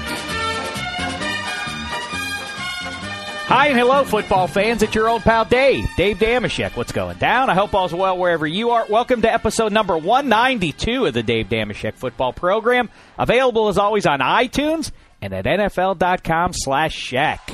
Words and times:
Hi 3.48 3.68
and 3.68 3.80
hello, 3.80 4.04
football 4.04 4.48
fans. 4.48 4.84
It's 4.84 4.94
your 4.94 5.08
old 5.08 5.22
pal 5.22 5.46
Dave, 5.46 5.88
Dave 5.96 6.18
Dameshek. 6.18 6.76
What's 6.76 6.92
going 6.92 7.16
down? 7.20 7.50
I 7.50 7.54
hope 7.54 7.74
all's 7.74 7.94
well 7.94 8.18
wherever 8.18 8.46
you 8.46 8.72
are. 8.72 8.86
Welcome 8.90 9.22
to 9.22 9.32
episode 9.32 9.72
number 9.72 9.98
192 9.98 11.06
of 11.06 11.14
the 11.14 11.24
Dave 11.24 11.48
Dameshek 11.48 11.94
Football 11.94 12.34
Program. 12.34 12.90
Available 13.18 13.70
as 13.70 13.78
always 13.78 14.06
on 14.06 14.20
iTunes 14.20 14.92
and 15.22 15.32
at 15.32 15.46
NFL.com 15.46 16.52
slash 16.52 16.94
Shack. 16.94 17.50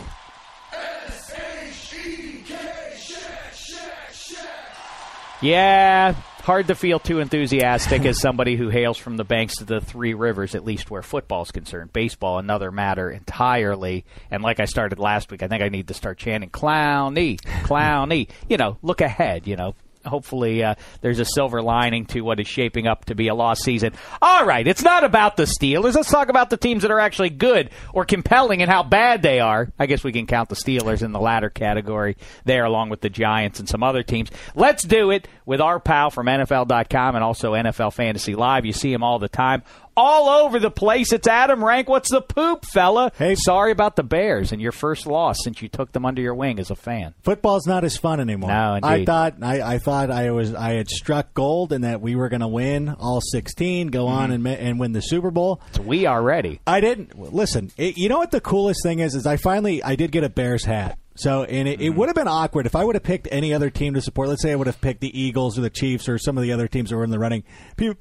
Yeah, 5.44 6.14
hard 6.44 6.68
to 6.68 6.76
feel 6.76 7.00
too 7.00 7.20
enthusiastic 7.20 8.06
as 8.06 8.22
somebody 8.22 8.56
who 8.56 8.70
hails 8.70 8.98
from 8.98 9.18
the 9.18 9.26
banks 9.26 9.60
of 9.60 9.68
the 9.68 9.82
three 9.82 10.14
rivers, 10.14 10.56
at 10.56 10.64
least 10.64 10.90
where 10.90 11.02
football's 11.02 11.52
concerned. 11.52 11.92
Baseball, 11.92 12.40
another 12.40 12.72
matter 12.72 13.12
entirely. 13.12 14.06
And 14.32 14.42
like 14.42 14.62
I 14.62 14.66
started 14.66 15.00
last 15.00 15.32
week, 15.32 15.44
I 15.44 15.50
think 15.50 15.62
I 15.62 15.68
need 15.68 15.90
to 15.90 15.94
start 15.94 16.18
chanting 16.18 16.50
Clowney, 16.50 17.42
Clowney. 17.42 18.30
You 18.48 18.56
know, 18.56 18.78
look 18.82 19.02
ahead, 19.02 19.46
you 19.46 19.58
know, 19.58 19.76
hopefully 20.06 20.64
uh, 20.64 20.76
there's 21.02 21.20
a 21.20 21.26
silver 21.26 21.62
lining 21.62 22.06
to 22.08 22.22
what 22.22 22.40
is 22.40 22.48
shaping 22.48 22.88
up 22.88 23.06
to 23.06 23.16
be 23.16 23.28
a 23.28 23.36
lost 23.36 23.64
season. 23.64 23.94
All 24.22 24.46
right, 24.46 24.68
it's 24.68 24.84
not 24.84 25.04
about 25.04 25.38
the 25.38 25.44
Steelers. 25.44 25.96
Let's 25.96 26.12
talk 26.12 26.30
about 26.30 26.50
the 26.50 26.58
teams 26.58 26.82
that 26.84 26.92
are 26.92 27.00
actually 27.00 27.30
good 27.30 27.70
or 27.94 28.06
compelling 28.06 28.62
and 28.62 28.70
how 28.70 28.84
bad 28.84 29.22
they 29.22 29.40
are. 29.40 29.72
I 29.80 29.86
guess 29.86 30.04
we 30.04 30.12
can 30.12 30.28
count 30.28 30.50
the 30.50 30.56
Steelers 30.56 31.02
in 31.02 31.12
the 31.12 31.20
latter 31.20 31.50
category 31.50 32.18
there, 32.46 32.66
along 32.66 32.90
with 32.90 33.02
the 33.02 33.10
Giants 33.10 33.60
and 33.60 33.68
some 33.68 33.84
other 33.84 34.04
teams. 34.04 34.30
Let's 34.56 34.84
do 34.84 35.12
it 35.12 35.28
with 35.46 35.62
our 35.62 35.80
pal 35.80 36.10
from 36.10 36.28
NFL.com 36.28 37.16
and 37.16 37.24
also 37.24 37.54
NFL 37.54 37.94
Fantasy 37.94 38.36
Live. 38.36 38.66
You 38.66 38.74
see 38.74 38.92
him 38.92 39.04
all 39.04 39.20
the 39.20 39.30
time 39.30 39.64
all 39.96 40.30
over 40.30 40.60
the 40.60 40.72
place. 40.72 41.12
It's 41.14 41.28
Adam 41.28 41.64
Rank. 41.64 41.90
What's 41.90 42.10
the 42.10 42.22
poop, 42.22 42.66
fella? 42.66 43.12
Hey. 43.18 43.36
sorry 43.36 43.72
about 43.72 43.96
the 43.96 44.04
Bears 44.04 44.52
and 44.52 44.62
your 44.62 44.72
first 44.72 45.06
loss 45.06 45.38
since 45.44 45.62
you 45.62 45.70
took 45.70 45.92
them 45.92 46.06
under 46.06 46.22
your 46.22 46.36
wing 46.36 46.60
as 46.60 46.72
a 46.72 46.76
fan. 46.76 47.14
Football's 47.24 47.68
not 47.68 47.84
as 47.84 47.98
fun 47.98 48.20
anymore. 48.20 48.50
No, 48.50 48.80
I 48.82 49.06
thought 49.06 49.36
I, 49.42 49.76
I 49.76 49.78
thought 49.80 50.12
I 50.12 50.32
was 50.32 50.54
I 50.54 50.74
had 50.74 50.90
struck 50.90 51.34
gold 51.34 51.74
and 51.74 51.84
that 51.84 52.02
we 52.02 52.16
were 52.16 52.30
going 52.30 52.42
to 52.42 52.48
win 52.48 52.90
all 52.90 53.22
16, 53.22 53.88
go 53.88 54.08
on 54.08 54.32
mm-hmm. 54.32 54.48
and 54.48 54.60
and 54.60 54.80
win 54.80 54.92
the 54.94 55.02
Super 55.02 55.32
Bowl. 55.32 55.62
So 55.74 55.82
we 55.82 56.06
are 56.06 56.22
ready. 56.22 56.60
I 56.66 56.82
didn't 56.82 57.18
listen. 57.18 57.72
It, 57.78 57.98
you 57.98 58.10
know 58.10 58.18
what 58.18 58.32
the 58.32 58.42
coolest 58.42 58.82
thing 58.84 59.00
is? 59.00 59.16
Is 59.16 59.26
I 59.26 59.38
finally 59.38 59.84
I 59.84 59.96
did 59.96 60.12
get 60.12 60.24
a 60.24 60.30
Bears 60.30 60.66
hat. 60.66 60.98
So 61.16 61.44
and 61.44 61.68
it, 61.68 61.80
it 61.80 61.90
mm-hmm. 61.90 62.00
would 62.00 62.10
have 62.10 62.16
been 62.16 62.28
awkward 62.28 62.66
if 62.66 62.76
I 62.76 62.84
would 62.84 62.96
have 62.96 63.04
picked 63.04 63.28
any 63.32 63.54
other 63.54 63.70
team 63.70 63.94
to 63.94 64.02
support. 64.02 64.30
Let's 64.30 64.42
say 64.42 64.52
I 64.52 64.56
would 64.56 64.68
have 64.68 64.82
picked 64.82 65.02
the 65.02 65.20
Eagles 65.20 65.58
or 65.58 65.62
the 65.62 65.70
Chiefs 65.70 66.10
or 66.10 66.18
some 66.18 66.38
of 66.38 66.44
the 66.44 66.52
other 66.52 66.68
teams 66.68 66.90
that 66.90 66.98
were 66.98 67.04
in 67.04 67.12
the 67.12 67.20
running. 67.20 67.44
People, 67.78 67.98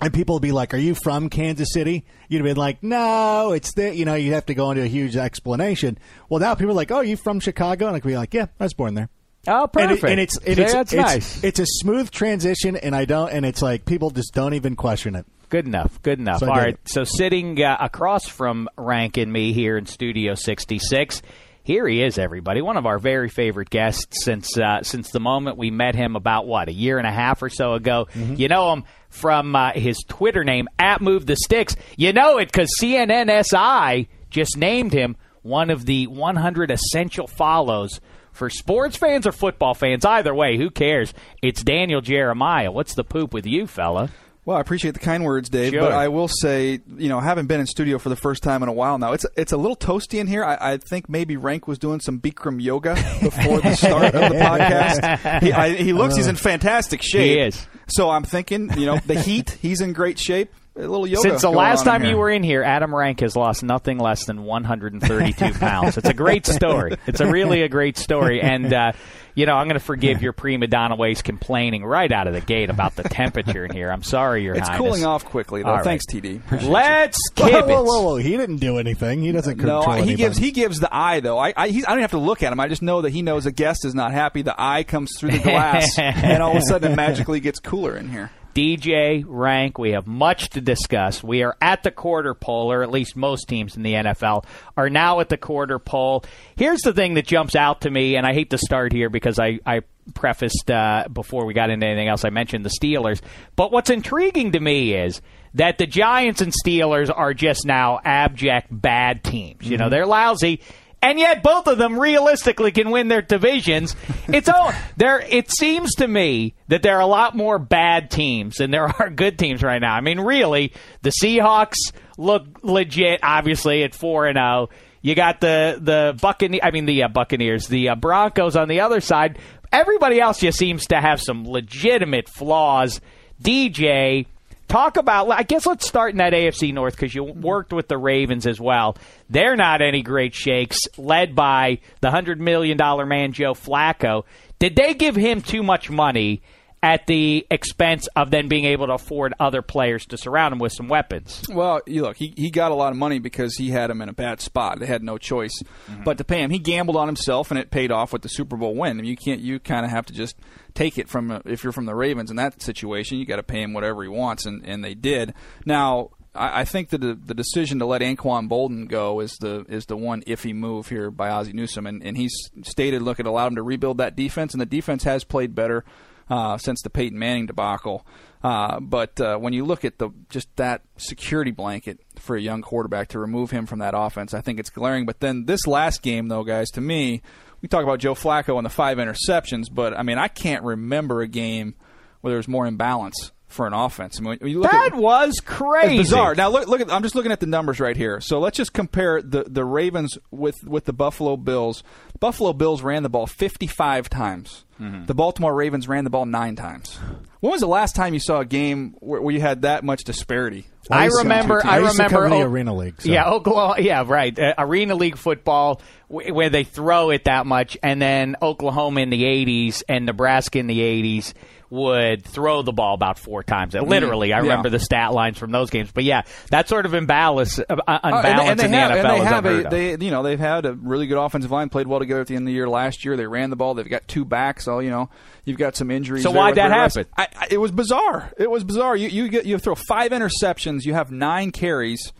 and 0.00 0.12
people 0.12 0.34
would 0.34 0.42
be 0.42 0.52
like, 0.52 0.74
"Are 0.74 0.78
you 0.78 0.94
from 0.94 1.28
Kansas 1.30 1.72
City?" 1.72 2.04
You'd 2.28 2.38
have 2.38 2.44
been 2.44 2.56
like, 2.56 2.82
"No, 2.82 3.52
it's 3.52 3.72
the." 3.74 3.94
You 3.94 4.04
know, 4.04 4.14
you 4.14 4.34
have 4.34 4.46
to 4.46 4.54
go 4.54 4.70
into 4.70 4.82
a 4.82 4.86
huge 4.88 5.16
explanation. 5.16 5.98
Well, 6.28 6.40
now 6.40 6.54
people 6.54 6.72
are 6.72 6.74
like, 6.74 6.90
"Oh, 6.90 7.00
you 7.00 7.16
from 7.16 7.40
Chicago?" 7.40 7.86
And 7.86 7.96
I 7.96 8.00
could 8.00 8.08
be 8.08 8.16
like, 8.16 8.34
"Yeah, 8.34 8.46
I 8.58 8.64
was 8.64 8.74
born 8.74 8.94
there." 8.94 9.08
Oh, 9.46 9.68
And, 9.78 9.90
it- 9.92 9.94
perfect. 10.00 10.10
and 10.10 10.20
it's 10.20 10.36
and 10.38 10.58
it's, 10.58 10.74
it's, 10.74 10.92
nice. 10.94 11.44
It's 11.44 11.60
a 11.60 11.66
smooth 11.66 12.10
transition, 12.10 12.76
and 12.76 12.94
I 12.96 13.04
don't. 13.04 13.30
And 13.30 13.44
it's 13.46 13.60
like 13.62 13.84
people 13.84 14.10
just 14.10 14.32
don't 14.34 14.54
even 14.54 14.74
question 14.74 15.14
it. 15.14 15.26
Good 15.50 15.66
enough. 15.66 16.00
Good 16.02 16.18
enough. 16.18 16.40
So 16.40 16.48
All 16.48 16.54
right. 16.56 16.70
it. 16.74 16.80
So 16.86 17.04
sitting 17.04 17.62
uh, 17.62 17.76
across 17.78 18.26
from 18.26 18.68
Rank 18.76 19.18
and 19.18 19.30
me 19.32 19.52
here 19.52 19.76
in 19.76 19.86
Studio 19.86 20.34
66, 20.34 21.22
here 21.62 21.86
he 21.86 22.02
is, 22.02 22.18
everybody. 22.18 22.60
One 22.62 22.76
of 22.76 22.86
our 22.86 22.98
very 22.98 23.28
favorite 23.28 23.70
guests 23.70 24.24
since 24.24 24.58
uh, 24.58 24.82
since 24.82 25.10
the 25.10 25.20
moment 25.20 25.56
we 25.58 25.70
met 25.70 25.94
him 25.94 26.16
about 26.16 26.46
what 26.46 26.68
a 26.68 26.72
year 26.72 26.98
and 26.98 27.06
a 27.06 27.12
half 27.12 27.42
or 27.42 27.50
so 27.50 27.74
ago. 27.74 28.06
Mm-hmm. 28.14 28.34
You 28.36 28.48
know 28.48 28.72
him 28.72 28.84
from 29.14 29.54
uh, 29.54 29.72
his 29.72 29.98
Twitter 30.08 30.42
name 30.42 30.68
at 30.78 31.00
Move 31.00 31.24
the 31.24 31.36
Sticks. 31.36 31.76
You 31.96 32.12
know 32.12 32.38
it 32.38 32.46
because 32.46 32.68
CNNSI 32.80 34.08
just 34.28 34.56
named 34.56 34.92
him 34.92 35.16
one 35.42 35.70
of 35.70 35.86
the 35.86 36.08
100 36.08 36.70
essential 36.70 37.26
follows. 37.26 38.00
For 38.32 38.50
sports 38.50 38.96
fans 38.96 39.28
or 39.28 39.32
football 39.32 39.74
fans, 39.74 40.04
either 40.04 40.34
way, 40.34 40.56
who 40.56 40.68
cares? 40.68 41.14
It's 41.40 41.62
Daniel 41.62 42.00
Jeremiah. 42.00 42.72
What's 42.72 42.94
the 42.94 43.04
poop 43.04 43.32
with 43.32 43.46
you, 43.46 43.68
fella? 43.68 44.10
Well, 44.46 44.58
I 44.58 44.60
appreciate 44.60 44.92
the 44.92 45.00
kind 45.00 45.24
words, 45.24 45.48
Dave. 45.48 45.72
Sure. 45.72 45.80
But 45.80 45.92
I 45.92 46.08
will 46.08 46.28
say, 46.28 46.80
you 46.96 47.08
know, 47.08 47.18
haven't 47.18 47.46
been 47.46 47.60
in 47.60 47.66
studio 47.66 47.98
for 47.98 48.10
the 48.10 48.16
first 48.16 48.42
time 48.42 48.62
in 48.62 48.68
a 48.68 48.72
while 48.72 48.98
now. 48.98 49.12
It's 49.12 49.24
it's 49.36 49.52
a 49.52 49.56
little 49.56 49.76
toasty 49.76 50.18
in 50.18 50.26
here. 50.26 50.44
I, 50.44 50.72
I 50.72 50.76
think 50.76 51.08
maybe 51.08 51.36
Rank 51.36 51.66
was 51.66 51.78
doing 51.78 52.00
some 52.00 52.20
Bikram 52.20 52.62
yoga 52.62 52.94
before 53.22 53.60
the 53.60 53.74
start 53.74 54.14
of 54.14 54.32
the 54.32 54.38
podcast. 54.38 55.42
He, 55.42 55.52
I, 55.52 55.70
he 55.70 55.92
looks, 55.92 56.16
he's 56.16 56.26
in 56.26 56.36
uh, 56.36 56.38
fantastic 56.38 57.00
shape. 57.02 57.38
He 57.38 57.42
is. 57.42 57.66
So 57.88 58.10
I'm 58.10 58.24
thinking, 58.24 58.70
you 58.78 58.86
know, 58.86 58.98
the 58.98 59.18
heat, 59.20 59.50
he's 59.62 59.80
in 59.80 59.92
great 59.92 60.18
shape. 60.18 60.52
A 60.76 60.80
little 60.80 61.06
yoga. 61.06 61.22
Since 61.30 61.42
the 61.42 61.50
last 61.50 61.86
on 61.86 61.96
in 61.96 62.00
time 62.02 62.10
you 62.10 62.16
were 62.16 62.30
in 62.30 62.42
here, 62.42 62.62
Adam 62.62 62.94
Rank 62.94 63.20
has 63.20 63.36
lost 63.36 63.62
nothing 63.62 63.98
less 63.98 64.24
than 64.26 64.42
132 64.44 65.52
pounds. 65.58 65.96
It's 65.96 66.08
a 66.08 66.14
great 66.14 66.46
story. 66.46 66.96
It's 67.06 67.20
a 67.20 67.30
really 67.30 67.62
a 67.62 67.68
great 67.68 67.96
story, 67.96 68.40
and 68.42 68.72
uh, 68.72 68.92
you 69.36 69.46
know 69.46 69.54
I'm 69.54 69.66
going 69.68 69.78
to 69.78 69.84
forgive 69.84 70.20
your 70.22 70.32
prima 70.32 70.66
donna 70.66 70.96
ways 70.96 71.22
complaining 71.22 71.84
right 71.84 72.10
out 72.10 72.26
of 72.26 72.34
the 72.34 72.40
gate 72.40 72.70
about 72.70 72.96
the 72.96 73.04
temperature 73.04 73.64
in 73.64 73.72
here. 73.72 73.90
I'm 73.90 74.02
sorry, 74.02 74.42
Your 74.42 74.54
It's 74.56 74.66
Highness. 74.68 74.78
cooling 74.80 75.04
off 75.04 75.24
quickly, 75.24 75.62
though. 75.62 75.68
All 75.70 75.74
right. 75.76 75.84
Thanks, 75.84 76.06
TD. 76.06 76.38
Appreciate 76.44 76.68
Let's 76.70 77.18
Whoa, 77.36 77.46
kibitz. 77.48 77.66
whoa, 77.68 77.82
whoa, 77.84 78.02
whoa! 78.02 78.16
He 78.16 78.36
didn't 78.36 78.56
do 78.58 78.78
anything. 78.78 79.22
He 79.22 79.30
doesn't 79.32 79.58
control 79.58 79.82
I- 79.88 79.96
he 79.96 80.02
anybody. 80.02 80.16
gives 80.16 80.38
he 80.38 80.50
gives 80.50 80.80
the 80.80 80.92
eye 80.94 81.20
though. 81.20 81.38
I 81.38 81.52
I, 81.56 81.68
he's, 81.68 81.86
I 81.86 81.90
don't 81.92 82.00
have 82.00 82.10
to 82.12 82.18
look 82.18 82.42
at 82.42 82.52
him. 82.52 82.58
I 82.58 82.66
just 82.68 82.82
know 82.82 83.02
that 83.02 83.10
he 83.10 83.22
knows 83.22 83.46
a 83.46 83.52
guest 83.52 83.84
is 83.84 83.94
not 83.94 84.10
happy. 84.12 84.42
The 84.42 84.54
eye 84.60 84.82
comes 84.82 85.12
through 85.18 85.30
the 85.32 85.38
glass, 85.38 85.98
and 85.98 86.42
all 86.42 86.50
of 86.50 86.56
a 86.58 86.62
sudden 86.62 86.92
it 86.92 86.96
magically 86.96 87.38
gets 87.40 87.60
cooler 87.60 87.96
in 87.96 88.08
here. 88.08 88.30
DJ 88.54 89.24
Rank, 89.26 89.78
we 89.78 89.90
have 89.90 90.06
much 90.06 90.50
to 90.50 90.60
discuss. 90.60 91.22
We 91.22 91.42
are 91.42 91.56
at 91.60 91.82
the 91.82 91.90
quarter 91.90 92.34
pole, 92.34 92.72
or 92.72 92.82
at 92.82 92.90
least 92.90 93.16
most 93.16 93.48
teams 93.48 93.76
in 93.76 93.82
the 93.82 93.94
NFL 93.94 94.44
are 94.76 94.88
now 94.88 95.20
at 95.20 95.28
the 95.28 95.36
quarter 95.36 95.78
pole. 95.78 96.24
Here's 96.56 96.80
the 96.82 96.92
thing 96.92 97.14
that 97.14 97.26
jumps 97.26 97.56
out 97.56 97.80
to 97.82 97.90
me, 97.90 98.16
and 98.16 98.24
I 98.24 98.32
hate 98.32 98.50
to 98.50 98.58
start 98.58 98.92
here 98.92 99.10
because 99.10 99.38
I, 99.40 99.58
I 99.66 99.82
prefaced 100.14 100.70
uh, 100.70 101.08
before 101.12 101.46
we 101.46 101.54
got 101.54 101.70
into 101.70 101.86
anything 101.86 102.08
else, 102.08 102.24
I 102.24 102.30
mentioned 102.30 102.64
the 102.64 102.70
Steelers. 102.70 103.20
But 103.56 103.72
what's 103.72 103.90
intriguing 103.90 104.52
to 104.52 104.60
me 104.60 104.94
is 104.94 105.20
that 105.54 105.78
the 105.78 105.86
Giants 105.86 106.40
and 106.40 106.52
Steelers 106.52 107.10
are 107.14 107.34
just 107.34 107.64
now 107.66 108.00
abject 108.04 108.68
bad 108.70 109.24
teams. 109.24 109.68
You 109.68 109.78
know, 109.78 109.88
they're 109.88 110.06
lousy 110.06 110.60
and 111.04 111.18
yet 111.18 111.42
both 111.42 111.66
of 111.66 111.76
them 111.76 112.00
realistically 112.00 112.72
can 112.72 112.90
win 112.90 113.08
their 113.08 113.20
divisions. 113.20 113.94
It's 114.26 114.48
all 114.48 114.72
there. 114.96 115.20
It 115.20 115.52
seems 115.52 115.96
to 115.96 116.08
me 116.08 116.54
that 116.68 116.82
there 116.82 116.96
are 116.96 117.02
a 117.02 117.06
lot 117.06 117.36
more 117.36 117.58
bad 117.58 118.10
teams 118.10 118.56
than 118.56 118.70
there 118.70 118.84
are 118.98 119.10
good 119.10 119.38
teams 119.38 119.62
right 119.62 119.80
now. 119.80 119.94
I 119.94 120.00
mean, 120.00 120.18
really, 120.18 120.72
the 121.02 121.12
Seahawks 121.22 121.76
look 122.16 122.46
legit. 122.62 123.20
Obviously, 123.22 123.84
at 123.84 123.94
four 123.94 124.26
and 124.26 124.36
zero. 124.36 124.70
You 125.02 125.14
got 125.14 125.42
the 125.42 125.78
the 125.78 126.18
Buccaneers. 126.18 126.62
I 126.64 126.70
mean, 126.70 126.86
the 126.86 127.02
uh, 127.02 127.08
Buccaneers, 127.08 127.68
the 127.68 127.90
uh, 127.90 127.94
Broncos 127.96 128.56
on 128.56 128.68
the 128.68 128.80
other 128.80 129.02
side. 129.02 129.38
Everybody 129.70 130.20
else 130.20 130.38
just 130.38 130.56
seems 130.56 130.86
to 130.86 131.00
have 131.00 131.20
some 131.20 131.46
legitimate 131.46 132.30
flaws. 132.30 133.02
DJ, 133.42 134.26
talk 134.68 134.96
about. 134.96 135.30
I 135.30 135.42
guess 135.42 135.66
let's 135.66 135.86
start 135.86 136.12
in 136.12 136.18
that 136.18 136.32
AFC 136.32 136.72
North 136.72 136.94
because 136.96 137.14
you 137.14 137.24
worked 137.24 137.72
with 137.72 137.88
the 137.88 137.98
Ravens 137.98 138.46
as 138.46 138.60
well. 138.60 138.96
They're 139.30 139.56
not 139.56 139.82
any 139.82 140.02
great 140.02 140.34
shakes, 140.34 140.78
led 140.96 141.34
by 141.34 141.80
the 142.00 142.10
hundred 142.10 142.40
million 142.40 142.76
dollar 142.76 143.06
man 143.06 143.32
Joe 143.32 143.54
Flacco. 143.54 144.24
Did 144.58 144.76
they 144.76 144.94
give 144.94 145.16
him 145.16 145.42
too 145.42 145.62
much 145.62 145.90
money 145.90 146.42
at 146.84 147.06
the 147.06 147.46
expense 147.50 148.08
of 148.14 148.30
then 148.30 148.46
being 148.46 148.66
able 148.66 148.86
to 148.88 148.92
afford 148.92 149.32
other 149.40 149.62
players 149.62 150.04
to 150.04 150.18
surround 150.18 150.52
him 150.52 150.58
with 150.58 150.70
some 150.70 150.86
weapons? 150.86 151.42
Well, 151.48 151.80
you 151.86 152.02
look, 152.02 152.18
he, 152.18 152.34
he 152.36 152.50
got 152.50 152.72
a 152.72 152.74
lot 152.74 152.92
of 152.92 152.98
money 152.98 153.18
because 153.18 153.56
he 153.56 153.70
had 153.70 153.88
him 153.88 154.02
in 154.02 154.10
a 154.10 154.12
bad 154.12 154.42
spot. 154.42 154.80
They 154.80 154.86
had 154.86 155.02
no 155.02 155.16
choice 155.16 155.62
mm-hmm. 155.88 156.04
but 156.04 156.18
to 156.18 156.24
pay 156.24 156.42
him. 156.42 156.50
He 156.50 156.58
gambled 156.58 156.98
on 156.98 157.08
himself, 157.08 157.50
and 157.50 157.58
it 157.58 157.70
paid 157.70 157.90
off 157.90 158.12
with 158.12 158.20
the 158.20 158.28
Super 158.28 158.58
Bowl 158.58 158.74
win. 158.74 158.90
I 158.90 159.00
mean, 159.00 159.06
you 159.06 159.16
can't. 159.16 159.40
You 159.40 159.58
kind 159.60 159.86
of 159.86 159.92
have 159.92 160.04
to 160.06 160.12
just 160.12 160.36
take 160.74 160.98
it 160.98 161.08
from 161.08 161.40
if 161.46 161.64
you're 161.64 161.72
from 161.72 161.86
the 161.86 161.94
Ravens 161.94 162.30
in 162.30 162.36
that 162.36 162.60
situation. 162.60 163.16
You 163.16 163.24
got 163.24 163.36
to 163.36 163.42
pay 163.42 163.62
him 163.62 163.72
whatever 163.72 164.02
he 164.02 164.10
wants, 164.10 164.44
and, 164.44 164.62
and 164.66 164.84
they 164.84 164.92
did. 164.92 165.32
Now, 165.64 166.10
I, 166.34 166.60
I 166.60 166.64
think 166.66 166.90
that 166.90 167.00
the, 167.00 167.14
the 167.14 167.32
decision 167.32 167.78
to 167.78 167.86
let 167.86 168.02
Anquan 168.02 168.46
Boldin 168.46 168.88
go 168.88 169.20
is 169.20 169.38
the 169.40 169.64
is 169.70 169.86
the 169.86 169.96
one 169.96 170.20
iffy 170.24 170.54
move 170.54 170.90
here 170.90 171.10
by 171.10 171.30
Ozzie 171.30 171.54
Newsome, 171.54 171.86
and, 171.86 172.02
and 172.02 172.18
he's 172.18 172.50
stated, 172.62 173.00
look, 173.00 173.18
it 173.18 173.24
allowed 173.24 173.46
him 173.46 173.56
to 173.56 173.62
rebuild 173.62 173.96
that 173.96 174.16
defense, 174.16 174.52
and 174.52 174.60
the 174.60 174.66
defense 174.66 175.04
has 175.04 175.24
played 175.24 175.54
better 175.54 175.82
uh, 176.28 176.58
since 176.58 176.82
the 176.82 176.90
Peyton 176.90 177.18
Manning 177.18 177.46
debacle. 177.46 178.06
Uh, 178.42 178.78
but 178.80 179.18
uh, 179.20 179.38
when 179.38 179.52
you 179.54 179.64
look 179.64 179.84
at 179.84 179.98
the 179.98 180.10
just 180.28 180.54
that 180.56 180.82
security 180.98 181.50
blanket 181.50 181.98
for 182.18 182.36
a 182.36 182.40
young 182.40 182.60
quarterback 182.60 183.08
to 183.08 183.18
remove 183.18 183.50
him 183.50 183.64
from 183.64 183.78
that 183.78 183.94
offense, 183.96 184.34
I 184.34 184.42
think 184.42 184.60
it's 184.60 184.70
glaring. 184.70 185.06
But 185.06 185.20
then 185.20 185.46
this 185.46 185.66
last 185.66 186.02
game, 186.02 186.28
though, 186.28 186.44
guys, 186.44 186.70
to 186.72 186.80
me, 186.80 187.22
we 187.62 187.68
talk 187.68 187.82
about 187.82 188.00
Joe 188.00 188.14
Flacco 188.14 188.58
and 188.58 188.66
the 188.66 188.70
five 188.70 188.98
interceptions, 188.98 189.64
but 189.72 189.98
I 189.98 190.02
mean, 190.02 190.18
I 190.18 190.28
can't 190.28 190.62
remember 190.62 191.22
a 191.22 191.28
game 191.28 191.74
where 192.20 192.32
there 192.32 192.38
was 192.38 192.48
more 192.48 192.66
imbalance 192.66 193.32
for 193.54 193.66
an 193.66 193.72
offense. 193.72 194.18
I 194.18 194.22
mean, 194.22 194.36
when 194.40 194.50
you 194.50 194.60
look 194.60 194.70
That 194.70 194.92
at, 194.92 194.98
was 194.98 195.40
crazy. 195.44 195.96
bizarre. 195.98 196.34
Now 196.34 196.50
look, 196.50 196.68
look 196.68 196.80
at. 196.80 196.92
I'm 196.92 197.02
just 197.02 197.14
looking 197.14 197.32
at 197.32 197.40
the 197.40 197.46
numbers 197.46 197.80
right 197.80 197.96
here. 197.96 198.20
So 198.20 198.38
let's 198.40 198.56
just 198.56 198.72
compare 198.74 199.22
the 199.22 199.44
the 199.44 199.64
Ravens 199.64 200.18
with 200.30 200.56
with 200.64 200.84
the 200.84 200.92
Buffalo 200.92 201.36
Bills. 201.36 201.82
Buffalo 202.20 202.52
Bills 202.52 202.82
ran 202.82 203.02
the 203.02 203.08
ball 203.08 203.26
55 203.26 204.08
times. 204.10 204.64
Mm-hmm. 204.80 205.06
The 205.06 205.14
Baltimore 205.14 205.54
Ravens 205.54 205.86
ran 205.88 206.04
the 206.04 206.10
ball 206.10 206.26
nine 206.26 206.56
times. 206.56 206.98
When 207.40 207.52
was 207.52 207.60
the 207.60 207.68
last 207.68 207.94
time 207.94 208.12
you 208.14 208.20
saw 208.20 208.40
a 208.40 208.44
game 208.44 208.96
where, 208.98 209.20
where 209.20 209.32
you 209.34 209.40
had 209.40 209.62
that 209.62 209.84
much 209.84 210.02
disparity? 210.04 210.66
I 210.90 211.04
used 211.04 211.16
to- 211.16 211.22
remember. 211.22 211.64
I 211.64 211.78
used 211.78 211.92
remember 211.92 212.22
cover 212.24 212.28
the 212.28 212.42
Arena 212.42 212.74
League. 212.74 213.00
so- 213.00 213.08
Yeah, 213.08 213.28
Oklahoma. 213.30 213.80
Yeah, 213.80 214.04
right. 214.06 214.36
Uh, 214.36 214.54
Arena 214.58 214.94
League 214.96 215.16
football, 215.16 215.80
w- 216.10 216.32
where 216.34 216.50
they 216.50 216.64
throw 216.64 217.10
it 217.10 217.24
that 217.24 217.46
much, 217.46 217.76
and 217.82 218.02
then 218.02 218.36
Oklahoma 218.42 219.00
in 219.00 219.10
the 219.10 219.22
'80s 219.24 219.82
and 219.88 220.06
Nebraska 220.06 220.58
in 220.58 220.66
the 220.66 220.80
'80s 220.80 221.34
would 221.74 222.24
throw 222.24 222.62
the 222.62 222.72
ball 222.72 222.94
about 222.94 223.18
four 223.18 223.42
times. 223.42 223.74
Literally, 223.74 224.32
I 224.32 224.38
Mm-hmm. 224.38 224.46
Yeah. 224.46 224.50
remember 224.52 224.70
the 224.70 224.78
stat 224.78 225.12
lines 225.12 225.38
from 225.38 225.50
those 225.50 225.70
games. 225.70 225.90
But 225.92 226.04
yeah, 226.04 226.22
that 226.50 226.68
sort 226.68 226.86
of 226.86 226.94
imbalance, 226.94 227.58
uh, 227.58 227.64
uh, 227.68 227.74
Uh, 227.86 227.98
unbalance 228.02 228.48
and, 228.50 228.60
they 228.60 228.64
in 228.64 228.70
the 228.70 228.76
have, 228.78 228.90
NFL 228.90 228.96
and 228.96 229.10
they 229.10 229.16
is 229.16 229.24
have 229.24 229.44
unheard 229.44 229.64
a, 229.64 229.66
of. 229.66 229.70
they, 230.00 230.04
you 230.06 230.10
know, 230.10 230.22
they've 230.22 230.38
had 230.40 230.66
a 230.66 230.72
really 230.74 231.06
good 231.06 231.18
offensive 231.18 231.50
line, 231.50 231.68
played 231.68 231.86
well 231.86 231.98
together 232.00 232.20
at 232.20 232.26
the 232.28 232.36
end 232.36 232.42
of 232.44 232.46
the 232.46 232.52
year 232.52 232.68
last 232.68 233.04
year. 233.04 233.16
They 233.16 233.26
ran 233.26 233.50
the 233.50 233.56
ball. 233.56 233.74
They've 233.74 233.88
got 233.88 234.06
two 234.08 234.24
backs. 234.24 234.64
So 234.64 234.78
you 234.78 234.90
know, 234.90 235.10
you've 235.44 235.58
got 235.58 235.76
some 235.76 235.90
injuries. 235.90 236.22
So 236.22 236.30
why'd 236.30 236.54
that 236.54 236.70
happen? 236.70 237.06
I, 237.16 237.28
I, 237.36 237.46
it 237.50 237.58
was 237.58 237.70
bizarre. 237.70 238.32
It 238.38 238.50
was 238.50 238.64
bizarre. 238.64 238.96
You 238.96 239.08
you 239.08 239.28
get 239.28 239.46
you 239.46 239.58
throw 239.58 239.74
five 239.74 240.12
interceptions. 240.12 240.84
You 240.84 240.94
have 240.94 241.10
nine 241.10 241.50
carries. 241.50 242.12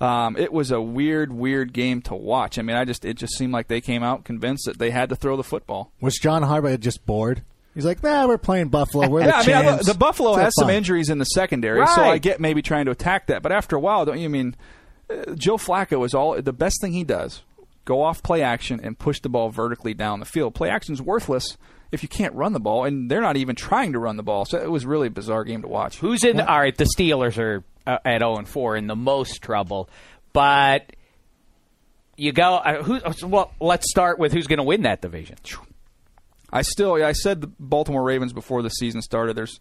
Um, 0.00 0.36
it 0.36 0.52
was 0.52 0.70
a 0.70 0.80
weird, 0.80 1.32
weird 1.32 1.72
game 1.72 2.02
to 2.02 2.14
watch. 2.14 2.56
I 2.58 2.62
mean, 2.62 2.76
I 2.76 2.84
just 2.84 3.04
it 3.04 3.14
just 3.14 3.36
seemed 3.36 3.52
like 3.52 3.66
they 3.66 3.80
came 3.80 4.04
out 4.04 4.24
convinced 4.24 4.66
that 4.66 4.78
they 4.78 4.90
had 4.90 5.08
to 5.08 5.16
throw 5.16 5.36
the 5.36 5.42
football. 5.42 5.90
Was 6.00 6.16
John 6.18 6.42
Harbaugh 6.42 6.78
just 6.78 7.04
bored? 7.04 7.42
He's 7.78 7.84
like, 7.84 8.02
nah, 8.02 8.26
we're 8.26 8.38
playing 8.38 8.70
Buffalo. 8.70 9.08
We're 9.08 9.20
the 9.22 9.28
Yeah, 9.28 9.36
I 9.36 9.46
mean, 9.46 9.54
I- 9.56 9.62
champs. 9.62 9.86
the 9.86 9.94
Buffalo 9.94 10.30
Let's 10.30 10.38
have 10.38 10.44
has 10.46 10.54
some 10.56 10.66
fun." 10.66 10.74
injuries 10.74 11.10
in 11.10 11.18
the 11.18 11.24
secondary, 11.26 11.86
so 11.86 12.02
I 12.02 12.18
get 12.18 12.40
maybe 12.40 12.60
trying 12.60 12.86
to 12.86 12.90
attack 12.90 13.26
that. 13.28 13.40
But 13.40 13.52
after 13.52 13.76
a 13.76 13.78
while, 13.78 14.04
don't 14.04 14.18
you 14.18 14.28
mean 14.28 14.56
uh, 15.08 15.34
Joe 15.36 15.58
Flacco 15.58 16.04
is 16.04 16.12
all 16.12 16.42
the 16.42 16.52
best 16.52 16.80
thing 16.80 16.92
he 16.92 17.04
does? 17.04 17.42
Go 17.84 18.02
off 18.02 18.20
play 18.20 18.42
action 18.42 18.80
and 18.82 18.98
push 18.98 19.20
the 19.20 19.28
ball 19.28 19.50
vertically 19.50 19.94
down 19.94 20.18
the 20.18 20.26
field. 20.26 20.56
Play 20.56 20.70
action 20.70 20.92
is 20.92 21.00
worthless 21.00 21.56
if 21.92 22.02
you 22.02 22.08
can't 22.08 22.34
run 22.34 22.52
the 22.52 22.58
ball, 22.58 22.84
and 22.84 23.08
they're 23.08 23.20
not 23.20 23.36
even 23.36 23.54
trying 23.54 23.92
to 23.92 24.00
run 24.00 24.16
the 24.16 24.24
ball. 24.24 24.44
So 24.44 24.58
it 24.58 24.68
was 24.68 24.84
really 24.84 25.06
a 25.06 25.10
bizarre 25.10 25.44
game 25.44 25.62
to 25.62 25.68
watch. 25.68 25.98
Who's 25.98 26.24
in? 26.24 26.40
All 26.40 26.58
right, 26.58 26.76
the 26.76 26.88
Steelers 26.98 27.38
are 27.38 27.62
uh, 27.86 27.98
at 28.04 28.22
zero 28.22 28.38
and 28.38 28.48
four 28.48 28.76
in 28.76 28.88
the 28.88 28.96
most 28.96 29.40
trouble, 29.40 29.88
but 30.32 30.90
you 32.16 32.32
go. 32.32 32.56
Uh, 32.56 32.82
who? 32.82 33.00
Well, 33.24 33.52
let's 33.60 33.88
start 33.88 34.18
with 34.18 34.32
who's 34.32 34.48
going 34.48 34.56
to 34.58 34.64
win 34.64 34.82
that 34.82 35.00
division. 35.00 35.36
I 36.52 36.62
still, 36.62 36.94
I 36.94 37.12
said 37.12 37.40
the 37.40 37.46
Baltimore 37.58 38.02
Ravens 38.02 38.32
before 38.32 38.62
the 38.62 38.70
season 38.70 39.02
started. 39.02 39.36
There's, 39.36 39.60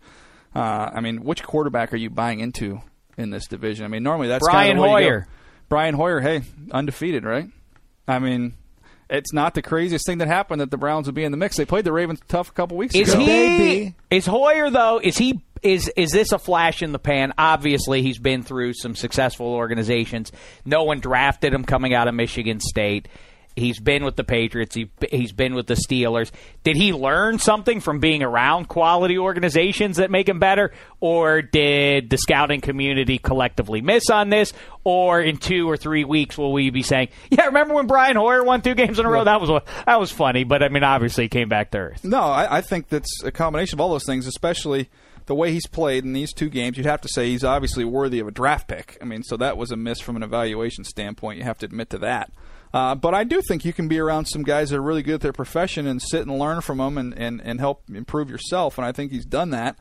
uh, 0.55 0.89
I 0.93 1.01
mean, 1.01 1.23
which 1.23 1.43
quarterback 1.43 1.93
are 1.93 1.97
you 1.97 2.09
buying 2.09 2.39
into 2.39 2.81
in 3.17 3.29
this 3.29 3.47
division? 3.47 3.85
I 3.85 3.89
mean, 3.89 4.03
normally 4.03 4.29
that's 4.29 4.45
Brian 4.45 4.77
kind 4.77 4.79
of 4.79 4.85
the 4.85 4.93
way 4.93 5.01
you 5.03 5.07
go. 5.07 5.13
Hoyer. 5.13 5.27
Brian 5.69 5.95
Hoyer, 5.95 6.21
hey, 6.21 6.43
undefeated, 6.71 7.25
right? 7.25 7.49
I 8.07 8.19
mean, 8.19 8.53
it's 9.09 9.33
not 9.33 9.53
the 9.53 9.61
craziest 9.61 10.05
thing 10.05 10.19
that 10.19 10.27
happened 10.27 10.61
that 10.61 10.71
the 10.71 10.77
Browns 10.77 11.07
would 11.07 11.15
be 11.15 11.23
in 11.23 11.31
the 11.31 11.37
mix. 11.37 11.57
They 11.57 11.65
played 11.65 11.83
the 11.85 11.91
Ravens 11.91 12.19
tough 12.27 12.49
a 12.49 12.53
couple 12.53 12.77
weeks 12.77 12.95
Is 12.95 13.13
ago. 13.13 13.19
he? 13.25 13.93
Is 14.09 14.25
Hoyer 14.25 14.69
though? 14.69 14.99
Is 15.03 15.17
he? 15.17 15.41
Is 15.63 15.91
is 15.97 16.11
this 16.11 16.31
a 16.31 16.39
flash 16.39 16.81
in 16.83 16.91
the 16.91 16.99
pan? 16.99 17.33
Obviously, 17.37 18.01
he's 18.01 18.19
been 18.19 18.43
through 18.43 18.73
some 18.73 18.95
successful 18.95 19.47
organizations. 19.47 20.31
No 20.65 20.83
one 20.83 20.99
drafted 20.99 21.53
him 21.53 21.63
coming 21.63 21.93
out 21.93 22.07
of 22.07 22.13
Michigan 22.13 22.59
State. 22.59 23.07
He's 23.57 23.79
been 23.79 24.05
with 24.05 24.15
the 24.15 24.23
Patriots. 24.23 24.75
He, 24.75 24.91
he's 25.09 25.31
been 25.31 25.55
with 25.55 25.65
the 25.65 25.73
Steelers. 25.73 26.29
Did 26.63 26.75
he 26.75 26.93
learn 26.93 27.39
something 27.39 27.81
from 27.81 27.99
being 27.99 28.21
around 28.21 28.67
quality 28.67 29.17
organizations 29.17 29.97
that 29.97 30.11
make 30.11 30.29
him 30.29 30.37
better, 30.37 30.71
or 30.99 31.41
did 31.41 32.11
the 32.11 32.17
scouting 32.17 32.61
community 32.61 33.17
collectively 33.17 33.81
miss 33.81 34.11
on 34.11 34.29
this? 34.29 34.53
Or 34.83 35.19
in 35.19 35.37
two 35.37 35.67
or 35.67 35.75
three 35.75 36.03
weeks, 36.03 36.37
will 36.37 36.53
we 36.53 36.69
be 36.69 36.83
saying, 36.83 37.09
"Yeah, 37.31 37.47
remember 37.47 37.73
when 37.73 37.87
Brian 37.87 38.15
Hoyer 38.15 38.43
won 38.43 38.61
two 38.61 38.75
games 38.75 38.99
in 38.99 39.05
a 39.05 39.09
row? 39.09 39.23
That 39.23 39.41
was 39.41 39.49
that 39.85 39.99
was 39.99 40.11
funny." 40.11 40.43
But 40.43 40.61
I 40.61 40.69
mean, 40.69 40.83
obviously, 40.83 41.25
he 41.25 41.29
came 41.29 41.49
back 41.49 41.71
to 41.71 41.79
earth. 41.79 42.03
No, 42.03 42.21
I, 42.21 42.57
I 42.57 42.61
think 42.61 42.89
that's 42.89 43.23
a 43.23 43.31
combination 43.31 43.77
of 43.77 43.81
all 43.81 43.89
those 43.89 44.05
things, 44.05 44.27
especially 44.27 44.87
the 45.25 45.35
way 45.35 45.51
he's 45.51 45.67
played 45.67 46.05
in 46.05 46.13
these 46.13 46.31
two 46.31 46.49
games. 46.49 46.77
You'd 46.77 46.85
have 46.85 47.01
to 47.01 47.09
say 47.09 47.29
he's 47.29 47.43
obviously 47.43 47.83
worthy 47.85 48.19
of 48.19 48.27
a 48.27 48.31
draft 48.31 48.67
pick. 48.67 48.97
I 49.01 49.05
mean, 49.05 49.23
so 49.23 49.35
that 49.37 49.57
was 49.57 49.71
a 49.71 49.75
miss 49.75 49.99
from 49.99 50.15
an 50.15 50.23
evaluation 50.23 50.83
standpoint. 50.83 51.37
You 51.39 51.43
have 51.43 51.57
to 51.59 51.65
admit 51.65 51.89
to 51.89 51.97
that. 51.99 52.31
Uh, 52.73 52.95
but 52.95 53.13
I 53.13 53.23
do 53.23 53.41
think 53.41 53.63
you 53.65 53.73
can 53.73 53.87
be 53.87 53.97
around 53.99 54.25
some 54.25 54.43
guys 54.43 54.69
that 54.69 54.77
are 54.77 54.81
really 54.81 55.01
good 55.01 55.15
at 55.15 55.21
their 55.21 55.33
profession 55.33 55.87
and 55.87 56.01
sit 56.01 56.27
and 56.27 56.37
learn 56.37 56.61
from 56.61 56.79
them 56.79 56.97
and, 56.97 57.17
and, 57.17 57.41
and 57.41 57.59
help 57.59 57.83
improve 57.89 58.29
yourself. 58.29 58.77
And 58.77 58.85
I 58.85 58.91
think 58.91 59.11
he's 59.11 59.25
done 59.25 59.51
that. 59.51 59.77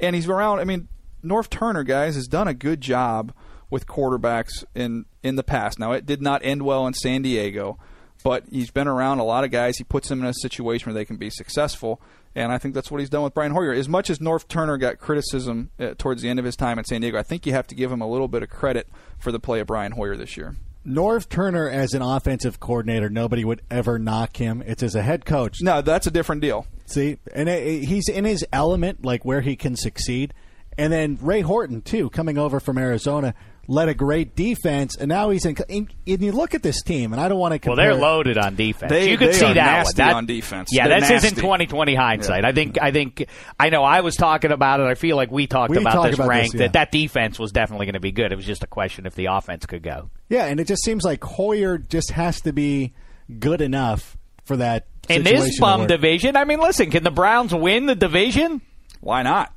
And 0.00 0.14
he's 0.14 0.28
around, 0.28 0.60
I 0.60 0.64
mean, 0.64 0.88
Norv 1.24 1.48
Turner, 1.48 1.82
guys, 1.82 2.14
has 2.14 2.26
done 2.26 2.46
a 2.46 2.54
good 2.54 2.80
job 2.80 3.32
with 3.70 3.86
quarterbacks 3.86 4.64
in, 4.74 5.06
in 5.22 5.36
the 5.36 5.42
past. 5.42 5.78
Now, 5.78 5.92
it 5.92 6.06
did 6.06 6.20
not 6.20 6.44
end 6.44 6.62
well 6.62 6.86
in 6.86 6.94
San 6.94 7.22
Diego. 7.22 7.78
but 8.26 8.44
he's 8.50 8.72
been 8.72 8.88
around 8.88 9.20
a 9.20 9.24
lot 9.24 9.44
of 9.44 9.52
guys. 9.52 9.78
He 9.78 9.84
puts 9.84 10.08
them 10.08 10.20
in 10.20 10.26
a 10.26 10.34
situation 10.34 10.86
where 10.90 10.94
they 10.94 11.04
can 11.04 11.16
be 11.16 11.30
successful. 11.30 12.00
And 12.34 12.50
I 12.50 12.58
think 12.58 12.74
that's 12.74 12.90
what 12.90 12.98
he's 12.98 13.08
done 13.08 13.22
with 13.22 13.34
Brian 13.34 13.52
Hoyer. 13.52 13.72
As 13.72 13.88
much 13.88 14.10
as 14.10 14.18
Norv 14.18 14.48
Turner 14.48 14.76
got 14.76 14.98
criticism 14.98 15.70
uh, 15.78 15.94
towards 15.96 16.22
the 16.22 16.28
end 16.28 16.40
of 16.40 16.44
his 16.44 16.56
time 16.56 16.78
at 16.78 16.88
San 16.88 17.02
Diego, 17.02 17.18
I 17.18 17.22
think 17.22 17.46
you 17.46 17.52
have 17.52 17.68
to 17.68 17.76
give 17.76 17.90
him 17.92 18.00
a 18.00 18.08
little 18.08 18.26
bit 18.26 18.42
of 18.42 18.50
credit 18.50 18.88
for 19.16 19.30
the 19.30 19.38
play 19.38 19.60
of 19.60 19.68
Brian 19.68 19.92
Hoyer 19.92 20.16
this 20.16 20.36
year. 20.36 20.56
Norv 20.86 21.28
Turner 21.28 21.68
as 21.68 21.94
an 21.94 22.02
offensive 22.02 22.60
coordinator, 22.60 23.10
nobody 23.10 23.44
would 23.44 23.62
ever 23.70 23.98
knock 23.98 24.36
him. 24.36 24.62
It's 24.64 24.82
as 24.82 24.94
a 24.94 25.02
head 25.02 25.24
coach. 25.24 25.60
No, 25.60 25.82
that's 25.82 26.06
a 26.06 26.10
different 26.10 26.42
deal. 26.42 26.66
See, 26.86 27.18
and 27.34 27.48
it, 27.48 27.84
he's 27.84 28.08
in 28.08 28.24
his 28.24 28.46
element, 28.52 29.04
like 29.04 29.24
where 29.24 29.40
he 29.40 29.56
can 29.56 29.74
succeed. 29.76 30.32
And 30.78 30.92
then 30.92 31.18
Ray 31.20 31.40
Horton 31.40 31.82
too, 31.82 32.10
coming 32.10 32.38
over 32.38 32.60
from 32.60 32.78
Arizona, 32.78 33.34
led 33.68 33.88
a 33.88 33.94
great 33.94 34.36
defense, 34.36 34.96
and 34.96 35.08
now 35.08 35.30
he's 35.30 35.44
in. 35.44 35.56
And 35.68 35.88
you 36.04 36.32
look 36.32 36.54
at 36.54 36.62
this 36.62 36.82
team, 36.82 37.12
and 37.12 37.20
I 37.20 37.28
don't 37.28 37.38
want 37.38 37.60
to. 37.60 37.68
Well, 37.68 37.76
they're 37.76 37.94
loaded 37.94 38.38
on 38.38 38.54
defense. 38.56 38.90
They- 38.90 39.10
you 39.10 39.18
can 39.18 39.28
they 39.28 39.32
see 39.34 39.44
are 39.46 39.54
that 39.54 39.76
nasty. 39.78 39.96
That- 39.96 40.14
on 40.14 40.26
defense. 40.26 40.68
Yeah, 40.72 40.88
They're 40.88 41.00
that's 41.00 41.10
just 41.10 41.24
in 41.24 41.30
nasty. 41.30 41.40
2020 41.42 41.94
hindsight. 41.94 42.44
I 42.44 42.52
think. 42.52 42.78
I 42.80 42.90
think. 42.92 43.26
I 43.58 43.70
know. 43.70 43.82
I 43.82 44.00
was 44.00 44.14
talking 44.16 44.52
about 44.52 44.80
it. 44.80 44.84
I 44.86 44.94
feel 44.94 45.16
like 45.16 45.30
we 45.30 45.46
talked 45.46 45.70
We 45.70 45.78
about 45.78 45.94
talked 45.94 46.10
this 46.10 46.14
about 46.18 46.28
rank 46.28 46.52
this, 46.52 46.60
yeah. 46.60 46.66
that 46.68 46.72
that 46.74 46.92
defense 46.92 47.38
was 47.38 47.52
definitely 47.52 47.86
going 47.86 47.94
to 47.94 48.00
be 48.00 48.12
good. 48.12 48.32
It 48.32 48.36
was 48.36 48.46
just 48.46 48.62
a 48.62 48.68
question 48.68 49.06
if 49.06 49.14
the 49.14 49.26
offense 49.26 49.66
could 49.66 49.82
go. 49.82 50.10
Yeah, 50.28 50.46
and 50.46 50.60
it 50.60 50.66
just 50.66 50.84
seems 50.84 51.04
like 51.04 51.22
Hoyer 51.24 51.78
just 51.78 52.10
has 52.12 52.40
to 52.42 52.52
be 52.52 52.92
good 53.38 53.60
enough 53.60 54.16
for 54.44 54.56
that. 54.58 54.86
In 55.08 55.22
this 55.22 55.60
bum 55.60 55.86
division, 55.86 56.36
I 56.36 56.44
mean, 56.44 56.58
listen, 56.60 56.90
can 56.90 57.04
the 57.04 57.12
Browns 57.12 57.54
win 57.54 57.86
the 57.86 57.94
division? 57.94 58.60
Why 59.00 59.22
not? 59.22 59.52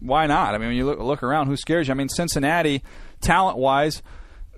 Why 0.00 0.26
not? 0.26 0.54
I 0.54 0.58
mean, 0.58 0.68
when 0.68 0.76
you 0.78 0.86
look, 0.86 0.98
look 1.00 1.22
around, 1.22 1.48
who 1.48 1.56
scares 1.56 1.88
you? 1.88 1.92
I 1.92 1.94
mean, 1.94 2.08
Cincinnati, 2.08 2.82
talent 3.20 3.58
wise, 3.58 4.02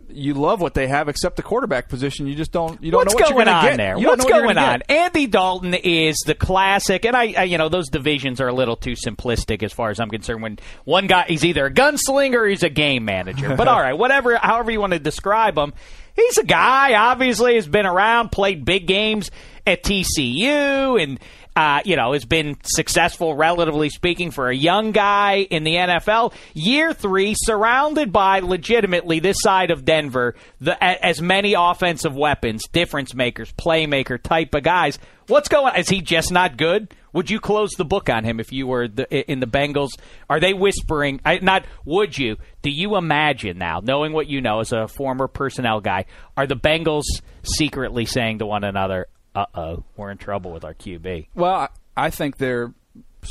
you 0.09 0.35
love 0.35 0.61
what 0.61 0.75
they 0.75 0.88
have, 0.88 1.09
except 1.09 1.37
the 1.37 1.42
quarterback 1.42 1.88
position. 1.88 2.26
You 2.26 2.35
just 2.35 2.52
don't. 2.52 2.83
You 2.83 2.90
don't 2.90 3.00
What's 3.07 3.14
know 3.14 3.21
what 3.25 3.33
going 3.33 3.49
on 3.49 3.64
get. 3.64 3.76
there? 3.78 3.99
What's 3.99 4.25
what 4.25 4.33
going 4.33 4.59
on? 4.59 4.81
get. 4.81 4.90
Andy 4.90 5.26
Dalton 5.26 5.73
is 5.75 6.16
the 6.26 6.35
classic, 6.35 7.04
and 7.07 7.16
I, 7.16 7.33
I, 7.33 7.42
you 7.45 7.57
know, 7.57 7.69
those 7.71 7.88
divisions 7.88 8.40
are 8.40 8.49
a 8.49 8.52
little 8.52 8.76
too 8.76 8.92
simplistic 8.92 9.62
as 9.62 9.73
far 9.73 9.90
as 9.90 10.00
I'm 10.00 10.11
concerned. 10.11 10.42
When 10.42 10.59
one 10.85 11.07
guy, 11.07 11.25
he's 11.28 11.45
either 11.45 11.66
a 11.66 11.73
gunslinger 11.73 12.35
or 12.35 12.47
he's 12.47 12.62
a 12.62 12.69
game 12.69 13.04
manager. 13.07 13.57
But 13.57 13.69
all 13.69 13.81
right, 13.81 13.97
whatever, 13.97 14.37
however 14.37 14.71
you 14.71 14.81
want 14.81 14.92
to 14.92 14.99
describe 14.99 15.57
him, 15.57 15.73
he's 16.14 16.37
a 16.37 16.45
guy. 16.45 16.95
Obviously, 16.95 17.54
has 17.54 17.66
been 17.66 17.87
around, 17.87 18.33
played 18.33 18.64
big 18.66 18.87
games 18.87 19.31
at 19.66 19.83
TCU, 19.83 21.02
and. 21.02 21.19
Uh, 21.54 21.80
you 21.85 21.97
know, 21.97 22.14
has 22.14 22.25
been 22.25 22.56
successful, 22.64 23.35
relatively 23.35 23.90
speaking, 23.90 24.30
for 24.30 24.49
a 24.49 24.56
young 24.56 24.90
guy 24.90 25.47
in 25.50 25.64
the 25.64 25.75
NFL. 25.75 26.32
Year 26.54 26.94
three, 26.94 27.35
surrounded 27.37 28.11
by 28.11 28.40
legitimately 28.40 29.21
this 29.21 29.37
side 29.40 29.71
of 29.71 29.85
Denver, 29.85 30.35
the, 30.62 30.82
as 30.82 31.21
many 31.21 31.52
offensive 31.52 32.16
weapons, 32.16 32.66
difference 32.68 33.14
makers, 33.14 33.52
playmaker 33.52 34.21
type 34.21 34.54
of 34.54 34.62
guys. 34.62 34.99
What's 35.26 35.49
going? 35.49 35.75
on? 35.75 35.78
Is 35.78 35.90
he 35.90 36.00
just 36.00 36.32
not 36.32 36.56
good? 36.56 36.94
Would 37.12 37.30
you 37.30 37.38
close 37.38 37.73
the 37.73 37.85
book 37.85 38.09
on 38.09 38.25
him 38.25 38.40
if 38.40 38.52
you 38.52 38.66
were 38.66 38.88
the, 38.88 39.30
in 39.30 39.40
the 39.40 39.47
Bengals? 39.47 39.90
Are 40.30 40.40
they 40.40 40.54
whispering? 40.54 41.21
I, 41.25 41.38
not 41.38 41.66
would 41.85 42.16
you? 42.16 42.37
Do 42.62 42.71
you 42.71 42.97
imagine 42.97 43.59
now, 43.59 43.80
knowing 43.82 44.12
what 44.12 44.26
you 44.26 44.40
know 44.40 44.61
as 44.61 44.73
a 44.73 44.88
former 44.88 45.28
personnel 45.28 45.80
guy, 45.80 46.06
are 46.37 46.47
the 46.47 46.56
Bengals 46.56 47.04
secretly 47.42 48.06
saying 48.06 48.38
to 48.38 48.47
one 48.47 48.64
another, 48.64 49.09
"Uh 49.34 49.46
oh, 49.54 49.84
we're 49.96 50.10
in 50.10 50.18
trouble 50.18 50.52
with 50.52 50.64
our 50.64 50.74
QB"? 50.74 51.28
Well, 51.34 51.68
I 51.96 52.10
think 52.10 52.38
they're 52.38 52.72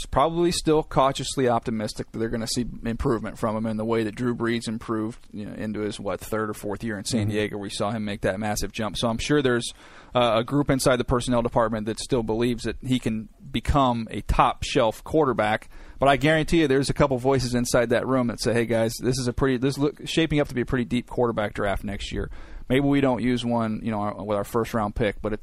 probably 0.10 0.52
still 0.52 0.84
cautiously 0.84 1.50
optimistic 1.50 2.12
that 2.12 2.20
they're 2.20 2.30
going 2.30 2.42
to 2.42 2.48
see 2.48 2.66
improvement 2.86 3.38
from 3.38 3.56
him 3.56 3.66
in 3.66 3.76
the 3.76 3.84
way 3.84 4.04
that 4.04 4.16
Drew 4.16 4.34
Brees 4.34 4.68
improved 4.68 5.20
you 5.34 5.46
know, 5.46 5.54
into 5.54 5.82
his 5.82 6.00
what 6.00 6.22
third 6.22 6.50
or 6.50 6.54
fourth 6.54 6.84
year 6.84 6.98
in 6.98 7.04
San 7.04 7.28
Diego. 7.28 7.58
We 7.58 7.70
saw 7.70 7.92
him 7.92 8.06
make 8.06 8.22
that 8.22 8.40
massive 8.40 8.72
jump. 8.72 8.98
So 8.98 9.10
I'm 9.10 9.18
sure 9.18 9.42
there's 9.42 9.74
uh, 10.16 10.36
a 10.38 10.44
group 10.44 10.70
inside 10.70 10.96
the 10.96 11.04
personnel 11.04 11.42
department 11.42 11.88
that 11.88 12.00
still 12.00 12.24
believes 12.24 12.64
that 12.64 12.78
he 12.82 13.00
can 13.00 13.28
become 13.52 14.08
a 14.12 14.22
top 14.22 14.64
shelf 14.64 15.04
quarterback. 15.04 15.70
But 16.00 16.08
I 16.08 16.16
guarantee 16.16 16.62
you, 16.62 16.68
there's 16.68 16.90
a 16.90 16.94
couple 16.94 17.18
voices 17.18 17.54
inside 17.54 17.90
that 17.90 18.08
room 18.08 18.28
that 18.28 18.42
say, 18.42 18.54
"Hey 18.54 18.66
guys, 18.66 18.94
this 19.00 19.20
is 19.20 19.28
a 19.28 19.34
pretty 19.34 19.58
this 19.58 19.78
look 19.78 20.08
shaping 20.08 20.40
up 20.40 20.48
to 20.48 20.56
be 20.56 20.62
a 20.62 20.66
pretty 20.66 20.86
deep 20.86 21.08
quarterback 21.08 21.54
draft 21.54 21.84
next 21.84 22.12
year." 22.12 22.32
Maybe 22.72 22.88
we 22.88 23.02
don't 23.02 23.22
use 23.22 23.44
one, 23.44 23.82
you 23.84 23.92
know, 23.92 24.24
with 24.26 24.38
our 24.38 24.44
first 24.44 24.74
round 24.74 24.96
pick, 24.96 25.22
but 25.22 25.34
it, 25.34 25.40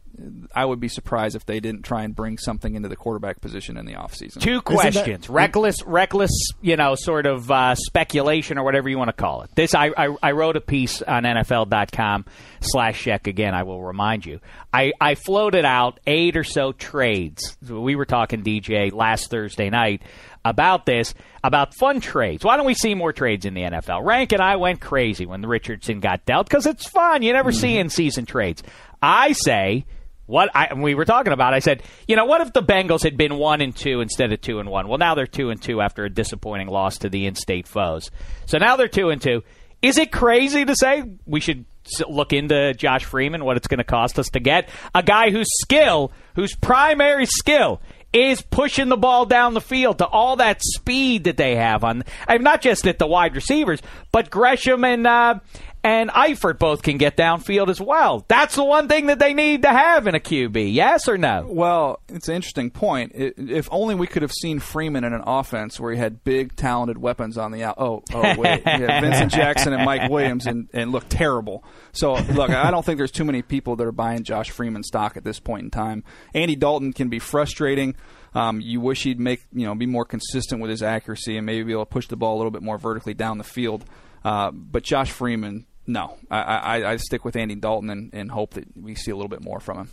I 0.55 0.65
would 0.65 0.81
be 0.81 0.89
surprised 0.89 1.37
if 1.37 1.45
they 1.47 1.61
didn't 1.61 1.83
try 1.83 2.03
and 2.03 2.17
bring 2.17 2.39
something 2.39 2.75
into 2.75 2.89
the 2.89 2.97
quarterback 2.97 3.41
position 3.41 3.77
in 3.77 3.87
the 3.87 3.93
offseason. 3.93 4.41
Two 4.41 4.63
questions: 4.63 5.29
reckless, 5.29 5.83
reckless, 5.85 6.31
you 6.63 6.77
know, 6.77 6.95
sort 6.97 7.27
of 7.27 7.51
uh, 7.51 7.75
speculation 7.75 8.57
or 8.59 8.65
whatever 8.65 8.89
you 8.89 8.99
want 8.99 9.09
to 9.09 9.13
call 9.13 9.43
it. 9.43 9.51
This 9.55 9.75
I, 9.75 9.93
I 9.97 10.17
I 10.23 10.33
wrote 10.33 10.57
a 10.57 10.61
piece 10.61 11.03
on 11.03 11.25
NFL.com/slash 11.25 13.03
check 13.03 13.27
again. 13.27 13.55
I 13.55 13.63
will 13.63 13.83
remind 13.83 14.25
you. 14.25 14.41
I 14.73 14.93
I 15.01 15.15
floated 15.15 15.65
out 15.65 16.01
eight 16.07 16.37
or 16.37 16.45
so 16.45 16.73
trades. 16.73 17.57
We 17.69 17.95
were 17.95 18.07
talking 18.07 18.43
DJ 18.43 18.93
last 18.93 19.31
Thursday 19.31 19.71
night 19.71 20.03
about 20.49 20.87
this 20.87 21.15
about 21.45 21.75
fun 21.75 22.01
trades. 22.01 22.45
Why 22.45 22.57
don't 22.57 22.67
we 22.67 22.75
see 22.75 22.95
more 22.95 23.13
trades 23.13 23.45
in 23.45 23.55
the 23.55 23.63
NFL? 23.63 24.05
Rank 24.05 24.33
and 24.33 24.43
I 24.43 24.57
went 24.57 24.81
crazy 24.81 25.27
when 25.27 25.43
Richardson 25.43 26.01
got 26.01 26.25
dealt 26.25 26.49
because 26.49 26.67
it's 26.67 26.89
fun. 26.89 27.23
You 27.23 27.33
never 27.33 27.53
see 27.53 27.73
mm-hmm. 27.73 27.81
in 27.81 27.91
season 27.91 28.27
trades. 28.27 28.63
I 29.03 29.33
say 29.33 29.87
what 30.27 30.51
I 30.55 30.75
we 30.75 30.95
were 30.95 31.05
talking 31.05 31.33
about. 31.33 31.55
I 31.55 31.61
said, 31.61 31.83
you 32.07 32.17
know, 32.17 32.27
what 32.27 32.41
if 32.41 32.53
the 32.53 32.63
Bengals 32.63 33.03
had 33.03 33.17
been 33.17 33.37
one 33.37 33.61
and 33.61 33.75
two 33.75 34.01
instead 34.01 34.33
of 34.33 34.41
two 34.41 34.61
and 34.61 34.69
one? 34.69 34.89
Well, 34.89 34.99
now 34.99 35.15
they're 35.15 35.27
two 35.27 35.51
and 35.51 35.61
two 35.61 35.81
after 35.81 36.05
a 36.05 36.11
disappointing 36.11 36.69
loss 36.69 36.99
to 36.99 37.09
the 37.09 37.27
in-state 37.27 37.67
foes. 37.67 38.11
So 38.47 38.59
now 38.59 38.77
they're 38.77 38.89
two 38.89 39.11
and 39.11 39.21
two. 39.21 39.43
Is 39.81 39.97
it 39.97 40.11
crazy 40.11 40.65
to 40.65 40.75
say 40.75 41.05
we 41.25 41.41
should 41.41 41.65
look 42.09 42.33
into 42.33 42.75
Josh 42.75 43.05
Freeman, 43.05 43.45
what 43.45 43.57
it's 43.57 43.69
going 43.69 43.79
to 43.79 43.85
cost 43.85 44.19
us 44.19 44.29
to 44.31 44.41
get 44.41 44.69
a 44.95 45.03
guy 45.03 45.31
whose 45.31 45.49
skill, 45.63 46.13
whose 46.35 46.55
primary 46.55 47.27
skill 47.27 47.81
is 48.13 48.41
pushing 48.41 48.89
the 48.89 48.97
ball 48.97 49.27
down 49.27 49.55
the 49.55 49.61
field 49.61 49.99
to 49.99 50.07
all 50.07 50.37
that 50.37 50.63
speed 50.63 51.25
that 51.25 51.37
they 51.37 51.57
have 51.57 51.85
on, 51.85 52.05
I 52.27 52.35
mean, 52.35 52.45
not 52.45 52.63
just 52.63 52.87
at 52.87 52.99
the 52.99 53.07
wide 53.07 53.35
receivers, 53.35 53.83
but 54.13 54.31
Gresham 54.31 54.85
and 54.85 55.07
uh, 55.07 55.41
and 55.85 56.11
Eifert 56.11 56.59
both 56.59 56.83
can 56.83 56.99
get 56.99 57.17
downfield 57.17 57.69
as 57.69 57.81
well. 57.81 58.25
That's 58.29 58.57
the 58.57 58.65
one 58.65 58.89
thing 58.89 59.07
that 59.07 59.19
they 59.19 59.33
need 59.33 59.63
to 59.63 59.69
have 59.69 60.07
in 60.07 60.15
a 60.15 60.21
QB. 60.21 60.73
Yes 60.73 61.09
or 61.09 61.17
no? 61.17 61.47
Well, 61.49 62.01
it's 62.09 62.29
an 62.29 62.35
interesting 62.35 62.71
point. 62.71 63.13
I 63.15 63.33
if 63.37 63.69
only 63.71 63.95
we 63.95 64.07
could 64.07 64.23
have 64.23 64.33
seen 64.33 64.59
Freeman 64.59 65.05
in 65.05 65.13
an 65.13 65.23
offense 65.25 65.79
where 65.79 65.93
he 65.93 65.99
had 65.99 66.25
big, 66.25 66.57
talented 66.57 66.99
weapons 66.99 67.39
on 67.39 67.53
the 67.53 67.65
out. 67.65 67.77
Oh, 67.79 68.03
oh, 68.13 68.35
wait, 68.37 68.63
yeah, 68.67 69.01
Vincent 69.01 69.33
Jackson 69.33 69.73
and 69.73 69.85
Mike 69.85 70.11
Williams, 70.11 70.47
and, 70.47 70.69
and 70.73 70.91
look 70.91 71.09
terrible. 71.09 71.65
So, 71.93 72.15
look, 72.15 72.51
I 72.51 72.71
don't 72.71 72.85
think 72.85 72.99
there's 72.99 73.11
too 73.11 73.25
many 73.25 73.43
people 73.43 73.77
that 73.77 73.87
are 73.87 73.93
buying 73.93 74.25
Josh 74.25 74.51
Freeman 74.51 74.83
stock 74.83 75.17
at 75.17 75.25
this 75.25 75.39
point 75.39 75.65
in 75.65 75.71
time. 75.71 76.05
Andy 76.35 76.57
Dalton 76.57 76.93
can 76.93 77.09
be 77.09 77.19
frustrating. 77.19 77.95
Um, 78.35 78.61
you 78.61 78.81
wish 78.81 79.05
he'd 79.05 79.19
make 79.19 79.43
you 79.53 79.67
know 79.67 79.75
be 79.75 79.87
more 79.87 80.05
consistent 80.05 80.61
with 80.61 80.71
his 80.71 80.83
accuracy 80.83 81.37
and 81.37 81.47
maybe 81.47 81.65
be 81.65 81.73
able 81.73 81.87
to 81.87 81.91
push 81.91 82.09
the 82.09 82.17
ball 82.17 82.37
a 82.37 82.39
little 82.39 82.51
bit 82.51 82.63
more 82.63 82.79
vertically 82.79 83.15
down 83.15 83.39
the 83.39 83.45
field. 83.45 83.85
Uh, 84.25 84.51
but 84.51 84.83
Josh 84.83 85.11
Freeman, 85.11 85.67
no, 85.87 86.17
I, 86.31 86.41
I, 86.41 86.93
I 86.93 86.97
stick 86.97 87.25
with 87.25 87.37
Andy 87.37 87.55
Dalton 87.55 87.91
and, 87.91 88.11
and 88.13 88.31
hope 88.31 88.55
that 88.55 88.77
we 88.77 88.95
see 88.95 89.11
a 89.11 89.17
little 89.17 89.29
bit 89.29 89.43
more 89.43 89.61
from 89.61 89.79
him. 89.79 89.91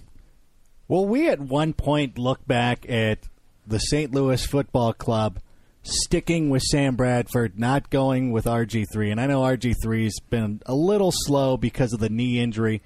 Well, 0.87 1.05
we 1.05 1.29
at 1.29 1.39
one 1.39 1.73
point 1.73 2.17
look 2.17 2.45
back 2.45 2.87
at 2.89 3.19
the 3.65 3.79
St. 3.79 4.13
Louis 4.13 4.45
Football 4.45 4.93
Club 4.93 5.39
sticking 5.85 6.49
with 6.49 6.63
Sam 6.63 6.95
Bradford, 6.95 7.59
not 7.59 7.89
going 7.89 8.31
with 8.31 8.45
RG3. 8.45 9.11
And 9.11 9.21
I 9.21 9.27
know 9.27 9.41
RG3's 9.41 10.19
been 10.29 10.61
a 10.65 10.75
little 10.75 11.11
slow 11.11 11.57
because 11.57 11.93
of 11.93 11.99
the 11.99 12.09
knee 12.09 12.39
injury. 12.39 12.81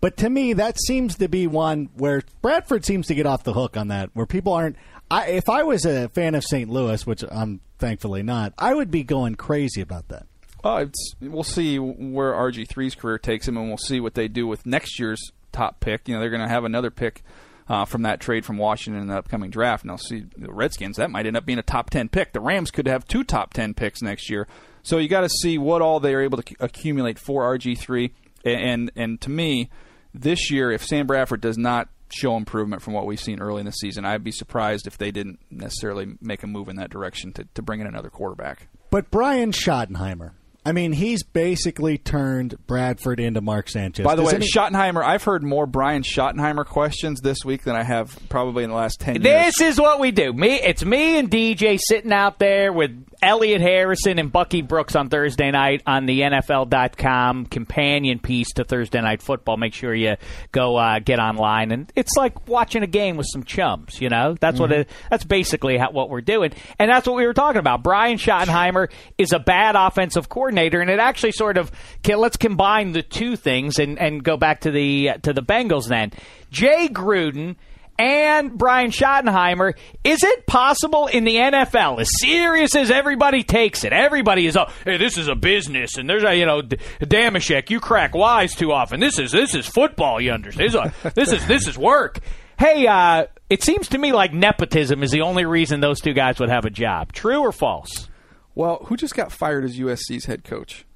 But 0.00 0.16
to 0.18 0.30
me, 0.30 0.52
that 0.54 0.78
seems 0.80 1.16
to 1.16 1.28
be 1.28 1.46
one 1.46 1.88
where 1.94 2.22
Bradford 2.42 2.84
seems 2.84 3.06
to 3.06 3.14
get 3.14 3.26
off 3.26 3.42
the 3.42 3.54
hook 3.54 3.76
on 3.76 3.88
that, 3.88 4.10
where 4.14 4.26
people 4.26 4.52
aren't. 4.52 4.76
I, 5.10 5.28
if 5.28 5.48
I 5.48 5.62
was 5.62 5.84
a 5.84 6.08
fan 6.10 6.34
of 6.34 6.44
St. 6.44 6.68
Louis, 6.68 7.06
which 7.06 7.24
I'm 7.30 7.60
thankfully 7.78 8.22
not, 8.22 8.52
I 8.58 8.74
would 8.74 8.90
be 8.90 9.02
going 9.02 9.34
crazy 9.34 9.80
about 9.80 10.08
that. 10.08 10.26
It's, 10.64 11.14
we'll 11.20 11.42
see 11.42 11.78
where 11.78 12.32
RG3's 12.32 12.94
career 12.94 13.18
takes 13.18 13.46
him, 13.46 13.56
and 13.56 13.68
we'll 13.68 13.76
see 13.76 14.00
what 14.00 14.14
they 14.14 14.28
do 14.28 14.46
with 14.46 14.66
next 14.66 14.98
year's 14.98 15.20
top 15.52 15.80
pick. 15.80 16.08
You 16.08 16.14
know, 16.14 16.20
they're 16.20 16.30
going 16.30 16.42
to 16.42 16.48
have 16.48 16.64
another 16.64 16.90
pick 16.90 17.22
uh, 17.68 17.84
from 17.84 18.02
that 18.02 18.20
trade 18.20 18.44
from 18.44 18.58
Washington 18.58 19.02
in 19.02 19.08
the 19.08 19.16
upcoming 19.16 19.50
draft. 19.50 19.84
And 19.84 19.90
I'll 19.90 19.98
see 19.98 20.24
the 20.36 20.52
Redskins. 20.52 20.96
That 20.96 21.10
might 21.10 21.26
end 21.26 21.36
up 21.36 21.46
being 21.46 21.58
a 21.58 21.62
top 21.62 21.90
ten 21.90 22.08
pick. 22.08 22.32
The 22.32 22.40
Rams 22.40 22.70
could 22.70 22.86
have 22.86 23.06
two 23.06 23.24
top 23.24 23.54
ten 23.54 23.74
picks 23.74 24.02
next 24.02 24.28
year. 24.30 24.46
So 24.82 24.98
you 24.98 25.08
got 25.08 25.22
to 25.22 25.30
see 25.30 25.56
what 25.56 25.80
all 25.80 26.00
they 26.00 26.14
are 26.14 26.20
able 26.20 26.40
to 26.42 26.54
accumulate 26.60 27.18
for 27.18 27.42
RG3. 27.56 28.10
And 28.44 28.90
and 28.96 29.20
to 29.22 29.30
me, 29.30 29.70
this 30.12 30.50
year, 30.50 30.70
if 30.70 30.84
Sam 30.84 31.06
Bradford 31.06 31.40
does 31.40 31.56
not 31.56 31.88
show 32.12 32.36
improvement 32.36 32.82
from 32.82 32.92
what 32.92 33.06
we've 33.06 33.20
seen 33.20 33.40
early 33.40 33.60
in 33.60 33.66
the 33.66 33.72
season, 33.72 34.04
I'd 34.04 34.22
be 34.22 34.30
surprised 34.30 34.86
if 34.86 34.98
they 34.98 35.10
didn't 35.10 35.40
necessarily 35.50 36.16
make 36.20 36.42
a 36.42 36.46
move 36.46 36.68
in 36.68 36.76
that 36.76 36.90
direction 36.90 37.32
to, 37.32 37.44
to 37.54 37.62
bring 37.62 37.80
in 37.80 37.86
another 37.86 38.10
quarterback. 38.10 38.68
But 38.90 39.10
Brian 39.10 39.50
Schottenheimer, 39.50 40.32
I 40.66 40.72
mean, 40.72 40.92
he's 40.92 41.22
basically 41.22 41.98
turned 41.98 42.56
Bradford 42.66 43.20
into 43.20 43.40
Mark 43.40 43.68
Sanchez. 43.68 44.04
By 44.04 44.14
the 44.14 44.22
Does 44.22 44.32
way, 44.32 44.36
any- 44.38 44.46
Schottenheimer, 44.48 45.04
I've 45.04 45.22
heard 45.22 45.42
more 45.42 45.66
Brian 45.66 46.02
Schottenheimer 46.02 46.64
questions 46.64 47.20
this 47.20 47.44
week 47.44 47.64
than 47.64 47.76
I 47.76 47.82
have 47.82 48.18
probably 48.30 48.64
in 48.64 48.70
the 48.70 48.76
last 48.76 49.00
10 49.00 49.22
years. 49.22 49.24
This 49.24 49.60
is 49.60 49.80
what 49.80 50.00
we 50.00 50.10
do. 50.10 50.32
Me, 50.32 50.54
it's 50.54 50.84
me 50.84 51.18
and 51.18 51.30
DJ 51.30 51.78
sitting 51.78 52.12
out 52.12 52.38
there 52.38 52.72
with 52.72 53.04
Elliot 53.22 53.60
Harrison 53.60 54.18
and 54.18 54.30
Bucky 54.32 54.62
Brooks 54.62 54.96
on 54.96 55.08
Thursday 55.08 55.50
night 55.50 55.82
on 55.86 56.06
the 56.06 56.20
NFL.com 56.20 57.46
companion 57.46 58.18
piece 58.18 58.52
to 58.54 58.64
Thursday 58.64 59.00
Night 59.00 59.22
Football. 59.22 59.56
Make 59.56 59.74
sure 59.74 59.94
you 59.94 60.16
go 60.52 60.76
uh, 60.76 60.98
get 60.98 61.18
online, 61.18 61.72
and 61.72 61.92
it's 61.94 62.16
like 62.16 62.48
watching 62.48 62.82
a 62.82 62.86
game 62.86 63.16
with 63.16 63.26
some 63.30 63.44
chums. 63.44 64.00
You 64.00 64.08
know, 64.08 64.34
that's 64.40 64.58
what 64.60 64.72
it, 64.72 64.90
that's 65.10 65.24
basically 65.24 65.76
how, 65.78 65.90
what 65.90 66.10
we're 66.10 66.20
doing, 66.20 66.52
and 66.78 66.90
that's 66.90 67.06
what 67.06 67.16
we 67.16 67.26
were 67.26 67.34
talking 67.34 67.58
about. 67.58 67.82
Brian 67.82 68.18
Schottenheimer 68.18 68.90
is 69.18 69.32
a 69.32 69.38
bad 69.38 69.74
offensive 69.76 70.28
coordinator, 70.28 70.53
and 70.80 70.90
it 70.90 70.98
actually 70.98 71.32
sort 71.32 71.56
of 71.56 71.70
let's 72.06 72.36
combine 72.36 72.92
the 72.92 73.02
two 73.02 73.36
things 73.36 73.78
and, 73.78 73.98
and 73.98 74.22
go 74.22 74.36
back 74.36 74.60
to 74.62 74.70
the 74.70 75.10
to 75.22 75.32
the 75.32 75.42
Bengals 75.42 75.88
then. 75.88 76.12
Jay 76.50 76.88
Gruden 76.88 77.56
and 77.98 78.56
Brian 78.56 78.90
Schottenheimer. 78.90 79.74
Is 80.02 80.22
it 80.22 80.46
possible 80.46 81.06
in 81.06 81.24
the 81.24 81.36
NFL, 81.36 82.00
as 82.00 82.10
serious 82.20 82.74
as 82.74 82.90
everybody 82.90 83.42
takes 83.42 83.84
it, 83.84 83.92
everybody 83.92 84.46
is, 84.46 84.56
oh, 84.56 84.66
hey, 84.84 84.96
this 84.96 85.16
is 85.16 85.28
a 85.28 85.34
business, 85.34 85.96
and 85.96 86.08
there's 86.08 86.24
a, 86.24 86.34
you 86.34 86.46
know, 86.46 86.62
D- 86.62 86.78
Dameshek, 87.00 87.70
you 87.70 87.80
crack 87.80 88.14
wise 88.14 88.54
too 88.54 88.72
often. 88.72 89.00
This 89.00 89.18
is 89.18 89.32
this 89.32 89.54
is 89.54 89.66
football, 89.66 90.20
you 90.20 90.32
understand? 90.32 90.72
This 90.72 90.74
is 90.74 90.80
a, 91.04 91.10
this 91.14 91.32
is 91.32 91.46
this 91.46 91.68
is 91.68 91.78
work. 91.78 92.20
Hey, 92.58 92.86
uh, 92.86 93.26
it 93.50 93.62
seems 93.62 93.88
to 93.88 93.98
me 93.98 94.12
like 94.12 94.32
nepotism 94.32 95.02
is 95.02 95.10
the 95.10 95.22
only 95.22 95.44
reason 95.44 95.80
those 95.80 96.00
two 96.00 96.12
guys 96.12 96.38
would 96.38 96.50
have 96.50 96.64
a 96.64 96.70
job. 96.70 97.12
True 97.12 97.40
or 97.40 97.52
false? 97.52 98.08
Well, 98.54 98.84
who 98.86 98.96
just 98.96 99.14
got 99.14 99.32
fired 99.32 99.64
as 99.64 99.78
USC's 99.78 100.26
head 100.26 100.44
coach? 100.44 100.86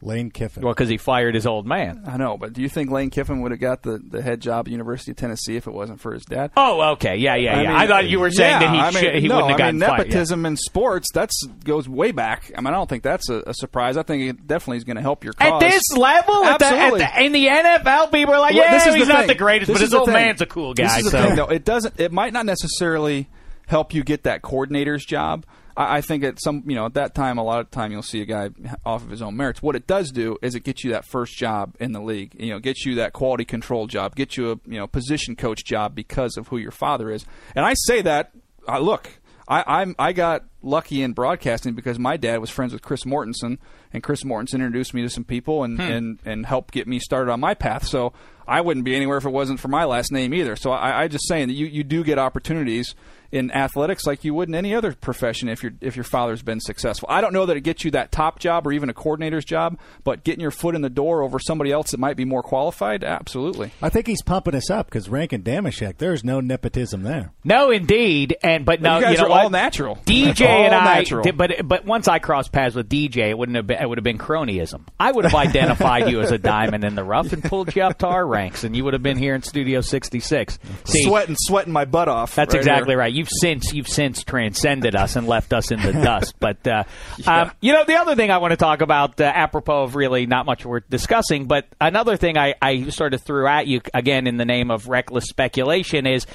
Lane 0.00 0.30
Kiffin. 0.30 0.62
Well, 0.62 0.72
because 0.74 0.88
he 0.88 0.96
fired 0.96 1.34
his 1.34 1.44
old 1.44 1.66
man. 1.66 2.04
I 2.06 2.16
know, 2.18 2.36
but 2.36 2.52
do 2.52 2.62
you 2.62 2.68
think 2.68 2.88
Lane 2.88 3.10
Kiffin 3.10 3.40
would 3.40 3.50
have 3.50 3.58
got 3.58 3.82
the, 3.82 3.98
the 3.98 4.22
head 4.22 4.40
job 4.40 4.68
at 4.68 4.70
University 4.70 5.10
of 5.10 5.16
Tennessee 5.16 5.56
if 5.56 5.66
it 5.66 5.72
wasn't 5.72 6.00
for 6.00 6.14
his 6.14 6.24
dad? 6.24 6.52
Oh, 6.56 6.92
okay, 6.92 7.16
yeah, 7.16 7.34
yeah, 7.34 7.62
yeah. 7.62 7.74
I, 7.74 7.78
mean, 7.80 7.88
thought 7.88 8.08
you 8.08 8.20
were 8.20 8.30
saying 8.30 8.48
yeah, 8.48 8.58
that 8.60 8.74
he 8.74 8.78
I 8.78 8.90
mean, 8.92 9.02
should, 9.02 9.22
he 9.22 9.26
no, 9.26 9.36
wouldn't 9.36 9.50
have 9.50 9.56
I 9.56 9.58
gotten 9.58 9.78
mean, 9.80 9.88
fired. 9.88 9.98
Yeah. 9.98 10.04
nepotism 10.04 10.46
in 10.46 10.56
sports 10.56 11.08
that's 11.12 11.44
goes 11.64 11.88
way 11.88 12.12
back. 12.12 12.52
I 12.56 12.60
mean, 12.60 12.68
I 12.68 12.76
don't 12.76 12.88
think 12.88 13.02
that's 13.02 13.28
a, 13.28 13.42
a 13.48 13.54
surprise. 13.54 13.96
I 13.96 14.04
think 14.04 14.22
it 14.22 14.46
definitely 14.46 14.76
is 14.76 14.84
going 14.84 14.96
to 14.98 15.02
help 15.02 15.24
your 15.24 15.32
cause. 15.32 15.64
At 15.64 15.68
this 15.68 15.82
level, 15.96 16.44
at 16.44 16.60
the, 16.60 16.66
at 16.66 16.72
Absolutely. 16.74 17.00
the, 17.00 17.24
in 17.24 17.32
the 17.32 17.46
NFL, 17.46 18.12
people 18.12 18.34
are 18.34 18.40
like, 18.40 18.54
Well, 18.54 18.64
"Yeah, 18.64 18.78
this 18.78 18.86
is 18.86 18.94
he's 18.94 19.06
the 19.08 19.12
not 19.12 19.18
thing. 19.20 19.28
the 19.28 19.34
greatest, 19.34 19.66
This 19.66 19.78
but 19.78 19.82
his 19.82 19.94
old 19.94 20.06
thing. 20.06 20.14
man's 20.14 20.40
a 20.40 20.46
cool 20.46 20.74
guy." 20.74 20.84
This 20.84 20.98
is 20.98 21.04
the 21.06 21.10
so 21.10 21.26
thing, 21.26 21.34
though. 21.34 21.46
It 21.46 21.64
doesn't. 21.64 21.98
It 21.98 22.12
might 22.12 22.32
not 22.32 22.46
necessarily 22.46 23.28
help 23.66 23.92
you 23.94 24.04
get 24.04 24.22
that 24.22 24.42
coordinator's 24.42 25.04
job. 25.04 25.44
I, 25.78 25.98
I 25.98 26.00
think 26.00 26.24
at 26.24 26.42
some, 26.42 26.64
you 26.66 26.74
know, 26.74 26.86
at 26.86 26.94
that 26.94 27.14
time, 27.14 27.38
a 27.38 27.44
lot 27.44 27.60
of 27.60 27.70
time 27.70 27.92
you'll 27.92 28.02
see 28.02 28.20
a 28.20 28.26
guy 28.26 28.50
off 28.84 29.04
of 29.04 29.10
his 29.10 29.22
own 29.22 29.36
merits. 29.36 29.62
What 29.62 29.76
it 29.76 29.86
does 29.86 30.10
do 30.10 30.36
is 30.42 30.54
it 30.54 30.64
gets 30.64 30.84
you 30.84 30.90
that 30.90 31.06
first 31.06 31.36
job 31.36 31.76
in 31.78 31.92
the 31.92 32.00
league. 32.00 32.34
You 32.38 32.50
know, 32.50 32.58
gets 32.58 32.84
you 32.84 32.96
that 32.96 33.12
quality 33.12 33.44
control 33.44 33.86
job, 33.86 34.16
gets 34.16 34.36
you 34.36 34.50
a 34.50 34.60
you 34.66 34.78
know 34.78 34.86
position 34.86 35.36
coach 35.36 35.64
job 35.64 35.94
because 35.94 36.36
of 36.36 36.48
who 36.48 36.58
your 36.58 36.72
father 36.72 37.10
is. 37.10 37.24
And 37.54 37.64
I 37.64 37.74
say 37.74 38.02
that. 38.02 38.32
Uh, 38.66 38.80
look, 38.80 39.08
I, 39.48 39.64
I'm 39.66 39.94
I 39.98 40.12
got 40.12 40.44
lucky 40.62 41.02
in 41.02 41.14
broadcasting 41.14 41.74
because 41.74 41.98
my 41.98 42.18
dad 42.18 42.38
was 42.38 42.50
friends 42.50 42.72
with 42.72 42.82
Chris 42.82 43.04
Mortensen, 43.04 43.58
and 43.92 44.02
Chris 44.02 44.24
Mortensen 44.24 44.54
introduced 44.54 44.92
me 44.92 45.02
to 45.02 45.08
some 45.08 45.24
people 45.24 45.64
and 45.64 45.80
and 45.80 46.18
and 46.24 46.44
helped 46.44 46.74
get 46.74 46.86
me 46.86 46.98
started 46.98 47.30
on 47.30 47.40
my 47.40 47.54
path. 47.54 47.86
So 47.86 48.12
I 48.48 48.60
wouldn't 48.62 48.84
be 48.84 48.96
anywhere 48.96 49.18
if 49.18 49.24
it 49.24 49.30
wasn't 49.30 49.60
for 49.60 49.68
my 49.68 49.84
last 49.84 50.10
name 50.12 50.32
either. 50.34 50.56
So 50.56 50.70
I, 50.72 51.02
I 51.04 51.08
just 51.08 51.28
saying 51.28 51.48
that 51.48 51.54
you 51.54 51.66
you 51.66 51.84
do 51.84 52.02
get 52.04 52.18
opportunities 52.18 52.94
in 53.30 53.50
athletics 53.50 54.06
like 54.06 54.24
you 54.24 54.32
would 54.32 54.48
in 54.48 54.54
any 54.54 54.74
other 54.74 54.94
profession 54.94 55.50
if 55.50 55.62
your 55.62 55.72
if 55.82 55.96
your 55.96 56.04
father's 56.04 56.40
been 56.40 56.60
successful. 56.60 57.06
I 57.12 57.20
don't 57.20 57.34
know 57.34 57.44
that 57.44 57.58
it 57.58 57.60
gets 57.60 57.84
you 57.84 57.90
that 57.90 58.10
top 58.10 58.38
job 58.38 58.66
or 58.66 58.72
even 58.72 58.88
a 58.88 58.94
coordinator's 58.94 59.44
job, 59.44 59.78
but 60.02 60.24
getting 60.24 60.40
your 60.40 60.50
foot 60.50 60.74
in 60.74 60.80
the 60.80 60.88
door 60.88 61.22
over 61.22 61.38
somebody 61.38 61.70
else 61.70 61.90
that 61.90 62.00
might 62.00 62.16
be 62.16 62.24
more 62.24 62.42
qualified, 62.42 63.04
absolutely. 63.04 63.70
I 63.82 63.90
think 63.90 64.06
he's 64.06 64.22
pumping 64.22 64.54
us 64.54 64.70
up 64.70 64.86
because 64.86 65.10
Rankin 65.10 65.42
Dameshek, 65.42 65.98
there's 65.98 66.24
no 66.24 66.40
nepotism 66.40 67.02
there. 67.02 67.32
no, 67.44 67.70
indeed, 67.70 68.34
and 68.42 68.64
but 68.64 68.80
no, 68.80 68.96
you 68.96 69.04
guys 69.04 69.18
know 69.18 69.24
are 69.26 69.28
what? 69.28 69.42
all 69.44 69.50
natural. 69.50 69.96
DJ 70.06 70.40
All 70.48 70.64
and 70.64 70.74
I, 70.74 71.04
did- 71.04 71.36
but 71.36 71.68
but 71.68 71.84
once 71.84 72.08
I 72.08 72.20
crossed 72.20 72.50
paths 72.50 72.74
with 72.74 72.88
DJ, 72.88 73.28
it 73.28 73.36
wouldn't 73.36 73.56
have 73.56 73.66
been, 73.66 73.78
it 73.82 73.86
would 73.86 73.98
have 73.98 74.04
been 74.04 74.16
cronyism. 74.16 74.86
I 74.98 75.12
would 75.12 75.26
have 75.26 75.34
identified 75.48 76.08
you 76.10 76.22
as 76.22 76.30
a 76.30 76.38
diamond 76.38 76.82
in 76.82 76.94
the 76.94 77.04
rough 77.04 77.30
and 77.34 77.44
pulled 77.44 77.76
you 77.76 77.82
up 77.82 77.98
to 77.98 78.06
our 78.06 78.26
ranks, 78.38 78.64
and 78.64 78.76
you 78.76 78.84
would 78.84 78.94
have 78.94 79.02
been 79.02 79.16
here 79.16 79.34
in 79.34 79.42
Studio 79.42 79.80
66. 79.80 80.58
See, 80.84 81.04
sweating, 81.04 81.36
sweating 81.38 81.72
my 81.72 81.84
butt 81.84 82.08
off. 82.08 82.34
That's 82.34 82.54
right 82.54 82.60
exactly 82.60 82.92
here. 82.92 82.98
right. 82.98 83.12
You've 83.12 83.28
since 83.40 83.72
you've 83.72 83.88
since 83.88 84.22
transcended 84.22 84.94
us 84.94 85.16
and 85.16 85.26
left 85.26 85.52
us 85.52 85.70
in 85.70 85.80
the 85.82 85.92
dust. 86.04 86.34
But 86.38 86.66
uh, 86.66 86.84
um, 87.26 87.50
you 87.60 87.72
know, 87.72 87.84
the 87.84 87.96
other 87.96 88.14
thing 88.14 88.30
I 88.30 88.38
want 88.38 88.52
to 88.52 88.56
talk 88.56 88.80
about, 88.80 89.20
uh, 89.20 89.24
apropos 89.24 89.82
of 89.84 89.96
really 89.96 90.26
not 90.26 90.46
much 90.46 90.64
worth 90.64 90.88
discussing, 90.88 91.46
but 91.46 91.66
another 91.80 92.16
thing 92.16 92.38
I, 92.38 92.54
I 92.62 92.90
sort 92.90 93.14
of 93.14 93.22
threw 93.22 93.48
at 93.48 93.66
you 93.66 93.80
again 93.92 94.26
in 94.26 94.36
the 94.36 94.44
name 94.44 94.70
of 94.70 94.88
reckless 94.88 95.24
speculation 95.24 96.06
is, 96.06 96.26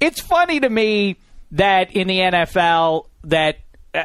it's 0.00 0.20
funny 0.20 0.60
to 0.60 0.68
me 0.68 1.16
that 1.52 1.94
in 1.94 2.08
the 2.08 2.18
NFL 2.18 3.06
that 3.24 3.58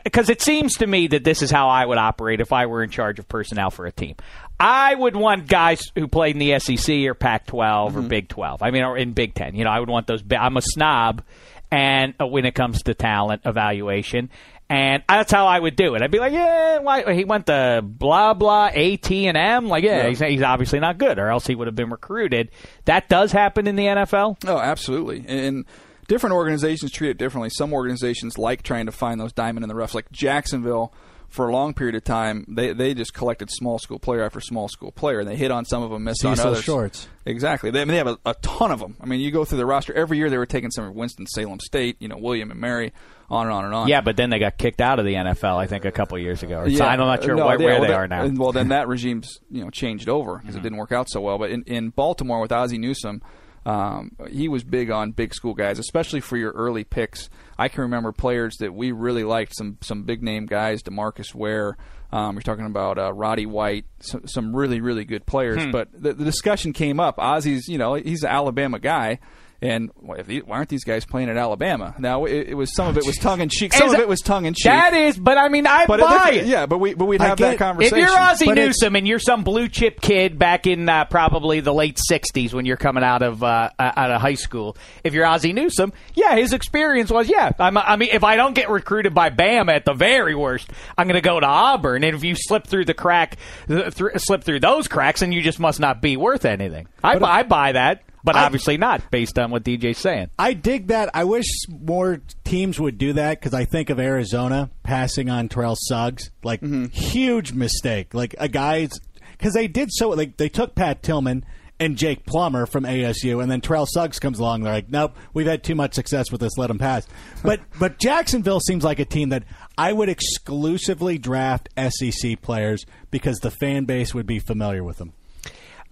because 0.04 0.30
it 0.30 0.42
seems 0.42 0.76
to 0.76 0.88
me 0.88 1.08
that 1.08 1.24
this 1.24 1.42
is 1.42 1.52
how 1.52 1.70
I 1.70 1.86
would 1.86 1.98
operate 1.98 2.40
if 2.40 2.54
I 2.54 2.66
were 2.66 2.84
in 2.84 2.90
charge 2.90 3.20
of 3.20 3.28
personnel 3.28 3.72
for 3.72 3.86
a 3.86 3.92
team. 3.92 4.16
I 4.62 4.94
would 4.94 5.16
want 5.16 5.48
guys 5.48 5.82
who 5.96 6.08
played 6.08 6.36
in 6.36 6.40
the 6.40 6.60
SEC 6.60 6.96
or 7.06 7.16
Pac-12 7.16 7.96
or 7.96 8.02
Big 8.04 8.30
12. 8.30 8.62
I 8.62 8.70
mean, 8.70 8.84
or 8.84 8.96
in 8.96 9.14
Big 9.14 9.34
10. 9.34 9.56
You 9.56 9.64
know, 9.64 9.72
I 9.72 9.80
would 9.80 9.90
want 9.90 10.06
those. 10.06 10.24
I'm 10.30 10.56
a 10.56 10.62
snob, 10.62 11.24
and 11.72 12.14
uh, 12.22 12.28
when 12.28 12.46
it 12.46 12.54
comes 12.54 12.84
to 12.84 12.94
talent 12.94 13.42
evaluation. 13.46 14.30
And 14.70 15.04
that's 15.10 15.32
how 15.32 15.48
I 15.48 15.60
would 15.60 15.76
do 15.76 15.96
it. 15.96 16.02
I'd 16.02 16.12
be 16.12 16.20
like, 16.20 16.32
yeah, 16.32 16.78
why 16.80 17.14
he 17.14 17.26
went 17.26 17.48
to 17.48 17.82
blah 17.84 18.34
blah 18.34 18.70
A 18.72 18.98
T 18.98 19.28
and 19.28 19.36
M. 19.36 19.68
Like, 19.68 19.84
yeah, 19.84 20.08
He's, 20.08 20.20
he's 20.20 20.44
obviously 20.44 20.80
not 20.80 20.98
good, 20.98 21.20
or 21.20 21.28
else 21.28 21.46
he 21.46 21.56
would 21.56 21.68
have 21.68 21.76
been 21.76 21.90
recruited. 21.90 22.52
That 22.86 23.10
does 23.10 23.32
happen 23.34 23.68
in 23.68 23.76
the 23.76 23.86
NFL. 23.86 24.38
Oh, 24.48 24.60
absolutely. 24.60 25.26
And 25.28 25.66
different 26.08 26.36
organizations 26.36 26.92
treat 26.92 27.10
it 27.10 27.18
differently. 27.18 27.50
Some 27.50 27.74
organizations 27.74 28.38
like 28.38 28.64
trying 28.64 28.86
to 28.86 28.92
find 28.94 29.20
those 29.20 29.34
diamond 29.34 29.64
in 29.64 29.68
the 29.70 29.76
rough. 29.76 29.94
Like 29.94 30.10
Jacksonville, 30.12 30.94
for 31.32 31.48
a 31.48 31.52
long 31.52 31.74
period 31.74 31.96
of 31.96 32.04
time, 32.04 32.46
they 32.48 32.74
they 32.74 32.94
just 32.94 33.14
collected 33.14 33.50
small 33.50 33.80
school 33.80 34.00
player 34.00 34.24
after 34.24 34.42
small 34.42 34.68
school 34.68 34.92
player, 34.92 35.22
and 35.22 35.28
they 35.28 35.38
hit 35.38 35.50
on 35.50 35.64
some 35.64 35.82
of 35.82 35.90
them, 35.90 36.04
missed 36.04 36.26
on 36.26 36.36
Cecil 36.36 36.52
others. 36.52 36.64
Shorts. 36.64 37.08
Exactly. 37.26 37.72
They, 37.72 37.82
I 37.82 37.86
mean, 37.86 37.94
they 37.94 37.98
have 37.98 38.08
a, 38.08 38.18
a 38.26 38.34
ton 38.42 38.70
of 38.70 38.80
them. 38.80 38.98
I 39.00 39.06
mean, 39.06 39.22
you 39.22 39.32
go 39.32 39.46
through 39.46 39.60
the 39.60 39.66
roster 39.66 39.94
every 39.94 40.18
year. 40.18 40.30
They 40.30 40.38
were 40.38 40.46
taking 40.46 40.72
some 40.72 40.86
of 40.86 40.94
Winston 40.94 41.26
Salem 41.28 41.60
State, 41.62 41.96
you 42.00 42.10
know, 42.10 42.18
William 42.18 42.52
and 42.52 42.60
Mary, 42.60 42.92
on 43.30 43.46
and 43.46 43.54
on 43.54 43.64
and 43.64 43.74
on. 43.74 43.88
Yeah, 43.88 44.02
but 44.02 44.18
then 44.18 44.30
they 44.30 44.40
got 44.40 44.58
kicked 44.58 44.82
out 44.82 45.00
of 45.00 45.06
the 45.06 45.14
NFL. 45.14 45.58
I 45.58 45.68
think 45.68 45.86
a 45.86 45.92
couple 45.92 46.20
years 46.20 46.44
ago. 46.44 46.60
Or 46.60 46.70
so 46.70 46.84
I'm 46.84 47.00
not 47.00 47.24
sure 47.24 47.36
no, 47.36 47.46
where, 47.46 47.60
yeah, 47.60 47.66
where 47.66 47.80
well, 47.80 47.88
they 47.88 47.94
are 47.94 48.08
now. 48.08 48.28
well, 48.28 48.52
then 48.52 48.68
that 48.68 48.90
regime's 48.90 49.40
you 49.50 49.64
know 49.64 49.70
changed 49.70 50.10
over 50.10 50.38
because 50.38 50.58
it 50.58 50.64
didn't 50.64 50.78
work 50.78 50.92
out 50.92 51.10
so 51.10 51.22
well. 51.22 51.38
But 51.38 51.52
in, 51.52 51.64
in 51.64 51.90
Baltimore 51.92 52.42
with 52.42 52.52
Ozzie 52.52 52.78
Newsome, 52.78 53.22
um, 53.66 54.18
he 54.30 54.50
was 54.50 54.66
big 54.66 54.92
on 54.92 55.12
big 55.12 55.34
school 55.34 55.54
guys, 55.54 55.80
especially 55.80 56.20
for 56.20 56.36
your 56.36 56.52
early 56.52 56.84
picks. 56.84 57.30
I 57.62 57.68
can 57.68 57.82
remember 57.82 58.12
players 58.12 58.58
that 58.58 58.74
we 58.74 58.92
really 58.92 59.24
liked, 59.24 59.56
some 59.56 59.78
some 59.82 60.02
big 60.02 60.24
name 60.24 60.48
guys, 60.48 60.82
DeMarcus 60.82 61.36
Ware. 61.36 61.78
Um, 62.12 62.34
you're 62.34 62.42
talking 62.42 62.66
about 62.66 62.98
uh, 62.98 63.14
Roddy 63.14 63.46
White, 63.46 63.86
some, 64.00 64.26
some 64.26 64.56
really 64.56 64.82
really 64.82 65.06
good 65.06 65.28
players. 65.28 65.64
Hmm. 65.66 65.70
But 65.70 65.90
the, 65.94 66.14
the 66.14 66.26
discussion 66.26 66.74
came 66.74 67.00
up. 67.00 67.20
Ozzie's, 67.20 67.68
you 67.68 67.78
know, 67.78 67.94
he's 67.94 68.24
an 68.24 68.32
Alabama 68.32 68.80
guy. 68.80 69.20
And 69.64 69.92
why 69.96 70.16
if 70.18 70.26
he- 70.28 70.40
why 70.40 70.58
aren't 70.58 70.70
these 70.70 70.84
guys 70.84 71.06
playing 71.06 71.30
at 71.30 71.38
Alabama? 71.38 71.94
Now 72.00 72.26
it, 72.26 72.48
it 72.50 72.54
was 72.56 72.74
some 72.76 72.88
of 72.88 72.98
it 72.98 73.06
was 73.06 73.16
tongue 73.18 73.42
in 73.42 73.50
cheek. 73.50 73.74
Some 73.74 73.90
Is 73.90 73.94
of 73.94 74.00
it- 74.00 74.08
was 74.08 74.20
tongue 74.22 74.46
in 74.46 74.56
cheek. 74.56 74.66
That 74.66 74.96
is, 74.96 75.20
but 75.20 75.38
I 75.38 75.50
mean, 75.50 75.68
I 75.68 75.86
but 75.86 76.00
buy 76.00 76.32
it, 76.32 76.48
yeah, 76.48 76.66
but 76.66 76.80
we 76.80 76.96
but 76.96 77.06
we'd 77.06 77.22
have 77.22 77.38
that 77.38 77.60
conversation. 77.60 78.00
If 78.00 78.04
you're 78.10 78.18
Ozzie 78.20 78.46
But 78.46 78.56
Newsome 78.56 78.96
and 78.96 79.08
you're 79.08 79.20
some 79.20 79.44
blue 79.44 79.68
chip 79.70 80.02
kid 80.02 80.40
back 80.40 80.66
in 80.66 80.90
uh, 80.90 81.06
probably 81.06 81.60
the 81.60 81.74
late 81.74 82.00
'60s 82.12 82.54
when 82.54 82.66
you're 82.66 82.76
coming 82.78 83.04
out 83.04 83.22
of 83.22 83.44
uh, 83.44 83.70
out 83.78 84.10
of 84.10 84.20
high 84.20 84.34
school, 84.34 84.76
if 85.04 85.14
you're 85.14 85.28
Ozzie 85.28 85.54
Newsome, 85.54 85.94
yeah, 86.16 86.36
his 86.38 86.54
experience 86.54 87.12
was, 87.12 87.30
yeah, 87.30 87.52
I'm, 87.60 87.78
I 87.78 87.98
mean, 87.98 88.10
if 88.12 88.24
I 88.24 88.38
don't 88.38 88.56
get 88.56 88.72
recruited 88.72 89.14
by 89.14 89.30
Bama 89.30 89.76
at 89.76 89.86
the 89.86 89.94
very 89.94 90.34
worst, 90.34 90.72
I'm 90.98 91.06
going 91.08 91.22
to 91.22 91.28
go 91.28 91.40
to 91.40 91.46
Auburn, 91.46 92.04
and 92.04 92.16
if 92.16 92.24
you 92.24 92.34
slip 92.36 92.66
through 92.66 92.86
the 92.86 92.96
crack, 92.96 93.38
th- 93.68 93.94
thr 93.94 94.08
slip 94.18 94.44
through 94.44 94.62
those 94.62 94.88
cracks, 94.88 95.22
and 95.22 95.32
you 95.32 95.44
just 95.44 95.60
must 95.60 95.80
not 95.80 96.02
be 96.02 96.18
worth 96.18 96.46
anything. 96.46 96.88
I, 97.04 97.20
But- 97.20 97.30
I 97.30 97.44
buy 97.44 97.72
that, 97.74 98.02
but 98.24 98.36
I- 98.36 98.46
obviously 98.46 98.78
not 98.78 99.10
based 99.12 99.38
on 99.40 99.52
what 99.52 99.64
DJ's 99.64 99.98
saying. 99.98 100.30
I 100.38 100.54
dig 100.54 100.88
that. 100.88 101.10
I 101.14 101.24
wish 101.24 101.46
more 101.68 102.22
teams 102.44 102.80
would 102.80 102.98
do 102.98 103.14
that 103.14 103.40
because 103.40 103.54
I 103.54 103.66
think 103.66 103.90
of 103.90 104.00
Arizona 104.00 104.70
passing 104.84 105.30
on 105.30 105.50
Terrell 105.50 105.78
Suggs. 105.78 106.32
Like, 106.44 106.62
mm-hmm. 106.62 106.86
huge 106.86 107.54
mistake. 107.54 108.14
Like, 108.14 108.36
a 108.38 108.48
guy's. 108.48 109.00
Because 109.38 109.54
they 109.54 109.68
did 109.68 109.90
so. 109.92 110.10
Like, 110.10 110.38
they 110.38 110.50
took 110.50 110.76
Pat 110.76 111.02
Tillman 111.02 111.44
and 111.82 111.98
Jake 111.98 112.28
Plummer 112.28 112.68
from 112.68 112.84
ASU, 112.84 113.42
and 113.42 113.52
then 113.52 113.60
Terrell 113.60 113.88
Suggs 113.88 114.20
comes 114.20 114.38
along. 114.38 114.62
They're 114.62 114.72
like, 114.72 114.92
nope, 114.92 115.16
we've 115.34 115.48
had 115.48 115.64
too 115.64 115.74
much 115.74 115.96
success 115.96 116.32
with 116.32 116.40
this. 116.40 116.56
Let 116.56 116.70
him 116.70 116.78
pass. 116.78 117.08
But, 117.44 117.60
but 117.80 117.98
Jacksonville 117.98 118.60
seems 118.60 118.84
like 118.84 119.00
a 119.00 119.06
team 119.06 119.30
that 119.30 119.46
I 119.80 119.92
would 119.92 120.08
exclusively 120.08 121.18
draft 121.18 121.70
SEC 121.76 122.40
players 122.44 122.86
because 123.10 123.40
the 123.40 123.50
fan 123.50 123.86
base 123.86 124.14
would 124.14 124.28
be 124.28 124.38
familiar 124.38 124.84
with 124.84 124.98
them. 124.98 125.14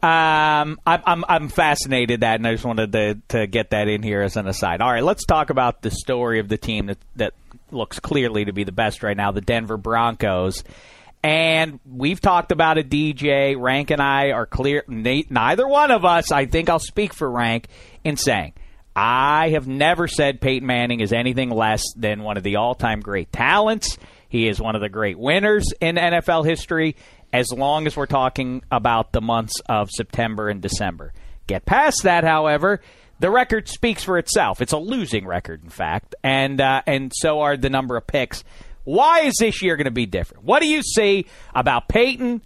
Um, 0.02 0.80
I'm, 0.88 1.02
I'm 1.06 1.26
I'm 1.28 1.50
fascinated 1.50 2.22
that, 2.22 2.36
and 2.40 2.48
I 2.48 2.54
just 2.54 2.64
wanted 2.66 2.92
to 2.94 3.18
to 3.30 3.48
get 3.48 3.72
that 3.72 3.88
in 3.90 4.02
here 4.02 4.22
as 4.22 4.38
an 4.38 4.48
aside. 4.48 4.82
All 4.82 4.90
right, 4.92 5.04
let's 5.04 5.26
talk 5.26 5.50
about 5.50 5.82
the 5.82 5.92
story 5.92 6.40
of 6.40 6.48
the 6.48 6.58
team 6.58 6.86
that 6.86 6.98
that 7.18 7.34
looks 7.72 8.00
clearly 8.00 8.46
to 8.46 8.54
be 8.54 8.64
the 8.64 8.72
best 8.72 9.04
right 9.04 9.18
now, 9.18 9.32
the 9.32 9.42
Denver 9.42 9.78
Broncos. 9.78 10.64
And 11.22 11.82
we've 11.86 12.22
talked 12.22 12.54
about 12.54 12.78
it. 12.78 12.90
DJ 12.90 13.60
Rank 13.60 13.92
and 13.92 14.02
I 14.02 14.32
are 14.32 14.46
clear. 14.46 14.86
ne- 14.88 15.26
Neither 15.30 15.68
one 15.68 15.92
of 15.92 16.06
us, 16.06 16.32
I 16.32 16.46
think, 16.46 16.70
I'll 16.70 16.80
speak 16.80 17.14
for 17.14 17.30
Rank 17.30 17.68
in 18.06 18.16
saying. 18.16 18.54
I 18.96 19.50
have 19.50 19.68
never 19.68 20.08
said 20.08 20.40
Peyton 20.42 20.66
Manning 20.66 21.02
is 21.02 21.12
anything 21.12 21.50
less 21.50 21.84
than 21.96 22.24
one 22.24 22.38
of 22.38 22.44
the 22.44 22.56
all-time 22.56 23.02
great 23.02 23.32
talents. 23.34 23.98
He 24.30 24.48
is 24.48 24.62
one 24.62 24.76
of 24.76 24.82
the 24.82 24.90
great 24.90 25.18
winners 25.20 25.66
in 25.82 25.96
NFL 25.98 26.46
history. 26.46 26.96
As 27.32 27.52
long 27.52 27.86
as 27.86 27.96
we're 27.96 28.08
talking 28.08 28.64
about 28.72 29.12
the 29.12 29.22
months 29.22 29.62
of 29.68 29.90
September 29.92 30.50
and 30.50 30.62
December, 30.62 31.14
get 31.48 31.66
past 31.66 32.04
that, 32.04 32.24
however. 32.24 32.82
The 33.20 33.30
record 33.30 33.68
speaks 33.68 34.04
for 34.04 34.18
itself. 34.18 34.62
It's 34.62 34.72
a 34.72 34.78
losing 34.78 35.28
record, 35.28 35.62
in 35.64 35.70
fact, 35.70 36.16
and 36.24 36.62
uh, 36.62 36.82
and 36.88 37.12
so 37.14 37.42
are 37.42 37.58
the 37.58 37.70
number 37.70 37.98
of 37.98 38.08
picks. 38.08 38.46
Why 38.86 39.22
is 39.22 39.36
this 39.40 39.62
year 39.62 39.76
going 39.76 39.86
to 39.86 39.92
be 39.92 40.06
different? 40.06 40.46
What 40.46 40.62
do 40.62 40.68
you 40.68 40.82
see 40.82 41.26
about 41.54 41.90
Peyton, 41.90 42.42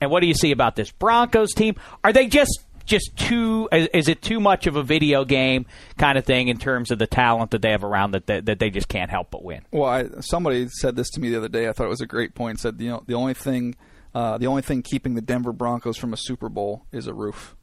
and 0.00 0.10
what 0.10 0.20
do 0.20 0.26
you 0.26 0.34
see 0.34 0.50
about 0.50 0.76
this 0.76 0.90
Broncos 0.90 1.54
team? 1.54 1.76
Are 2.02 2.12
they 2.12 2.26
just 2.26 2.60
just 2.84 3.16
too? 3.16 3.68
Is, 3.72 4.08
it 4.08 4.20
too 4.20 4.40
much 4.40 4.66
of 4.66 4.76
a 4.76 4.82
video 4.82 5.24
game 5.24 5.66
kind 5.96 6.18
of 6.18 6.24
thing 6.24 6.48
in 6.48 6.58
terms 6.58 6.90
of 6.90 6.98
the 6.98 7.06
talent 7.06 7.52
that 7.52 7.62
they 7.62 7.70
have 7.70 7.84
around 7.84 8.12
that 8.12 8.26
that, 8.26 8.46
that 8.46 8.58
they 8.58 8.70
just 8.70 8.88
can't 8.88 9.10
help 9.10 9.30
but 9.30 9.44
win? 9.44 9.62
Well, 9.70 9.88
I, 9.88 10.06
somebody 10.20 10.68
said 10.68 10.96
this 10.96 11.10
to 11.10 11.20
me 11.20 11.30
the 11.30 11.38
other 11.38 11.48
day. 11.48 11.68
I 11.68 11.72
thought 11.72 11.86
it 11.86 11.90
was 11.90 12.00
a 12.00 12.06
great 12.06 12.34
point. 12.34 12.60
Said 12.60 12.80
you 12.80 12.90
know 12.90 13.02
the 13.06 13.14
only 13.14 13.34
thing, 13.34 13.76
uh, 14.16 14.38
the 14.38 14.46
only 14.46 14.62
thing 14.62 14.82
keeping 14.82 15.14
the 15.14 15.20
Denver 15.20 15.52
Broncos 15.52 15.96
from 15.96 16.12
a 16.12 16.16
Super 16.16 16.48
Bowl 16.48 16.86
is 16.92 17.06
a 17.06 17.12
roof. 17.14 17.54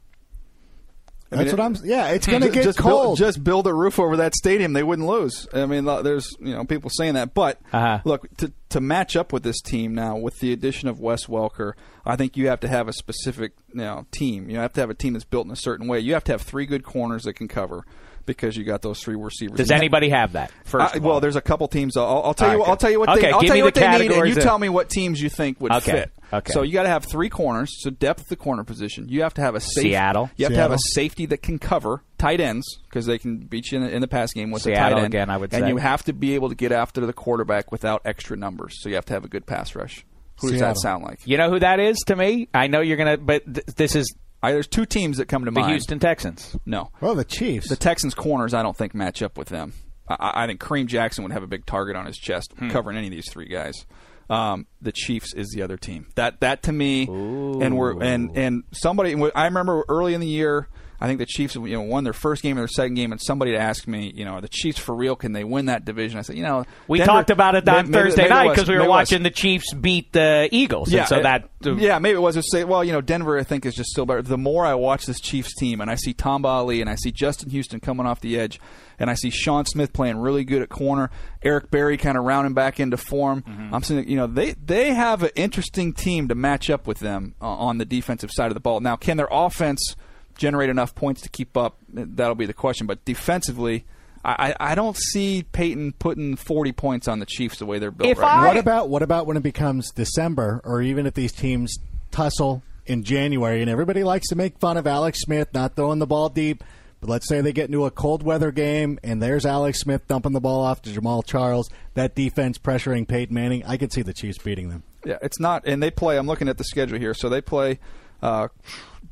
I 1.32 1.36
That's 1.36 1.52
mean, 1.52 1.56
what 1.58 1.80
I'm. 1.80 1.84
Yeah, 1.88 2.08
it's 2.10 2.26
going 2.26 2.42
to 2.42 2.50
get 2.50 2.62
just 2.64 2.78
cold. 2.78 3.02
Build, 3.02 3.18
just 3.18 3.42
build 3.42 3.66
a 3.66 3.74
roof 3.74 3.98
over 3.98 4.18
that 4.18 4.34
stadium, 4.36 4.72
they 4.72 4.82
wouldn't 4.84 5.08
lose. 5.08 5.48
I 5.52 5.66
mean, 5.66 5.84
there's 5.84 6.36
you 6.38 6.54
know 6.54 6.64
people 6.64 6.90
saying 6.90 7.14
that, 7.14 7.34
but 7.34 7.60
Uh-huh. 7.72 8.00
look 8.04 8.28
to 8.36 8.52
to 8.68 8.80
match 8.80 9.16
up 9.16 9.32
with 9.32 9.42
this 9.42 9.60
team 9.60 9.94
now 9.94 10.16
with 10.16 10.38
the 10.40 10.52
addition 10.52 10.88
of 10.88 11.00
Wes 11.00 11.26
Welker, 11.26 11.72
I 12.04 12.14
think 12.16 12.36
you 12.36 12.48
have 12.48 12.60
to 12.60 12.68
have 12.68 12.86
a 12.88 12.92
specific 12.92 13.52
you 13.70 13.76
know 13.80 14.06
team. 14.12 14.48
You 14.48 14.58
have 14.58 14.74
to 14.74 14.80
have 14.80 14.90
a 14.90 14.94
team 14.94 15.14
that's 15.14 15.24
built 15.24 15.46
in 15.46 15.52
a 15.52 15.56
certain 15.56 15.88
way. 15.88 15.98
You 15.98 16.12
have 16.14 16.24
to 16.24 16.32
have 16.32 16.42
three 16.42 16.66
good 16.66 16.84
corners 16.84 17.24
that 17.24 17.32
can 17.32 17.48
cover 17.48 17.84
because 18.26 18.56
you 18.56 18.62
got 18.64 18.82
those 18.82 19.00
three 19.00 19.16
receivers. 19.16 19.56
Does 19.56 19.70
anybody 19.70 20.10
have 20.10 20.32
that? 20.34 20.52
First, 20.64 20.94
I- 20.94 20.98
well, 20.98 21.20
there's 21.20 21.36
a 21.36 21.42
couple 21.42 21.66
teams. 21.68 21.96
I'll, 21.96 22.22
I'll 22.24 22.34
tell 22.34 22.52
you. 22.54 22.60
Okay. 22.62 22.70
I'll 22.70 22.76
tell 22.76 22.90
you 22.90 22.98
what. 23.00 23.08
Okay, 23.08 23.20
They, 23.22 23.30
I'll 23.32 23.40
give 23.40 23.48
tell 23.48 23.54
me 23.54 23.58
you 23.58 23.64
what 23.64 23.74
the 23.74 23.80
they 23.80 23.98
need, 23.98 24.12
and 24.12 24.28
you 24.28 24.34
that- 24.36 24.42
tell 24.42 24.58
me 24.58 24.68
what 24.68 24.88
teams 24.88 25.20
you 25.20 25.28
think 25.30 25.60
would 25.60 25.72
Okay, 25.72 25.90
fit. 25.92 26.12
Okay. 26.38 26.52
So 26.52 26.62
you 26.62 26.72
got 26.72 26.84
to 26.84 26.88
have 26.88 27.04
three 27.04 27.28
corners. 27.28 27.70
So 27.82 27.90
depth 27.90 28.22
at 28.22 28.28
the 28.28 28.36
corner 28.36 28.64
position. 28.64 29.08
You 29.08 29.22
have 29.22 29.34
to 29.34 29.40
have 29.42 29.54
a 29.54 29.60
safe, 29.60 29.82
Seattle. 29.84 30.30
You 30.36 30.44
have 30.46 30.52
to 30.54 30.60
have 30.60 30.72
a 30.72 30.78
safety 30.78 31.26
that 31.26 31.42
can 31.42 31.58
cover 31.58 32.02
tight 32.18 32.40
ends 32.40 32.66
because 32.88 33.06
they 33.06 33.18
can 33.18 33.38
beat 33.38 33.70
you 33.72 33.78
in, 33.78 33.84
in 33.88 34.00
the 34.00 34.08
pass 34.08 34.32
game 34.32 34.50
with 34.50 34.66
a 34.66 34.74
tight 34.74 34.92
end. 34.92 35.06
again, 35.06 35.30
I 35.30 35.36
would 35.36 35.52
and 35.52 35.62
say. 35.64 35.68
you 35.68 35.76
have 35.78 36.02
to 36.04 36.12
be 36.12 36.34
able 36.34 36.48
to 36.48 36.54
get 36.54 36.72
after 36.72 37.04
the 37.04 37.12
quarterback 37.12 37.70
without 37.72 38.02
extra 38.04 38.36
numbers. 38.36 38.76
So 38.80 38.88
you 38.88 38.94
have 38.96 39.04
to 39.06 39.12
have 39.14 39.24
a 39.24 39.28
good 39.28 39.46
pass 39.46 39.74
rush. 39.74 40.04
Who 40.40 40.50
does 40.50 40.60
that 40.60 40.76
sound 40.78 41.04
like? 41.04 41.20
you 41.26 41.36
know 41.38 41.48
who 41.50 41.58
that 41.60 41.78
is 41.80 41.96
to 42.06 42.16
me? 42.16 42.48
I 42.52 42.66
know 42.66 42.80
you're 42.80 42.96
gonna, 42.96 43.16
but 43.18 43.44
th- 43.44 43.66
this 43.76 43.94
is 43.94 44.14
I, 44.42 44.52
there's 44.52 44.66
two 44.66 44.84
teams 44.84 45.18
that 45.18 45.26
come 45.26 45.42
to 45.42 45.46
the 45.46 45.52
mind. 45.52 45.66
The 45.66 45.70
Houston 45.74 45.98
Texans. 46.00 46.56
No, 46.66 46.90
well, 47.00 47.14
the 47.14 47.24
Chiefs. 47.24 47.68
the 47.68 47.76
Texans 47.76 48.14
corners, 48.14 48.52
I 48.52 48.62
don't 48.62 48.76
think 48.76 48.94
match 48.94 49.22
up 49.22 49.38
with 49.38 49.48
them. 49.48 49.72
I, 50.08 50.42
I 50.44 50.46
think 50.46 50.60
Kareem 50.60 50.86
Jackson 50.86 51.22
would 51.24 51.32
have 51.32 51.42
a 51.42 51.46
big 51.46 51.64
target 51.66 51.96
on 51.96 52.04
his 52.06 52.18
chest 52.18 52.52
Hmm. 52.58 52.68
covering 52.68 52.96
any 52.98 53.06
of 53.06 53.12
these 53.12 53.30
three 53.30 53.48
guys. 53.48 53.86
Um, 54.30 54.66
the 54.80 54.92
Chiefs 54.92 55.34
is 55.34 55.50
the 55.54 55.62
other 55.62 55.76
team. 55.76 56.06
That 56.14 56.40
that 56.40 56.62
to 56.64 56.72
me, 56.72 57.06
and 57.06 57.76
we're 57.76 58.02
and 58.02 58.36
and 58.36 58.64
somebody. 58.72 59.14
I 59.34 59.44
remember 59.44 59.84
early 59.88 60.14
in 60.14 60.20
the 60.20 60.26
year. 60.26 60.68
I 61.00 61.06
think 61.06 61.18
the 61.18 61.26
Chiefs, 61.26 61.54
you 61.56 61.66
know, 61.68 61.82
won 61.82 62.04
their 62.04 62.12
first 62.12 62.42
game 62.42 62.56
or 62.56 62.60
their 62.62 62.68
second 62.68 62.94
game, 62.94 63.12
and 63.12 63.20
somebody 63.20 63.52
had 63.52 63.60
asked 63.60 63.86
me, 63.88 64.12
you 64.14 64.24
know, 64.24 64.32
are 64.34 64.40
the 64.40 64.48
Chiefs 64.48 64.78
for 64.78 64.94
real? 64.94 65.16
Can 65.16 65.32
they 65.32 65.44
win 65.44 65.66
that 65.66 65.84
division? 65.84 66.18
I 66.18 66.22
said, 66.22 66.36
you 66.36 66.42
know, 66.42 66.64
We 66.88 66.98
Denver- 66.98 67.12
talked 67.12 67.30
about 67.30 67.54
it 67.56 67.68
on 67.68 67.90
maybe- 67.90 67.92
Thursday 67.92 68.22
maybe 68.22 68.34
night 68.34 68.48
because 68.50 68.68
we 68.68 68.74
were 68.74 68.80
maybe 68.80 68.86
it 68.86 68.88
was. 68.90 69.10
watching 69.10 69.22
the 69.22 69.30
Chiefs 69.30 69.74
beat 69.74 70.12
the 70.12 70.48
Eagles. 70.52 70.92
and 70.94 71.06
so 71.08 71.18
it- 71.18 71.22
that 71.24 71.48
yeah, 71.78 71.98
maybe 71.98 72.16
it 72.16 72.20
was 72.22 72.34
to 72.36 72.42
say, 72.42 72.64
well, 72.64 72.84
you 72.84 72.92
know, 72.92 73.00
Denver, 73.00 73.38
I 73.38 73.42
think 73.42 73.64
is 73.66 73.74
just 73.74 73.90
still 73.90 74.06
better. 74.06 74.22
The 74.22 74.38
more 74.38 74.64
I 74.66 74.74
watch 74.74 75.06
this 75.06 75.20
Chiefs 75.20 75.54
team, 75.56 75.80
and 75.80 75.90
I 75.90 75.94
see 75.96 76.12
Tamba 76.12 76.48
Hali, 76.48 76.80
and 76.80 76.88
I 76.90 76.94
see 76.94 77.10
Justin 77.10 77.50
Houston 77.50 77.80
coming 77.80 78.06
off 78.06 78.20
the 78.20 78.38
edge, 78.38 78.60
and 78.98 79.10
I 79.10 79.14
see 79.14 79.30
Sean 79.30 79.64
Smith 79.64 79.92
playing 79.92 80.18
really 80.18 80.44
good 80.44 80.62
at 80.62 80.68
corner, 80.68 81.10
Eric 81.42 81.70
Berry 81.70 81.96
kind 81.96 82.16
of 82.16 82.24
rounding 82.24 82.54
back 82.54 82.78
into 82.78 82.96
form. 82.96 83.42
Mm-hmm. 83.42 83.74
I'm 83.74 83.82
saying, 83.82 84.08
you 84.08 84.16
know, 84.16 84.26
they 84.26 84.52
they 84.52 84.92
have 84.94 85.22
an 85.22 85.30
interesting 85.36 85.92
team 85.92 86.28
to 86.28 86.34
match 86.34 86.70
up 86.70 86.86
with 86.86 86.98
them 87.00 87.34
uh, 87.42 87.46
on 87.46 87.78
the 87.78 87.84
defensive 87.84 88.30
side 88.32 88.48
of 88.48 88.54
the 88.54 88.60
ball. 88.60 88.80
Now, 88.80 88.96
can 88.96 89.16
their 89.16 89.28
offense 89.30 89.96
generate 90.36 90.70
enough 90.70 90.94
points 90.94 91.20
to 91.22 91.28
keep 91.28 91.56
up? 91.56 91.76
That'll 91.88 92.34
be 92.34 92.46
the 92.46 92.54
question. 92.54 92.86
But 92.86 93.04
defensively. 93.04 93.84
I, 94.26 94.54
I 94.58 94.72
I 94.72 94.74
don't 94.74 94.96
see 94.96 95.44
Peyton 95.52 95.92
putting 95.98 96.34
40 96.36 96.72
points 96.72 97.08
on 97.08 97.18
the 97.18 97.26
Chiefs 97.26 97.58
the 97.58 97.66
way 97.66 97.78
they're 97.78 97.90
built 97.90 98.08
If 98.10 98.18
right 98.18 98.36
now. 98.36 98.42
I- 98.44 98.46
What 98.48 98.56
about 98.56 98.88
what 98.88 99.02
about 99.02 99.26
when 99.26 99.36
it 99.36 99.42
becomes 99.42 99.90
December, 99.92 100.62
or 100.64 100.80
even 100.80 101.04
if 101.06 101.12
these 101.12 101.30
teams 101.32 101.76
tussle 102.10 102.62
in 102.86 103.02
January, 103.02 103.60
and 103.60 103.68
everybody 103.70 104.02
likes 104.02 104.28
to 104.28 104.34
make 104.36 104.58
fun 104.58 104.76
of 104.78 104.86
Alex 104.86 105.20
Smith 105.20 105.48
not 105.52 105.76
throwing 105.76 105.98
the 105.98 106.06
ball 106.06 106.28
deep. 106.30 106.64
But 107.00 107.10
let's 107.10 107.28
say 107.28 107.42
they 107.42 107.52
get 107.52 107.66
into 107.66 107.84
a 107.84 107.90
cold 107.90 108.22
weather 108.22 108.50
game, 108.50 108.98
and 109.04 109.22
there's 109.22 109.44
Alex 109.44 109.80
Smith 109.80 110.08
dumping 110.08 110.32
the 110.32 110.40
ball 110.40 110.62
off 110.64 110.80
to 110.82 110.90
Jamaal 110.90 111.22
Charles. 111.26 111.68
That 111.92 112.14
defense 112.14 112.56
pressuring 112.56 113.06
Peyton 113.06 113.34
Manning. 113.34 113.62
I 113.66 113.76
could 113.76 113.92
see 113.92 114.00
the 114.00 114.14
Chiefs 114.14 114.38
beating 114.38 114.70
them. 114.70 114.84
Yeah, 115.04 115.18
it's 115.20 115.38
not, 115.38 115.66
and 115.66 115.82
they 115.82 115.90
play. 115.90 116.16
I'm 116.16 116.26
looking 116.26 116.48
at 116.48 116.56
the 116.56 116.64
schedule 116.64 116.98
here. 116.98 117.12
So 117.12 117.28
they 117.28 117.42
play. 117.42 117.78
Uh, 118.22 118.48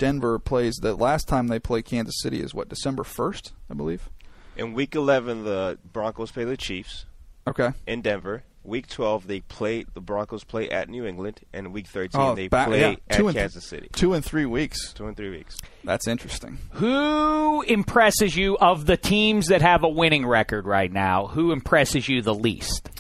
Denver 0.03 0.41
plays 0.41 0.75
the 0.83 0.97
last 0.97 1.29
time 1.29 1.47
they 1.47 1.61
play 1.61 1.81
Kansas 1.81 2.17
City 2.21 2.41
is 2.41 2.53
what 2.53 2.69
December 2.69 3.05
first, 3.05 3.53
I 3.71 3.75
believe. 3.75 4.11
In 4.57 4.73
week 4.73 4.97
11, 4.97 5.45
the 5.45 5.79
Broncos 5.93 6.33
play 6.33 6.43
the 6.43 6.57
Chiefs 6.57 7.07
Okay. 7.47 7.71
in 7.87 8.03
Denver. 8.03 8.43
Week 8.65 8.89
12, 8.89 9.29
they 9.29 9.41
play 9.43 9.85
the 9.95 10.01
Broncos 10.01 10.43
play 10.43 10.69
at 10.71 10.89
New 10.89 11.07
England, 11.07 11.39
and 11.53 11.73
week 11.73 11.87
13 11.87 12.21
Oh, 12.21 12.35
they 12.35 12.49
back- 12.49 12.67
play 12.67 12.81
yeah. 12.81 12.91
at 13.09 13.17
Two 13.17 13.29
and- 13.29 13.37
Kansas 13.37 13.65
City. 13.65 13.91
Two 13.93 14.13
and 14.15 14.25
three 14.25 14.45
weeks. 14.45 14.93
Two 14.93 15.07
and 15.07 15.17
three 15.17 15.31
weeks. 15.31 15.57
That's 15.85 16.09
interesting. 16.09 16.59
Who 16.73 17.63
impresses 17.63 18.35
you 18.37 18.59
of 18.59 18.87
the 18.87 18.97
teams 18.97 19.47
that 19.49 19.63
have 19.63 19.85
a 19.85 19.89
winning 19.89 20.27
record 20.27 20.67
right 20.67 20.91
now? 20.93 21.29
Who 21.29 21.53
impresses 21.53 22.09
you 22.09 22.23
the 22.23 22.35
least? 22.35 22.91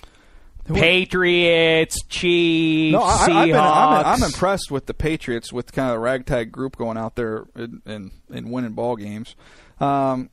Patriots, 0.65 2.03
Chiefs, 2.09 2.93
No, 2.93 3.03
I, 3.03 3.27
Seahawks. 3.29 3.35
I've 3.35 3.47
been, 3.49 3.57
I'm, 3.57 4.07
I'm 4.07 4.23
impressed 4.23 4.71
with 4.71 4.87
the 4.87 4.95
Patriots 4.95 5.53
with 5.53 5.73
kind 5.73 5.91
of 5.91 5.97
a 5.97 5.99
ragtag 5.99 6.53
group 6.53 6.77
going 6.77 6.97
out 6.97 7.17
there 7.17 7.47
and 7.55 7.83
and, 7.85 8.11
and 8.31 8.51
winning 8.51 8.73
ball 8.73 8.97
games. 8.97 9.35
Um, 9.81 10.31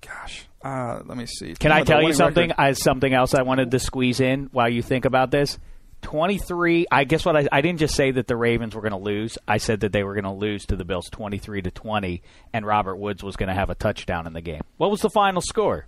gosh, 0.00 0.46
uh, 0.62 1.00
let 1.04 1.16
me 1.16 1.26
see. 1.26 1.54
Can 1.54 1.72
I 1.72 1.82
tell 1.82 2.02
you 2.02 2.12
something? 2.12 2.50
record. 2.50 2.62
I 2.62 2.72
something 2.72 3.12
else 3.12 3.34
I 3.34 3.42
wanted 3.42 3.70
to 3.72 3.78
squeeze 3.78 4.20
in 4.20 4.48
while 4.52 4.68
you 4.68 4.82
think 4.82 5.04
about 5.04 5.30
this. 5.30 5.58
Twenty-three. 6.02 6.86
I 6.92 7.04
guess 7.04 7.24
what 7.24 7.34
I 7.34 7.48
I 7.50 7.62
didn't 7.62 7.78
just 7.78 7.94
say 7.94 8.10
that 8.10 8.26
the 8.26 8.36
Ravens 8.36 8.74
were 8.74 8.82
going 8.82 8.92
to 8.92 8.98
lose. 8.98 9.38
I 9.48 9.56
said 9.56 9.80
that 9.80 9.92
they 9.92 10.04
were 10.04 10.12
going 10.12 10.24
to 10.24 10.32
lose 10.32 10.66
to 10.66 10.76
the 10.76 10.84
Bills, 10.84 11.08
twenty-three 11.10 11.62
to 11.62 11.70
twenty, 11.70 12.22
and 12.52 12.66
Robert 12.66 12.96
Woods 12.96 13.24
was 13.24 13.36
going 13.36 13.48
to 13.48 13.54
have 13.54 13.70
a 13.70 13.74
touchdown 13.74 14.26
in 14.26 14.34
the 14.34 14.42
game. 14.42 14.60
What 14.76 14.90
was 14.90 15.00
the 15.00 15.08
final 15.08 15.40
score? 15.40 15.86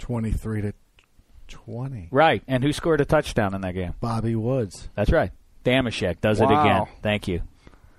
Twenty-three 0.00 0.62
to 0.62 0.74
twenty. 1.52 2.08
Right, 2.10 2.42
and 2.48 2.64
who 2.64 2.72
scored 2.72 3.00
a 3.00 3.04
touchdown 3.04 3.54
in 3.54 3.60
that 3.60 3.74
game? 3.74 3.94
Bobby 4.00 4.34
Woods. 4.34 4.88
That's 4.94 5.12
right. 5.12 5.30
Dameshek 5.64 6.20
does 6.20 6.40
it 6.40 6.44
again. 6.50 6.86
Thank 7.02 7.28
you. 7.28 7.42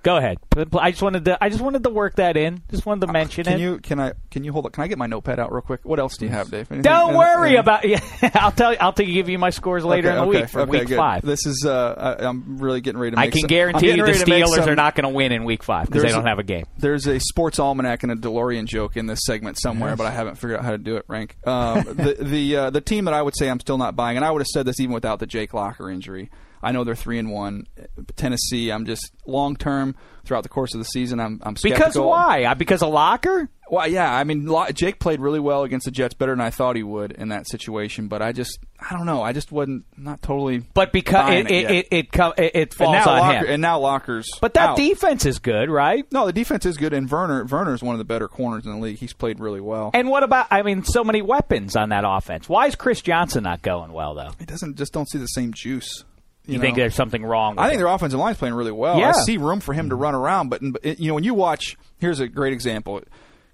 Go 0.04 0.18
ahead. 0.18 0.38
I 0.78 0.92
just 0.92 1.02
wanted 1.02 1.24
to. 1.26 1.42
I 1.42 1.48
just 1.50 1.62
wanted 1.62 1.84
to 1.84 1.90
work 1.90 2.16
that 2.18 2.36
in. 2.36 2.62
Just 2.70 2.86
wanted 2.86 3.08
to 3.08 3.14
mention 3.14 3.46
Can 3.46 3.54
it. 3.54 3.60
you 3.62 3.78
can 3.80 4.02
I 4.02 4.12
can 4.32 4.44
you 4.44 4.52
hold 4.52 4.66
up? 4.66 4.74
Can 4.74 4.84
I 4.84 4.88
get 4.88 4.98
my 4.98 5.08
notepad 5.08 5.40
out 5.40 5.54
real 5.54 5.62
quick? 5.62 5.80
What 5.86 5.98
else 5.98 6.18
do 6.18 6.26
you 6.26 6.32
have, 6.32 6.52
Dave? 6.52 6.70
Anything- 6.72 6.82
Don't 6.82 7.16
worry 7.16 7.56
about. 7.56 7.86
Yeah, 7.94 8.00
I'll 8.36 8.52
tell. 8.52 8.72
you 8.74 8.78
I'll 8.82 8.92
tell 8.94 9.06
you, 9.06 9.14
give 9.14 9.30
you 9.30 9.40
my 9.40 9.50
scores 9.50 9.86
later 9.86 10.10
Okay, 10.10 10.18
in 10.18 10.24
the 10.24 10.30
okay, 10.30 10.42
week 10.42 10.50
for 10.50 10.62
okay, 10.62 10.72
week 10.72 10.88
good. 10.90 10.98
five. 10.98 11.22
This 11.26 11.46
is 11.46 11.66
uh, 11.66 12.16
I, 12.20 12.26
I'm 12.28 12.58
really 12.58 12.82
getting 12.82 13.00
ready 13.00 13.16
to. 13.16 13.22
I 13.22 13.30
can 13.30 13.42
some- 13.42 13.48
guarantee 13.48 13.88
you 13.92 13.96
the 13.98 14.04
ready 14.04 14.20
to 14.20 14.30
make 14.30 14.44
Steelers 14.44 14.56
some- 14.56 14.70
are 14.70 14.76
not 14.76 14.96
going 14.96 15.04
to 15.10 15.16
win 15.16 15.32
in 15.32 15.46
week 15.46 15.64
five 15.64 15.88
because 15.88 16.04
they 16.04 16.10
don't 16.10 16.26
a- 16.26 16.30
have 16.30 16.40
a 16.40 16.44
game. 16.44 16.66
There's 16.78 17.08
a 17.08 17.20
sports 17.20 17.58
almanac 17.60 18.04
and 18.04 18.12
a 18.12 18.16
DeLorean 18.16 18.66
joke 18.66 18.98
in 18.98 19.06
this 19.06 19.22
segment 19.26 19.58
somewhere, 19.60 19.96
but 19.96 20.06
I 20.06 20.12
haven't 20.12 20.36
figured 20.36 20.60
out 20.60 20.66
how 20.66 20.72
to 20.72 20.78
do 20.78 20.98
it. 20.98 21.06
Rank 21.08 21.38
um, 21.48 21.84
the 21.84 22.18
the 22.20 22.56
uh, 22.58 22.70
the 22.72 22.82
team 22.82 23.06
that 23.06 23.14
I 23.14 23.22
would 23.22 23.38
say 23.38 23.50
I'm 23.50 23.60
still 23.62 23.78
not 23.78 23.96
buying, 23.96 24.18
and 24.18 24.26
I 24.26 24.32
would 24.32 24.42
have 24.42 24.48
said 24.48 24.66
this 24.66 24.82
even 24.82 24.94
without 24.94 25.20
the 25.20 25.28
Jake 25.28 25.54
Locker 25.54 25.90
injury. 25.90 26.30
I 26.64 26.72
know 26.72 26.84
they're 26.84 26.96
three 26.96 27.20
and 27.20 27.32
one. 27.32 27.68
Tennessee, 28.16 28.72
I'm 28.72 28.86
just 28.86 29.12
long 29.26 29.56
term 29.56 29.96
throughout 30.26 30.44
the 30.44 30.50
course 30.50 30.74
of 30.74 30.80
the 30.80 30.86
season. 30.86 31.20
I'm 31.20 31.40
I'm 31.44 31.56
Because 31.62 31.98
why? 31.98 32.44
Uh, 32.46 32.56
Because 32.56 32.82
a 32.82 32.88
locker? 32.88 33.50
Well, 33.70 33.88
yeah, 33.88 34.14
I 34.14 34.24
mean, 34.24 34.48
Jake 34.76 35.00
played 35.00 35.20
really 35.20 35.40
well 35.40 35.64
against 35.64 35.86
the 35.86 35.92
Jets, 35.92 36.14
better 36.14 36.34
than 36.34 36.42
I 36.42 36.52
thought 36.52 36.76
he 36.76 36.84
would 36.84 37.12
in 37.12 37.30
that 37.30 37.48
situation. 37.50 38.08
But 38.08 38.22
I 38.22 38.32
just, 38.32 38.60
I 38.78 38.96
don't 38.96 39.08
know, 39.08 39.24
I 39.24 39.34
just 39.34 39.52
wasn't 39.52 39.86
not 39.98 40.22
totally. 40.22 40.60
But 40.60 40.92
because 40.92 41.34
it 41.34 41.50
it 41.50 41.72
it, 41.72 41.88
it, 41.92 42.08
it, 42.38 42.52
it 42.54 42.74
falls 42.74 42.92
now 42.92 43.10
on 43.10 43.20
Locker, 43.20 43.46
him. 43.46 43.54
and 43.54 43.62
now 43.62 43.80
Locker's. 43.80 44.30
but 44.42 44.54
that 44.56 44.72
out. 44.72 44.78
defense 44.78 45.26
is 45.26 45.40
good, 45.40 45.70
right? 45.72 46.06
No, 46.12 46.26
the 46.28 46.34
defense 46.34 46.66
is 46.68 46.78
good, 46.78 46.94
and 46.94 47.10
Verner 47.10 47.46
Verner's 47.46 47.82
one 47.82 47.96
of 47.96 48.00
the 48.00 48.06
better 48.06 48.28
corners 48.28 48.66
in 48.66 48.74
the 48.74 48.78
league. 48.78 48.98
He's 49.00 49.14
played 49.14 49.40
really 49.40 49.62
well. 49.62 49.90
And 49.94 50.08
what 50.10 50.22
about? 50.24 50.48
I 50.52 50.62
mean, 50.62 50.84
so 50.84 51.04
many 51.04 51.22
weapons 51.24 51.76
on 51.76 51.90
that 51.90 52.04
offense. 52.06 52.48
Why 52.48 52.68
is 52.68 52.76
Chris 52.76 53.02
Johnson 53.02 53.44
not 53.44 53.62
going 53.64 53.92
well 53.92 54.14
though? 54.14 54.32
he 54.38 54.46
doesn't 54.46 54.78
just 54.78 54.94
don't 54.94 55.10
see 55.10 55.18
the 55.18 55.26
same 55.28 55.52
juice. 55.52 56.04
You, 56.46 56.56
You, 56.56 56.60
think 56.60 56.76
there's 56.76 56.96
something 56.96 57.24
wrong? 57.24 57.56
With 57.56 57.66
I 57.66 57.70
think 57.70 57.80
their 57.80 57.88
offensive 57.88 58.20
line's 58.20 58.38
playing 58.38 58.54
really 58.56 58.72
well. 58.72 59.00
Yeah. 59.00 59.10
I 59.10 59.12
see 59.24 59.38
room 59.38 59.60
for 59.60 59.74
him 59.74 59.90
to 59.90 59.96
run 59.96 60.14
around, 60.14 60.50
but, 60.50 60.62
you 60.84 61.08
know 61.08 61.14
when 61.14 61.24
you 61.24 61.34
watch, 61.34 61.78
here's 62.00 62.20
a 62.20 62.28
great 62.28 62.54
example: 62.54 63.02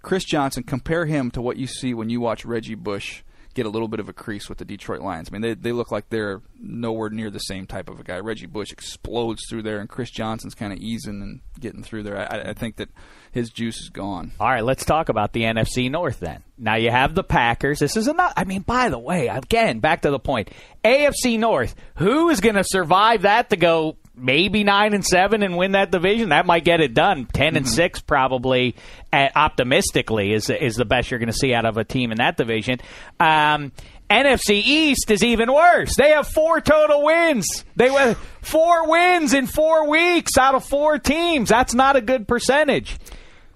Chris 0.02 0.24
Johnson. 0.24 0.64
Compare 0.64 1.06
him 1.06 1.30
to 1.32 1.42
what 1.42 1.58
you 1.58 1.68
see 1.68 1.94
when 1.94 2.10
you 2.10 2.20
watch 2.20 2.46
Reggie 2.46 2.76
Bush 2.76 3.22
get 3.60 3.66
a 3.66 3.70
little 3.70 3.90
bit 3.90 4.00
of 4.00 4.08
a 4.08 4.14
crease 4.14 4.48
with 4.48 4.58
the 4.58 4.64
Detroit 4.64 5.02
Lions. 5.02 5.28
I 5.30 5.34
mean, 5.34 5.42
they 5.42 5.54
they 5.54 5.74
look 5.74 5.92
like 5.92 6.10
they're 6.10 6.42
nowhere 6.58 7.10
near 7.10 7.30
the 7.30 7.40
same 7.40 7.68
type 7.68 7.90
of 7.90 8.00
a 8.00 8.04
guy. 8.04 8.20
Reggie 8.20 8.46
Bush 8.46 8.72
explodes 8.72 9.42
through 9.50 9.64
there, 9.64 9.80
and 9.80 9.90
Chris 9.90 10.10
Johnson's 10.10 10.56
kind 10.56 10.72
of 10.72 10.80
easing 10.80 11.22
and 11.22 11.42
getting 11.60 11.84
through 11.84 12.04
there. 12.04 12.18
I, 12.18 12.52
I 12.52 12.54
think 12.54 12.78
that 12.78 12.88
his 13.34 13.50
juice 13.50 13.78
is 13.82 13.90
gone. 13.90 14.32
All 14.40 14.48
right, 14.48 14.64
let's 14.64 14.86
talk 14.86 15.10
about 15.10 15.34
the 15.34 15.42
NFC 15.42 15.92
North 15.92 16.22
then. 16.22 16.42
Now 16.58 16.76
you 16.76 16.90
have 16.90 17.16
the 17.16 17.24
Packers. 17.24 17.80
This 17.80 17.98
is 17.98 18.08
enough. 18.08 18.34
I 18.38 18.46
mean, 18.46 18.62
by 18.62 18.88
the 18.90 19.00
way, 19.00 19.28
again, 19.28 19.80
back 19.80 20.04
to 20.04 20.12
the 20.12 20.20
point. 20.20 20.50
AFC 20.86 21.38
North. 21.38 21.76
Who 21.96 22.30
is 22.30 22.40
going 22.40 22.56
to 22.56 22.64
survive 22.64 23.24
that 23.24 23.50
to 23.50 23.58
go 23.58 23.98
maybe 24.20 24.64
nine 24.64 24.94
and 24.94 25.06
seven 25.06 25.44
and 25.44 25.58
win 25.58 25.74
that 25.74 25.92
division? 25.92 26.30
That 26.30 26.46
might 26.46 26.64
get 26.64 26.82
it 26.82 26.94
done. 26.94 27.26
10 27.26 27.56
and 27.56 27.68
six 27.68 28.02
probably, 28.02 28.76
uh, 29.12 29.30
optimistically, 29.36 30.34
is 30.34 30.50
is 30.50 30.76
the 30.76 30.86
best 30.86 31.12
you're 31.12 31.20
going 31.20 31.28
to 31.28 31.34
see 31.34 31.54
out 31.54 31.66
of 31.66 31.78
a 31.78 31.84
team 31.84 32.12
in 32.12 32.18
that 32.18 32.38
division. 32.38 32.80
Um, 33.20 33.72
NFC 34.10 34.62
East 34.66 35.12
is 35.12 35.24
even 35.24 35.54
worse. 35.54 35.96
They 35.96 36.10
have 36.10 36.28
four 36.28 36.62
total 36.62 37.04
wins. 37.04 37.46
They 37.76 37.92
went 37.92 38.18
four 38.42 38.90
wins 38.90 39.34
in 39.34 39.46
four 39.46 39.88
weeks 39.88 40.38
out 40.38 40.56
of 40.56 40.66
four 40.66 40.98
teams. 40.98 41.50
That's 41.50 41.76
not 41.76 41.96
a 41.96 42.02
good 42.02 42.28
percentage. 42.28 42.98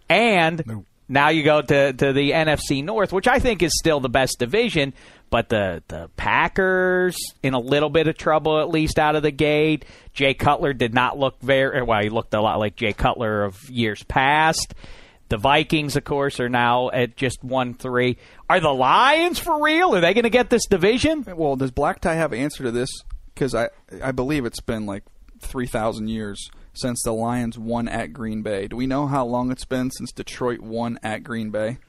And 0.10 0.86
now 1.10 1.30
you 1.30 1.44
go 1.44 1.62
to, 1.62 1.94
to 1.94 2.14
the 2.14 2.32
NFC 2.32 2.84
North, 2.84 3.12
which 3.12 3.28
I 3.28 3.40
think 3.40 3.64
is 3.64 3.72
still 3.80 4.00
the 4.00 4.10
best 4.10 4.38
division, 4.38 4.94
but 5.34 5.50
the, 5.50 5.82
the 5.88 6.12
Packers 6.16 7.18
in 7.42 7.56
a 7.56 7.60
little 7.60 7.90
bit 7.90 8.08
of 8.08 8.16
trouble 8.16 8.60
at 8.60 8.70
least 8.70 9.00
out 9.00 9.16
of 9.16 9.24
the 9.24 9.32
gate. 9.32 9.84
Jay 10.14 10.36
Cutler 10.36 10.74
did 10.74 10.94
not 10.94 11.18
look 11.18 11.42
very 11.42 11.82
well. 11.82 12.04
He 12.04 12.10
looked 12.10 12.36
a 12.36 12.40
lot 12.40 12.60
like 12.60 12.76
Jay 12.76 12.94
Cutler 12.94 13.44
of 13.44 13.58
years 13.68 14.04
past. 14.04 14.76
The 15.30 15.38
Vikings, 15.38 15.96
of 15.96 16.04
course, 16.04 16.40
are 16.40 16.50
now 16.50 16.92
at 16.92 17.16
just 17.16 17.44
one 17.44 17.74
three. 17.74 18.18
Are 18.48 18.60
the 18.60 18.70
Lions 18.70 19.40
for 19.40 19.60
real? 19.64 19.96
Are 19.96 20.02
they 20.02 20.14
going 20.14 20.22
to 20.22 20.30
get 20.30 20.52
this 20.52 20.68
division? 20.68 21.26
Well, 21.36 21.56
does 21.56 21.72
Black 21.72 22.00
Tie 22.00 22.14
have 22.14 22.32
an 22.32 22.40
answer 22.40 22.62
to 22.66 22.72
this? 22.72 22.90
Because 23.34 23.56
I 23.56 23.70
I 24.04 24.12
believe 24.12 24.46
it's 24.46 24.62
been 24.62 24.86
like 24.86 25.02
three 25.40 25.66
thousand 25.66 26.10
years 26.10 26.52
since 26.74 27.02
the 27.02 27.12
Lions 27.12 27.58
won 27.58 27.88
at 27.88 28.14
Green 28.14 28.44
Bay. 28.44 28.68
Do 28.68 28.76
we 28.76 28.86
know 28.86 29.08
how 29.08 29.26
long 29.26 29.50
it's 29.50 29.66
been 29.66 29.90
since 29.90 30.12
Detroit 30.12 30.60
won 30.60 31.00
at 31.02 31.24
Green 31.24 31.50
Bay? 31.50 31.80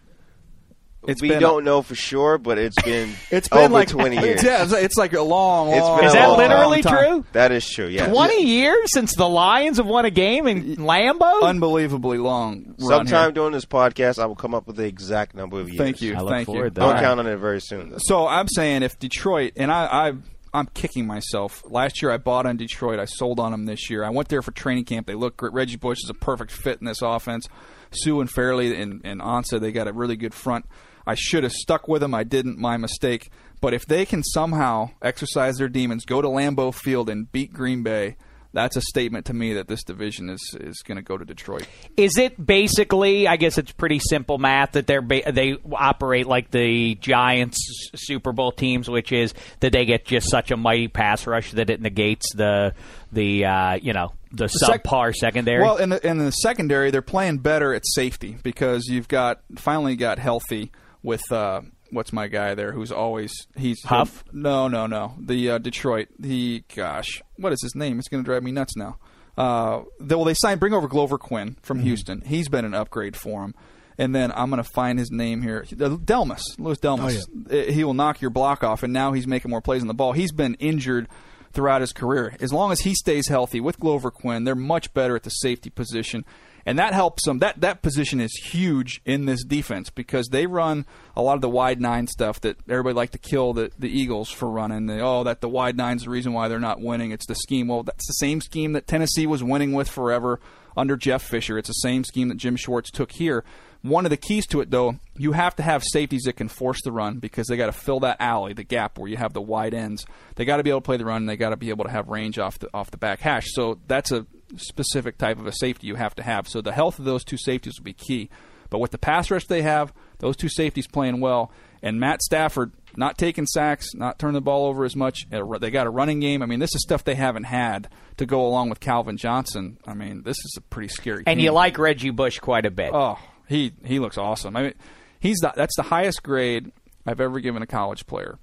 It's 1.06 1.20
we 1.22 1.28
been, 1.28 1.40
don't 1.40 1.64
know 1.64 1.82
for 1.82 1.94
sure, 1.94 2.38
but 2.38 2.58
it's 2.58 2.80
been 2.82 3.12
it's 3.30 3.48
been 3.48 3.58
over 3.58 3.72
like 3.72 3.88
twenty 3.88 4.16
years. 4.20 4.42
Yeah, 4.42 4.66
it's 4.70 4.96
like 4.96 5.12
a 5.12 5.22
long. 5.22 5.70
It's 5.72 5.80
long 5.80 5.98
been 5.98 6.06
Is 6.06 6.14
a 6.14 6.16
that 6.16 6.26
long 6.28 6.38
literally 6.38 6.82
time. 6.82 7.04
true? 7.22 7.24
That 7.32 7.52
is 7.52 7.68
true. 7.68 7.86
Yeah. 7.86 8.08
Twenty 8.08 8.42
years 8.44 8.90
since 8.92 9.14
the 9.14 9.28
Lions 9.28 9.76
have 9.78 9.86
won 9.86 10.04
a 10.04 10.10
game 10.10 10.46
in 10.46 10.76
Lambeau. 10.76 11.42
Unbelievably 11.42 12.18
long. 12.18 12.74
run 12.78 12.88
Sometime 13.06 13.24
here. 13.26 13.32
during 13.32 13.52
this 13.52 13.64
podcast, 13.64 14.18
I 14.18 14.26
will 14.26 14.34
come 14.36 14.54
up 14.54 14.66
with 14.66 14.76
the 14.76 14.86
exact 14.86 15.34
number 15.34 15.60
of 15.60 15.68
years. 15.68 15.78
Thank 15.78 16.00
you. 16.02 16.14
I 16.14 16.20
look 16.20 16.30
Thank 16.30 16.48
you. 16.48 16.54
forward 16.54 16.74
to 16.74 16.80
Don't 16.80 16.94
that. 16.94 17.02
count 17.02 17.20
on 17.20 17.26
it 17.26 17.36
very 17.36 17.60
soon. 17.60 17.90
Though. 17.90 17.98
So 18.00 18.26
I'm 18.26 18.48
saying 18.48 18.82
if 18.82 18.98
Detroit 18.98 19.52
and 19.56 19.70
I, 19.72 20.08
I 20.08 20.12
I'm 20.54 20.66
kicking 20.72 21.04
myself. 21.06 21.64
Last 21.68 22.00
year 22.00 22.12
I 22.12 22.16
bought 22.16 22.46
on 22.46 22.56
Detroit. 22.56 23.00
I 23.00 23.06
sold 23.06 23.40
on 23.40 23.50
them 23.50 23.66
this 23.66 23.90
year. 23.90 24.04
I 24.04 24.10
went 24.10 24.28
there 24.28 24.40
for 24.40 24.52
training 24.52 24.84
camp. 24.84 25.08
They 25.08 25.16
look 25.16 25.36
great. 25.36 25.52
Reggie 25.52 25.76
Bush 25.76 25.98
is 26.04 26.08
a 26.10 26.14
perfect 26.14 26.52
fit 26.52 26.78
in 26.80 26.86
this 26.86 27.02
offense. 27.02 27.48
Suh 27.90 28.20
and 28.20 28.30
Fairley 28.30 28.80
and, 28.80 29.00
and 29.04 29.20
Ansah, 29.20 29.60
they 29.60 29.72
got 29.72 29.88
a 29.88 29.92
really 29.92 30.14
good 30.16 30.32
front. 30.32 30.66
I 31.06 31.14
should 31.14 31.42
have 31.44 31.52
stuck 31.52 31.88
with 31.88 32.00
them. 32.00 32.14
I 32.14 32.24
didn't. 32.24 32.58
My 32.58 32.76
mistake. 32.76 33.30
But 33.60 33.74
if 33.74 33.86
they 33.86 34.04
can 34.04 34.22
somehow 34.22 34.90
exercise 35.00 35.56
their 35.56 35.68
demons, 35.68 36.04
go 36.04 36.20
to 36.20 36.28
Lambeau 36.28 36.74
Field 36.74 37.08
and 37.08 37.30
beat 37.30 37.52
Green 37.52 37.82
Bay, 37.82 38.16
that's 38.54 38.76
a 38.76 38.80
statement 38.80 39.26
to 39.26 39.34
me 39.34 39.54
that 39.54 39.66
this 39.68 39.82
division 39.82 40.30
is 40.30 40.56
is 40.60 40.82
going 40.82 40.96
to 40.96 41.02
go 41.02 41.18
to 41.18 41.24
Detroit. 41.24 41.66
Is 41.96 42.16
it 42.16 42.44
basically? 42.44 43.26
I 43.26 43.36
guess 43.36 43.58
it's 43.58 43.72
pretty 43.72 43.98
simple 43.98 44.38
math 44.38 44.72
that 44.72 44.86
they're 44.86 45.02
ba- 45.02 45.32
they 45.32 45.56
operate 45.72 46.26
like 46.26 46.50
the 46.50 46.94
Giants 46.94 47.58
Super 47.96 48.32
Bowl 48.32 48.52
teams, 48.52 48.88
which 48.88 49.12
is 49.12 49.34
that 49.60 49.72
they 49.72 49.84
get 49.84 50.04
just 50.04 50.30
such 50.30 50.52
a 50.52 50.56
mighty 50.56 50.88
pass 50.88 51.26
rush 51.26 51.50
that 51.52 51.68
it 51.68 51.80
negates 51.80 52.32
the 52.34 52.74
the 53.12 53.44
uh, 53.44 53.74
you 53.74 53.92
know 53.92 54.12
the 54.30 54.48
sec- 54.48 54.84
subpar 54.84 55.12
secondary. 55.14 55.62
Well, 55.62 55.76
in 55.76 55.88
the, 55.88 56.06
in 56.06 56.18
the 56.18 56.30
secondary, 56.30 56.90
they're 56.92 57.02
playing 57.02 57.38
better 57.38 57.74
at 57.74 57.82
safety 57.84 58.36
because 58.42 58.86
you've 58.86 59.08
got 59.08 59.40
finally 59.56 59.96
got 59.96 60.18
healthy 60.18 60.70
with 61.04 61.30
uh, 61.30 61.60
what's 61.90 62.12
my 62.12 62.26
guy 62.26 62.56
there 62.56 62.72
who's 62.72 62.90
always 62.90 63.32
he's 63.56 63.80
Huff? 63.84 64.24
No, 64.32 64.66
no, 64.66 64.88
no. 64.88 65.14
The 65.20 65.50
uh, 65.52 65.58
Detroit. 65.58 66.08
The 66.18 66.64
gosh, 66.74 67.22
what 67.36 67.52
is 67.52 67.62
his 67.62 67.76
name? 67.76 68.00
It's 68.00 68.08
going 68.08 68.24
to 68.24 68.26
drive 68.28 68.42
me 68.42 68.50
nuts 68.50 68.74
now. 68.76 68.98
Uh, 69.36 69.82
they, 70.00 70.16
well, 70.16 70.24
they 70.24 70.34
signed 70.34 70.58
bring 70.58 70.72
over 70.72 70.88
Glover 70.88 71.18
Quin 71.18 71.56
from 71.62 71.80
Houston. 71.80 72.22
He's 72.22 72.48
been 72.48 72.64
an 72.64 72.74
upgrade 72.74 73.16
for 73.16 73.44
him. 73.44 73.54
And 73.96 74.12
then 74.12 74.32
I'm 74.32 74.50
going 74.50 74.60
to 74.62 74.68
find 74.68 74.98
his 74.98 75.12
name 75.12 75.40
here. 75.42 75.62
Delmas, 75.70 76.42
Louis 76.58 76.78
Delmas. 76.78 77.28
Uh, 77.48 77.70
He 77.72 77.84
will 77.84 77.94
knock 77.94 78.20
your 78.20 78.30
block 78.30 78.64
off, 78.64 78.82
and 78.82 78.92
now 78.92 79.12
he's 79.12 79.24
making 79.28 79.52
more 79.52 79.60
plays 79.60 79.82
on 79.82 79.86
the 79.88 79.94
ball. 79.94 80.12
He's 80.12 80.32
been 80.32 80.54
injured 80.54 81.06
throughout 81.52 81.80
his 81.80 81.92
career. 81.92 82.36
As 82.40 82.52
long 82.52 82.72
as 82.72 82.80
he 82.80 82.92
stays 82.94 83.28
healthy 83.28 83.60
with 83.60 83.78
Glover 83.78 84.10
Quin, 84.10 84.42
they're 84.42 84.56
much 84.56 84.92
better 84.94 85.14
at 85.14 85.22
the 85.22 85.30
safety 85.30 85.70
position. 85.70 86.24
And 86.66 86.78
that 86.78 86.94
helps 86.94 87.24
them. 87.24 87.40
That 87.40 87.60
that 87.60 87.82
position 87.82 88.20
is 88.20 88.32
huge 88.32 89.02
in 89.04 89.26
this 89.26 89.44
defense 89.44 89.90
because 89.90 90.28
they 90.28 90.46
run 90.46 90.86
a 91.14 91.22
lot 91.22 91.34
of 91.34 91.42
the 91.42 91.48
wide 91.48 91.80
nine 91.80 92.06
stuff 92.06 92.40
that 92.40 92.56
everybody 92.68 92.94
like 92.94 93.10
to 93.10 93.18
kill 93.18 93.52
the, 93.52 93.70
the 93.78 93.88
Eagles 93.88 94.30
for 94.30 94.48
running. 94.48 94.86
They, 94.86 95.00
oh, 95.00 95.24
that 95.24 95.40
the 95.40 95.48
wide 95.48 95.76
nine's 95.76 96.04
the 96.04 96.10
reason 96.10 96.32
why 96.32 96.48
they're 96.48 96.58
not 96.60 96.80
winning. 96.80 97.10
It's 97.10 97.26
the 97.26 97.34
scheme. 97.34 97.68
Well, 97.68 97.82
that's 97.82 98.06
the 98.06 98.14
same 98.14 98.40
scheme 98.40 98.72
that 98.72 98.86
Tennessee 98.86 99.26
was 99.26 99.44
winning 99.44 99.72
with 99.72 99.88
forever 99.88 100.40
under 100.76 100.96
Jeff 100.96 101.22
Fisher. 101.22 101.58
It's 101.58 101.68
the 101.68 101.74
same 101.74 102.04
scheme 102.04 102.28
that 102.28 102.36
Jim 102.36 102.56
Schwartz 102.56 102.90
took 102.90 103.12
here. 103.12 103.44
One 103.82 104.06
of 104.06 104.10
the 104.10 104.16
keys 104.16 104.46
to 104.46 104.62
it, 104.62 104.70
though, 104.70 104.96
you 105.18 105.32
have 105.32 105.54
to 105.56 105.62
have 105.62 105.84
safeties 105.84 106.22
that 106.22 106.36
can 106.36 106.48
force 106.48 106.80
the 106.82 106.90
run 106.90 107.18
because 107.18 107.48
they 107.48 107.58
got 107.58 107.66
to 107.66 107.72
fill 107.72 108.00
that 108.00 108.16
alley, 108.18 108.54
the 108.54 108.64
gap 108.64 108.98
where 108.98 109.10
you 109.10 109.18
have 109.18 109.34
the 109.34 109.42
wide 109.42 109.74
ends. 109.74 110.06
They 110.36 110.46
got 110.46 110.56
to 110.56 110.62
be 110.62 110.70
able 110.70 110.80
to 110.80 110.84
play 110.86 110.96
the 110.96 111.04
run. 111.04 111.18
and 111.18 111.28
They 111.28 111.36
got 111.36 111.50
to 111.50 111.56
be 111.56 111.68
able 111.68 111.84
to 111.84 111.90
have 111.90 112.08
range 112.08 112.38
off 112.38 112.58
the 112.58 112.70
off 112.72 112.90
the 112.90 112.96
back 112.96 113.20
hash. 113.20 113.44
So 113.48 113.78
that's 113.86 114.10
a 114.10 114.26
specific 114.58 115.18
type 115.18 115.38
of 115.38 115.46
a 115.46 115.52
safety 115.52 115.86
you 115.86 115.94
have 115.96 116.14
to 116.16 116.22
have. 116.22 116.48
So 116.48 116.60
the 116.60 116.72
health 116.72 116.98
of 116.98 117.04
those 117.04 117.24
two 117.24 117.36
safeties 117.36 117.74
will 117.78 117.84
be 117.84 117.92
key. 117.92 118.30
But 118.70 118.78
with 118.78 118.90
the 118.90 118.98
pass 118.98 119.30
rush 119.30 119.46
they 119.46 119.62
have, 119.62 119.92
those 120.18 120.36
two 120.36 120.48
safeties 120.48 120.86
playing 120.86 121.20
well, 121.20 121.52
and 121.82 122.00
Matt 122.00 122.22
Stafford 122.22 122.72
not 122.96 123.18
taking 123.18 123.46
sacks, 123.46 123.88
not 123.94 124.18
turning 124.18 124.34
the 124.34 124.40
ball 124.40 124.66
over 124.66 124.84
as 124.84 124.96
much. 124.96 125.26
Uh, 125.32 125.58
They 125.58 125.70
got 125.70 125.86
a 125.86 125.90
running 125.90 126.18
game. 126.20 126.42
I 126.42 126.46
mean, 126.46 126.60
this 126.60 126.74
is 126.74 126.82
stuff 126.82 127.04
they 127.04 127.14
haven't 127.14 127.44
had 127.44 127.88
to 128.16 128.26
go 128.26 128.46
along 128.46 128.70
with 128.70 128.80
Calvin 128.80 129.16
Johnson. 129.16 129.78
I 129.86 129.94
mean, 129.94 130.22
this 130.22 130.38
is 130.38 130.54
a 130.56 130.60
pretty 130.62 130.88
scary. 130.88 131.24
and 131.26 131.38
team. 131.38 131.44
you 131.44 131.50
like 131.52 131.78
Reggie 131.78 132.10
Bush 132.10 132.38
quite 132.38 132.64
a 132.66 132.70
bit. 132.70 132.90
Oh, 132.94 133.18
he 133.48 133.72
he 133.84 133.98
looks 133.98 134.16
awesome. 134.16 134.56
I 134.56 134.62
mean, 134.62 134.74
he's 135.20 135.38
the, 135.38 135.52
that's 135.54 135.76
the 135.76 135.82
highest 135.82 136.22
grade 136.22 136.72
I've 137.06 137.20
ever 137.20 137.38
given 137.40 137.62
a 137.62 137.66
college 137.66 138.06
player. 138.06 138.38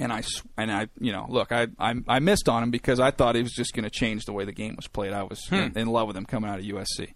And 0.00 0.12
I 0.12 0.22
and 0.56 0.70
I 0.70 0.88
you 1.00 1.12
know 1.12 1.26
look 1.28 1.50
I 1.50 1.66
I, 1.78 1.94
I 2.06 2.18
missed 2.20 2.48
on 2.48 2.62
him 2.62 2.70
because 2.70 3.00
I 3.00 3.10
thought 3.10 3.34
he 3.34 3.42
was 3.42 3.52
just 3.52 3.74
going 3.74 3.84
to 3.84 3.90
change 3.90 4.24
the 4.24 4.32
way 4.32 4.44
the 4.44 4.52
game 4.52 4.76
was 4.76 4.86
played. 4.86 5.12
I 5.12 5.24
was 5.24 5.40
in, 5.50 5.76
in 5.76 5.88
love 5.88 6.06
with 6.06 6.16
him 6.16 6.24
coming 6.24 6.48
out 6.48 6.60
of 6.60 6.64
USC, 6.64 7.12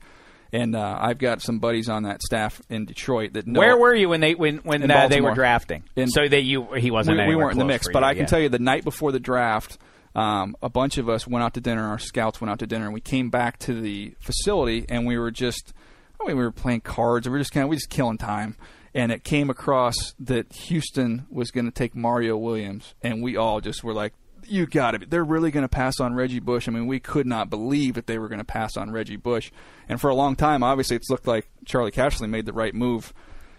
and 0.53 0.75
uh, 0.75 0.99
I've 1.01 1.19
got 1.19 1.41
some 1.41 1.61
buddies 1.61 1.89
on 1.89 2.03
that 2.03 2.21
staff 2.23 2.61
in 2.69 2.85
Detroit 2.85 3.35
that 3.35 3.47
know. 3.47 3.61
Where 3.61 3.77
were 3.77 3.95
you 3.95 4.09
when 4.09 4.21
they 4.21 4.35
when 4.35 4.59
when 4.59 4.91
uh, 4.91 5.09
they 5.09 5.21
were 5.21 5.35
drafting? 5.35 5.85
In- 5.97 6.09
so 6.09 6.27
that 6.27 6.43
you 6.43 6.75
he 6.75 6.91
wasn't. 6.91 7.19
we, 7.19 7.29
we 7.29 7.37
weren't 7.37 7.53
in 7.53 7.59
the 7.59 7.65
mix, 7.65 7.87
but 7.93 8.01
you, 8.01 8.05
I 8.07 8.15
can 8.15 8.23
yeah. 8.23 8.27
tell 8.27 8.41
you 8.41 8.49
the 8.49 8.59
night 8.59 8.83
before 8.83 9.13
the 9.13 9.21
draft, 9.21 9.79
um, 10.15 10.57
a 10.63 10.69
bunch 10.69 10.99
of 10.99 11.09
us 11.09 11.27
went 11.27 11.43
out 11.43 11.55
to 11.55 11.61
dinner. 11.61 11.89
Our 11.89 11.99
scouts 11.99 12.41
went 12.41 12.51
out 12.51 12.59
to 12.59 12.67
dinner, 12.67 12.85
and 12.85 12.95
we 12.95 13.01
came 13.01 13.31
back 13.31 13.59
to 13.61 13.81
the 13.81 14.15
facility, 14.21 14.85
and 14.89 15.07
we 15.07 15.17
were 15.17 15.31
just, 15.31 15.73
I 16.21 16.27
mean, 16.27 16.37
we 16.37 16.43
were 16.43 16.53
playing 16.53 16.83
cards. 16.83 17.27
and 17.27 17.33
We 17.33 17.39
were 17.39 17.41
just 17.41 17.53
kind 17.53 17.65
of, 17.65 17.71
we 17.71 17.77
just 17.77 17.91
killing 17.91 18.19
time. 18.19 18.57
And 18.95 19.11
it 19.11 19.25
came 19.25 19.49
across 19.49 20.15
that 20.19 20.53
Houston 20.53 21.27
was 21.31 21.51
going 21.51 21.65
to 21.65 21.71
take 21.71 21.95
Mario 21.95 22.37
Williams, 22.37 22.95
and 23.03 23.23
we 23.23 23.37
all 23.37 23.61
just 23.61 23.83
were 23.83 23.95
like, 23.95 24.13
"You 24.47 24.67
got 24.67 24.91
to 24.91 24.99
be! 24.99 25.07
They're 25.07 25.25
really 25.25 25.51
going 25.51 25.65
to 25.65 25.69
pass 25.69 25.99
on 25.99 26.15
Reggie 26.15 26.41
Bush." 26.41 26.69
I 26.69 26.73
mean, 26.73 26.87
we 26.87 27.01
could 27.01 27.27
not 27.27 27.49
believe 27.49 27.95
that 27.95 28.07
they 28.07 28.19
were 28.19 28.29
going 28.29 28.39
to 28.39 28.45
pass 28.45 28.77
on 28.77 28.91
Reggie 28.91 29.17
Bush. 29.17 29.51
And 29.89 29.99
for 29.99 30.11
a 30.11 30.15
long 30.15 30.37
time, 30.37 30.63
obviously, 30.63 30.97
it's 30.97 31.09
looked 31.09 31.27
like 31.27 31.49
Charley 31.65 31.91
Casserly 31.91 32.29
made 32.29 32.45
the 32.45 32.53
right 32.53 32.75
move 32.75 33.15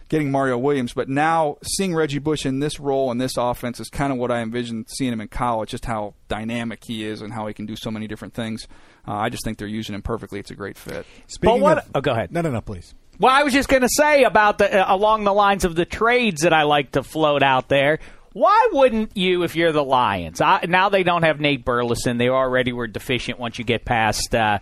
getting 0.09 0.29
Mario 0.29 0.59
Williams. 0.59 0.93
But 0.93 1.09
now 1.09 1.57
seeing 1.63 1.95
Reggie 1.95 2.19
Bush 2.19 2.45
in 2.45 2.59
this 2.59 2.79
role 2.79 3.09
in 3.11 3.17
this 3.17 3.35
offense 3.35 3.79
is 3.79 3.89
kind 3.89 4.13
of 4.13 4.19
what 4.19 4.29
I 4.29 4.41
envisioned 4.41 4.85
seeing 4.89 5.11
him 5.11 5.21
in 5.21 5.27
college, 5.29 5.69
just 5.71 5.85
how 5.85 6.13
dynamic 6.27 6.83
he 6.85 7.03
is 7.03 7.23
and 7.23 7.33
how 7.33 7.47
he 7.47 7.53
can 7.55 7.65
do 7.65 7.75
so 7.75 7.89
many 7.89 8.07
different 8.07 8.35
things. 8.35 8.67
Uh, 9.07 9.13
I 9.13 9.29
just 9.29 9.43
think 9.43 9.57
they're 9.57 9.67
using 9.67 9.95
him 9.95 10.03
perfectly. 10.03 10.39
It's 10.39 10.51
a 10.51 10.55
great 10.55 10.77
fit. 10.77 11.07
Speaking 11.25 11.61
what- 11.61 11.79
of, 11.79 11.91
oh, 11.95 12.01
go 12.01 12.11
ahead. 12.11 12.31
No, 12.31 12.41
no, 12.41 12.51
no, 12.51 12.61
please. 12.61 12.93
Well, 13.19 13.31
I 13.31 13.43
was 13.43 13.53
just 13.53 13.69
going 13.69 13.83
to 13.83 13.89
say 13.89 14.23
about 14.23 14.57
the 14.57 14.81
uh, 14.81 14.95
along 14.95 15.23
the 15.23 15.33
lines 15.33 15.65
of 15.65 15.75
the 15.75 15.85
trades 15.85 16.41
that 16.41 16.53
I 16.53 16.63
like 16.63 16.91
to 16.93 17.03
float 17.03 17.43
out 17.43 17.69
there. 17.69 17.99
Why 18.33 18.69
wouldn't 18.71 19.15
you, 19.15 19.43
if 19.43 19.55
you're 19.55 19.71
the 19.71 19.83
Lions? 19.83 20.41
I, 20.41 20.65
now 20.67 20.89
they 20.89 21.03
don't 21.03 21.21
have 21.21 21.39
Nate 21.39 21.63
Burleson. 21.63 22.17
They 22.17 22.29
already 22.29 22.73
were 22.73 22.87
deficient 22.87 23.37
once 23.37 23.59
you 23.59 23.63
get 23.63 23.85
past 23.85 24.33
uh, 24.33 24.57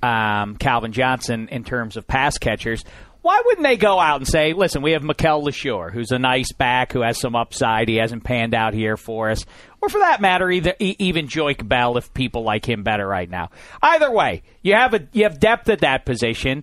um, 0.00 0.56
Calvin 0.56 0.92
Johnson 0.92 1.48
in 1.50 1.64
terms 1.64 1.96
of 1.96 2.06
pass 2.06 2.38
catchers. 2.38 2.84
Why 3.22 3.42
wouldn't 3.44 3.66
they 3.66 3.76
go 3.76 3.98
out 3.98 4.18
and 4.18 4.28
say, 4.28 4.52
"Listen, 4.52 4.82
we 4.82 4.92
have 4.92 5.02
Mikel 5.02 5.42
Leshoure, 5.42 5.92
who's 5.92 6.12
a 6.12 6.18
nice 6.20 6.52
back, 6.52 6.92
who 6.92 7.00
has 7.00 7.18
some 7.18 7.34
upside. 7.34 7.88
He 7.88 7.96
hasn't 7.96 8.22
panned 8.22 8.54
out 8.54 8.72
here 8.72 8.96
for 8.96 9.30
us, 9.30 9.44
or 9.82 9.88
for 9.88 9.98
that 9.98 10.20
matter, 10.20 10.48
either 10.48 10.74
even 10.78 11.26
Joique 11.26 11.66
Bell, 11.66 11.96
if 11.96 12.14
people 12.14 12.44
like 12.44 12.64
him 12.64 12.84
better 12.84 13.04
right 13.04 13.28
now. 13.28 13.50
Either 13.82 14.12
way, 14.12 14.44
you 14.62 14.74
have 14.74 14.94
a 14.94 15.08
you 15.12 15.24
have 15.24 15.40
depth 15.40 15.68
at 15.68 15.80
that 15.80 16.04
position." 16.06 16.62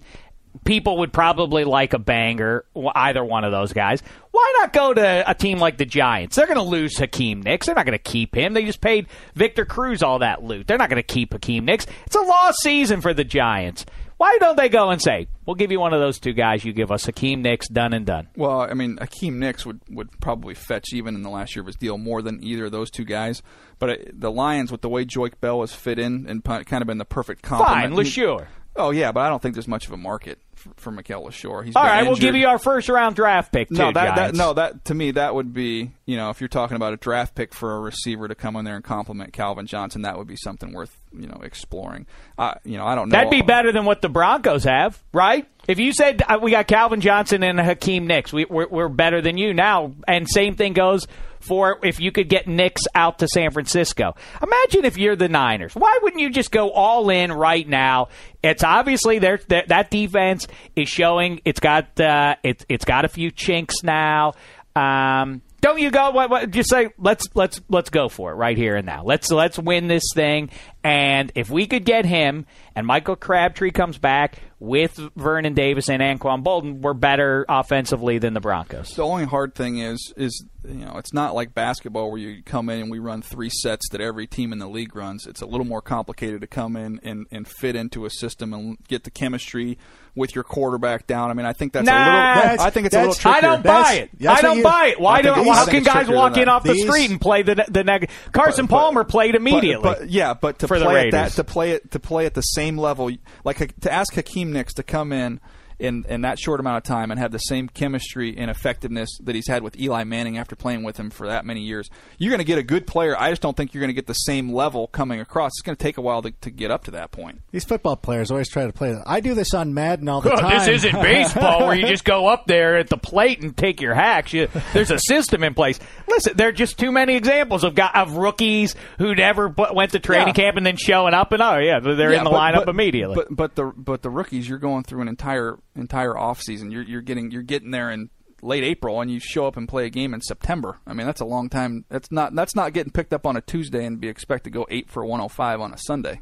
People 0.66 1.00
would 1.00 1.12
probably 1.12 1.64
like 1.64 1.94
a 1.94 2.00
banger, 2.00 2.64
either 2.96 3.24
one 3.24 3.44
of 3.44 3.52
those 3.52 3.74
guys. 3.74 4.02
Why 4.32 4.54
not 4.60 4.72
go 4.72 4.94
to 4.94 5.30
a 5.30 5.34
team 5.34 5.60
like 5.60 5.78
the 5.78 5.86
Giants? 5.86 6.36
They're 6.36 6.46
going 6.48 6.58
to 6.58 6.64
lose 6.64 6.98
Hakeem 6.98 7.42
Nicks. 7.42 7.66
They're 7.66 7.76
not 7.76 7.86
going 7.86 7.98
to 7.98 8.04
keep 8.04 8.36
him. 8.36 8.54
They 8.54 8.64
just 8.64 8.82
paid 8.82 9.08
Victor 9.36 9.66
Cruz 9.66 10.02
all 10.02 10.20
that 10.20 10.44
loot. 10.44 10.68
They're 10.68 10.78
not 10.78 10.90
going 10.90 11.02
to 11.02 11.08
keep 11.08 11.34
Hakeem 11.34 11.66
Nicks. 11.66 11.86
It's 12.06 12.16
a 12.16 12.22
lost 12.22 12.62
season 12.62 13.02
for 13.02 13.14
the 13.14 13.24
Giants. 13.24 13.86
Why 14.18 14.38
don't 14.40 14.56
they 14.56 14.70
go 14.70 14.90
and 14.90 15.02
say, 15.02 15.28
"We'll 15.46 15.56
give 15.56 15.72
you 15.72 15.80
one 15.82 15.94
of 15.94 16.00
those 16.00 16.18
two 16.18 16.32
guys. 16.34 16.64
You 16.64 16.72
give 16.72 16.92
us 16.92 17.06
Hakeem 17.06 17.42
Nicks, 17.42 17.68
done 17.68 17.94
and 17.94 18.06
done." 18.06 18.30
Well, 18.38 18.62
I 18.62 18.74
mean, 18.74 18.98
Hakeem 18.98 19.38
Nicks 19.40 19.66
would, 19.66 19.82
would 19.90 20.18
probably 20.22 20.54
fetch 20.54 20.94
even 20.94 21.16
in 21.16 21.24
the 21.24 21.30
last 21.30 21.56
year 21.56 21.62
of 21.62 21.68
his 21.68 21.76
deal 21.76 21.98
more 21.98 22.22
than 22.22 22.42
either 22.42 22.66
of 22.66 22.72
those 22.72 22.90
two 22.90 23.04
guys. 23.04 23.42
But 23.80 23.90
uh, 23.90 23.96
the 24.14 24.32
Lions, 24.32 24.72
with 24.72 24.82
the 24.82 24.88
way 24.88 25.04
Joique 25.04 25.42
Bell 25.42 25.60
has 25.62 25.74
fit 25.74 26.00
in 26.00 26.26
and 26.30 26.44
kind 26.44 26.82
of 26.82 26.86
been 26.88 27.00
the 27.00 27.06
perfect 27.06 27.42
complement. 27.42 27.96
Fine, 27.96 28.06
Leshoure. 28.06 28.48
Oh 28.76 28.92
yeah, 28.92 29.12
but 29.12 29.22
I 29.22 29.30
don't 29.30 29.42
think 29.42 29.54
there's 29.54 29.68
much 29.68 29.86
of 29.86 29.92
a 29.92 29.98
market 29.98 30.40
for, 30.56 30.72
for 30.78 30.92
Mikel 30.92 31.24
Leshoure. 31.24 31.64
He's 31.64 31.76
All 31.76 31.84
right, 31.84 32.04
we'll 32.04 32.16
give 32.16 32.36
you 32.36 32.48
our 32.48 32.58
first 32.58 32.90
round 32.90 33.16
draft 33.16 33.52
pick 33.52 33.70
too. 33.70 33.76
no, 33.76 33.92
that, 33.92 34.16
that 34.16 34.36
no, 34.36 34.54
that 34.54 34.86
to 34.86 34.94
me 34.96 35.12
that 35.12 35.36
would 35.36 35.54
be 35.54 35.92
you 36.06 36.18
know 36.18 36.30
if 36.32 36.42
you're 36.42 36.48
talking 36.48 36.76
about 36.76 36.94
a 36.94 36.98
draft 36.98 37.36
pick 37.36 37.54
for 37.54 37.76
a 37.76 37.80
receiver 37.80 38.28
to 38.28 38.36
come 38.36 38.56
in 38.56 38.66
there 38.66 38.76
and 38.76 38.84
complement 38.84 39.34
Calvin 39.34 39.68
Johnson, 39.68 40.02
that 40.04 40.18
would 40.18 40.28
be 40.28 40.36
something 40.36 40.74
worth 40.74 40.98
you 41.14 41.28
know 41.28 41.40
exploring. 41.44 42.08
Uh, 42.38 42.56
you 42.64 42.78
know, 42.78 42.86
I 42.86 42.96
don't 42.96 43.10
know. 43.10 43.18
That'd 43.18 43.32
be 43.32 43.42
better 43.44 43.72
than 43.72 43.86
what 43.86 44.02
the 44.02 44.10
Broncos 44.10 44.64
have, 44.64 45.02
right? 45.14 45.48
If 45.68 45.80
you 45.80 45.94
said 45.94 46.24
uh, 46.28 46.40
we 46.42 46.52
got 46.52 46.68
Calvin 46.68 47.00
Johnson 47.00 47.44
and 47.44 47.60
Hakeem 47.60 48.08
Nicks, 48.08 48.34
we, 48.34 48.46
we're, 48.46 48.68
we're 48.68 48.90
better 48.90 49.22
than 49.22 49.38
you 49.38 49.54
now. 49.54 49.94
And 50.08 50.28
same 50.30 50.56
thing 50.56 50.74
goes 50.74 51.08
for 51.44 51.80
if 51.84 52.00
you 52.00 52.12
could 52.12 52.30
get 52.30 52.48
Nicks 52.48 52.84
out 52.96 53.20
to 53.20 53.28
San 53.28 53.52
Francisco. 53.52 54.16
Imagine 54.42 54.86
if 54.86 54.98
you're 54.98 55.16
the 55.16 55.30
Niners. 55.30 55.76
Why 55.76 56.00
wouldn't 56.02 56.22
you 56.22 56.30
just 56.30 56.52
go 56.52 56.72
all 56.72 57.10
in 57.10 57.32
right 57.32 57.68
now? 57.68 58.10
It's 58.42 58.64
obviously 58.64 59.20
there 59.20 59.40
that 59.48 59.92
defense 59.92 60.48
is 60.76 60.90
showing 60.90 61.42
it's 61.46 61.60
got 61.60 62.00
uh, 62.00 62.36
it's 62.44 62.66
it's 62.70 62.86
got 62.86 63.06
a 63.06 63.10
few 63.10 63.32
chinks 63.32 63.84
now. 63.84 64.34
Um, 64.76 65.42
don't 65.62 65.80
you 65.80 65.92
go? 65.92 66.12
What, 66.12 66.30
what, 66.30 66.52
just 66.52 66.70
say 66.70 66.90
let's 66.98 67.26
let's 67.36 67.62
let's 67.70 67.90
go 67.90 68.10
for 68.10 68.32
it 68.32 68.36
right 68.36 68.58
here 68.58 68.76
and 68.76 68.86
now. 68.86 69.04
Let's 69.04 69.32
let's 69.32 69.58
win 69.58 69.88
this 69.88 70.04
thing. 70.14 70.50
And 70.84 71.32
if 71.36 71.50
we 71.50 71.66
could 71.68 71.86
get 71.86 72.06
him 72.06 72.46
and 72.76 72.86
Michael 72.86 73.16
Crabtree 73.16 73.72
comes 73.72 73.98
back 73.98 74.40
with 74.60 74.98
Vernon 75.16 75.54
Davis 75.54 75.90
and 75.90 76.02
Anquan 76.02 76.44
Boldin, 76.44 76.82
we're 76.82 76.94
better 76.94 77.46
offensively 77.48 78.18
than 78.18 78.34
the 78.34 78.40
Broncos. 78.42 78.90
The 78.96 79.04
only 79.04 79.26
hard 79.26 79.56
thing 79.56 79.80
is, 79.80 80.14
is 80.18 80.46
you 80.66 80.86
know, 80.86 80.96
it's 80.98 81.14
not 81.14 81.36
like 81.36 81.54
basketball 81.54 82.10
where 82.10 82.20
you 82.20 82.42
come 82.44 82.70
in 82.70 82.80
and 82.82 82.92
we 82.92 83.00
run 83.00 83.22
three 83.22 83.50
sets 83.50 83.90
that 83.90 84.00
every 84.02 84.26
team 84.28 84.54
in 84.54 84.60
the 84.60 84.68
league 84.68 84.96
runs. 84.96 85.26
It's 85.28 85.42
a 85.42 85.46
little 85.46 85.66
more 85.66 85.82
complicated 85.82 86.40
to 86.42 86.48
come 86.48 86.76
in 86.78 87.00
and, 87.04 87.28
and 87.32 87.46
fit 87.48 87.76
into 87.76 88.06
a 88.06 88.10
system 88.10 88.54
and 88.54 88.78
get 88.88 89.04
the 89.04 89.12
chemistry 89.12 89.78
with 90.16 90.36
your 90.36 90.44
quarterback 90.46 91.08
down. 91.08 91.30
I 91.32 91.34
mean, 91.34 91.46
I 91.46 91.52
think 91.54 91.74
that's 91.74 91.86
Nah, 91.86 91.92
a 91.92 91.98
little. 91.98 92.42
that's- 92.44 92.60
I 92.62 92.70
think 92.70 92.86
it's 92.86 92.96
a 92.96 93.00
little 93.00 93.14
that's- 93.14 93.22
trickier. 93.22 93.38
I 93.38 93.42
don't 93.54 93.64
That's- 93.64 93.84
buy 93.88 93.94
it. 94.04 94.10
that's 94.20 94.40
I 94.40 94.42
don't 94.42 94.58
you- 94.60 94.64
buy 94.64 94.86
it. 94.88 95.00
Why 95.02 95.22
don't? 95.22 95.46
How 95.48 95.66
can 95.66 95.84
guys 95.84 96.08
walk 96.08 96.34
in 96.38 96.46
that. 96.46 96.48
off 96.50 96.64
the 96.64 96.76
street 96.78 97.10
and 97.10 97.20
play 97.20 97.42
the 97.42 97.66
the 97.68 97.84
neg- 97.84 98.10
Carson 98.32 98.66
But- 98.68 98.70
but- 98.76 98.80
Palmer 98.80 99.04
played 99.04 99.32
But- 99.34 99.42
immediately 99.42 99.84
But, 99.84 100.10
yeah, 100.10 100.34
but 100.36 100.60
to 100.60 100.68
for 100.74 100.80
the 100.80 100.86
play 100.86 101.08
at 101.08 101.12
that 101.12 101.32
to 101.34 101.44
play 101.44 101.72
it 101.72 101.92
to 101.92 102.00
play 102.00 102.26
at 102.26 102.34
the 102.34 102.42
same 102.42 102.78
level, 102.78 103.12
like 103.44 103.80
to 103.82 103.92
ask 103.92 104.14
Hakeem 104.14 104.52
Nicks 104.52 104.74
to 104.76 104.84
come 104.84 105.12
in 105.12 105.40
in 105.84 106.06
in 106.10 106.22
that 106.22 106.40
short 106.40 106.60
amount 106.60 106.78
of 106.78 106.84
time 106.84 107.12
and 107.12 107.20
have 107.20 107.32
the 107.32 107.38
same 107.38 107.68
chemistry 107.70 108.36
and 108.38 108.50
effectiveness 108.50 109.10
that 109.24 109.36
he's 109.36 109.48
had 109.48 109.62
with 109.64 109.80
Eli 109.80 110.04
Manning 110.04 110.38
after 110.38 110.56
playing 110.56 110.84
with 110.84 110.98
him 110.98 111.10
for 111.10 111.28
that 111.28 111.46
many 111.46 111.62
years, 111.62 111.90
you're 112.18 112.30
going 112.32 112.40
to 112.40 112.44
get 112.46 112.58
a 112.58 112.64
good 112.64 112.88
player. 112.88 113.16
I 113.20 113.30
just 113.30 113.42
don't 113.42 113.56
think 113.56 113.74
you're 113.74 113.82
going 113.82 113.90
to 113.90 113.94
get 113.94 114.08
the 114.08 114.14
same 114.14 114.52
level 114.52 114.88
coming 114.88 115.20
across. 115.20 115.52
It's 115.52 115.62
going 115.62 115.76
to 115.76 115.84
take 115.84 115.98
a 115.98 116.02
while 116.02 116.22
to, 116.22 116.32
to 116.42 116.50
get 116.50 116.72
up 116.72 116.86
to 116.86 116.92
that 116.92 117.12
point. 117.12 117.42
These 117.52 117.66
football 117.66 117.96
players 117.98 118.32
always 118.32 118.50
try 118.50 118.66
to 118.66 118.74
play. 118.74 118.96
I 119.06 119.20
do 119.20 119.34
this 119.34 119.54
on 119.54 119.74
Madden 119.74 120.08
all 120.10 120.22
the 120.22 120.30
Well, 120.30 120.38
time. 120.40 120.58
this 120.58 120.68
isn't 120.86 121.02
baseball 121.02 121.68
where 121.68 121.76
you 121.76 121.86
just 121.88 122.06
go 122.06 122.28
up 122.28 122.48
there 122.48 122.78
at 122.78 122.90
the 122.90 122.98
plate 122.98 123.42
and 123.44 123.56
take 123.56 123.82
your 123.82 123.94
hacks. 123.94 124.34
You, 124.34 124.48
there's 124.74 124.92
a 124.92 125.00
system 125.00 125.44
in 125.44 125.54
place. 125.54 125.80
Listen, 126.08 126.38
there 126.38 126.48
are 126.48 126.52
just 126.54 126.80
too 126.80 126.92
many 126.92 127.16
examples 127.16 127.64
of 127.64 127.76
got, 127.76 127.96
of 127.96 128.16
rookies 128.16 128.76
who 128.98 129.14
never 129.16 129.50
bu- 129.50 129.74
went 129.74 129.92
to 129.92 130.00
training 130.00 130.30
Yeah. 130.30 130.34
camp 130.34 130.58
and 130.58 130.66
then 130.66 130.78
showing 130.78 131.14
up 131.14 131.32
and 131.34 131.42
oh 131.42 131.58
yeah, 131.58 131.80
they're 131.80 132.12
Yeah, 132.12 132.20
in 132.20 132.24
the 132.24 132.30
but- 132.30 132.40
lineup 132.40 132.66
but- 132.66 132.70
immediately. 132.70 133.16
But 133.16 133.28
but 133.36 133.56
the 133.56 133.66
but 133.76 134.02
the 134.02 134.10
rookies, 134.10 134.48
you're 134.48 134.60
going 134.60 134.84
through 134.84 135.02
an 135.02 135.08
entire 135.08 135.58
entire 135.76 136.18
off 136.18 136.42
season. 136.42 136.72
You're 136.72 136.84
you're 136.84 137.02
getting 137.02 137.32
you're 137.32 137.42
getting 137.42 137.72
there 137.72 137.92
in 137.92 138.10
late 138.42 138.64
April, 138.64 139.00
and 139.02 139.10
you 139.10 139.20
show 139.20 139.48
up 139.48 139.58
and 139.58 139.68
play 139.68 139.86
a 139.86 139.90
game 139.90 140.14
in 140.14 140.22
September. 140.22 140.80
I 140.86 140.94
mean, 140.94 141.08
that's 141.08 141.22
a 141.22 141.26
long 141.26 141.50
time. 141.50 141.86
That's 141.90 142.12
not 142.12 142.36
that's 142.36 142.56
not 142.56 142.74
getting 142.74 142.92
picked 142.92 143.14
up 143.14 143.26
on 143.26 143.38
a 143.38 143.42
Tuesday 143.42 143.86
and 143.86 144.00
be 144.00 144.08
expected 144.08 144.52
to 144.52 144.60
go 144.60 144.68
eight 144.70 144.90
for 144.90 145.06
105 145.06 145.62
on 145.62 145.74
a 145.74 145.78
Sunday. 145.78 146.22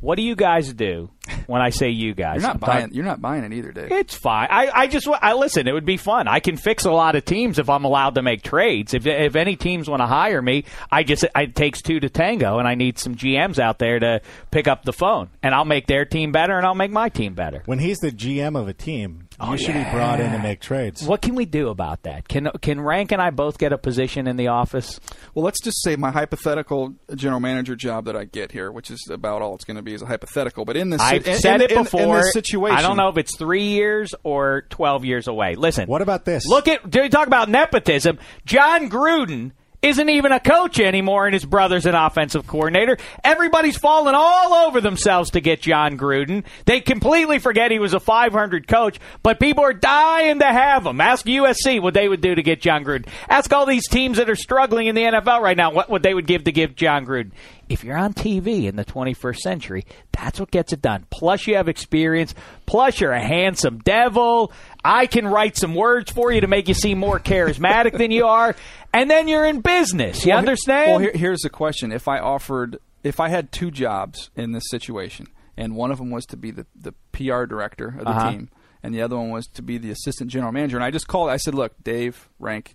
What 0.00 0.16
do 0.16 0.22
you 0.22 0.36
guys 0.36 0.72
do 0.72 1.10
when 1.46 1.60
I 1.60 1.70
say 1.70 1.90
you 1.90 2.14
guys? 2.14 2.36
You're 2.36 2.42
not 2.42 2.54
I'm 2.54 2.60
buying. 2.60 2.80
talking- 2.82 2.94
You're 2.96 3.04
not 3.04 3.20
buying 3.20 3.44
it 3.44 3.52
either, 3.52 3.72
Dave. 3.72 3.90
It's 3.92 4.14
fine. 4.14 4.48
I, 4.50 4.70
I 4.72 4.86
just 4.86 5.08
I 5.08 5.34
listen. 5.34 5.66
It 5.68 5.72
would 5.72 5.84
be 5.84 5.96
fun. 5.96 6.28
I 6.28 6.40
can 6.40 6.56
fix 6.56 6.84
a 6.84 6.90
lot 6.90 7.16
of 7.16 7.24
teams 7.24 7.58
if 7.58 7.68
I'm 7.68 7.84
allowed 7.84 8.14
to 8.16 8.22
make 8.22 8.42
trades. 8.42 8.94
If 8.94 9.06
if 9.06 9.36
any 9.36 9.56
teams 9.56 9.88
want 9.88 10.00
to 10.00 10.06
hire 10.06 10.40
me, 10.42 10.64
I 10.90 11.02
just 11.02 11.24
it 11.36 11.54
takes 11.54 11.82
two 11.82 12.00
to 12.00 12.08
tango, 12.08 12.58
and 12.58 12.66
I 12.68 12.74
need 12.74 12.98
some 12.98 13.14
GMs 13.14 13.58
out 13.58 13.78
there 13.78 13.98
to 13.98 14.20
pick 14.50 14.66
up 14.68 14.84
the 14.84 14.92
phone, 14.92 15.30
and 15.42 15.54
I'll 15.54 15.64
make 15.64 15.86
their 15.86 16.04
team 16.04 16.32
better, 16.32 16.56
and 16.56 16.66
I'll 16.66 16.74
make 16.74 16.90
my 16.90 17.08
team 17.08 17.34
better. 17.34 17.62
when 17.66 17.78
he's 17.78 17.98
the 17.98 18.10
GM 18.10 18.58
of 18.58 18.68
a 18.68 18.72
team, 18.74 19.27
Oh, 19.40 19.46
you 19.48 19.52
Oh, 19.52 19.56
should 19.56 19.74
yeah. 19.76 19.84
be 19.84 19.96
brought 19.96 20.20
in 20.20 20.32
to 20.32 20.38
make 20.38 20.60
trades. 20.60 21.02
What 21.06 21.22
can 21.22 21.34
we 21.34 21.44
do 21.44 21.68
about 21.68 22.02
that? 22.02 22.26
Can 22.28 22.50
can 22.60 22.80
Rank 22.80 23.12
and 23.12 23.22
I 23.22 23.30
both 23.30 23.56
get 23.58 23.72
a 23.72 23.78
position 23.78 24.26
in 24.26 24.36
the 24.36 24.48
office? 24.48 24.98
Well, 25.34 25.44
let's 25.44 25.60
just 25.62 25.82
say 25.82 25.94
my 25.96 26.10
hypothetical 26.10 26.94
general 27.14 27.38
manager 27.40 27.76
job 27.76 28.06
that 28.06 28.16
I 28.16 28.24
get 28.24 28.50
here, 28.52 28.72
which 28.72 28.90
is 28.90 29.06
about 29.10 29.40
all 29.42 29.54
it's 29.54 29.64
going 29.64 29.76
to 29.76 29.82
be, 29.82 29.94
is 29.94 30.02
a 30.02 30.06
hypothetical. 30.06 30.64
But 30.64 30.76
in 30.76 30.90
this, 30.90 31.00
I've 31.00 31.26
in, 31.26 31.36
said 31.38 31.56
in, 31.56 31.60
it 31.62 31.70
in- 31.72 31.82
before. 31.84 32.00
In 32.18 32.22
this 32.22 32.32
situation, 32.32 32.76
I 32.76 32.82
don't 32.82 32.96
know 32.96 33.08
if 33.08 33.16
it's 33.16 33.36
three 33.36 33.68
years 33.68 34.14
or 34.24 34.62
twelve 34.70 35.04
years 35.04 35.28
away. 35.28 35.54
Listen, 35.54 35.86
What 35.88 36.02
about 36.02 36.24
this? 36.24 36.44
Look 36.46 36.66
at 36.68 36.88
do 36.90 37.02
you 37.02 37.08
talk 37.08 37.26
about 37.28 37.48
nepotism? 37.48 38.18
Jon 38.44 38.90
Gruden 38.90 39.52
isn't 39.80 40.08
even 40.08 40.32
a 40.32 40.40
coach 40.40 40.80
anymore, 40.80 41.26
and 41.26 41.34
his 41.34 41.44
brother's 41.44 41.86
an 41.86 41.94
offensive 41.94 42.46
coordinator. 42.46 42.98
Everybody's 43.22 43.76
falling 43.76 44.14
all 44.16 44.66
over 44.66 44.80
themselves 44.80 45.30
to 45.30 45.40
get 45.40 45.62
Jon 45.62 45.96
Gruden. 45.96 46.44
They 46.64 46.80
completely 46.80 47.38
forget 47.38 47.70
he 47.70 47.78
was 47.78 47.94
a 47.94 48.00
500 48.00 48.66
coach, 48.66 48.98
but 49.22 49.38
people 49.38 49.64
are 49.64 49.72
dying 49.72 50.40
to 50.40 50.46
have 50.46 50.84
him. 50.84 51.00
Ask 51.00 51.26
USC 51.26 51.80
what 51.80 51.94
they 51.94 52.08
would 52.08 52.20
do 52.20 52.34
to 52.34 52.42
get 52.42 52.60
Jon 52.60 52.84
Gruden. 52.84 53.06
Ask 53.28 53.52
all 53.52 53.66
these 53.66 53.88
teams 53.88 54.18
that 54.18 54.28
are 54.28 54.36
struggling 54.36 54.88
in 54.88 54.96
the 54.96 55.02
NFL 55.02 55.40
right 55.40 55.56
now 55.56 55.72
what, 55.72 55.88
what 55.88 56.02
they 56.02 56.14
would 56.14 56.26
give 56.26 56.44
to 56.44 56.52
give 56.52 56.74
Jon 56.74 57.06
Gruden. 57.06 57.30
If 57.68 57.84
you're 57.84 57.98
on 57.98 58.14
TV 58.14 58.64
in 58.64 58.76
the 58.76 58.84
21st 58.84 59.38
century, 59.38 59.84
that's 60.10 60.40
what 60.40 60.50
gets 60.50 60.72
it 60.72 60.80
done. 60.80 61.06
Plus, 61.10 61.46
you 61.46 61.56
have 61.56 61.68
experience. 61.68 62.34
Plus, 62.64 62.98
you're 63.00 63.12
a 63.12 63.20
handsome 63.20 63.78
devil. 63.78 64.52
I 64.84 65.06
can 65.06 65.26
write 65.26 65.56
some 65.56 65.74
words 65.74 66.10
for 66.12 66.30
you 66.32 66.40
to 66.40 66.46
make 66.46 66.68
you 66.68 66.74
seem 66.74 66.98
more 66.98 67.18
charismatic 67.18 67.98
than 67.98 68.10
you 68.10 68.26
are. 68.26 68.54
And 68.92 69.10
then 69.10 69.28
you're 69.28 69.44
in 69.46 69.60
business. 69.60 70.24
You 70.24 70.30
Well, 70.30 70.38
understand? 70.38 70.90
Well, 70.90 70.98
here, 71.00 71.12
here's 71.14 71.40
the 71.40 71.50
question: 71.50 71.92
If 71.92 72.08
I 72.08 72.18
offered, 72.18 72.78
if 73.02 73.20
I 73.20 73.28
had 73.28 73.52
two 73.52 73.70
jobs 73.70 74.30
in 74.36 74.52
this 74.52 74.64
situation, 74.70 75.26
and 75.56 75.74
one 75.76 75.90
of 75.90 75.98
them 75.98 76.10
was 76.10 76.24
to 76.26 76.36
be 76.36 76.50
the 76.50 76.66
the 76.74 76.92
PR 77.12 77.44
director 77.44 77.88
of 77.98 78.04
the 78.04 78.10
Uh-huh. 78.10 78.30
team, 78.30 78.50
and 78.82 78.94
the 78.94 79.02
other 79.02 79.16
one 79.16 79.30
was 79.30 79.46
to 79.48 79.62
be 79.62 79.76
the 79.78 79.90
assistant 79.90 80.30
general 80.30 80.52
manager, 80.52 80.76
and 80.76 80.84
I 80.84 80.90
just 80.90 81.08
called, 81.08 81.28
I 81.30 81.36
said, 81.36 81.54
"Look, 81.54 81.74
Dave, 81.82 82.28
Rank, 82.38 82.74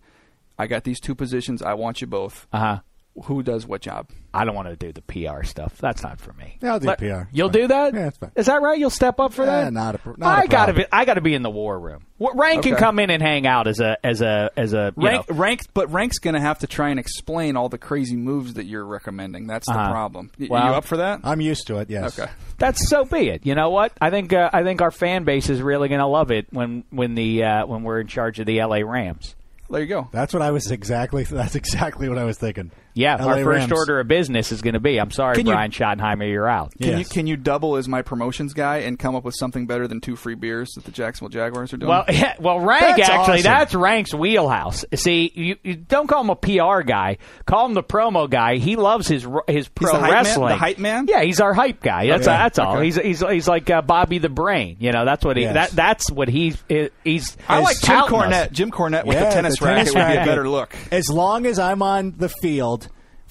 I 0.59 0.67
got 0.67 0.83
these 0.83 0.99
two 0.99 1.15
positions. 1.15 1.61
I 1.61 1.73
want 1.73 2.01
you 2.01 2.07
both. 2.07 2.45
uh 2.53 2.59
huh. 2.59 2.79
Who 3.25 3.43
does 3.43 3.65
what 3.67 3.81
job?" 3.81 4.09
I 4.35 4.45
don't 4.45 4.55
want 4.55 4.67
to 4.69 4.75
do 4.75 4.91
the 4.91 5.01
PR 5.03 5.43
stuff. 5.43 5.77
That's 5.77 6.01
not 6.01 6.19
for 6.19 6.33
me. 6.33 6.57
Yeah, 6.59 6.73
I'll 6.73 6.79
do 6.79 6.87
Let- 6.87 6.97
PR. 6.97 7.05
It's 7.05 7.25
You'll 7.33 7.49
fine. 7.49 7.61
do 7.61 7.67
that? 7.67 7.93
Yeah, 7.93 8.07
it's 8.07 8.17
fine. 8.17 8.31
Is 8.35 8.47
that 8.47 8.63
right? 8.63 8.79
You'll 8.79 8.89
step 8.89 9.19
up 9.19 9.31
for 9.31 9.43
Eh, 9.43 9.45
that? 9.45 9.73
not 9.73 9.93
a 10.03 10.09
not 10.17 10.39
a 10.39 10.41
I 10.41 10.47
gotta 10.47 10.73
problem. 10.73 10.75
be. 10.77 10.85
I 10.91 11.05
gotta 11.05 11.21
be 11.21 11.35
in 11.35 11.43
the 11.43 11.51
war 11.51 11.79
room. 11.79 12.07
What 12.17 12.35
Rank 12.37 12.63
can 12.63 12.75
come 12.75 12.97
in 12.99 13.09
and 13.11 13.21
hang 13.21 13.45
out 13.45 13.67
as 13.67 13.79
a 13.79 13.97
as 14.03 14.21
a 14.21 14.49
as 14.57 14.73
a 14.73 14.91
you 14.97 15.05
Rank, 15.05 15.29
know, 15.29 15.35
rank, 15.35 15.61
but 15.75 15.91
Rank's 15.91 16.17
going 16.19 16.33
to 16.35 16.39
have 16.39 16.59
to 16.59 16.67
try 16.67 16.89
and 16.89 16.99
explain 16.99 17.57
all 17.57 17.69
the 17.69 17.77
crazy 17.77 18.15
moves 18.15 18.53
that 18.55 18.65
you're 18.65 18.85
recommending. 18.85 19.45
That's 19.45 19.67
the 19.67 19.73
Uh-huh. 19.73 19.91
problem. 19.91 20.31
Y- 20.39 20.47
Well- 20.49 20.65
you 20.65 20.71
up 20.73 20.85
for 20.85 20.97
that? 20.97 21.19
I'm 21.23 21.41
used 21.41 21.67
to 21.67 21.77
it. 21.79 21.89
Yes. 21.89 22.17
okay. 22.17 22.31
That's 22.57 22.87
so 22.89 23.03
be 23.05 23.29
it. 23.29 23.45
You 23.45 23.53
know 23.55 23.69
what? 23.71 23.91
I 24.01 24.09
think 24.09 24.31
uh, 24.33 24.49
I 24.53 24.63
think 24.63 24.81
our 24.81 24.91
fan 24.91 25.25
base 25.25 25.49
is 25.49 25.61
really 25.61 25.89
going 25.89 25.99
to 25.99 26.07
love 26.07 26.31
it 26.31 26.47
when 26.51 26.85
when 26.89 27.13
the 27.13 27.43
uh, 27.43 27.65
when 27.67 27.83
we're 27.83 27.99
in 27.99 28.07
charge 28.07 28.39
of 28.39 28.45
the 28.47 28.59
LA 28.63 28.77
Rams. 28.77 29.35
There 29.69 29.81
you 29.81 29.87
go. 29.87 30.07
That's 30.11 30.33
what 30.33 30.41
I 30.41 30.51
was 30.51 30.71
exactly. 30.71 31.23
That's 31.29 31.55
exactly 31.55 32.09
what 32.09 32.17
I 32.17 32.23
was 32.23 32.37
thinking. 32.37 32.71
Yeah, 32.95 33.15
LA 33.15 33.25
our 33.31 33.43
first 33.43 33.59
Rams. 33.59 33.71
order 33.71 33.99
of 33.99 34.07
business 34.07 34.51
is 34.51 34.61
going 34.61 34.75
to 34.75 34.79
be. 34.79 34.99
I'm 34.99 35.09
sorry, 35.11 35.35
Can 35.35 35.47
you- 35.47 35.53
Brian 35.53 35.71
Schottenheimer, 35.71 36.29
you're 36.29 36.47
out. 36.47 36.73
Can 36.79 36.91
you 36.91 36.97
Yes. 36.99 37.09
can 37.09 37.25
you 37.27 37.35
double 37.37 37.75
as 37.75 37.87
my 37.87 38.01
promotions 38.03 38.53
guy 38.53 38.77
and 38.77 38.99
come 38.99 39.15
up 39.15 39.23
with 39.23 39.33
something 39.37 39.65
better 39.65 39.87
than 39.87 39.99
two 39.99 40.15
free 40.15 40.35
beers 40.35 40.71
that 40.75 40.83
the 40.85 40.91
Jacksonville 40.91 41.29
Jaguars 41.29 41.73
are 41.73 41.77
doing? 41.77 41.89
Well, 41.89 42.05
yeah, 42.09 42.35
well, 42.39 42.59
Rank 42.59 42.81
That's 42.97 43.09
actually, 43.09 43.33
awesome. 43.39 43.43
that's 43.43 43.73
Rank's 43.75 44.13
wheelhouse. 44.13 44.85
See, 44.95 45.31
you, 45.33 45.55
you 45.63 45.75
don't 45.75 46.07
call 46.07 46.21
him 46.21 46.29
a 46.29 46.35
PR 46.35 46.81
guy. 46.83 47.17
Call 47.45 47.65
him 47.65 47.73
the 47.73 47.83
promo 47.83 48.29
guy. 48.29 48.57
He 48.57 48.75
loves 48.75 49.07
his 49.07 49.25
r- 49.25 49.43
his 49.47 49.67
pro 49.69 49.91
the 49.93 49.97
hype 49.99 50.01
man? 50.01 50.11
wrestling. 50.13 50.49
The 50.49 50.57
hype 50.57 50.77
man? 50.77 51.05
Yeah, 51.09 51.23
he's 51.23 51.41
our 51.41 51.53
hype 51.53 51.81
guy. 51.81 52.07
That's 52.07 52.27
Okay. 52.27 52.37
that's 52.37 52.59
all. 52.59 52.75
Okay. 52.75 52.85
He's 52.85 52.95
he's 52.97 53.19
he's 53.27 53.47
like 53.47 53.69
uh, 53.69 53.81
Bobby 53.81 54.19
the 54.19 54.29
Brain. 54.29 54.77
You 54.79 54.91
know, 54.91 55.03
that's 55.05 55.25
what 55.25 55.35
he 55.37 55.43
Yes. 55.43 55.53
that 55.53 55.69
that's 55.71 56.11
what 56.11 56.27
he's 56.29 56.63
he's. 57.03 57.35
I 57.49 57.59
like 57.61 57.79
Jim 57.81 57.87
touting 57.97 58.19
us. 58.19 58.47
Cornette. 58.47 58.51
Jim 58.51 58.71
Cornette 58.71 59.05
with 59.05 59.17
Yeah, 59.17 59.25
the 59.29 59.31
tennis 59.31 59.59
the 59.59 59.65
racket 59.65 59.93
tennis 59.93 59.95
would 59.95 60.13
be 60.13 60.21
a 60.21 60.25
better 60.25 60.47
look. 60.47 60.75
As 60.91 61.09
long 61.09 61.45
as 61.47 61.57
I'm 61.59 61.81
on 61.81 62.13
the 62.17 62.29
field 62.29 62.82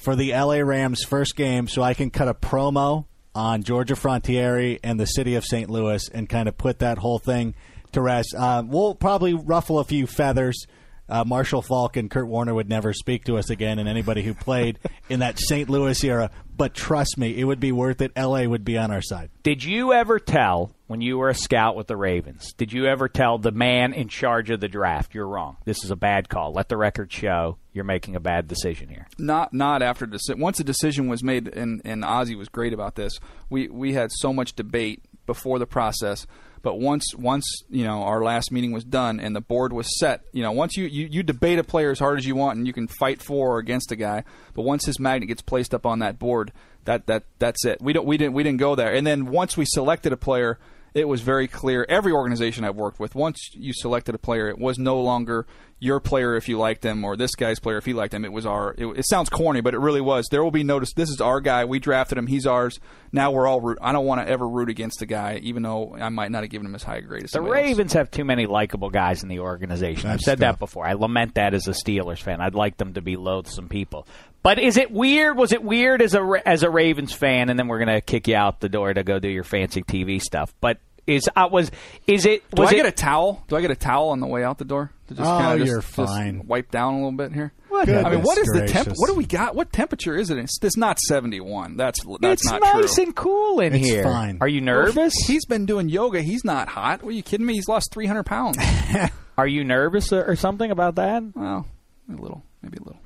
for 0.02 0.16
the 0.16 0.32
LA 0.32 0.58
Rams 0.58 1.04
first 1.04 1.36
game, 1.36 1.68
so 1.68 1.82
I 1.82 1.94
can 1.94 2.10
cut 2.10 2.28
a 2.28 2.34
promo 2.34 3.06
on 3.34 3.62
Georgia 3.62 3.96
Frontiere 3.96 4.78
and 4.82 4.98
the 4.98 5.06
city 5.06 5.36
of 5.36 5.44
St. 5.44 5.70
Louis 5.70 6.08
and 6.08 6.28
kind 6.28 6.48
of 6.48 6.58
put 6.58 6.80
that 6.80 6.98
whole 6.98 7.18
thing 7.18 7.54
to 7.92 8.00
rest. 8.00 8.34
Uh, 8.36 8.62
we'll 8.66 8.94
probably 8.94 9.34
ruffle 9.34 9.78
a 9.78 9.84
few 9.84 10.06
feathers. 10.06 10.66
Uh, 11.12 11.24
Marshall 11.26 11.60
Faulk 11.60 11.98
and 11.98 12.10
Kurt 12.10 12.26
Warner 12.26 12.54
would 12.54 12.70
never 12.70 12.94
speak 12.94 13.24
to 13.24 13.36
us 13.36 13.50
again, 13.50 13.78
and 13.78 13.86
anybody 13.86 14.22
who 14.22 14.32
played 14.32 14.78
in 15.10 15.20
that 15.20 15.38
St. 15.38 15.68
Louis 15.68 16.02
era. 16.02 16.30
But 16.56 16.72
trust 16.72 17.18
me, 17.18 17.38
it 17.38 17.44
would 17.44 17.60
be 17.60 17.70
worth 17.70 18.00
it. 18.00 18.12
LA 18.16 18.44
would 18.44 18.64
be 18.64 18.78
on 18.78 18.90
our 18.90 19.02
side. 19.02 19.28
Did 19.42 19.62
you 19.62 19.92
ever 19.92 20.18
tell 20.18 20.72
when 20.86 21.02
you 21.02 21.18
were 21.18 21.28
a 21.28 21.34
scout 21.34 21.76
with 21.76 21.86
the 21.86 21.98
Ravens? 21.98 22.54
Did 22.54 22.72
you 22.72 22.86
ever 22.86 23.08
tell 23.08 23.36
the 23.36 23.50
man 23.52 23.92
in 23.92 24.08
charge 24.08 24.48
of 24.48 24.60
the 24.60 24.68
draft, 24.68 25.14
"You're 25.14 25.28
wrong. 25.28 25.58
This 25.66 25.84
is 25.84 25.90
a 25.90 25.96
bad 25.96 26.30
call. 26.30 26.52
Let 26.52 26.70
the 26.70 26.78
record 26.78 27.12
show 27.12 27.58
you're 27.74 27.84
making 27.84 28.16
a 28.16 28.20
bad 28.20 28.48
decision 28.48 28.88
here." 28.88 29.06
Not 29.18 29.52
not 29.52 29.82
after 29.82 30.06
deci- 30.06 30.38
once 30.38 30.60
a 30.60 30.64
decision 30.64 31.08
was 31.08 31.22
made, 31.22 31.48
and 31.48 31.82
and 31.84 32.06
Ozzie 32.06 32.36
was 32.36 32.48
great 32.48 32.72
about 32.72 32.94
this. 32.94 33.18
We 33.50 33.68
we 33.68 33.92
had 33.92 34.10
so 34.12 34.32
much 34.32 34.54
debate 34.54 35.02
before 35.26 35.58
the 35.58 35.66
process, 35.66 36.26
but 36.62 36.78
once 36.78 37.14
once 37.16 37.44
you 37.68 37.84
know 37.84 38.02
our 38.02 38.22
last 38.22 38.52
meeting 38.52 38.72
was 38.72 38.84
done 38.84 39.20
and 39.20 39.34
the 39.34 39.40
board 39.40 39.72
was 39.72 39.98
set, 39.98 40.22
you 40.32 40.42
know 40.42 40.52
once 40.52 40.76
you, 40.76 40.84
you 40.84 41.08
you 41.10 41.22
debate 41.22 41.58
a 41.58 41.64
player 41.64 41.90
as 41.90 41.98
hard 41.98 42.18
as 42.18 42.26
you 42.26 42.34
want 42.34 42.56
and 42.56 42.66
you 42.66 42.72
can 42.72 42.88
fight 42.88 43.20
for 43.20 43.56
or 43.56 43.58
against 43.58 43.92
a 43.92 43.96
guy, 43.96 44.24
but 44.54 44.62
once 44.62 44.86
his 44.86 44.98
magnet 44.98 45.28
gets 45.28 45.42
placed 45.42 45.74
up 45.74 45.84
on 45.84 45.98
that 45.98 46.18
board, 46.18 46.52
that 46.84 47.06
that 47.06 47.24
that's 47.38 47.64
it. 47.64 47.80
We 47.80 47.92
don't 47.92 48.06
we 48.06 48.16
didn't 48.16 48.34
we 48.34 48.42
didn't 48.42 48.60
go 48.60 48.74
there. 48.74 48.94
And 48.94 49.06
then 49.06 49.26
once 49.26 49.56
we 49.56 49.64
selected 49.66 50.12
a 50.12 50.16
player 50.16 50.58
it 50.94 51.08
was 51.08 51.22
very 51.22 51.48
clear. 51.48 51.86
Every 51.88 52.12
organization 52.12 52.64
I've 52.64 52.76
worked 52.76 53.00
with, 53.00 53.14
once 53.14 53.50
you 53.54 53.72
selected 53.72 54.14
a 54.14 54.18
player, 54.18 54.48
it 54.48 54.58
was 54.58 54.78
no 54.78 55.00
longer 55.00 55.46
your 55.78 55.98
player 55.98 56.36
if 56.36 56.48
you 56.48 56.56
liked 56.58 56.82
them 56.82 57.02
or 57.02 57.16
this 57.16 57.34
guy's 57.34 57.58
player 57.58 57.76
if 57.76 57.84
he 57.84 57.92
liked 57.92 58.14
him. 58.14 58.24
It 58.24 58.32
was 58.32 58.46
our. 58.46 58.72
It, 58.78 58.86
it 58.98 59.08
sounds 59.08 59.28
corny, 59.28 59.60
but 59.60 59.74
it 59.74 59.78
really 59.78 60.00
was. 60.00 60.28
There 60.30 60.44
will 60.44 60.52
be 60.52 60.62
notice. 60.62 60.92
This 60.92 61.10
is 61.10 61.20
our 61.20 61.40
guy. 61.40 61.64
We 61.64 61.80
drafted 61.80 62.18
him. 62.18 62.28
He's 62.28 62.46
ours. 62.46 62.78
Now 63.10 63.32
we're 63.32 63.48
all. 63.48 63.60
Root, 63.60 63.78
I 63.80 63.92
don't 63.92 64.06
want 64.06 64.20
to 64.20 64.28
ever 64.28 64.48
root 64.48 64.68
against 64.68 65.00
the 65.00 65.06
guy, 65.06 65.40
even 65.42 65.62
though 65.62 65.94
I 65.94 66.08
might 66.08 66.30
not 66.30 66.42
have 66.42 66.50
given 66.50 66.66
him 66.66 66.74
as 66.74 66.82
high 66.82 66.98
a 66.98 67.02
grade 67.02 67.24
as 67.24 67.30
The 67.30 67.38
somebody 67.38 67.60
else. 67.60 67.68
Ravens 67.68 67.92
have 67.94 68.10
too 68.10 68.24
many 68.24 68.46
likable 68.46 68.90
guys 68.90 69.22
in 69.22 69.28
the 69.28 69.40
organization. 69.40 70.08
I've 70.10 70.20
said 70.20 70.38
tough. 70.38 70.54
that 70.54 70.58
before. 70.60 70.86
I 70.86 70.92
lament 70.92 71.34
that 71.34 71.52
as 71.52 71.66
a 71.66 71.72
Steelers 71.72 72.22
fan. 72.22 72.40
I'd 72.40 72.54
like 72.54 72.76
them 72.76 72.94
to 72.94 73.00
be 73.00 73.16
loathsome 73.16 73.68
people. 73.68 74.06
But 74.42 74.58
is 74.58 74.76
it 74.76 74.90
weird? 74.90 75.36
Was 75.36 75.52
it 75.52 75.62
weird 75.62 76.02
as 76.02 76.14
a 76.14 76.42
as 76.44 76.62
a 76.62 76.70
Ravens 76.70 77.12
fan? 77.12 77.48
And 77.48 77.58
then 77.58 77.68
we're 77.68 77.78
gonna 77.78 78.00
kick 78.00 78.26
you 78.28 78.34
out 78.36 78.60
the 78.60 78.68
door 78.68 78.92
to 78.92 79.02
go 79.04 79.18
do 79.18 79.28
your 79.28 79.44
fancy 79.44 79.82
TV 79.82 80.20
stuff. 80.20 80.52
But 80.60 80.78
is 81.06 81.28
uh, 81.36 81.48
was 81.50 81.70
is 82.06 82.26
it 82.26 82.42
Do 82.54 82.62
I 82.64 82.70
it 82.70 82.74
get 82.74 82.86
a 82.86 82.92
towel? 82.92 83.44
Do 83.48 83.56
I 83.56 83.60
get 83.60 83.70
a 83.70 83.76
towel 83.76 84.08
on 84.10 84.20
the 84.20 84.26
way 84.26 84.42
out 84.44 84.58
the 84.58 84.64
door? 84.64 84.90
To 85.08 85.14
just 85.14 85.28
Oh, 85.28 85.38
kinda 85.38 85.58
just, 85.58 85.68
you're 85.70 85.80
just 85.80 85.92
fine. 85.94 86.46
wipe 86.46 86.70
down 86.70 86.94
a 86.94 86.96
little 86.96 87.12
bit 87.12 87.32
here. 87.32 87.52
What? 87.68 87.88
I 87.88 88.10
mean, 88.10 88.22
what 88.22 88.36
is 88.38 88.46
the 88.48 88.66
temp? 88.68 88.88
What 88.96 89.08
do 89.08 89.14
we 89.14 89.24
got? 89.24 89.54
What 89.56 89.72
temperature 89.72 90.14
is 90.16 90.30
it? 90.30 90.38
It's, 90.38 90.58
it's 90.62 90.76
not 90.76 90.98
seventy 91.00 91.40
one. 91.40 91.76
That's 91.76 92.00
that's 92.20 92.42
it's 92.42 92.50
not 92.50 92.60
nice 92.62 92.94
true. 92.96 93.04
and 93.04 93.16
cool 93.16 93.60
in 93.60 93.74
It's 93.74 93.86
here. 93.86 94.02
fine. 94.04 94.38
Are 94.40 94.48
you 94.48 94.60
nervous? 94.60 95.14
He's 95.26 95.44
been 95.46 95.66
doing 95.66 95.88
yoga. 95.88 96.20
He's 96.20 96.44
not 96.44 96.68
hot. 96.68 97.02
Are 97.02 97.10
you 97.10 97.22
kidding 97.22 97.46
me? 97.46 97.54
He's 97.54 97.68
lost 97.68 97.90
300 97.92 98.24
pounds. 98.24 98.58
Are 99.38 99.46
you 99.46 99.64
nervous 99.64 100.12
or, 100.12 100.24
or 100.24 100.36
something 100.36 100.70
about 100.70 100.96
that? 100.96 101.22
well, 101.34 101.66
a 102.08 102.20
little, 102.20 102.42
maybe 102.60 102.76
a 102.78 102.82
little. 102.82 103.00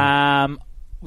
Um, 0.00 0.58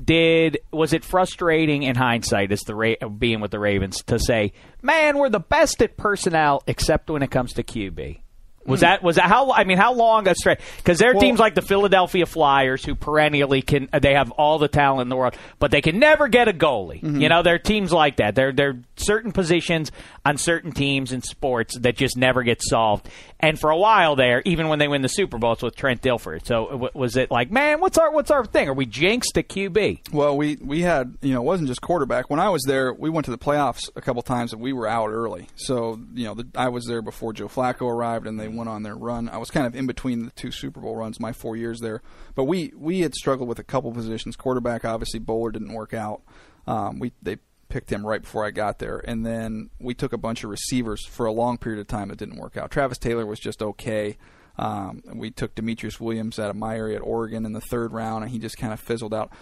did 0.03 0.59
was 0.71 0.93
it 0.93 1.03
frustrating 1.03 1.83
in 1.83 1.95
hindsight 1.95 2.51
as 2.51 2.61
the 2.61 2.75
Ra- 2.75 3.07
being 3.07 3.39
with 3.39 3.51
the 3.51 3.59
Ravens 3.59 4.03
to 4.03 4.19
say, 4.19 4.53
"Man, 4.81 5.17
we're 5.17 5.29
the 5.29 5.39
best 5.39 5.81
at 5.81 5.97
personnel 5.97 6.63
except 6.67 7.09
when 7.09 7.23
it 7.23 7.31
comes 7.31 7.53
to 7.53 7.63
QB." 7.63 8.19
Was 8.65 8.79
hmm. 8.79 8.85
that 8.85 9.03
was 9.03 9.17
that 9.17 9.25
how 9.25 9.51
I 9.51 9.63
mean 9.63 9.77
how 9.77 9.93
long 9.93 10.27
a 10.27 10.35
straight 10.35 10.59
because 10.77 10.97
there 10.97 11.11
are 11.11 11.13
Well- 11.13 11.21
teams 11.21 11.39
like 11.39 11.55
the 11.55 11.61
Philadelphia 11.61 12.25
Flyers 12.25 12.83
who 12.83 12.95
perennially 12.95 13.61
can 13.61 13.89
they 13.99 14.13
have 14.13 14.31
all 14.31 14.57
the 14.57 14.67
talent 14.67 15.01
in 15.01 15.09
the 15.09 15.15
world 15.15 15.35
but 15.59 15.71
they 15.71 15.81
can 15.81 15.99
never 15.99 16.27
get 16.27 16.47
a 16.47 16.53
goalie. 16.53 17.01
Mm-hmm. 17.01 17.21
You 17.21 17.29
know 17.29 17.43
there 17.43 17.55
are 17.55 17.59
teams 17.59 17.93
like 17.93 18.17
that. 18.17 18.35
There 18.35 18.51
there 18.51 18.69
are 18.69 18.79
certain 18.95 19.31
positions 19.31 19.91
on 20.26 20.38
certain 20.38 20.71
teams 20.71 21.11
in 21.11 21.21
sports 21.21 21.78
that 21.80 21.95
just 21.95 22.17
never 22.17 22.43
get 22.43 22.61
solved 22.61 23.07
and 23.39 23.59
for 23.59 23.69
a 23.69 23.78
while 23.78 24.15
there 24.15 24.41
even 24.45 24.67
when 24.67 24.80
they 24.80 24.88
win 24.88 25.01
the 25.01 25.07
Super 25.09 25.38
Bowl 25.38 25.53
it's 25.53 25.61
with 25.61 25.76
Trent 25.76 26.01
Dilfer 26.01 26.45
so 26.45 26.67
w- 26.67 26.89
was 26.93 27.15
it 27.15 27.30
like 27.32 27.51
man 27.51 27.80
what's 27.80 27.97
our 27.97 28.11
what's 28.11 28.32
our 28.32 28.43
thing 28.45 28.67
are 28.67 28.73
we 28.73 28.86
jinxed 28.86 29.38
at 29.38 29.47
QB 29.47 30.11
Well, 30.11 30.36
we 30.36 30.57
we 30.57 30.82
had 30.82 31.15
you 31.21 31.34
know 31.34 31.41
it 31.41 31.45
wasn't 31.45 31.69
just 31.69 31.82
quarterback. 31.82 32.30
When 32.30 32.39
I 32.39 32.49
was 32.49 32.63
there, 32.63 32.93
we 32.93 33.09
went 33.09 33.26
to 33.26 33.32
the 33.32 33.38
playoffs 33.38 33.89
a 33.95 34.01
couple 34.01 34.21
times 34.21 34.51
and 34.53 34.61
we 34.61 34.73
were 34.73 34.88
out 34.88 35.09
early. 35.09 35.47
So 35.55 35.99
you 36.13 36.26
know 36.26 36.34
the, 36.34 36.47
I 36.55 36.69
was 36.69 36.86
there 36.86 37.01
before 37.01 37.34
Joe 37.34 37.47
Flacco 37.47 37.88
arrived 37.88 38.26
and 38.26 38.39
they 38.39 38.47
went 38.47 38.69
on 38.69 38.84
their 38.84 38.95
run. 38.95 39.30
I 39.30 39.38
was 39.38 39.51
kind 39.51 39.67
of 39.67 39.76
in 39.76 39.86
between 39.86 40.26
the 40.26 40.32
two 40.32 40.51
Super 40.51 40.80
Bowl 40.80 40.95
runs 40.95 41.19
my 41.19 41.32
four 41.34 41.55
years 41.55 41.80
there. 41.82 42.01
But 42.34 42.45
we 42.45 42.71
we 42.76 43.01
had 43.01 43.13
struggled 43.13 43.47
with 43.47 43.59
a 43.59 43.63
couple 43.63 43.91
positions. 43.91 44.36
Quarterback, 44.36 44.86
obviously, 44.86 45.19
Boller 45.19 45.51
didn't 45.53 45.73
work 45.73 45.93
out. 45.93 46.21
Um, 46.67 46.99
we 46.99 47.11
they 47.21 47.38
picked 47.70 47.91
him 47.91 48.05
right 48.05 48.22
before 48.22 48.45
I 48.45 48.51
got 48.51 48.80
there, 48.80 48.99
and 49.07 49.26
then 49.26 49.70
we 49.80 49.93
took 49.93 50.13
a 50.13 50.18
bunch 50.18 50.43
of 50.43 50.49
receivers 50.49 51.05
for 51.05 51.26
a 51.26 51.32
long 51.32 51.57
period 51.57 51.80
of 51.80 51.88
time 51.88 52.09
that 52.09 52.18
didn't 52.18 52.38
work 52.38 52.57
out. 52.57 52.72
Travis 52.72 52.97
Taylor 52.97 53.26
was 53.26 53.39
just 53.39 53.61
okay. 53.61 54.18
Um, 54.57 55.03
we 55.13 55.32
took 55.32 55.53
Demetrius 55.55 55.99
Williams 55.99 56.39
out 56.39 56.49
of 56.49 56.55
my 56.55 56.78
area 56.78 56.95
at 56.95 57.01
Oregon 57.01 57.45
in 57.45 57.51
the 57.53 57.61
third 57.61 57.91
round, 57.91 58.24
and 58.24 58.32
he 58.32 58.39
just 58.39 58.57
kind 58.57 58.72
of 58.72 58.80
fizzled 58.80 59.13
out. 59.13 59.34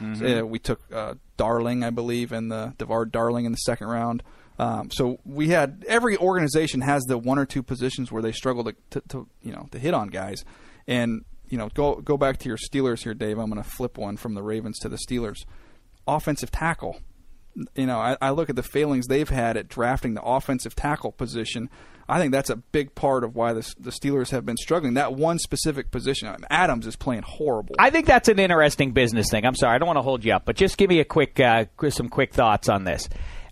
Uh, 0.41 0.45
we 0.47 0.57
took 0.59 0.81
uh, 0.91 1.15
Darling, 1.37 1.83
I 1.83 1.91
believe, 1.91 2.31
and 2.31 2.51
the 2.51 2.73
Devard 2.77 3.11
Darling 3.11 3.45
in 3.45 3.51
the 3.51 3.57
second 3.59 3.87
round. 3.87 4.23
Um, 4.59 4.89
so 4.91 5.19
we 5.25 5.49
had 5.49 5.83
every 5.87 6.17
organization 6.17 6.81
has 6.81 7.03
the 7.03 7.17
one 7.17 7.39
or 7.39 7.45
two 7.45 7.63
positions 7.63 8.11
where 8.11 8.21
they 8.21 8.31
struggle 8.31 8.63
to, 8.63 8.75
to, 8.91 9.01
to 9.09 9.27
you 9.41 9.51
know 9.51 9.67
to 9.71 9.79
hit 9.79 9.93
on 9.93 10.09
guys, 10.09 10.43
and 10.87 11.25
you 11.47 11.57
know 11.57 11.69
go 11.73 11.95
go 11.95 12.17
back 12.17 12.37
to 12.39 12.49
your 12.49 12.57
Steelers 12.57 13.03
here, 13.03 13.13
Dave. 13.13 13.37
I'm 13.37 13.49
going 13.49 13.61
to 13.61 13.69
flip 13.69 13.97
one 13.97 14.17
from 14.17 14.35
the 14.35 14.43
Ravens 14.43 14.79
to 14.79 14.89
the 14.89 14.97
Steelers. 14.97 15.45
Offensive 16.07 16.51
tackle 16.51 16.99
you 17.75 17.85
know, 17.85 17.99
I, 17.99 18.17
I 18.21 18.29
look 18.31 18.49
at 18.49 18.55
the 18.55 18.63
failings 18.63 19.07
they've 19.07 19.29
had 19.29 19.57
at 19.57 19.67
drafting 19.67 20.13
the 20.13 20.23
offensive 20.23 20.75
tackle 20.75 21.11
position. 21.11 21.69
I 22.07 22.19
think 22.19 22.31
that's 22.33 22.49
a 22.49 22.57
big 22.57 22.95
part 22.95 23.23
of 23.23 23.35
why 23.35 23.53
the, 23.53 23.73
the 23.79 23.91
Steelers 23.91 24.31
have 24.31 24.45
been 24.45 24.57
struggling. 24.57 24.95
That 24.95 25.13
one 25.13 25.39
specific 25.39 25.89
position, 25.89 26.27
I 26.27 26.31
mean, 26.33 26.45
Adams 26.49 26.85
is 26.85 26.95
playing 26.95 27.23
horrible. 27.23 27.75
I 27.79 27.91
think 27.91 28.07
that's 28.07 28.27
an 28.27 28.39
interesting 28.39 28.91
business 28.91 29.29
thing. 29.29 29.45
I'm 29.45 29.55
sorry, 29.55 29.75
I 29.75 29.77
don't 29.77 29.87
want 29.87 29.97
to 29.97 30.03
hold 30.03 30.25
you 30.25 30.33
up, 30.33 30.43
but 30.45 30.55
just 30.55 30.77
give 30.77 30.89
me 30.89 30.99
a 30.99 31.05
quick, 31.05 31.39
uh, 31.39 31.65
some 31.89 32.09
quick 32.09 32.33
thoughts 32.33 32.67
on 32.67 32.83
this. 32.83 33.07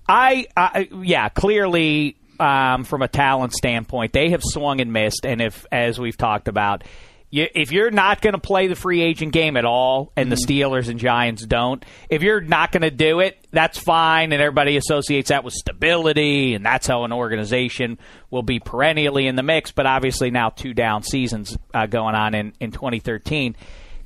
I, 0.07 0.47
I 0.57 0.89
yeah, 1.01 1.29
clearly 1.29 2.17
um, 2.39 2.83
from 2.83 3.01
a 3.01 3.07
talent 3.07 3.53
standpoint, 3.53 4.11
they 4.11 4.31
have 4.31 4.41
swung 4.43 4.81
and 4.81 4.91
missed, 4.91 5.25
and 5.25 5.41
if, 5.41 5.65
as 5.71 5.99
we've 5.99 6.17
talked 6.17 6.47
about. 6.47 6.83
You, 7.31 7.47
if 7.55 7.71
you're 7.71 7.91
not 7.91 8.21
going 8.21 8.33
to 8.33 8.39
play 8.39 8.67
the 8.67 8.75
free 8.75 9.01
agent 9.01 9.31
game 9.31 9.55
at 9.55 9.63
all, 9.63 10.11
and 10.17 10.29
the 10.29 10.35
Steelers 10.35 10.89
and 10.89 10.99
Giants 10.99 11.45
don't, 11.45 11.83
if 12.09 12.21
you're 12.21 12.41
not 12.41 12.73
going 12.73 12.81
to 12.81 12.91
do 12.91 13.21
it, 13.21 13.47
that's 13.51 13.79
fine, 13.79 14.33
and 14.33 14.41
everybody 14.41 14.75
associates 14.75 15.29
that 15.29 15.45
with 15.45 15.53
stability, 15.53 16.53
and 16.53 16.65
that's 16.65 16.87
how 16.87 17.05
an 17.05 17.13
organization 17.13 17.97
will 18.29 18.43
be 18.43 18.59
perennially 18.59 19.27
in 19.27 19.37
the 19.37 19.43
mix. 19.43 19.71
But 19.71 19.85
obviously, 19.85 20.29
now 20.29 20.49
two 20.49 20.73
down 20.73 21.03
seasons 21.03 21.57
uh, 21.73 21.85
going 21.85 22.15
on 22.15 22.35
in, 22.35 22.53
in 22.59 22.71
2013. 22.71 23.55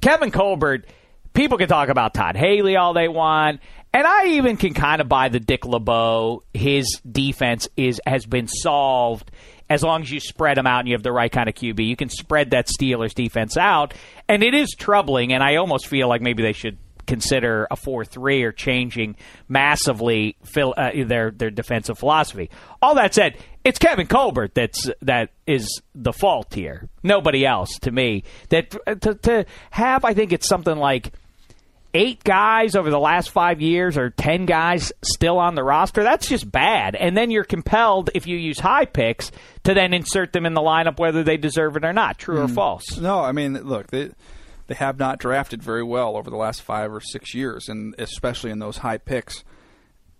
Kevin 0.01 0.29
Colbert, 0.29 0.85
people 1.33 1.57
can 1.57 1.67
talk 1.67 1.89
about 1.89 2.13
Todd 2.13 2.35
Haley 2.35 2.75
all 2.75 2.93
they 2.93 3.07
want, 3.07 3.59
and 3.91 4.05
I 4.05 4.27
even 4.27 4.57
can 4.57 4.75
kind 4.75 5.01
of 5.01 5.09
buy 5.09 5.29
the 5.29 5.39
Dick 5.39 5.65
LeBeau. 5.65 6.43
His 6.53 7.01
defense 7.09 7.69
is 7.75 7.99
has 8.05 8.25
been 8.27 8.47
solved 8.47 9.31
as 9.69 9.83
long 9.83 10.01
as 10.01 10.11
you 10.11 10.19
spread 10.19 10.57
them 10.57 10.67
out 10.67 10.79
and 10.79 10.87
you 10.87 10.95
have 10.95 11.03
the 11.03 11.11
right 11.11 11.31
kind 11.31 11.49
of 11.49 11.55
QB. 11.55 11.85
You 11.85 11.95
can 11.95 12.09
spread 12.09 12.51
that 12.51 12.67
Steelers 12.67 13.13
defense 13.13 13.57
out, 13.57 13.93
and 14.27 14.43
it 14.43 14.53
is 14.53 14.75
troubling. 14.77 15.33
And 15.33 15.43
I 15.43 15.55
almost 15.55 15.87
feel 15.87 16.07
like 16.07 16.21
maybe 16.21 16.43
they 16.43 16.53
should 16.53 16.77
consider 17.05 17.67
a 17.69 17.75
four 17.75 18.03
three 18.03 18.43
or 18.43 18.51
changing 18.51 19.15
massively 19.47 20.35
Phil, 20.43 20.73
uh, 20.75 20.91
their 21.05 21.31
their 21.31 21.51
defensive 21.51 21.97
philosophy. 21.97 22.49
All 22.81 22.95
that 22.95 23.13
said, 23.13 23.37
it's 23.63 23.79
Kevin 23.79 24.07
Colbert 24.07 24.53
that's 24.53 24.89
that 25.01 25.31
is 25.47 25.81
the 25.93 26.13
fault 26.13 26.53
here. 26.53 26.89
Nobody 27.03 27.45
else 27.45 27.77
to 27.79 27.91
me. 27.91 28.23
That 28.49 28.71
to, 29.01 29.15
to 29.15 29.45
have, 29.71 30.05
I 30.05 30.13
think 30.13 30.33
it's 30.33 30.47
something 30.47 30.77
like 30.77 31.11
eight 31.95 32.23
guys 32.23 32.75
over 32.75 32.89
the 32.89 32.99
last 32.99 33.31
five 33.31 33.61
years 33.61 33.97
or 33.97 34.09
ten 34.11 34.45
guys 34.45 34.91
still 35.03 35.39
on 35.39 35.55
the 35.55 35.63
roster, 35.63 36.03
that's 36.03 36.27
just 36.27 36.51
bad. 36.51 36.95
And 36.95 37.17
then 37.17 37.31
you're 37.31 37.45
compelled, 37.45 38.11
if 38.13 38.27
you 38.27 38.37
use 38.37 38.59
high 38.59 38.85
picks, 38.85 39.31
to 39.63 39.73
then 39.73 39.93
insert 39.93 40.33
them 40.33 40.45
in 40.45 40.53
the 40.53 40.61
lineup 40.61 40.99
whether 40.99 41.23
they 41.23 41.37
deserve 41.37 41.77
it 41.77 41.85
or 41.85 41.93
not. 41.93 42.19
True 42.19 42.41
or 42.41 42.47
mm. 42.47 42.53
false? 42.53 42.97
No, 42.97 43.19
I 43.19 43.31
mean, 43.31 43.53
look, 43.53 43.87
they 43.87 44.11
they 44.67 44.75
have 44.75 44.99
not 44.99 45.19
drafted 45.19 45.63
very 45.63 45.83
well 45.83 46.17
over 46.17 46.29
the 46.29 46.35
last 46.35 46.61
five 46.61 46.91
or 46.91 47.01
six 47.01 47.33
years, 47.33 47.69
and 47.69 47.95
especially 47.97 48.51
in 48.51 48.59
those 48.59 48.77
high 48.77 48.97
picks. 48.97 49.43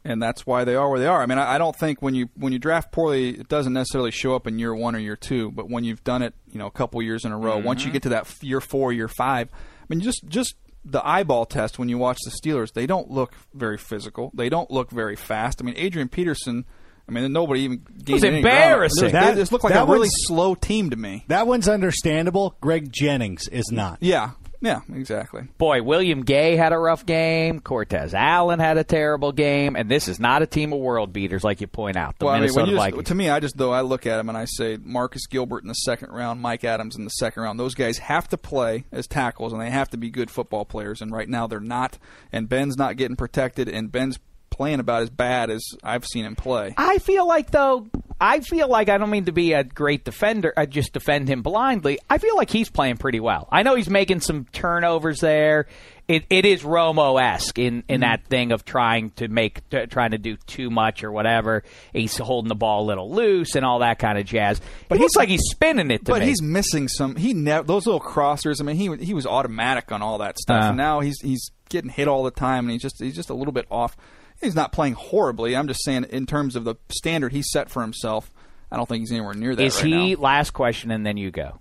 And 0.07 0.21
that's 0.21 0.45
why 0.45 0.65
they 0.65 0.76
are 0.76 0.88
where 0.88 0.99
they 0.99 1.07
are. 1.07 1.23
I 1.23 1.26
mean, 1.26 1.39
I, 1.39 1.55
I 1.55 1.57
don't 1.57 1.76
think 1.76 1.99
when 1.99 2.13
you 2.13 2.30
when 2.36 2.53
you 2.53 2.59
draft 2.59 2.91
poorly, 2.91 3.30
it 3.30 3.49
doesn't 3.49 3.73
necessarily 3.73 4.11
show 4.11 4.36
up 4.36 4.45
in 4.45 4.59
year 4.59 4.73
one 4.73 4.95
or 4.95 4.99
year 4.99 5.15
two. 5.15 5.51
But 5.51 5.67
when 5.67 5.84
you've 5.84 6.03
done 6.03 6.21
it, 6.21 6.36
you 6.51 6.59
know, 6.59 6.67
a 6.67 6.71
couple 6.71 7.01
years 7.01 7.26
in 7.26 7.32
a 7.32 7.38
row, 7.38 7.57
once 7.57 7.82
you 7.82 7.88
mm-hmm. 7.88 7.93
get 7.93 8.03
to 8.03 8.09
that 8.09 8.43
year 8.43 8.61
four, 8.61 8.93
year 8.93 9.07
five, 9.07 9.49
I 9.51 9.86
mean, 9.89 10.01
just 10.01 10.23
just 10.28 10.55
the 10.86 11.06
eyeball 11.06 11.46
test 11.46 11.80
when 11.80 11.90
you 11.90 11.98
watch 11.98 12.20
the 12.24 12.32
Steelers, 12.32 12.74
they 12.74 12.86
don't 12.86 13.10
look 13.10 13.34
very 13.54 13.78
physical. 13.78 14.32
They 14.34 14.50
don't 14.50 14.70
look 14.70 14.92
very 14.92 15.16
fast. 15.16 15.62
I 15.62 15.66
mean, 15.66 15.76
Adrian 15.78 16.08
Peterson. 16.10 16.66
I 17.08 17.12
mean, 17.12 17.32
nobody 17.34 17.62
even 17.62 17.86
gained 18.04 18.24
any 18.26 18.42
ground. 18.42 18.58
embarrassing. 18.58 19.06
They 19.06 19.12
That- 19.12 19.36
just 19.36 19.52
look 19.52 19.64
like 19.64 19.74
that 19.74 19.88
a 19.88 19.92
really 19.92 20.10
slow 20.12 20.56
team 20.56 20.90
to 20.90 20.96
me. 20.96 21.24
That 21.28 21.46
one's 21.48 21.68
understandable. 21.68 22.56
Greg 22.62 22.92
Jennings 22.92 23.48
is 23.48 23.66
not. 23.72 23.98
Yeah, 24.02 24.32
Yeah, 24.62 24.82
exactly. 24.93 25.43
Boy, 25.58 25.82
William 25.84 26.24
Gay 26.24 26.56
had 26.56 26.74
a 26.74 26.78
rough 26.78 27.06
game. 27.06 27.60
Cortez 27.60 28.14
Allen 28.14 28.60
had 28.60 28.78
a 28.78 28.84
terrible 28.84 29.32
game, 29.32 29.76
and 29.76 29.89
this 29.89 30.08
is 30.08 30.20
not 30.20 30.41
a 30.41 30.47
team 30.47 30.74
of 30.74 30.80
world 30.80 31.14
beaters 31.14 31.43
like 31.43 31.62
you 31.62 31.68
point 31.68 31.97
out. 31.97 32.18
The 32.20 32.26
well, 32.26 32.34
I 32.34 32.38
mean, 32.38 32.43
Minnesota 32.43 32.62
when 32.64 32.72
you 32.72 32.78
Vikings. 32.78 32.99
just, 32.99 33.08
to 33.08 33.16
me, 33.16 33.30
I 33.30 33.39
just 33.39 33.58
though 33.58 33.72
I 33.72 33.82
look 33.82 34.06
at 34.06 34.20
him 34.20 34.30
and 34.30 34.38
I 34.38 34.45
say 34.45 34.78
Marcus 34.82 35.28
Gilbert 35.28 35.64
in 35.64 35.68
the 35.68 35.74
second 35.74 36.12
round, 36.12 36.41
Mike 36.41 36.64
Adams 36.64 36.95
in 36.95 37.03
the 37.03 37.10
second 37.10 37.43
round. 37.43 37.60
Those 37.60 37.76
guys 37.76 37.97
have 37.99 38.28
to 38.30 38.38
play 38.38 38.86
as 38.91 39.08
tackles 39.08 39.53
and 39.53 39.62
they 39.62 39.70
have 39.70 39.89
to 39.89 39.97
be 39.97 40.10
good 40.10 40.32
football 40.32 40.66
players. 40.66 41.01
And 41.01 41.12
right 41.12 41.30
now 41.30 41.47
they're 41.47 41.60
not. 41.60 41.97
And 42.32 42.49
Ben's 42.49 42.78
not 42.78 42.97
getting 42.97 43.16
protected, 43.16 43.70
and 43.70 43.91
Ben's 43.91 44.20
playing 44.49 44.80
about 44.80 45.01
as 45.01 45.10
bad 45.10 45.49
as 45.49 45.64
I've 45.84 46.06
seen 46.06 46.24
him 46.26 46.36
play. 46.36 46.74
I 46.78 46.97
feel 46.99 47.28
like 47.28 47.51
though 47.51 47.88
I 48.20 48.39
feel 48.39 48.70
like 48.70 48.88
I 48.89 48.97
don't 48.97 49.09
mean 49.09 49.26
to 49.26 49.32
be 49.34 49.53
a 49.53 49.63
great 49.63 50.05
defender. 50.05 50.53
I 50.55 50.66
just 50.66 50.93
defend 50.93 51.28
him 51.28 51.41
blindly. 51.41 51.99
I 52.09 52.18
feel 52.18 52.36
like 52.38 52.49
he's 52.49 52.70
playing 52.70 52.97
pretty 52.97 53.20
well. 53.20 53.47
I 53.51 53.63
know 53.63 53.76
he's 53.76 53.89
making 53.89 54.22
some 54.22 54.45
turnovers 54.53 55.20
there. 55.20 55.68
It 56.07 56.24
it 56.30 56.45
is 56.45 56.61
Romo 56.61 57.20
esque 57.22 57.57
in, 57.57 57.84
in 57.89 58.01
that 58.01 58.26
thing 58.28 58.51
of 58.51 58.63
trying 58.63 59.09
to 59.18 59.28
make 59.28 59.68
t- 59.70 59.88
trying 59.88 60.11
to 60.11 60.18
do 60.20 60.38
too 60.47 60.70
much 60.70 61.03
or 61.03 61.11
whatever. 61.11 61.63
He's 61.93 62.16
holding 62.18 62.47
the 62.47 62.55
ball 62.55 62.84
a 62.84 62.86
little 62.86 63.11
loose 63.11 63.55
and 63.55 63.66
all 63.66 63.80
that 63.80 63.97
kind 63.99 64.18
of 64.20 64.26
jazz. 64.26 64.61
But 64.88 64.97
he 64.99 65.03
looks 65.03 65.16
like 65.16 65.30
he's 65.30 65.41
spinning 65.49 65.89
it 65.91 66.05
to 66.05 66.11
But 66.11 66.22
me. 66.22 66.28
he's 66.28 66.41
missing 66.43 66.88
some. 66.88 67.16
He 67.16 67.34
ne- 67.34 67.63
those 67.63 67.86
little 67.88 67.99
crossers. 67.99 68.61
I 68.61 68.63
mean, 68.63 68.76
he 68.76 69.03
he 69.03 69.13
was 69.16 69.26
automatic 69.26 69.91
on 69.91 70.01
all 70.03 70.20
that 70.20 70.38
stuff, 70.39 70.63
Uh. 70.63 70.68
and 70.68 70.78
now 70.78 70.99
he's 70.99 71.20
he's 71.22 71.49
getting 71.70 71.89
hit 71.89 72.07
all 72.07 72.24
the 72.24 72.32
time, 72.32 72.66
and 72.66 72.72
he's 72.72 72.84
just 72.84 73.01
he's 73.01 73.16
just 73.16 73.32
a 73.32 73.34
little 73.36 73.51
bit 73.53 73.66
off. 73.72 73.97
He's 74.42 74.56
not 74.56 74.72
playing 74.72 74.94
horribly. 74.94 75.56
I'm 75.56 75.68
just 75.68 75.84
saying, 75.84 76.06
in 76.10 76.26
terms 76.26 76.56
of 76.56 76.64
the 76.66 76.76
standard 76.90 77.32
he 77.32 77.42
set 77.42 77.70
for 77.70 77.82
himself, 77.82 78.32
I 78.72 78.78
don't 78.78 78.88
think 78.88 79.02
he's 79.02 79.12
anywhere 79.12 79.34
near 79.34 79.56
that. 79.56 79.64
is 79.64 79.76
right 79.78 79.86
he 79.86 80.16
now. 80.16 80.22
last 80.22 80.52
question 80.52 80.92
and 80.92 81.06
then 81.06 81.18
you 81.18 81.32
go? 81.32 81.60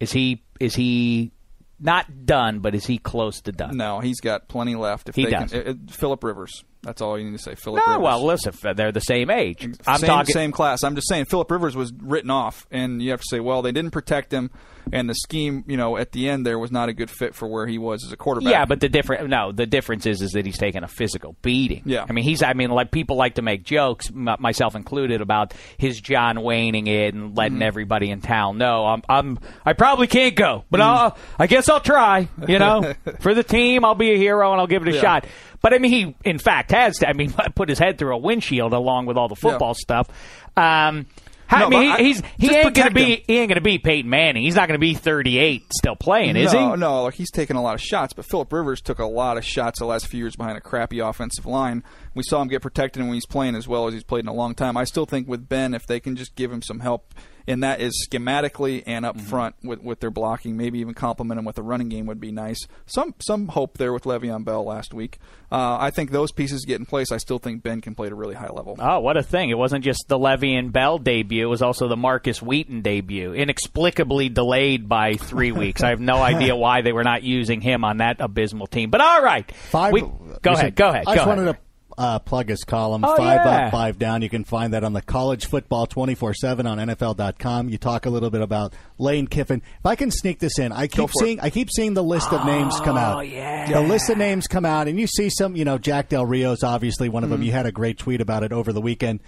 Is 0.00 0.12
he 0.12 0.42
is 0.60 0.74
he 0.74 1.32
not 1.80 2.26
done, 2.26 2.60
but 2.60 2.74
is 2.74 2.86
he 2.86 2.98
close 2.98 3.40
to 3.42 3.52
done? 3.52 3.76
No, 3.76 4.00
he's 4.00 4.20
got 4.20 4.48
plenty 4.48 4.74
left. 4.74 5.08
If 5.08 5.16
He 5.16 5.24
they 5.24 5.30
does. 5.30 5.50
Can, 5.50 5.66
uh, 5.66 5.70
uh, 5.70 5.74
Philip 5.88 6.22
Rivers. 6.24 6.64
That's 6.84 7.00
all 7.02 7.18
you 7.18 7.24
need 7.24 7.36
to 7.36 7.42
say. 7.42 7.54
Philip 7.54 7.82
No, 7.86 7.92
Rivers. 7.94 8.02
well, 8.04 8.24
listen, 8.24 8.76
they're 8.76 8.92
the 8.92 9.00
same 9.00 9.30
age. 9.30 9.64
I'm 9.86 9.98
same, 9.98 10.08
talking 10.08 10.32
same 10.32 10.52
class. 10.52 10.82
I'm 10.84 10.94
just 10.94 11.08
saying 11.08 11.26
Philip 11.26 11.50
Rivers 11.50 11.74
was 11.76 11.92
written 11.92 12.30
off, 12.30 12.66
and 12.70 13.02
you 13.02 13.10
have 13.10 13.20
to 13.20 13.26
say, 13.28 13.40
well, 13.40 13.62
they 13.62 13.72
didn't 13.72 13.90
protect 13.92 14.32
him, 14.32 14.50
and 14.92 15.08
the 15.08 15.14
scheme, 15.14 15.64
you 15.66 15.76
know, 15.78 15.96
at 15.96 16.12
the 16.12 16.28
end 16.28 16.44
there 16.46 16.58
was 16.58 16.70
not 16.70 16.88
a 16.88 16.92
good 16.92 17.10
fit 17.10 17.34
for 17.34 17.48
where 17.48 17.66
he 17.66 17.78
was 17.78 18.04
as 18.04 18.12
a 18.12 18.16
quarterback. 18.16 18.50
Yeah, 18.50 18.64
but 18.66 18.80
the 18.80 18.88
different 18.90 19.28
no, 19.30 19.50
the 19.50 19.64
difference 19.66 20.04
is 20.04 20.20
is 20.20 20.32
that 20.32 20.44
he's 20.44 20.58
taking 20.58 20.82
a 20.84 20.88
physical 20.88 21.36
beating. 21.42 21.82
Yeah. 21.86 22.04
I 22.08 22.12
mean 22.12 22.22
he's 22.24 22.42
I 22.42 22.52
mean 22.52 22.70
like 22.70 22.90
people 22.90 23.16
like 23.16 23.36
to 23.36 23.42
make 23.42 23.64
jokes, 23.64 24.10
m- 24.10 24.36
myself 24.40 24.74
included, 24.74 25.22
about 25.22 25.54
his 25.78 25.98
John 26.00 26.36
Wayneing 26.36 26.86
it 26.86 27.14
and 27.14 27.34
letting 27.36 27.54
Mm-hmm. 27.54 27.62
everybody 27.62 28.10
in 28.10 28.20
town 28.20 28.58
know 28.58 28.84
I'm 28.84 29.02
I'm 29.08 29.38
I 29.64 29.72
probably 29.72 30.06
can't 30.06 30.34
go, 30.36 30.64
but 30.70 30.80
Mm-hmm. 30.80 30.88
I'll 31.04 31.16
I 31.38 31.46
guess 31.46 31.68
I'll 31.70 31.80
try. 31.80 32.28
You 32.46 32.58
know, 32.58 32.92
for 33.20 33.32
the 33.32 33.42
team, 33.42 33.84
I'll 33.86 33.94
be 33.94 34.12
a 34.12 34.18
hero 34.18 34.52
and 34.52 34.60
I'll 34.60 34.66
give 34.66 34.82
it 34.82 34.88
a 34.88 34.94
Yeah. 34.96 35.00
shot. 35.00 35.26
But 35.64 35.72
I 35.72 35.78
mean, 35.78 35.90
he 35.92 36.14
in 36.26 36.38
fact 36.38 36.72
has. 36.72 36.98
To 36.98 37.08
I 37.08 37.14
mean, 37.14 37.32
put 37.54 37.70
his 37.70 37.78
head 37.78 37.96
through 37.96 38.14
a 38.14 38.18
windshield 38.18 38.74
along 38.74 39.06
with 39.06 39.16
all 39.16 39.28
the 39.28 39.34
football 39.34 39.72
stuff. 39.72 40.10
Um, 40.58 41.06
I 41.48 41.60
No, 41.60 41.70
mean, 41.70 41.90
but 41.90 42.00
he, 42.00 42.04
he's 42.04 42.22
he 42.36 42.54
ain't 42.54 42.74
gonna 42.74 42.90
be 42.90 43.16
him. 43.16 43.22
he 43.26 43.38
ain't 43.38 43.48
gonna 43.48 43.62
be 43.62 43.78
Peyton 43.78 44.10
Manning. 44.10 44.42
He's 44.42 44.56
not 44.56 44.68
gonna 44.68 44.78
be 44.78 44.92
38 44.92 45.62
still 45.72 45.96
playing, 45.96 46.36
is 46.36 46.52
no, 46.52 46.58
he? 46.58 46.66
No, 46.66 46.74
no, 46.74 47.02
like 47.04 47.14
he's 47.14 47.30
taking 47.30 47.56
a 47.56 47.62
lot 47.62 47.74
of 47.74 47.80
shots, 47.80 48.12
but 48.12 48.26
Philip 48.26 48.52
Rivers 48.52 48.82
took 48.82 48.98
a 48.98 49.06
lot 49.06 49.38
of 49.38 49.44
shots 49.46 49.78
the 49.78 49.86
last 49.86 50.06
few 50.06 50.18
years 50.18 50.36
behind 50.36 50.58
a 50.58 50.60
crappy 50.60 50.98
offensive 50.98 51.46
line. 51.46 51.82
We 52.14 52.24
saw 52.24 52.42
him 52.42 52.48
get 52.48 52.60
protected 52.60 53.02
when 53.02 53.14
he's 53.14 53.24
playing 53.26 53.54
as 53.54 53.66
well 53.66 53.86
as 53.86 53.94
he's 53.94 54.04
played 54.04 54.24
in 54.24 54.28
a 54.28 54.34
long 54.34 54.54
time. 54.54 54.76
I 54.76 54.84
still 54.84 55.06
think 55.06 55.26
with 55.26 55.48
Ben, 55.48 55.72
if 55.72 55.86
they 55.86 55.98
can 55.98 56.14
just 56.14 56.34
give 56.34 56.52
him 56.52 56.60
some 56.60 56.80
help, 56.80 57.14
and 57.46 57.62
that 57.62 57.80
is 57.80 58.08
schematically 58.10 58.82
and 58.86 59.04
Mm-hmm. 59.04 59.18
up 59.20 59.20
front 59.26 59.54
with, 59.62 59.82
with 59.82 60.00
their 60.00 60.10
blocking, 60.10 60.56
maybe 60.56 60.78
even 60.78 60.94
complement 60.94 61.36
them 61.38 61.44
with 61.44 61.58
a 61.58 61.62
running 61.62 61.88
game 61.88 62.06
would 62.06 62.20
be 62.20 62.32
nice. 62.32 62.58
Some 62.86 63.14
some 63.20 63.48
hope 63.48 63.76
there 63.78 63.92
with 63.92 64.04
Le'Veon 64.04 64.44
Bell 64.44 64.64
last 64.64 64.94
week. 64.94 65.18
Uh, 65.52 65.76
I 65.78 65.90
think 65.90 66.10
those 66.10 66.32
pieces 66.32 66.64
get 66.64 66.80
in 66.80 66.86
place. 66.86 67.12
I 67.12 67.18
still 67.18 67.38
think 67.38 67.62
Ben 67.62 67.80
can 67.80 67.94
play 67.94 68.06
at 68.06 68.12
a 68.12 68.16
really 68.16 68.34
high 68.34 68.48
level. 68.48 68.76
Oh, 68.78 69.00
what 69.00 69.16
a 69.16 69.22
thing. 69.22 69.50
It 69.50 69.58
wasn't 69.58 69.84
just 69.84 70.04
the 70.08 70.18
Le'Veon 70.18 70.72
Bell 70.72 70.98
debut, 70.98 71.46
it 71.46 71.50
was 71.50 71.62
also 71.62 71.86
the 71.88 71.96
Markus 71.96 72.40
Wheaton 72.42 72.80
debut, 72.82 73.34
inexplicably 73.34 74.28
delayed 74.28 74.88
by 74.88 75.14
three 75.14 75.52
weeks. 75.64 75.82
I 75.82 75.90
have 75.90 76.00
no 76.00 76.16
idea 76.16 76.56
why 76.56 76.82
they 76.82 76.92
were 76.92 77.04
not 77.04 77.22
using 77.22 77.60
him 77.60 77.84
on 77.84 77.98
that 77.98 78.16
abysmal 78.20 78.66
team. 78.66 78.90
But 78.90 79.00
all 79.00 79.22
right. 79.22 79.50
Five. 79.70 79.92
We- 79.92 80.00
go 80.00 80.52
ahead, 80.52 80.58
should- 80.66 80.76
go 80.76 80.88
ahead. 80.88 81.04
I 81.06 81.12
go 81.12 81.14
just 81.14 81.26
ahead. 81.26 81.38
wanted 81.38 81.52
to 81.52 81.58
uh, 81.96 82.18
plug 82.18 82.48
his 82.48 82.64
column. 82.64 83.04
Oh, 83.04 83.16
five 83.16 83.40
yeah. 83.44 83.66
up, 83.66 83.72
five 83.72 83.98
down. 83.98 84.22
You 84.22 84.28
can 84.28 84.44
find 84.44 84.72
that 84.74 84.84
on 84.84 84.92
the 84.92 85.02
college 85.02 85.46
football 85.46 85.86
24 85.86 86.34
7 86.34 86.66
on 86.66 86.78
NFL.com. 86.78 87.68
You 87.68 87.78
talk 87.78 88.06
a 88.06 88.10
little 88.10 88.30
bit 88.30 88.40
about 88.42 88.72
Lane 88.98 89.26
Kiffin. 89.26 89.62
If 89.78 89.86
I 89.86 89.94
can 89.94 90.10
sneak 90.10 90.38
this 90.38 90.58
in, 90.58 90.72
I 90.72 90.86
keep 90.86 91.08
for 91.10 91.12
seeing 91.24 91.40
I 91.40 91.50
keep 91.50 91.70
seeing 91.70 91.94
the 91.94 92.02
list 92.04 92.32
of 92.32 92.44
names 92.46 92.78
come 92.80 92.96
out. 92.96 93.18
Oh, 93.18 93.20
yeah. 93.20 93.72
The 93.72 93.80
list 93.80 94.10
of 94.10 94.18
names 94.18 94.46
come 94.46 94.64
out, 94.64 94.88
and 94.88 94.98
you 94.98 95.06
see 95.06 95.30
some, 95.30 95.56
you 95.56 95.64
know, 95.64 95.78
Jack 95.78 96.08
Del 96.08 96.26
Rio's 96.26 96.62
obviously 96.62 97.08
one 97.08 97.22
of 97.24 97.28
Mm-hmm. 97.28 97.32
them. 97.38 97.42
You 97.44 97.52
had 97.52 97.66
a 97.66 97.72
great 97.72 97.98
tweet 97.98 98.20
about 98.20 98.42
it 98.42 98.52
over 98.52 98.72
the 98.72 98.80
weekend. 98.80 99.20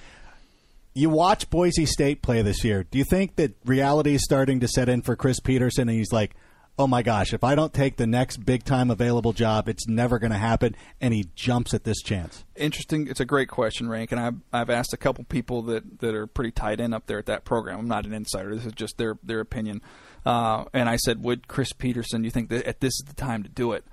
You 0.95 1.11
watch 1.11 1.51
Boise 1.51 1.85
State 1.85 2.23
play 2.23 2.41
this 2.43 2.65
year. 2.65 2.85
Do 2.91 2.97
you 2.99 3.05
think 3.05 3.37
that 3.37 3.53
reality 3.67 4.15
is 4.15 4.25
starting 4.25 4.61
to 4.61 4.69
set 4.69 4.89
in 4.89 5.03
for 5.03 5.15
Chris 5.15 5.41
Petersen? 5.41 5.89
And 5.89 5.99
he's 5.99 6.11
like, 6.13 6.35
oh 6.79 6.87
my 6.87 7.03
gosh, 7.03 7.33
if 7.33 7.43
I 7.43 7.55
don't 7.55 7.73
take 7.73 7.97
the 7.97 8.07
next 8.07 8.39
big 8.39 8.65
time 8.65 8.91
available 8.91 9.33
job, 9.33 9.69
it's 9.69 9.87
never 9.89 10.19
going 10.19 10.33
to 10.33 10.39
happen. 10.39 10.77
And 11.01 11.15
he 11.15 11.29
jumps 11.35 11.75
at 11.75 11.85
this 11.85 12.03
chance. 12.03 12.45
interesting. 12.55 13.09
It's 13.09 13.21
a 13.21 13.25
great 13.25 13.49
question, 13.49 13.89
Rank, 13.89 14.13
and 14.13 14.21
I've 14.21 14.37
I've 14.53 14.71
asked 14.71 14.93
a 14.93 14.97
couple 14.97 15.25
people 15.25 15.63
that, 15.63 16.01
that 16.01 16.15
are 16.15 16.27
pretty 16.27 16.51
tied 16.51 16.81
in 16.81 16.93
up 16.93 17.07
there 17.07 17.19
at 17.19 17.27
that 17.27 17.45
program. 17.45 17.79
I'm 17.79 17.89
not 17.89 18.07
an 18.07 18.13
insider. 18.13 18.55
This 18.55 18.67
is 18.67 18.73
just 18.73 18.99
their 18.99 19.19
their 19.23 19.41
opinion. 19.41 19.83
Uh, 20.25 20.65
and 20.73 20.89
I 20.89 20.97
said, 20.97 21.23
would 21.23 21.49
Chris 21.49 21.73
Petersen? 21.73 22.25
You 22.25 22.31
think 22.31 22.51
that 22.51 22.81
this 22.81 22.95
is 22.95 23.05
the 23.07 23.15
time 23.15 23.43
to 23.45 23.49
do 23.49 23.73
it? 23.73 23.85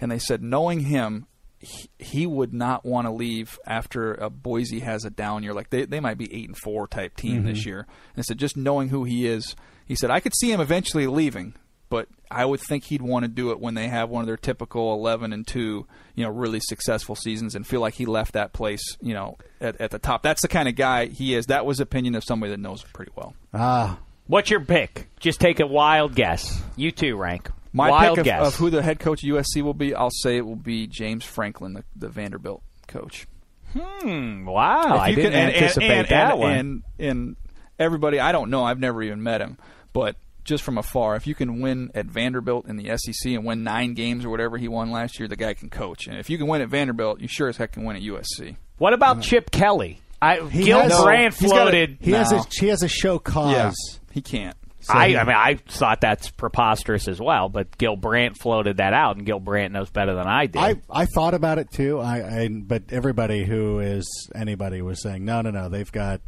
And 0.00 0.10
they 0.10 0.18
said, 0.18 0.42
knowing 0.42 0.80
him, 0.80 1.26
he, 1.60 1.88
he 1.98 2.26
would 2.26 2.52
not 2.52 2.84
want 2.84 3.06
to 3.06 3.12
leave 3.12 3.58
after 3.64 4.12
a 4.14 4.28
Boise 4.28 4.80
has 4.80 5.04
a 5.04 5.10
down 5.10 5.42
year. 5.42 5.54
Like 5.54 5.70
they 5.70 5.84
they 5.84 6.00
might 6.00 6.18
be 6.18 6.32
eight 6.34 6.48
and 6.48 6.58
four 6.58 6.86
type 6.86 7.16
team 7.16 7.44
this 7.44 7.64
year. 7.64 7.80
And 7.80 8.18
I 8.18 8.22
said, 8.22 8.38
just 8.38 8.56
knowing 8.56 8.88
who 8.88 9.04
he 9.04 9.26
is, 9.26 9.54
he 9.86 9.94
said 9.94 10.10
I 10.10 10.20
could 10.20 10.34
see 10.36 10.52
him 10.52 10.60
eventually 10.60 11.06
leaving 11.06 11.54
but 11.88 12.08
I 12.30 12.44
would 12.44 12.60
think 12.60 12.84
he'd 12.84 13.02
want 13.02 13.24
to 13.24 13.28
do 13.28 13.50
it 13.52 13.60
when 13.60 13.74
they 13.74 13.88
have 13.88 14.08
one 14.10 14.20
of 14.22 14.26
their 14.26 14.36
typical 14.36 14.92
11 14.94 15.32
and 15.32 15.46
2, 15.46 15.86
you 16.16 16.24
know, 16.24 16.30
really 16.30 16.60
successful 16.60 17.14
seasons 17.14 17.54
and 17.54 17.66
feel 17.66 17.80
like 17.80 17.94
he 17.94 18.06
left 18.06 18.32
that 18.32 18.52
place, 18.52 18.96
you 19.00 19.14
know, 19.14 19.36
at, 19.60 19.80
at 19.80 19.90
the 19.92 19.98
top. 19.98 20.22
That's 20.22 20.42
the 20.42 20.48
kind 20.48 20.68
of 20.68 20.74
guy 20.74 21.06
he 21.06 21.34
is. 21.34 21.46
That 21.46 21.64
was 21.64 21.78
opinion 21.80 22.14
of 22.16 22.24
somebody 22.24 22.50
that 22.50 22.60
knows 22.60 22.82
him 22.82 22.90
pretty 22.92 23.12
well. 23.14 23.34
Ah, 23.54 23.98
What's 24.26 24.50
your 24.50 24.58
pick? 24.60 25.08
Just 25.20 25.38
take 25.40 25.60
a 25.60 25.66
wild 25.66 26.16
guess. 26.16 26.60
You 26.74 26.90
too, 26.90 27.16
Rank. 27.16 27.48
My 27.72 27.90
wild 27.90 28.16
pick 28.16 28.18
of, 28.18 28.24
guess. 28.24 28.46
of 28.48 28.54
who 28.56 28.70
the 28.70 28.82
head 28.82 28.98
coach 28.98 29.22
of 29.22 29.28
USC 29.30 29.62
will 29.62 29.74
be, 29.74 29.94
I'll 29.94 30.10
say 30.10 30.36
it 30.38 30.44
will 30.44 30.56
be 30.56 30.88
James 30.88 31.24
Franklin, 31.24 31.74
the, 31.74 31.84
the 31.94 32.08
Vanderbilt 32.08 32.62
coach. 32.88 33.28
Hmm, 33.72 34.46
wow, 34.46 34.96
I 34.96 35.08
you 35.08 35.16
didn't 35.16 35.32
can- 35.32 35.40
and- 35.40 35.48
and- 35.52 35.56
anticipate 35.56 35.90
and, 35.90 36.08
that 36.08 36.30
and, 36.32 36.40
one. 36.40 36.52
And, 36.52 36.82
and 36.98 37.36
everybody, 37.78 38.18
I 38.18 38.32
don't 38.32 38.50
know, 38.50 38.64
I've 38.64 38.80
never 38.80 39.02
even 39.02 39.22
met 39.22 39.40
him, 39.40 39.58
but 39.92 40.16
just 40.46 40.64
from 40.64 40.78
afar, 40.78 41.16
if 41.16 41.26
you 41.26 41.34
can 41.34 41.60
win 41.60 41.90
at 41.94 42.06
Vanderbilt 42.06 42.66
in 42.66 42.76
the 42.76 42.96
SEC 42.96 43.32
and 43.32 43.44
win 43.44 43.62
nine 43.64 43.94
games 43.94 44.24
or 44.24 44.30
whatever 44.30 44.56
he 44.56 44.68
won 44.68 44.90
last 44.90 45.18
year, 45.18 45.28
the 45.28 45.36
guy 45.36 45.54
can 45.54 45.68
coach. 45.68 46.06
And 46.06 46.18
if 46.18 46.30
you 46.30 46.38
can 46.38 46.46
win 46.46 46.62
at 46.62 46.68
Vanderbilt, 46.68 47.20
you 47.20 47.28
sure 47.28 47.48
as 47.48 47.56
heck 47.56 47.72
can 47.72 47.84
win 47.84 47.96
at 47.96 48.02
USC. 48.02 48.56
what 48.78 48.92
about 48.94 49.22
Chip 49.22 49.50
Kelly? 49.50 50.00
I, 50.22 50.40
He 50.48 50.64
Gil 50.64 50.80
has- 50.80 51.02
Brandt 51.02 51.34
he's 51.34 51.50
a- 51.50 51.54
floated. 51.54 51.98
he 52.00 52.12
has 52.12 52.32
a 52.32 52.42
he 52.58 52.68
has 52.68 52.82
a 52.82 52.88
show 52.88 53.18
cause. 53.18 53.74
he 54.12 54.22
can't. 54.22 54.56
So 54.80 54.94
I, 54.94 55.08
he- 55.08 55.16
I 55.16 55.24
mean, 55.24 55.34
I 55.36 55.54
thought 55.68 56.00
that's 56.00 56.30
preposterous 56.30 57.08
as 57.08 57.20
well, 57.20 57.48
but 57.48 57.76
Gil 57.76 57.96
Brandt 57.96 58.38
floated 58.38 58.76
that 58.78 58.92
out, 58.94 59.16
and 59.16 59.26
Gil 59.26 59.40
Brandt 59.40 59.72
knows 59.74 59.90
better 59.90 60.14
than 60.14 60.26
I 60.28 60.46
did. 60.46 60.62
I, 60.62 60.76
I 60.88 61.06
thought 61.06 61.34
about 61.34 61.58
it 61.58 61.70
too. 61.72 61.98
I, 61.98 62.42
I 62.44 62.48
but 62.48 62.84
everybody 62.90 63.44
who 63.44 63.80
is 63.80 64.30
anybody 64.34 64.80
was 64.82 65.02
saying 65.02 65.24
no 65.24 65.42
no 65.42 65.50
no 65.50 65.68
they've 65.68 65.90
got 65.90 66.20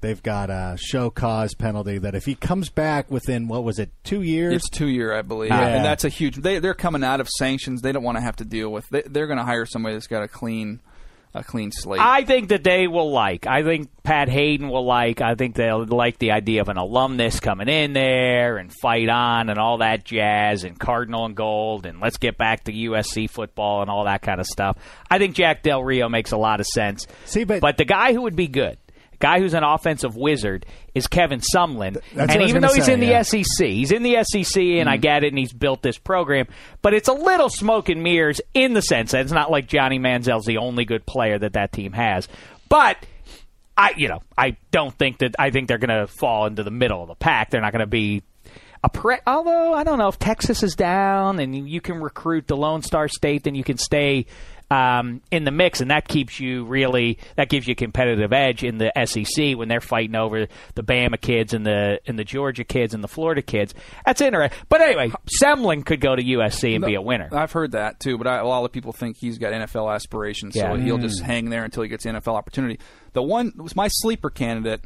they've 0.00 0.22
got 0.22 0.50
a 0.50 0.76
show 0.78 1.10
cause 1.10 1.54
penalty 1.54 1.98
that 1.98 2.14
if 2.14 2.24
he 2.24 2.34
comes 2.34 2.68
back 2.70 3.10
within 3.10 3.48
what 3.48 3.64
was 3.64 3.78
it 3.78 3.90
two 4.04 4.22
years 4.22 4.54
It's 4.54 4.68
two 4.70 4.88
year, 4.88 5.12
I 5.12 5.22
believe, 5.22 5.50
Yeah. 5.50 5.66
and 5.66 5.84
that's 5.84 6.04
a 6.04 6.08
huge. 6.08 6.36
They, 6.36 6.58
they're 6.58 6.74
coming 6.74 7.04
out 7.04 7.20
of 7.20 7.28
sanctions. 7.28 7.82
They 7.82 7.92
don't 7.92 8.02
want 8.04 8.16
to 8.18 8.22
have 8.22 8.36
to 8.36 8.44
deal 8.44 8.70
with. 8.70 8.88
They, 8.88 9.02
they're 9.02 9.26
going 9.26 9.38
to 9.38 9.44
hire 9.44 9.66
somebody 9.66 9.94
that's 9.94 10.06
got 10.06 10.22
a 10.22 10.28
clean, 10.28 10.80
a 11.34 11.44
clean 11.44 11.72
slate. 11.72 12.00
I 12.00 12.24
think 12.24 12.48
that 12.48 12.64
they 12.64 12.86
will 12.86 13.10
like. 13.10 13.46
I 13.46 13.62
think 13.62 13.90
Pat 14.02 14.28
Haden 14.28 14.68
will 14.70 14.86
like. 14.86 15.20
I 15.20 15.34
think 15.34 15.54
they'll 15.56 15.84
like 15.84 16.18
the 16.18 16.30
idea 16.32 16.62
of 16.62 16.68
an 16.68 16.76
alumnus 16.78 17.38
coming 17.40 17.68
in 17.68 17.92
there 17.92 18.56
and 18.56 18.72
fight 18.80 19.08
on 19.08 19.50
and 19.50 19.58
all 19.58 19.78
that 19.78 20.04
jazz 20.04 20.64
and 20.64 20.78
Cardinal 20.78 21.26
and 21.26 21.34
gold 21.36 21.84
and 21.86 22.00
let's 22.00 22.16
get 22.16 22.38
back 22.38 22.64
to 22.64 22.72
USC 22.72 23.28
football 23.28 23.82
and 23.82 23.90
all 23.90 24.04
that 24.04 24.22
kind 24.22 24.40
of 24.40 24.46
stuff. 24.46 24.78
I 25.10 25.18
think 25.18 25.34
Jack 25.34 25.62
Del 25.62 25.82
Rio 25.84 26.08
makes 26.08 26.32
a 26.32 26.38
lot 26.38 26.60
of 26.60 26.66
sense. 26.66 27.06
See, 27.26 27.44
but- 27.44 27.60
but 27.60 27.76
the 27.76 27.84
guy 27.84 28.12
who 28.14 28.22
would 28.22 28.36
be 28.36 28.48
good. 28.48 28.78
Guy 29.18 29.40
who's 29.40 29.54
an 29.54 29.64
offensive 29.64 30.16
wizard 30.16 30.64
is 30.94 31.06
Kevin 31.06 31.40
Sumlin, 31.40 32.00
that's 32.14 32.32
and 32.32 32.42
even 32.42 32.62
though 32.62 32.72
he's 32.72 32.86
say, 32.86 32.92
in 32.92 33.00
the 33.00 33.06
yeah. 33.06 33.22
SEC, 33.22 33.44
he's 33.66 33.92
in 33.92 34.02
the 34.02 34.22
SEC, 34.22 34.62
and 34.62 34.88
I 34.88 34.96
get 34.96 35.24
it, 35.24 35.28
and 35.28 35.38
he's 35.38 35.52
built 35.52 35.82
this 35.82 35.98
program, 35.98 36.46
but 36.82 36.94
it's 36.94 37.08
a 37.08 37.12
little 37.12 37.48
smoke 37.48 37.88
and 37.88 38.02
mirrors 38.02 38.40
in 38.54 38.74
the 38.74 38.82
sense 38.82 39.12
that 39.12 39.22
it's 39.22 39.32
not 39.32 39.50
like 39.50 39.66
Johnny 39.66 39.98
Manziel's 39.98 40.44
the 40.44 40.58
only 40.58 40.84
good 40.84 41.04
player 41.06 41.38
that 41.38 41.54
that 41.54 41.72
team 41.72 41.92
has, 41.92 42.28
but 42.68 42.96
I, 43.76 43.94
you 43.96 44.08
know, 44.08 44.22
I 44.36 44.56
don't 44.72 44.92
think 44.96 45.18
that 45.18 45.36
I 45.38 45.50
think 45.50 45.68
they're 45.68 45.78
going 45.78 46.00
to 46.00 46.08
fall 46.08 46.46
into 46.46 46.64
the 46.64 46.70
middle 46.70 47.00
of 47.00 47.08
the 47.08 47.14
pack. 47.14 47.50
They're 47.50 47.60
not 47.60 47.72
going 47.72 47.80
to 47.80 47.86
be. 47.86 48.24
a 48.82 48.88
pre- 48.88 49.18
although 49.24 49.72
I 49.72 49.84
don't 49.84 49.98
know 49.98 50.08
if 50.08 50.18
Texas 50.18 50.64
is 50.64 50.74
down 50.74 51.38
and 51.38 51.68
you 51.68 51.80
can 51.80 52.00
recruit 52.00 52.48
the 52.48 52.56
Lone 52.56 52.82
Star 52.82 53.06
State, 53.06 53.44
then 53.44 53.54
you 53.54 53.62
can 53.62 53.78
stay 53.78 54.26
um, 54.70 55.22
in 55.30 55.44
the 55.44 55.50
mix, 55.50 55.80
and 55.80 55.90
that 55.90 56.06
keeps 56.08 56.38
you 56.38 56.64
really 56.64 57.18
that 57.36 57.48
gives 57.48 57.66
you 57.66 57.72
a 57.72 57.74
competitive 57.74 58.32
edge 58.32 58.62
in 58.62 58.78
the 58.78 58.92
SEC 59.06 59.56
when 59.56 59.68
they're 59.68 59.80
fighting 59.80 60.14
over 60.14 60.46
the 60.74 60.82
Bama 60.82 61.20
kids 61.20 61.54
and 61.54 61.64
the 61.64 62.00
and 62.06 62.18
the 62.18 62.24
Georgia 62.24 62.64
kids 62.64 62.92
and 62.94 63.02
the 63.02 63.08
Florida 63.08 63.40
kids. 63.40 63.74
That's 64.04 64.20
interesting. 64.20 64.58
But 64.68 64.80
anyway, 64.82 65.10
Sumlin 65.42 65.84
could 65.86 66.00
go 66.00 66.14
to 66.14 66.22
USC 66.22 66.74
and 66.74 66.84
be 66.84 66.94
a 66.94 67.00
winner. 67.00 67.28
I've 67.32 67.52
heard 67.52 67.72
that 67.72 67.98
too, 68.00 68.18
but 68.18 68.26
I, 68.26 68.36
a 68.38 68.46
lot 68.46 68.64
of 68.64 68.72
people 68.72 68.92
think 68.92 69.16
he's 69.16 69.38
got 69.38 69.52
NFL 69.52 69.94
aspirations, 69.94 70.54
Yeah. 70.54 70.74
so 70.74 70.78
he'll 70.80 70.98
just 70.98 71.22
hang 71.22 71.48
there 71.50 71.64
until 71.64 71.82
he 71.82 71.88
gets 71.88 72.04
the 72.04 72.10
NFL 72.10 72.34
opportunity. 72.36 72.78
The 73.14 73.22
one 73.22 73.52
was 73.56 73.74
my 73.74 73.88
sleeper 73.88 74.28
candidate, 74.30 74.82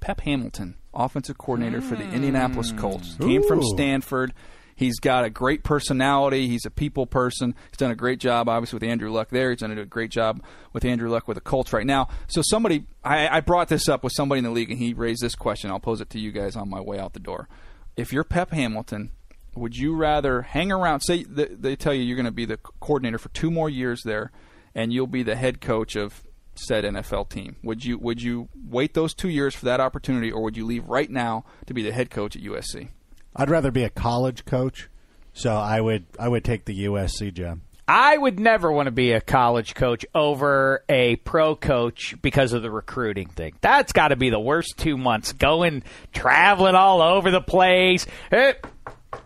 Pep 0.00 0.20
Hamilton, 0.22 0.76
offensive 0.94 1.36
coordinator 1.38 1.80
for 1.82 1.96
the 1.96 2.08
Indianapolis 2.10 2.72
Colts. 2.72 3.16
Came 3.20 3.42
from 3.46 3.62
Stanford. 3.62 4.32
He's 4.78 5.00
got 5.00 5.24
a 5.24 5.30
great 5.30 5.64
personality. 5.64 6.46
He's 6.46 6.64
a 6.64 6.70
people 6.70 7.04
person. 7.04 7.56
He's 7.68 7.78
done 7.78 7.90
a 7.90 7.96
great 7.96 8.20
job, 8.20 8.48
obviously, 8.48 8.76
with 8.76 8.84
Andrew 8.84 9.10
Luck 9.10 9.28
there. 9.30 9.50
He's 9.50 9.58
done 9.58 9.76
a 9.76 9.84
great 9.84 10.12
job 10.12 10.40
with 10.72 10.84
Andrew 10.84 11.10
Luck 11.10 11.26
with 11.26 11.34
the 11.34 11.40
Colts 11.40 11.72
right 11.72 11.84
now. 11.84 12.06
So 12.28 12.42
somebody, 12.44 12.86
I, 13.02 13.26
I 13.38 13.40
brought 13.40 13.66
this 13.66 13.88
up 13.88 14.04
with 14.04 14.12
somebody 14.14 14.38
in 14.38 14.44
the 14.44 14.52
league, 14.52 14.70
and 14.70 14.78
he 14.78 14.94
raised 14.94 15.20
this 15.20 15.34
question. 15.34 15.72
I'll 15.72 15.80
pose 15.80 16.00
it 16.00 16.10
to 16.10 16.20
you 16.20 16.30
guys 16.30 16.54
on 16.54 16.70
my 16.70 16.80
way 16.80 16.96
out 17.00 17.12
the 17.12 17.18
door. 17.18 17.48
If 17.96 18.12
you're 18.12 18.22
Pep 18.22 18.52
Hamilton, 18.52 19.10
would 19.56 19.74
you 19.74 19.96
rather 19.96 20.42
hang 20.42 20.70
around? 20.70 21.00
Say 21.00 21.24
th- 21.24 21.50
they 21.58 21.74
tell 21.74 21.92
you 21.92 22.04
you're 22.04 22.14
going 22.14 22.26
to 22.26 22.30
be 22.30 22.44
the 22.44 22.58
coordinator 22.58 23.18
for 23.18 23.30
two 23.30 23.50
more 23.50 23.68
years 23.68 24.02
there, 24.04 24.30
and 24.76 24.92
you'll 24.92 25.08
be 25.08 25.24
the 25.24 25.34
head 25.34 25.60
coach 25.60 25.96
of 25.96 26.22
said 26.54 26.84
NFL 26.84 27.30
team. 27.30 27.56
Would 27.64 27.84
you 27.84 27.98
would 27.98 28.22
you 28.22 28.48
wait 28.54 28.94
those 28.94 29.12
two 29.12 29.28
years 29.28 29.56
for 29.56 29.64
that 29.64 29.80
opportunity, 29.80 30.30
or 30.30 30.40
would 30.42 30.56
you 30.56 30.64
leave 30.64 30.88
right 30.88 31.10
now 31.10 31.44
to 31.66 31.74
be 31.74 31.82
the 31.82 31.90
head 31.90 32.10
coach 32.10 32.36
at 32.36 32.42
USC? 32.42 32.90
I'd 33.34 33.50
rather 33.50 33.70
be 33.70 33.84
a 33.84 33.90
college 33.90 34.44
coach, 34.44 34.88
so 35.32 35.54
I 35.54 35.80
would 35.80 36.06
I 36.18 36.28
would 36.28 36.44
take 36.44 36.64
the 36.64 36.86
USC 36.86 37.32
job. 37.32 37.60
I 37.90 38.18
would 38.18 38.38
never 38.38 38.70
want 38.70 38.86
to 38.86 38.90
be 38.90 39.12
a 39.12 39.20
college 39.20 39.74
coach 39.74 40.04
over 40.14 40.84
a 40.90 41.16
pro 41.16 41.56
coach 41.56 42.14
because 42.20 42.52
of 42.52 42.60
the 42.60 42.70
recruiting 42.70 43.28
thing. 43.28 43.54
That's 43.62 43.92
got 43.92 44.08
to 44.08 44.16
be 44.16 44.28
the 44.28 44.38
worst 44.38 44.76
two 44.76 44.98
months. 44.98 45.32
Going 45.32 45.82
traveling 46.12 46.74
all 46.74 47.00
over 47.00 47.30
the 47.30 47.40
place. 47.40 48.06
Hey, 48.30 48.56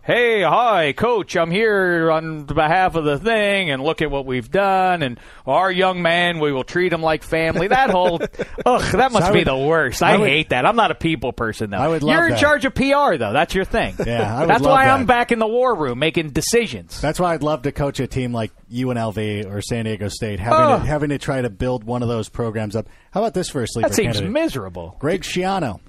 hey, 0.03 0.43
hi, 0.43 0.93
coach. 0.93 1.37
I'm 1.37 1.51
here 1.51 2.11
on 2.11 2.45
behalf 2.45 2.95
of 2.95 3.05
the 3.05 3.19
thing, 3.19 3.71
and 3.71 3.83
look 3.83 4.03
at 4.03 4.11
what 4.11 4.27
we've 4.27 4.51
done. 4.51 5.03
And 5.03 5.19
our 5.47 5.71
young 5.71 6.03
man, 6.03 6.39
we 6.41 6.53
will 6.53 6.65
treat 6.65 6.93
him 6.93 7.03
like 7.03 7.23
family. 7.23 7.69
That 7.69 7.91
whole, 7.91 8.21
ugh, 8.67 8.93
that 8.93 9.13
must 9.13 9.27
I 9.27 9.33
be 9.33 9.39
would- 9.39 9.47
the 9.47 9.57
worst. 9.57 10.03
I, 10.03 10.13
I 10.15 10.17
would- 10.19 10.29
hate 10.29 10.51
that. 10.51 10.65
I'm 10.67 10.77
not 10.77 10.91
a 10.91 10.95
people 10.95 11.33
person 11.33 11.71
though. 11.71 11.79
I 11.79 11.89
would 11.89 12.03
love 12.03 12.15
You're 12.15 12.27
in 12.27 12.31
that. 12.33 12.41
charge 12.41 12.65
of 12.65 12.75
PR 12.75 13.17
though. 13.17 13.33
That's 13.33 13.55
your 13.55 13.65
thing. 13.65 13.95
Yeah, 14.07 14.37
I 14.37 14.41
would 14.41 14.51
That's 14.51 14.63
why 14.63 14.85
that. 14.85 14.95
I'm 14.95 15.07
back 15.07 15.33
in 15.33 15.39
the 15.39 15.47
war 15.49 15.75
room 15.75 15.99
making 15.99 16.31
decisions. 16.31 17.01
That's 17.01 17.19
why 17.21 17.35
I'd 17.35 17.43
love 17.43 17.63
to 17.63 17.73
coach 17.73 17.99
a 18.01 18.07
team 18.07 18.33
like 18.33 18.53
UNLV 18.73 19.53
or 19.53 19.61
San 19.63 19.85
Diego 19.85 20.09
State, 20.09 20.41
having 20.41 20.59
Oh. 20.59 20.79
to, 20.79 20.85
having 20.87 21.09
to 21.11 21.19
try 21.19 21.41
to 21.43 21.51
build 21.51 21.85
one 21.85 22.03
of 22.03 22.09
those 22.09 22.29
programs 22.29 22.77
up. 22.77 22.89
How 23.11 23.21
about 23.21 23.35
this 23.35 23.49
for 23.49 23.63
a 23.63 23.67
sleeper 23.69 23.89
that 23.89 23.95
seems 23.95 24.17
candidate? 24.17 24.33
miserable. 24.33 24.97
Greg 24.99 25.23
Schiano. 25.23 25.81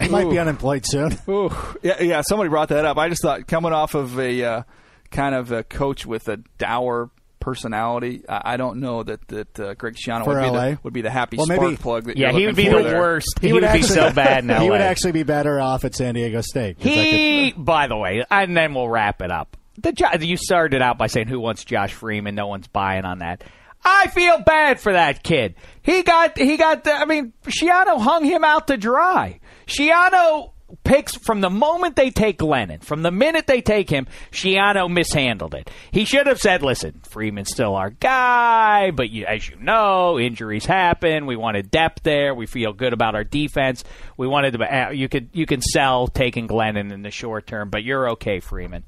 He 0.00 0.08
might 0.08 0.30
be 0.30 0.38
unemployed 0.38 0.84
soon. 0.86 1.16
Ooh, 1.28 1.50
yeah, 1.82 2.02
yeah. 2.02 2.20
Somebody 2.22 2.48
brought 2.50 2.68
that 2.70 2.84
up. 2.84 2.96
I 2.98 3.08
just 3.08 3.22
thought 3.22 3.46
coming 3.46 3.72
off 3.72 3.94
of 3.94 4.18
a 4.18 4.42
uh, 4.44 4.62
kind 5.10 5.34
of 5.34 5.52
a 5.52 5.62
coach 5.64 6.06
with 6.06 6.28
a 6.28 6.38
dour 6.58 7.10
personality, 7.40 8.22
I, 8.28 8.52
I 8.52 8.56
don't 8.58 8.80
know 8.80 9.02
that 9.02 9.26
that 9.28 9.58
uh, 9.60 9.74
Greg 9.74 9.94
Schiano 9.96 10.24
For 10.24 10.34
would 10.34 10.42
be, 10.42 10.48
LA? 10.50 10.70
the, 10.72 10.78
would 10.82 10.92
be 10.92 11.00
the 11.02 11.10
happy 11.10 11.36
Well, 11.38 11.46
spark 11.46 11.60
maybe- 11.62 11.76
plug. 11.76 12.04
That 12.04 12.16
Yeah, 12.18 12.30
you're 12.30 12.38
he 12.40 12.46
would 12.46 12.56
looking 12.56 12.70
be 12.72 12.76
for 12.78 12.82
the 12.82 12.88
there. 12.90 13.00
worst. 13.00 13.38
He, 13.40 13.52
would, 13.52 13.72
be 13.72 13.82
so 13.82 14.12
bad 14.12 14.44
in 14.44 14.48
LA. 14.50 14.58
He 14.62 14.70
would 14.70 14.80
actually 14.82 15.12
be 15.12 15.22
better 15.22 15.58
off 15.58 15.84
at 15.86 15.94
San 15.94 16.14
Diego 16.14 16.40
State. 16.42 16.78
'cause 16.78 16.86
I 16.86 16.94
could- 16.94 17.04
He, 17.04 17.52
by 17.56 17.86
the 17.86 17.96
way, 17.96 18.24
and 18.30 18.56
then 18.56 18.74
we'll 18.74 18.88
wrap 18.88 19.22
it 19.22 19.30
up. 19.30 19.56
The 19.78 19.92
Jo- 19.92 20.12
you 20.20 20.36
started 20.36 20.82
out 20.82 20.98
by 20.98 21.06
saying 21.06 21.28
who 21.28 21.40
wants 21.40 21.64
Josh 21.64 21.94
Freeman? 21.94 22.34
No 22.34 22.46
one's 22.46 22.68
buying 22.68 23.04
on 23.06 23.20
that. 23.20 23.42
I 23.82 24.08
feel 24.08 24.40
bad 24.42 24.78
for 24.78 24.92
that 24.92 25.22
kid. 25.22 25.54
He 25.80 26.02
got 26.02 26.36
he 26.36 26.58
got. 26.58 26.84
The, 26.84 26.92
I 26.92 27.06
mean, 27.06 27.32
Schiano 27.46 27.98
hung 27.98 28.22
him 28.26 28.44
out 28.44 28.66
to 28.66 28.76
dry. 28.76 29.39
Schiano 29.70 30.52
picks 30.84 31.16
from 31.16 31.40
the 31.40 31.50
moment 31.50 31.96
they 31.96 32.10
take 32.10 32.38
Glennon, 32.38 32.82
from 32.82 33.02
the 33.02 33.10
minute 33.10 33.46
they 33.46 33.60
take 33.60 33.90
him, 33.90 34.06
Schiano 34.30 34.90
mishandled 34.90 35.54
it. 35.54 35.70
He 35.90 36.04
should 36.04 36.26
have 36.26 36.40
said, 36.40 36.62
"Listen, 36.62 37.00
Freeman's 37.10 37.50
still 37.50 37.74
our 37.74 37.90
guy, 37.90 38.90
but 38.90 39.10
you, 39.10 39.26
as 39.26 39.48
you 39.48 39.56
know, 39.56 40.18
injuries 40.18 40.66
happen. 40.66 41.26
We 41.26 41.36
wanted 41.36 41.70
depth 41.70 42.02
there. 42.02 42.34
We 42.34 42.46
feel 42.46 42.72
good 42.72 42.92
about 42.92 43.14
our 43.14 43.24
defense. 43.24 43.84
We 44.16 44.26
wanted 44.26 44.52
to. 44.54 44.86
Uh, 44.88 44.90
you 44.90 45.08
could 45.08 45.30
you 45.32 45.46
can 45.46 45.60
sell 45.60 46.06
taking 46.08 46.48
Glennon 46.48 46.92
in 46.92 47.02
the 47.02 47.10
short 47.10 47.46
term, 47.46 47.70
but 47.70 47.82
you're 47.84 48.10
okay, 48.10 48.40
Freeman." 48.40 48.84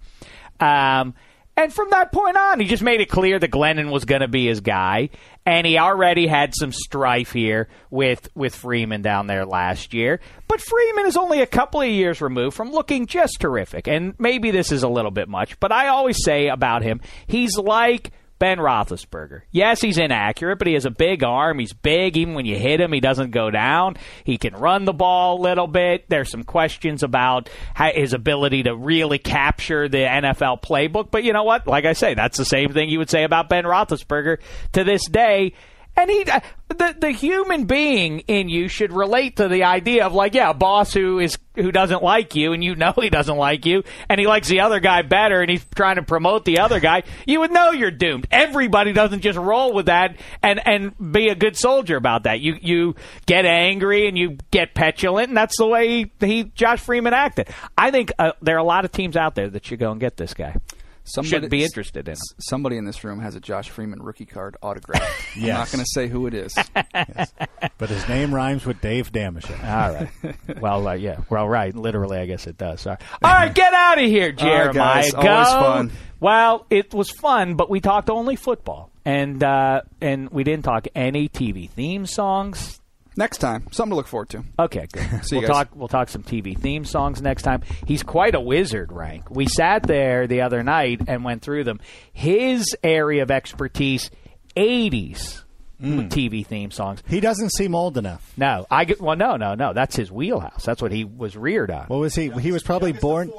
Um, 0.60 1.14
and 1.62 1.72
from 1.72 1.90
that 1.90 2.12
point 2.12 2.36
on, 2.36 2.60
he 2.60 2.66
just 2.66 2.82
made 2.82 3.00
it 3.00 3.08
clear 3.08 3.38
that 3.38 3.50
Glennon 3.50 3.90
was 3.90 4.04
going 4.04 4.20
to 4.20 4.28
be 4.28 4.46
his 4.46 4.60
guy, 4.60 5.10
and 5.46 5.66
he 5.66 5.78
already 5.78 6.26
had 6.26 6.54
some 6.54 6.72
strife 6.72 7.32
here 7.32 7.68
with 7.90 8.28
with 8.34 8.54
Freeman 8.54 9.02
down 9.02 9.28
there 9.28 9.46
last 9.46 9.94
year. 9.94 10.20
But 10.48 10.60
Freeman 10.60 11.06
is 11.06 11.16
only 11.16 11.40
a 11.40 11.46
couple 11.46 11.80
of 11.80 11.88
years 11.88 12.20
removed 12.20 12.56
from 12.56 12.72
looking 12.72 13.06
just 13.06 13.40
terrific, 13.40 13.86
and 13.86 14.14
maybe 14.18 14.50
this 14.50 14.72
is 14.72 14.82
a 14.82 14.88
little 14.88 15.10
bit 15.10 15.28
much, 15.28 15.58
but 15.60 15.72
I 15.72 15.88
always 15.88 16.22
say 16.24 16.48
about 16.48 16.82
him, 16.82 17.00
he's 17.26 17.56
like. 17.56 18.12
Ben 18.42 18.58
Roethlisberger. 18.58 19.42
Yes, 19.52 19.80
he's 19.80 19.98
inaccurate, 19.98 20.56
but 20.56 20.66
he 20.66 20.74
has 20.74 20.84
a 20.84 20.90
big 20.90 21.22
arm. 21.22 21.60
He's 21.60 21.72
big. 21.72 22.16
Even 22.16 22.34
when 22.34 22.44
you 22.44 22.58
hit 22.58 22.80
him, 22.80 22.92
he 22.92 22.98
doesn't 22.98 23.30
go 23.30 23.52
down. 23.52 23.96
He 24.24 24.36
can 24.36 24.56
run 24.56 24.84
the 24.84 24.92
ball 24.92 25.38
a 25.38 25.40
little 25.40 25.68
bit. 25.68 26.08
There's 26.08 26.28
some 26.28 26.42
questions 26.42 27.04
about 27.04 27.48
his 27.94 28.14
ability 28.14 28.64
to 28.64 28.74
really 28.74 29.18
capture 29.18 29.88
the 29.88 29.98
NFL 29.98 30.60
playbook. 30.60 31.12
But 31.12 31.22
you 31.22 31.32
know 31.32 31.44
what? 31.44 31.68
Like 31.68 31.84
I 31.84 31.92
say, 31.92 32.14
that's 32.14 32.36
the 32.36 32.44
same 32.44 32.72
thing 32.72 32.88
you 32.88 32.98
would 32.98 33.10
say 33.10 33.22
about 33.22 33.48
Ben 33.48 33.62
Roethlisberger 33.62 34.38
to 34.72 34.82
this 34.82 35.08
day. 35.08 35.52
And 35.94 36.10
he, 36.10 36.24
uh, 36.24 36.40
the 36.68 36.96
the 36.98 37.10
human 37.10 37.64
being 37.64 38.20
in 38.20 38.48
you 38.48 38.68
should 38.68 38.92
relate 38.92 39.36
to 39.36 39.48
the 39.48 39.64
idea 39.64 40.06
of 40.06 40.14
like, 40.14 40.34
yeah, 40.34 40.50
a 40.50 40.54
boss 40.54 40.94
who 40.94 41.18
is 41.18 41.38
who 41.54 41.70
doesn't 41.70 42.02
like 42.02 42.34
you, 42.34 42.54
and 42.54 42.64
you 42.64 42.74
know 42.74 42.94
he 43.00 43.10
doesn't 43.10 43.36
like 43.36 43.66
you, 43.66 43.82
and 44.08 44.18
he 44.18 44.26
likes 44.26 44.48
the 44.48 44.60
other 44.60 44.80
guy 44.80 45.02
better, 45.02 45.42
and 45.42 45.50
he's 45.50 45.64
trying 45.74 45.96
to 45.96 46.02
promote 46.02 46.44
the 46.44 46.60
other 46.60 46.80
guy. 46.80 47.02
You 47.26 47.40
would 47.40 47.52
know 47.52 47.72
you're 47.72 47.90
doomed. 47.90 48.26
Everybody 48.30 48.92
doesn't 48.92 49.20
just 49.20 49.38
roll 49.38 49.74
with 49.74 49.86
that 49.86 50.16
and 50.42 50.66
and 50.66 51.12
be 51.12 51.28
a 51.28 51.34
good 51.34 51.56
soldier 51.56 51.96
about 51.96 52.22
that. 52.22 52.40
You 52.40 52.56
you 52.60 52.94
get 53.26 53.44
angry 53.44 54.08
and 54.08 54.16
you 54.16 54.38
get 54.50 54.74
petulant, 54.74 55.28
and 55.28 55.36
that's 55.36 55.58
the 55.58 55.66
way 55.66 55.88
he, 55.88 56.12
he 56.20 56.44
Josh 56.44 56.80
Freeman 56.80 57.12
acted. 57.12 57.48
I 57.76 57.90
think 57.90 58.12
uh, 58.18 58.32
there 58.40 58.56
are 58.56 58.60
a 58.60 58.64
lot 58.64 58.86
of 58.86 58.92
teams 58.92 59.16
out 59.16 59.34
there 59.34 59.50
that 59.50 59.66
should 59.66 59.78
go 59.78 59.90
and 59.90 60.00
get 60.00 60.16
this 60.16 60.32
guy. 60.32 60.56
Somebody, 61.04 61.30
Should 61.30 61.50
be 61.50 61.64
interested 61.64 62.06
in 62.06 62.12
him. 62.12 62.20
Somebody 62.38 62.76
in 62.76 62.84
this 62.84 63.02
room 63.02 63.18
has 63.20 63.34
a 63.34 63.40
Josh 63.40 63.70
Freeman 63.70 64.00
rookie 64.02 64.24
card 64.24 64.56
autograph. 64.62 65.02
I'm 65.36 65.46
not 65.48 65.70
going 65.72 65.84
to 65.84 65.90
say 65.90 66.06
who 66.06 66.28
it 66.28 66.34
is. 66.34 66.54
but 67.78 67.88
his 67.88 68.08
name 68.08 68.32
rhymes 68.32 68.64
with 68.64 68.80
Dave 68.80 69.10
Dameshek. 69.12 69.62
All 69.64 69.94
right. 69.94 70.36
Well, 70.60 70.86
uh, 70.86 70.92
yeah. 70.92 71.18
Well, 71.28 71.48
right. 71.48 71.74
Literally, 71.74 72.18
I 72.18 72.26
guess 72.26 72.46
it 72.46 72.56
does. 72.56 72.82
Sorry. 72.82 72.98
All 73.22 73.32
right, 73.32 73.52
get 73.52 73.72
out 73.74 73.98
of 73.98 74.04
here, 74.04 74.26
All 74.26 74.28
right, 74.28 74.72
Jeremiah. 74.72 74.72
guys. 75.02 75.12
Go. 75.12 75.18
Always 75.28 75.48
fun. 75.48 75.92
Well, 76.20 76.66
it 76.70 76.94
was 76.94 77.10
fun, 77.10 77.56
but 77.56 77.68
we 77.68 77.80
talked 77.80 78.08
only 78.08 78.36
football, 78.36 78.90
and 79.04 79.42
uh, 79.42 79.82
and 80.00 80.30
we 80.30 80.44
didn't 80.44 80.64
talk 80.64 80.86
any 80.94 81.28
TV 81.28 81.68
theme 81.68 82.06
songs. 82.06 82.80
Next 83.16 83.38
time, 83.38 83.66
something 83.72 83.90
to 83.90 83.96
look 83.96 84.06
forward 84.06 84.30
to. 84.30 84.44
Okay, 84.58 84.86
good. 84.92 85.06
See 85.24 85.36
we'll 85.36 85.42
guys. 85.46 85.50
talk. 85.50 85.68
We'll 85.76 85.88
talk 85.88 86.08
some 86.08 86.22
TV 86.22 86.58
theme 86.58 86.84
songs 86.84 87.20
next 87.20 87.42
time. 87.42 87.62
He's 87.86 88.02
quite 88.02 88.34
a 88.34 88.40
wizard, 88.40 88.90
Rank. 88.92 89.30
We 89.30 89.46
sat 89.46 89.82
there 89.82 90.26
the 90.26 90.40
other 90.42 90.62
night 90.62 91.02
and 91.06 91.24
went 91.24 91.42
through 91.42 91.64
them. 91.64 91.80
His 92.12 92.74
area 92.82 93.22
of 93.22 93.30
expertise, 93.30 94.10
'80s 94.56 95.40
Hmm. 95.80 96.02
TV 96.06 96.46
theme 96.46 96.70
songs. 96.70 97.02
He 97.08 97.18
doesn't 97.18 97.50
seem 97.50 97.74
old 97.74 97.98
enough. 97.98 98.32
No, 98.36 98.66
I 98.70 98.84
get. 98.84 99.00
Well, 99.00 99.16
no, 99.16 99.36
no, 99.36 99.56
no. 99.56 99.72
That's 99.72 99.96
his 99.96 100.12
wheelhouse. 100.12 100.64
That's 100.64 100.80
what 100.80 100.92
he 100.92 101.02
was 101.04 101.36
reared 101.36 101.72
on. 101.72 101.86
What 101.86 101.98
was 101.98 102.14
he? 102.14 102.30
He 102.30 102.52
was 102.52 102.62
probably 102.62 102.92
born. 102.92 103.32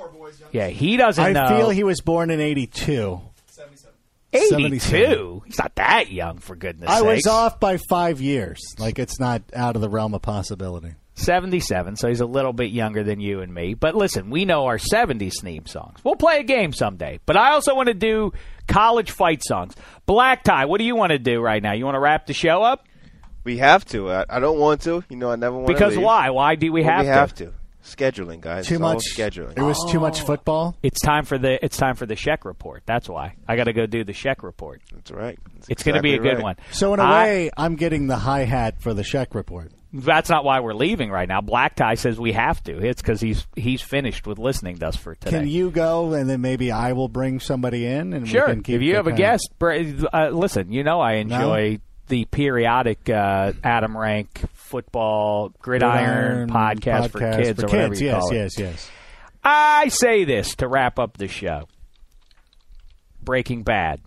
Yeah, 0.51 0.67
he 0.67 0.97
doesn't 0.97 1.24
I 1.24 1.32
know. 1.32 1.47
feel 1.47 1.69
he 1.69 1.86
was 1.86 2.01
born 2.01 2.30
in 2.30 2.41
'82. 2.41 3.21
82. 4.34 5.43
He's 5.45 5.57
not 5.59 5.75
that 5.75 6.11
young, 6.11 6.39
for 6.39 6.55
goodness 6.55 6.89
I 6.89 7.01
was 7.01 7.27
off 7.27 7.59
by 7.59 7.77
five 7.77 8.21
years. 8.21 8.59
Like 8.79 8.99
it's 8.99 9.19
not 9.19 9.41
out 9.53 9.75
of 9.75 9.81
the 9.81 9.89
realm 9.89 10.13
of 10.13 10.21
possibility. 10.21 10.93
77, 11.15 11.95
so 11.95 12.07
he's 12.09 12.21
a 12.21 12.25
little 12.25 12.53
bit 12.53 12.71
younger 12.71 13.03
than 13.03 13.19
you 13.19 13.41
and 13.41 13.53
me. 13.53 13.75
But 13.75 13.93
listen, 13.95 14.31
we 14.31 14.45
know 14.45 14.65
our 14.65 14.77
70s 14.79 15.34
theme 15.41 15.67
songs. 15.67 15.99
We'll 16.03 16.15
play 16.15 16.39
a 16.39 16.43
game 16.43 16.73
someday. 16.73 17.19
But 17.27 17.38
I 17.38 17.51
also 17.51 17.75
want 17.75 17.88
to 17.88 17.93
do 17.93 18.34
college 18.67 19.11
fight 19.11 19.43
songs. 19.43 19.75
Black 20.07 20.43
Tie, 20.43 20.65
what 20.65 20.79
do 20.79 20.86
you 20.86 20.95
want 20.95 21.11
to 21.11 21.19
do 21.19 21.39
right 21.39 21.61
now? 21.61 21.73
You 21.73 21.86
want 21.86 21.95
to 21.95 21.99
wrap 21.99 22.25
the 22.25 22.34
show 22.34 22.63
up? 22.63 22.88
We 23.43 23.57
have 23.57 23.86
to. 23.88 24.09
I, 24.11 24.25
I 24.27 24.39
don't 24.39 24.57
want 24.57 24.81
to. 24.81 25.03
You 25.09 25.17
know, 25.17 25.29
I 25.29 25.36
never 25.36 25.55
want 25.55 25.67
to. 25.67 25.73
Because 25.73 25.97
why? 25.97 26.31
Why 26.31 26.55
do 26.55 26.71
we 26.71 26.81
Well, 26.81 26.89
have 26.91 27.01
we 27.01 27.07
to? 27.07 27.13
have 27.13 27.36
to. 27.36 27.53
Scheduling, 27.84 28.39
guys. 28.39 28.67
Too 28.67 28.75
It's 28.75 28.81
all 28.84 28.93
much 28.93 29.03
scheduling. 29.15 29.57
It 29.57 29.61
was 29.61 29.77
too 29.91 29.99
much 29.99 30.21
football. 30.21 30.75
It's 30.81 31.01
time 31.01 31.25
for 31.25 31.38
the 31.38 31.63
it's 31.63 31.75
time 31.77 31.95
for 31.95 32.05
the 32.05 32.15
Sheck 32.15 32.45
report. 32.45 32.84
That's 32.86 33.09
why. 33.09 33.36
I 33.47 33.55
got 33.57 33.65
to 33.65 33.73
go 33.73 33.86
do 33.86 34.03
the 34.03 34.13
Sheck 34.13 34.41
report. 34.41 34.81
That's 34.93 35.11
right. 35.11 35.38
That's 35.55 35.69
It's 35.69 35.84
going 35.84 35.95
to 35.95 36.01
be 36.01 36.11
a 36.11 36.15
exactly 36.15 36.29
good 36.29 36.36
right. 36.38 36.43
one. 36.43 36.55
So 36.71 36.93
in 36.93 36.99
a 36.99 37.03
I- 37.03 37.23
way, 37.23 37.51
I'm 37.57 37.75
getting 37.75 38.07
the 38.07 38.15
hi 38.17 38.45
hat 38.45 38.81
for 38.81 38.93
the 38.93 39.01
Sheck 39.03 39.36
report. 39.36 39.71
that's 39.91 40.29
not 40.29 40.43
why 40.45 40.61
we're 40.61 40.73
leaving 40.73 41.11
right 41.11 41.27
now. 41.27 41.41
Black 41.41 41.75
Tie 41.75 41.95
says 41.95 42.17
we 42.19 42.31
have 42.31 42.63
to. 42.63 42.77
It's 42.84 43.01
because 43.01 43.19
he's 43.21 43.45
he's 43.55 43.81
finished 43.81 44.25
with 44.25 44.39
listening 44.39 44.77
to 44.77 44.88
us 44.88 44.95
for 44.95 45.15
today. 45.15 45.31
Can 45.39 45.47
you 45.47 45.69
go 45.69 46.13
and 46.13 46.29
then 46.29 46.39
maybe 46.41 46.71
I 46.71 46.93
will 46.93 47.09
bring 47.09 47.39
somebody 47.41 47.86
in 47.86 48.13
and 48.13 48.27
Sure. 48.27 48.47
we 48.47 48.53
can 48.53 48.63
keep 48.63 48.75
if 48.77 48.81
you 48.81 48.95
have 48.95 49.07
a 49.07 49.11
kind 49.11 49.17
guest, 49.17 49.49
br- 49.59 49.73
uh, 50.13 50.29
listen. 50.29 50.71
You 50.71 50.84
know 50.84 50.99
I 51.01 51.15
enjoy 51.15 51.79
the 52.07 52.25
periodic 52.25 53.09
uh, 53.09 53.53
Adam 53.63 53.95
Rank 53.97 54.41
football 54.74 55.49
gridiron, 55.59 56.47
Gridiron 56.47 56.49
podcast, 56.49 57.11
for 57.11 57.19
kids 57.19 57.59
for 57.61 57.67
or 57.67 57.69
whatever 57.69 57.89
kids. 57.89 58.01
you 58.01 58.07
yes, 58.07 58.19
call 58.19 58.32
it. 58.32 58.36
yes, 58.36 58.51
yes. 58.59 58.91
I 59.43 59.88
say 59.89 60.24
this 60.24 60.55
to 60.55 60.67
wrap 60.67 60.97
up 60.97 61.17
the 61.17 61.28
show. 61.28 61.67
Breaking 63.21 63.61
Bad, 63.63 64.01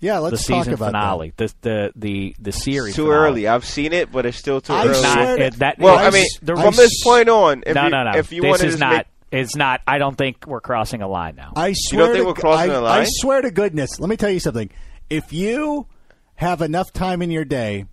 Yeah, 0.00 0.18
let's 0.18 0.46
talk 0.46 0.58
season 0.64 0.74
about 0.74 0.86
finale, 0.92 1.32
the 1.36 1.52
the 1.62 1.92
the 1.96 2.36
the 2.38 2.52
series. 2.52 2.94
Too 2.94 3.06
finale. 3.06 3.18
early. 3.26 3.48
I've 3.48 3.64
seen 3.64 3.92
it, 3.92 4.10
but 4.12 4.24
it's 4.26 4.38
still 4.38 4.60
too 4.60 4.72
I 4.72 4.86
early. 4.86 5.02
Not- 5.02 5.38
it- 5.40 5.54
that- 5.58 5.78
well, 5.78 5.96
I 5.98 6.08
it's- 6.08 6.14
mean, 6.14 6.26
the- 6.42 6.56
from 6.62 6.74
this 6.74 7.02
point 7.02 7.28
on, 7.28 7.64
if 7.66 7.74
no, 7.74 7.84
you, 7.84 7.90
no, 7.90 8.04
no. 8.04 8.12
if 8.18 8.32
you 8.32 8.42
this 8.42 8.62
is 8.62 8.78
not. 8.78 8.92
make, 8.92 9.06
It's 9.32 9.56
not. 9.56 9.80
I 9.86 9.98
don't 9.98 10.16
think 10.16 10.46
we're 10.46 10.60
crossing 10.60 11.02
a 11.02 11.08
line 11.08 11.34
now. 11.36 11.52
I 11.56 11.72
swear 11.74 12.12
think 12.12 12.18
to, 12.18 12.24
we're 12.28 12.34
crossing 12.34 12.70
I, 12.70 12.74
a 12.74 12.80
line? 12.80 13.00
I 13.02 13.06
swear 13.08 13.42
to 13.42 13.50
goodness. 13.50 13.98
Let 13.98 14.08
me 14.08 14.16
tell 14.16 14.30
you 14.30 14.38
something. 14.40 14.70
If 15.10 15.32
you 15.32 15.86
have 16.36 16.62
enough 16.62 16.92
time 16.92 17.20
in 17.20 17.30
your 17.30 17.44
day 17.44 17.84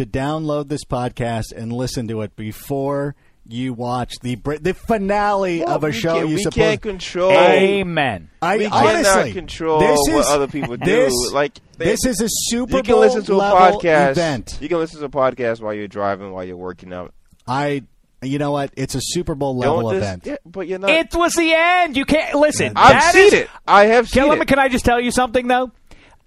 to 0.00 0.06
download 0.06 0.68
this 0.68 0.84
podcast 0.84 1.52
and 1.54 1.72
listen 1.72 2.08
to 2.08 2.22
it 2.22 2.34
before 2.34 3.14
you 3.46 3.72
watch 3.74 4.14
the 4.22 4.36
the 4.60 4.72
finale 4.74 5.60
Well, 5.60 5.74
of 5.76 5.84
a 5.84 5.88
we 5.88 5.92
show, 5.92 6.14
can't- 6.14 6.28
you 6.28 6.34
we 6.36 6.42
supposed 6.42 6.54
can't 6.56 6.82
control. 6.82 7.32
Amen. 7.32 8.30
I 8.40 8.58
we 8.58 8.66
honestly 8.66 9.02
cannot 9.02 9.32
control 9.32 9.80
this 9.80 9.98
what 10.08 10.20
is, 10.20 10.26
other 10.28 10.46
people 10.46 10.76
do. 10.76 10.84
This, 10.84 11.32
like 11.32 11.58
they- 11.76 11.86
this 11.86 12.04
is 12.06 12.20
a 12.20 12.28
Super 12.28 12.78
you 12.78 12.82
can 12.82 12.92
Bowl 12.94 13.00
listen 13.00 13.24
to 13.24 13.36
a 13.36 13.40
podcast. 13.40 14.10
event. 14.12 14.58
You 14.60 14.68
can 14.68 14.78
listen 14.78 15.00
to 15.00 15.06
a 15.06 15.08
podcast 15.10 15.60
while 15.60 15.74
you're 15.74 15.88
driving, 15.88 16.32
while 16.32 16.44
you're 16.44 16.56
working 16.56 16.92
out. 16.92 17.12
I, 17.46 17.82
you 18.22 18.38
know 18.38 18.52
what? 18.52 18.70
It's 18.76 18.94
a 18.94 19.00
Super 19.02 19.34
Bowl 19.34 19.56
level 19.56 19.82
Don't 19.82 19.96
event. 19.96 20.26
yeah, 20.26 20.36
but 20.46 20.68
you're 20.68 20.78
not. 20.78 20.90
It 20.90 21.14
was 21.14 21.32
the 21.34 21.52
end. 21.52 21.96
You 21.96 22.04
can't 22.04 22.34
listen. 22.36 22.74
I've 22.76 22.92
that 22.92 23.12
seen 23.14 23.26
is- 23.26 23.32
it. 23.32 23.50
I 23.66 23.86
have 23.86 24.08
seen 24.08 24.28
let 24.28 24.36
me- 24.38 24.42
it. 24.42 24.48
can 24.48 24.58
I 24.58 24.68
just 24.68 24.84
tell 24.84 25.00
you 25.00 25.10
something 25.10 25.46
though? 25.48 25.72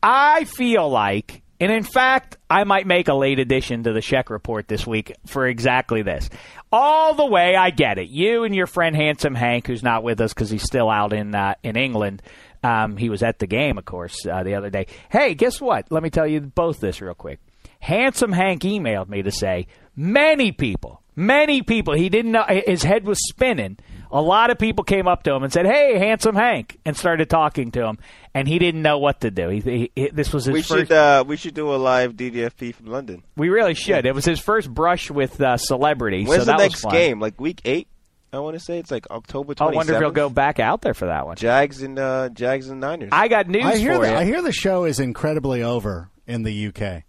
I 0.01 0.43
feel 0.43 0.89
like, 0.89 1.42
and 1.59 1.71
in 1.71 1.83
fact, 1.83 2.37
I 2.49 2.63
might 2.63 2.87
make 2.87 3.07
a 3.07 3.13
late 3.13 3.39
addition 3.39 3.83
to 3.83 3.93
the 3.93 3.99
Sheck 3.99 4.29
report 4.29 4.67
this 4.67 4.85
week 4.85 5.15
for 5.25 5.47
exactly 5.47 6.01
this. 6.01 6.29
All 6.71 7.13
the 7.13 7.25
way, 7.25 7.55
I 7.55 7.69
get 7.69 7.97
it. 7.97 8.09
You 8.09 8.43
and 8.43 8.55
your 8.55 8.67
friend 8.67 8.95
Handsome 8.95 9.35
Hank, 9.35 9.67
who's 9.67 9.83
not 9.83 10.03
with 10.03 10.19
us 10.19 10.33
because 10.33 10.49
he's 10.49 10.63
still 10.63 10.89
out 10.89 11.13
in 11.13 11.35
uh, 11.35 11.55
in 11.63 11.75
England. 11.77 12.21
Um, 12.63 12.97
he 12.97 13.09
was 13.09 13.23
at 13.23 13.39
the 13.39 13.47
game, 13.47 13.77
of 13.77 13.85
course, 13.85 14.25
uh, 14.25 14.43
the 14.43 14.55
other 14.55 14.69
day. 14.69 14.87
Hey, 15.09 15.35
guess 15.35 15.59
what? 15.59 15.91
Let 15.91 16.01
me 16.01 16.09
tell 16.09 16.25
you 16.25 16.41
both 16.41 16.79
this 16.79 17.01
real 17.01 17.13
quick. 17.13 17.39
Handsome 17.79 18.31
Hank 18.31 18.61
emailed 18.63 19.09
me 19.09 19.21
to 19.23 19.31
say 19.31 19.67
many 19.95 20.53
people, 20.53 21.01
many 21.15 21.61
people. 21.61 21.93
He 21.93 22.07
didn't 22.07 22.31
know 22.31 22.45
his 22.47 22.83
head 22.83 23.05
was 23.05 23.19
spinning. 23.27 23.77
A 24.13 24.21
lot 24.21 24.51
of 24.51 24.59
people 24.59 24.83
came 24.83 25.07
up 25.07 25.23
to 25.23 25.33
him 25.33 25.41
and 25.43 25.51
said, 25.51 25.65
"Hey, 25.65 25.97
Handsome 25.97 26.35
Hank," 26.35 26.77
and 26.85 26.95
started 26.95 27.29
talking 27.29 27.71
to 27.71 27.83
him, 27.85 27.97
and 28.35 28.47
he 28.47 28.59
didn't 28.59 28.83
know 28.83 28.99
what 28.99 29.21
to 29.21 29.31
do. 29.31 29.49
He, 29.49 29.59
he, 29.59 29.91
he- 29.95 30.09
this 30.09 30.31
was 30.31 30.45
his 30.45 30.53
we 30.53 30.61
first. 30.61 30.69
should 30.87 30.91
uh, 30.91 31.23
we 31.27 31.35
should 31.35 31.55
do 31.55 31.73
a 31.73 31.77
live 31.77 32.13
DDFP 32.13 32.75
from 32.75 32.85
London. 32.87 33.23
we 33.35 33.49
really 33.49 33.73
should. 33.73 34.05
It 34.05 34.13
was 34.13 34.23
his 34.23 34.39
first 34.39 34.71
brush 34.71 35.09
with 35.09 35.41
uh, 35.41 35.57
celebrity. 35.57 36.25
When's 36.25 36.43
so 36.43 36.45
the 36.45 36.51
that 36.51 36.59
next 36.59 36.75
was 36.75 36.81
fun. 36.83 36.93
game? 36.93 37.19
Like 37.19 37.41
week 37.41 37.61
eight? 37.65 37.87
I 38.31 38.39
want 38.39 38.55
to 38.55 38.59
say 38.59 38.77
it's 38.79 38.89
like 38.91 39.09
October 39.11 39.51
I 39.53 39.55
twenty. 39.55 39.77
wonder 39.77 39.93
if 39.95 39.99
he'll 39.99 40.11
go 40.11 40.29
back 40.29 40.59
out 40.59 40.81
there 40.81 40.93
for 40.93 41.05
that 41.07 41.25
one. 41.25 41.35
Jags 41.35 41.81
and 41.81 41.97
uh, 41.97 42.29
Jags 42.29 42.69
and 42.69 42.79
Niners. 42.79 43.09
I 43.11 43.27
got 43.27 43.47
news 43.47 43.65
I 43.65 43.77
hear 43.77 43.95
for 43.95 44.05
the, 44.05 44.11
you. 44.11 44.17
I 44.17 44.25
hear 44.25 44.41
the 44.41 44.51
show 44.53 44.85
is 44.85 44.99
incredibly 44.99 45.63
over 45.63 46.09
in 46.27 46.43
the 46.43 46.67
UK. 46.67 47.03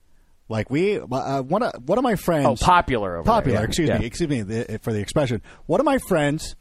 Like 0.49 0.69
we, 0.71 0.99
uh, 0.99 1.43
one 1.43 1.63
of 1.63 1.73
one 1.87 1.97
of 1.99 2.03
my 2.05 2.17
friends. 2.17 2.47
oh, 2.47 2.57
popular 2.57 3.17
over 3.17 3.25
popular. 3.27 3.59
there. 3.59 3.63
yeah. 3.63 3.69
Excuse 3.69 3.89
Yeah. 3.89 3.99
me. 3.99 4.07
Excuse 4.07 4.29
me 4.31 4.43
the, 4.43 4.79
for 4.83 4.93
the 4.93 5.01
expression. 5.01 5.41
One 5.67 5.81
of 5.81 5.87
my 5.87 5.99
friends 5.99 6.57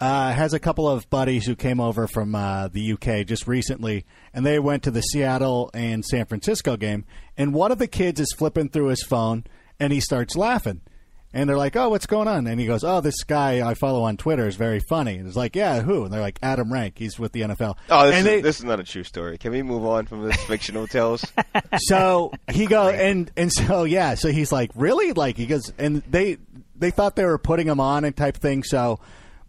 uh, 0.00 0.32
has 0.32 0.52
a 0.52 0.58
couple 0.58 0.88
of 0.88 1.08
buddies 1.10 1.46
who 1.46 1.56
came 1.56 1.80
over 1.80 2.06
from 2.06 2.34
uh, 2.34 2.68
the 2.68 2.92
UK 2.92 3.26
just 3.26 3.46
recently, 3.46 4.04
and 4.32 4.46
they 4.46 4.58
went 4.58 4.82
to 4.84 4.90
the 4.90 5.00
Seattle 5.00 5.70
and 5.74 6.04
San 6.04 6.26
Francisco 6.26 6.76
game. 6.76 7.04
And 7.36 7.52
one 7.52 7.72
of 7.72 7.78
the 7.78 7.88
kids 7.88 8.20
is 8.20 8.32
flipping 8.36 8.68
through 8.68 8.88
his 8.88 9.02
phone, 9.02 9.44
and 9.80 9.92
he 9.92 10.00
starts 10.00 10.36
laughing. 10.36 10.82
And 11.30 11.48
they're 11.48 11.58
like, 11.58 11.76
"Oh, 11.76 11.90
what's 11.90 12.06
going 12.06 12.26
on?" 12.26 12.46
And 12.46 12.58
he 12.58 12.66
goes, 12.66 12.82
"Oh, 12.82 13.02
this 13.02 13.22
guy 13.22 13.68
I 13.68 13.74
follow 13.74 14.02
on 14.02 14.16
Twitter 14.16 14.48
is 14.48 14.56
very 14.56 14.80
funny." 14.88 15.16
And 15.16 15.26
it's 15.26 15.36
like, 15.36 15.54
"Yeah, 15.54 15.82
who?" 15.82 16.04
And 16.04 16.12
they're 16.12 16.22
like, 16.22 16.38
"Adam 16.42 16.72
Rank. 16.72 16.94
He's 16.96 17.18
with 17.18 17.32
the 17.32 17.42
NFL." 17.42 17.76
oh, 17.90 18.06
this 18.06 18.16
and 18.16 18.26
is, 18.26 18.32
they, 18.32 18.40
this 18.40 18.58
is 18.60 18.64
not 18.64 18.80
a 18.80 18.84
true 18.84 19.04
story. 19.04 19.36
Can 19.36 19.52
we 19.52 19.62
move 19.62 19.84
on 19.84 20.06
from 20.06 20.26
this 20.26 20.42
fictional 20.44 20.86
tales? 20.88 21.30
so 21.76 22.32
he 22.50 22.64
goes, 22.64 22.94
and 22.94 23.30
and 23.36 23.52
so 23.52 23.84
yeah, 23.84 24.14
so 24.14 24.30
he's 24.30 24.50
like, 24.50 24.70
really? 24.74 25.12
Like 25.12 25.36
he 25.36 25.44
goes, 25.44 25.70
and 25.76 26.02
they 26.08 26.38
they 26.76 26.90
thought 26.90 27.14
they 27.14 27.26
were 27.26 27.38
putting 27.38 27.66
him 27.66 27.78
on 27.78 28.04
and 28.04 28.16
type 28.16 28.38
thing. 28.38 28.62
So 28.62 28.98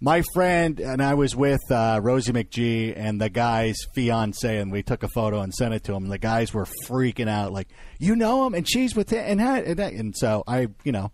my 0.02 0.24
friend 0.34 0.80
and 0.80 1.02
I 1.02 1.14
was 1.14 1.36
with 1.36 1.62
uh, 1.72 2.00
Rosie 2.02 2.32
McGee 2.32 2.94
and 2.96 3.20
the 3.20 3.30
guy's 3.30 3.78
fiance, 3.94 4.58
and 4.58 4.72
we 4.72 4.84
took 4.84 5.04
a 5.04 5.10
photo 5.10 5.42
and 5.42 5.54
sent 5.54 5.74
it 5.74 5.84
to 5.86 5.94
him. 5.94 6.04
And 6.04 6.12
the 6.12 6.18
guys 6.18 6.54
were 6.54 6.68
freaking 6.86 7.30
out, 7.30 7.52
like, 7.52 7.68
you 8.00 8.16
know 8.16 8.46
him, 8.46 8.54
and 8.54 8.70
she's 8.70 8.96
with 8.96 9.10
him, 9.10 9.24
and 9.26 9.42
and, 9.42 9.80
and 9.80 10.16
so 10.16 10.44
I, 10.48 10.68
you 10.84 10.92
know. 10.92 11.12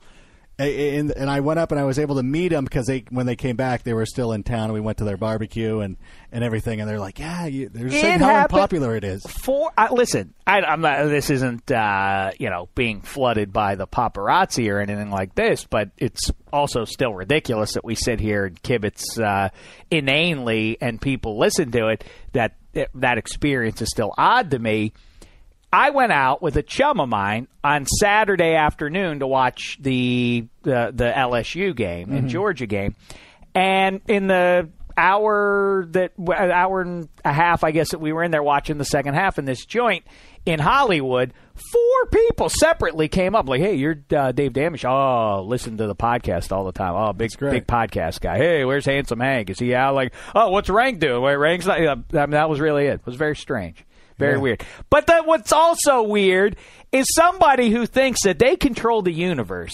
And, 0.58 1.12
and 1.12 1.30
I 1.30 1.41
went 1.41 1.60
up 1.60 1.72
and 1.72 1.80
I 1.80 1.84
was 1.84 1.99
able 1.99 2.16
to 2.16 2.24
meet 2.24 2.49
them 2.49 2.64
because 2.64 2.86
they 2.86 3.03
when 3.10 3.26
they 3.26 3.36
came 3.36 3.58
back 3.58 3.84
they 3.84 3.93
were 3.93 4.06
still 4.06 4.32
in 4.32 4.43
town 4.43 4.66
and 4.66 4.74
we 4.74 4.80
went 4.80 4.99
to 4.99 5.03
their 5.03 5.18
barbecue 5.18 5.80
and, 5.80 5.97
and 6.32 6.45
everything 6.45 6.80
and 6.80 6.89
they're 6.89 6.99
like 6.99 7.20
yeah 7.20 7.45
you, 7.45 7.68
they're 7.68 7.89
saying 7.89 8.20
how 8.20 8.47
popular 8.47 8.95
it 8.95 9.03
is 9.03 9.26
For 9.26 9.72
I 9.78 9.91
listen, 9.91 10.34
I, 10.47 10.62
I'm 10.62 10.82
not. 10.82 11.06
This 11.08 11.30
isn't 11.30 11.72
uh, 11.72 12.32
you 12.39 12.49
know 12.49 12.70
being 12.76 13.01
flooded 13.01 13.51
by 13.51 13.76
the 13.76 13.88
paparazzi 13.88 14.72
or 14.72 14.80
anything 14.80 15.10
like 15.12 15.36
this, 15.36 15.66
but 15.66 15.89
it's 15.97 16.32
also 16.53 16.86
still 16.86 17.14
ridiculous 17.14 17.74
that 17.74 17.84
we 17.84 17.95
sit 17.95 18.20
here 18.20 18.45
and 18.45 18.62
kibitz 18.62 19.20
uh, 19.20 19.49
inanely 19.91 20.78
and 20.80 21.01
people 21.01 21.38
listen 21.38 21.72
to 21.72 21.88
it. 21.88 22.03
That 22.34 22.56
that 22.93 23.18
experience 23.18 23.82
is 23.82 23.89
still 23.89 24.14
odd 24.18 24.51
to 24.51 24.60
me. 24.60 24.93
I 25.76 25.89
went 25.89 26.13
out 26.13 26.41
with 26.41 26.55
a 26.55 26.63
chum 26.63 27.01
of 27.01 27.09
mine 27.09 27.49
on 27.61 27.86
Saturday 27.86 28.55
afternoon 28.55 29.19
to 29.19 29.28
watch 29.28 29.78
the 29.82 30.47
the, 30.63 30.93
the 30.95 31.11
LSU 31.13 31.76
game 31.76 32.13
and 32.13 32.30
Georgia 32.30 32.65
game, 32.65 32.95
and 33.53 33.99
in 34.07 34.28
the 34.28 34.69
hour 34.95 35.86
that 35.89 36.13
an 36.17 36.51
hour 36.51 36.80
and 36.80 37.09
a 37.26 37.34
half, 37.34 37.65
I 37.65 37.71
guess 37.71 37.91
that 37.91 37.99
we 37.99 38.13
were 38.13 38.23
in 38.23 38.32
there 38.32 38.41
watching 38.41 38.78
the 38.78 38.86
second 38.86 39.15
half 39.15 39.38
in 39.38 39.43
this 39.43 39.65
joint 39.65 40.05
in 40.45 40.61
Hollywood. 40.61 41.34
Four 41.55 42.05
people 42.09 42.47
separately 42.47 43.09
came 43.09 43.36
up 43.36 43.49
like, 43.49 43.59
"Hey, 43.59 43.76
you're 43.76 43.97
uh, 44.15 44.32
Dave 44.32 44.53
Damish. 44.53 44.86
Oh, 44.89 45.43
listen 45.43 45.76
to 45.80 45.88
the 45.88 45.95
podcast 45.95 46.53
all 46.53 46.63
the 46.63 46.71
time. 46.71 46.95
Oh, 46.95 47.11
big 47.11 47.38
big 47.38 47.67
podcast 47.67 48.21
guy. 48.21 48.38
Hey, 48.38 48.63
where's 48.63 48.86
Handsome 48.86 49.19
Hank? 49.19 49.49
Is 49.49 49.59
he 49.59 49.76
out? 49.76 49.93
Like, 49.93 50.13
oh, 50.34 50.51
what's 50.51 50.69
Rank 50.69 50.99
doing? 50.99 51.21
Wait, 51.21 51.36
Rank's 51.36 51.65
not. 51.65 51.82
I 51.82 51.95
mean, 51.95 52.30
that 52.32 52.49
was 52.49 52.61
really 52.61 52.86
it. 52.86 53.01
It 53.01 53.05
was 53.05 53.15
very 53.15 53.36
strange. 53.36 53.84
Very 54.18 54.38
weird. 54.38 54.63
But 54.89 55.07
then 55.07 55.26
what's 55.26 55.51
also 55.51 56.03
weird 56.03 56.55
is 56.91 57.05
somebody 57.13 57.70
who 57.72 57.86
thinks 57.86 58.24
that 58.24 58.39
they 58.39 58.55
control 58.55 59.01
the 59.01 59.11
universe 59.11 59.74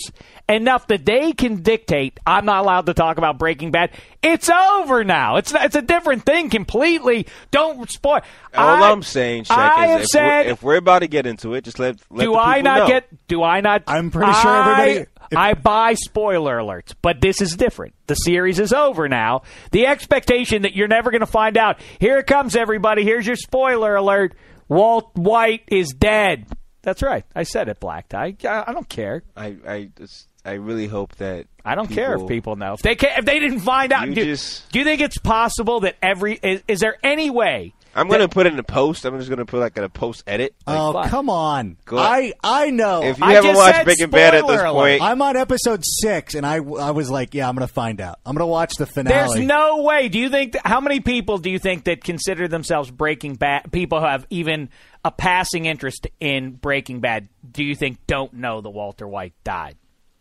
enough 0.49 0.87
that 0.87 1.05
they 1.05 1.33
can 1.33 1.61
dictate. 1.61 2.19
I'm 2.25 2.45
not 2.45 2.63
allowed 2.63 2.87
to 2.87 2.95
talk 2.95 3.19
about 3.19 3.37
Breaking 3.37 3.69
Bad. 3.69 3.91
It's 4.23 4.49
over 4.49 5.03
now. 5.03 5.35
It's 5.35 5.53
it's 5.53 5.75
a 5.75 5.81
different 5.83 6.25
thing 6.25 6.49
completely. 6.49 7.27
Don't 7.51 7.89
spoil. 7.91 8.21
All 8.55 8.83
I, 8.83 8.89
I'm 8.91 9.03
saying, 9.03 9.43
Shaq, 9.43 9.55
I 9.57 9.83
is 9.85 9.91
have 9.91 10.01
if, 10.01 10.07
said. 10.07 10.45
we're, 10.47 10.51
if 10.51 10.63
we're 10.63 10.75
about 10.77 10.99
to 10.99 11.07
get 11.07 11.27
into 11.27 11.53
it, 11.53 11.63
just 11.63 11.77
let, 11.77 11.97
let 12.09 12.23
do 12.25 12.31
the 12.31 12.37
I 12.39 12.61
not 12.61 12.79
know. 12.79 12.87
get? 12.87 13.27
Do 13.27 13.43
I 13.43 13.61
not? 13.61 13.83
I'm 13.87 14.09
pretty 14.09 14.33
sure 14.33 14.49
I- 14.51 14.59
everybody- 14.71 14.91
if- 15.01 15.07
I 15.37 15.53
buy 15.53 15.93
spoiler 15.95 16.57
alerts, 16.57 16.93
but 17.01 17.21
this 17.21 17.41
is 17.41 17.55
different. 17.55 17.93
The 18.07 18.15
series 18.15 18.59
is 18.59 18.73
over 18.73 19.07
now. 19.07 19.43
The 19.71 19.87
expectation 19.87 20.63
that 20.63 20.75
you're 20.75 20.87
never 20.87 21.11
going 21.11 21.21
to 21.21 21.25
find 21.27 21.57
out. 21.57 21.79
Here 21.99 22.17
it 22.17 22.27
comes, 22.27 22.55
everybody. 22.55 23.03
Here's 23.03 23.25
your 23.27 23.35
spoiler 23.35 23.95
alert. 23.95 24.35
Walt 24.67 25.11
White 25.15 25.63
is 25.67 25.89
dead. 25.91 26.45
That's 26.81 27.01
right. 27.03 27.23
I 27.35 27.43
said 27.43 27.69
it, 27.69 27.79
Black 27.79 28.09
Tie. 28.09 28.35
I, 28.43 28.63
I 28.67 28.73
don't 28.73 28.89
care. 28.89 29.21
I 29.37 29.55
I 29.67 29.89
just, 29.97 30.27
I 30.43 30.53
really 30.53 30.87
hope 30.87 31.15
that 31.17 31.45
I 31.63 31.75
don't 31.75 31.89
care 31.89 32.15
if 32.15 32.27
people 32.27 32.55
know. 32.55 32.73
If 32.73 32.81
they 32.81 32.95
can, 32.95 33.19
if 33.19 33.25
they 33.25 33.39
didn't 33.39 33.59
find 33.59 33.91
out, 33.91 34.07
do, 34.07 34.15
just- 34.15 34.71
do 34.71 34.79
you 34.79 34.85
think 34.85 34.99
it's 35.01 35.17
possible 35.19 35.81
that 35.81 35.95
every 36.01 36.39
is, 36.41 36.63
is 36.67 36.79
there 36.79 36.97
any 37.03 37.29
way? 37.29 37.73
I'm 37.95 38.07
gonna 38.07 38.27
put 38.29 38.45
it 38.47 38.53
in 38.53 38.59
a 38.59 38.63
post. 38.63 39.03
I'm 39.05 39.17
just 39.17 39.29
gonna 39.29 39.45
put 39.45 39.59
like 39.59 39.77
a 39.77 39.89
post 39.89 40.23
edit. 40.25 40.55
Like, 40.65 40.77
Oh 40.79 40.93
fine. 40.93 41.09
come 41.09 41.29
on! 41.29 41.77
Go- 41.85 41.97
I 41.97 42.33
I 42.43 42.69
know. 42.69 43.03
if 43.03 43.17
you 43.19 43.25
I 43.25 43.33
haven't 43.33 43.55
watched 43.55 43.75
said 43.77 43.83
Breaking 43.85 44.09
Bad 44.09 44.33
at 44.35 44.47
this 44.47 44.59
spoiler 44.59 44.73
point, 44.73 45.01
I'm 45.01 45.21
on 45.21 45.35
episode 45.37 45.83
six, 45.83 46.33
and 46.35 46.45
I 46.45 46.55
I 46.55 46.91
was 46.91 47.09
like, 47.09 47.33
yeah, 47.33 47.49
I'm 47.49 47.55
gonna 47.55 47.67
find 47.67 47.99
out. 47.99 48.19
I'm 48.25 48.33
gonna 48.35 48.47
watch 48.47 48.73
the 48.75 48.85
finale. 48.85 49.13
There's 49.35 49.45
no 49.47 49.81
way. 49.83 50.07
Do 50.09 50.19
you 50.19 50.29
think? 50.29 50.53
That, 50.53 50.65
how 50.65 50.79
many 50.79 50.99
people 51.01 51.37
do 51.37 51.49
you 51.49 51.59
think 51.59 51.83
that 51.85 52.03
consider 52.03 52.47
themselves 52.47 52.89
Breaking 52.91 53.35
Bad? 53.35 53.71
People 53.71 53.99
who 53.99 54.05
have 54.05 54.25
even 54.29 54.69
a 55.03 55.11
passing 55.11 55.65
interest 55.65 56.07
in 56.19 56.51
Breaking 56.51 56.99
Bad. 57.01 57.27
Do 57.51 57.63
you 57.63 57.75
think 57.75 57.97
don't 58.07 58.33
know 58.33 58.61
that 58.61 58.69
Walter 58.69 59.07
White 59.07 59.33
died 59.43 59.75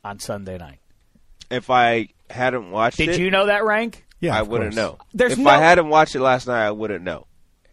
on 0.04 0.18
Sunday 0.18 0.58
night? 0.58 0.78
if 1.50 1.68
I 1.68 2.08
hadn't 2.30 2.70
watched 2.70 2.98
Did 2.98 3.08
it, 3.08 3.12
did 3.12 3.20
you 3.20 3.30
know 3.32 3.46
that 3.46 3.64
rank? 3.64 4.04
yeah, 4.20 4.36
I 4.36 4.40
of 4.40 4.48
wouldn't 4.48 4.74
course. 4.74 4.76
know. 4.76 4.98
There's 5.12 5.32
if 5.32 5.38
no- 5.38 5.50
I 5.50 5.58
hadn't 5.58 5.88
watched 5.88 6.14
it 6.14 6.20
last 6.20 6.46
night, 6.46 6.64
I 6.64 6.70
wouldn't 6.70 7.02
know. 7.02 7.26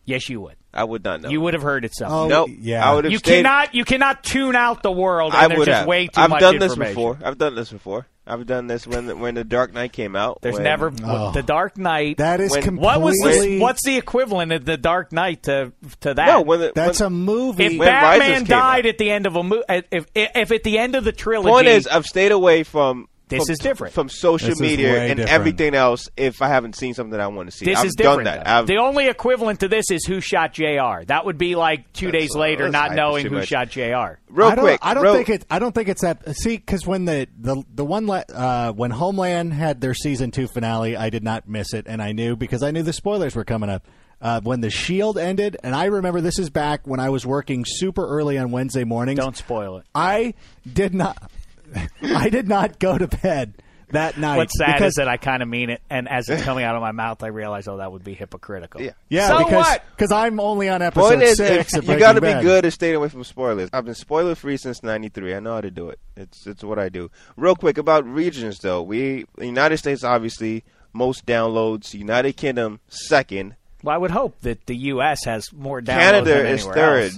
Yes, 0.07 0.27
you 0.29 0.41
would. 0.41 0.55
I 0.73 0.83
would 0.83 1.03
not 1.03 1.21
know. 1.21 1.29
You 1.29 1.41
would 1.41 1.53
have 1.53 1.61
heard 1.63 1.83
it 1.85 1.93
somewhere. 1.93 2.19
Oh, 2.19 2.27
nope. 2.27 2.49
yeah. 2.61 2.89
I 2.89 2.95
would 2.95 3.03
have 3.03 3.11
You 3.11 3.17
stayed. 3.19 3.43
cannot 3.43 3.75
you 3.75 3.83
cannot 3.83 4.23
tune 4.23 4.55
out 4.55 4.81
the 4.81 4.91
world. 4.91 5.33
And 5.35 5.53
I 5.53 5.55
would 5.57 5.65
just 5.65 5.77
have. 5.79 5.87
way 5.87 6.07
too 6.07 6.21
I've 6.21 6.29
much 6.29 6.39
done 6.39 6.57
this 6.59 6.75
before. 6.75 7.19
I've 7.23 7.37
done 7.37 7.55
this 7.55 7.69
before. 7.71 8.07
I've 8.29 8.45
done 8.45 8.67
this 8.67 8.85
when 8.85 9.07
the, 9.07 9.15
when 9.15 9.35
the 9.35 9.43
Dark 9.45 9.73
Knight 9.73 9.93
came 9.93 10.15
out. 10.15 10.39
There's 10.41 10.55
when- 10.55 10.63
never 10.63 10.91
Oh. 11.03 11.31
the 11.31 11.41
Dark 11.43 11.77
Knight. 11.77 12.17
That 12.17 12.39
is 12.41 12.51
When- 12.51 12.61
completely. 12.61 12.85
what 12.85 13.01
was 13.01 13.19
this, 13.21 13.61
what's 13.61 13.83
the 13.85 13.97
equivalent 13.97 14.51
of 14.53 14.65
the 14.65 14.77
Dark 14.77 15.11
Knight 15.11 15.43
to 15.43 15.71
to 16.01 16.13
that? 16.13 16.25
no 16.27 16.41
when 16.41 16.59
the 16.61 16.71
That's 16.73 16.99
when, 16.99 17.07
a 17.07 17.09
movie. 17.09 17.65
if 17.65 17.77
when 17.79 17.87
Batman 17.87 18.43
died 18.45 18.85
out. 18.85 18.89
at 18.89 18.97
the 18.97 19.09
end 19.11 19.25
of 19.25 19.35
a 19.35 19.43
movie, 19.43 19.63
if, 19.69 20.05
if 20.15 20.29
if 20.35 20.51
at 20.53 20.63
the 20.63 20.77
end 20.77 20.95
of 20.95 21.03
the 21.03 21.11
trilogy, 21.11 21.49
point 21.49 21.67
is 21.67 21.85
I've 21.87 22.05
stayed 22.05 22.31
away 22.31 22.63
from. 22.63 23.07
This 23.29 23.45
from- 23.45 23.51
is 23.53 23.59
different. 23.59 23.93
from 23.93 24.09
social 24.09 24.49
This 24.49 24.59
media 24.59 24.99
and 25.01 25.17
different. 25.17 25.29
everything 25.31 25.75
else. 25.75 26.07
If 26.15 26.41
I 26.41 26.47
haven't 26.47 26.75
seen 26.75 26.93
something 26.93 27.11
that 27.11 27.19
I 27.19 27.27
want 27.27 27.51
to 27.51 27.55
see, 27.57 27.65
this 27.65 27.77
I've 27.79 27.85
is 27.87 27.95
different. 27.95 28.23
done 28.25 28.37
that. 28.37 28.47
I've, 28.47 28.67
the 28.67 28.77
only 28.77 29.07
equivalent 29.07 29.59
to 29.61 29.67
this 29.67 29.91
is 29.91 30.05
who 30.05 30.21
shot 30.21 30.53
Jr. 30.53 31.03
That 31.07 31.25
would 31.25 31.37
be 31.37 31.55
like 31.55 31.91
two 31.93 32.09
days 32.11 32.35
later, 32.35 32.69
not 32.69 32.93
knowing 32.93 33.25
who 33.25 33.35
much. 33.35 33.47
shot 33.49 33.69
Jr. 33.69 33.81
real 33.81 34.47
I 34.47 34.55
don't, 34.55 34.59
quick. 34.59 34.79
I 34.81 34.93
don't 34.93 35.03
real, 35.03 35.13
think 35.15 35.29
it. 35.29 35.45
I 35.49 35.59
don't 35.59 35.75
think 35.75 35.89
it's 35.89 36.01
that. 36.03 36.35
See, 36.37 36.55
because 36.57 36.87
when 36.87 37.05
the 37.05 37.27
the 37.37 37.63
the 37.75 37.83
one 37.85 38.07
le- 38.07 38.23
uh, 38.33 38.71
when 38.71 38.91
Homeland 38.91 39.51
had 39.53 39.81
their 39.81 39.93
season 39.93 40.31
two 40.31 40.47
finale, 40.47 40.95
I 40.95 41.09
did 41.09 41.23
not 41.23 41.49
miss 41.49 41.73
it, 41.73 41.85
and 41.87 42.01
I 42.01 42.13
knew 42.13 42.35
because 42.35 42.63
I 42.63 42.71
knew 42.71 42.83
the 42.83 42.93
spoilers 42.93 43.35
were 43.35 43.43
coming 43.45 43.69
up. 43.69 43.85
Uh, 44.19 44.41
when 44.41 44.61
the 44.61 44.71
Shield 44.71 45.15
ended, 45.19 45.57
and 45.63 45.75
I 45.75 45.85
remember 45.85 46.21
this 46.21 46.39
is 46.39 46.49
back 46.49 46.87
when 46.87 46.99
I 46.99 47.09
was 47.11 47.23
working 47.23 47.65
super 47.67 48.03
early 48.03 48.39
on 48.39 48.49
Wednesday 48.49 48.83
mornings. 48.83 49.19
Don't 49.19 49.37
spoil 49.37 49.77
it. 49.77 49.85
I 49.93 50.33
did 50.71 50.95
not. 50.95 51.29
I 52.01 52.29
did 52.29 52.47
not 52.47 52.79
go 52.79 52.97
to 52.97 53.07
bed 53.07 53.53
that 53.91 54.17
night. 54.17 54.37
What's 54.37 54.57
sad 54.57 54.73
because, 54.73 54.91
is 54.91 54.95
that 54.95 55.07
I 55.07 55.17
kind 55.17 55.41
of 55.41 55.47
mean 55.49 55.69
it, 55.69 55.81
and 55.89 56.09
as 56.09 56.27
it's 56.29 56.43
coming 56.43 56.63
out 56.65 56.75
of 56.75 56.81
my 56.81 56.91
mouth, 56.91 57.23
I 57.23 57.27
realize, 57.27 57.67
oh, 57.67 57.77
that 57.77 57.91
would 57.91 58.03
be 58.03 58.13
hypocritical. 58.13 58.81
Yeah. 58.81 58.91
yeah, 59.09 59.27
So 59.27 59.37
because 59.39 59.65
what? 59.65 59.83
because 59.95 60.11
I'm 60.11 60.39
only 60.39 60.69
on 60.69 60.81
episode 60.81 61.09
Point 61.09 61.23
is, 61.23 61.37
six. 61.37 61.73
of 61.75 61.85
you 61.85 61.97
got 61.97 62.13
to 62.13 62.21
be 62.21 62.33
good 62.41 62.65
at 62.65 62.73
staying 62.73 62.95
away 62.95 63.09
from 63.09 63.23
spoilers. 63.23 63.69
I've 63.73 63.85
been 63.85 63.95
spoiler 63.95 64.35
free 64.35 64.57
since 64.57 64.83
'93. 64.83 65.35
I 65.35 65.39
know 65.39 65.55
how 65.55 65.61
to 65.61 65.71
do 65.71 65.89
it. 65.89 65.99
It's 66.15 66.45
it's 66.47 66.63
what 66.63 66.79
I 66.79 66.89
do. 66.89 67.09
Real 67.35 67.55
quick 67.55 67.77
about 67.77 68.05
regions, 68.05 68.59
though. 68.59 68.81
We 68.81 69.25
United 69.39 69.77
States 69.77 70.03
obviously 70.03 70.63
most 70.93 71.25
downloads. 71.25 71.93
United 71.93 72.33
Kingdom 72.33 72.79
second. 72.89 73.55
Well, 73.83 73.93
I 73.95 73.97
would 73.99 74.11
hope 74.11 74.39
that 74.41 74.65
the 74.65 74.75
U.S. 74.75 75.23
has 75.25 75.53
more 75.53 75.81
downloads 75.81 75.85
Canada 75.99 76.33
than 76.33 76.45
is 76.47 76.61
anywhere 76.65 76.75
third. 76.75 77.11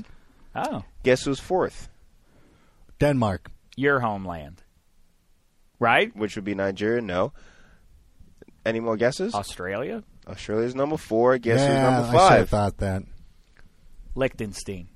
else. 0.56 0.68
Oh, 0.72 0.84
Guess 1.04 1.24
who's 1.24 1.40
fourth? 1.40 1.88
Denmark. 3.00 3.50
Your 3.80 4.00
homeland, 4.02 4.62
right? 5.80 6.14
Which 6.16 6.36
would 6.36 6.44
be 6.46 6.54
Nigeria. 6.56 7.02
No. 7.02 7.32
Any 8.66 8.82
more 8.82 8.98
guesses? 8.98 9.34
Australia, 9.34 10.04
Australia's 10.28 10.76
number 10.76 10.98
four. 10.98 11.38
Guess 11.38 11.62
who's 11.62 11.70
yeah, 11.70 11.84
number 11.84 12.02
I 12.02 12.12
should 12.12 12.20
have 12.20 12.30
five? 12.30 12.50
thought 12.50 12.78
that. 12.80 13.04
Liechtenstein, 14.16 14.90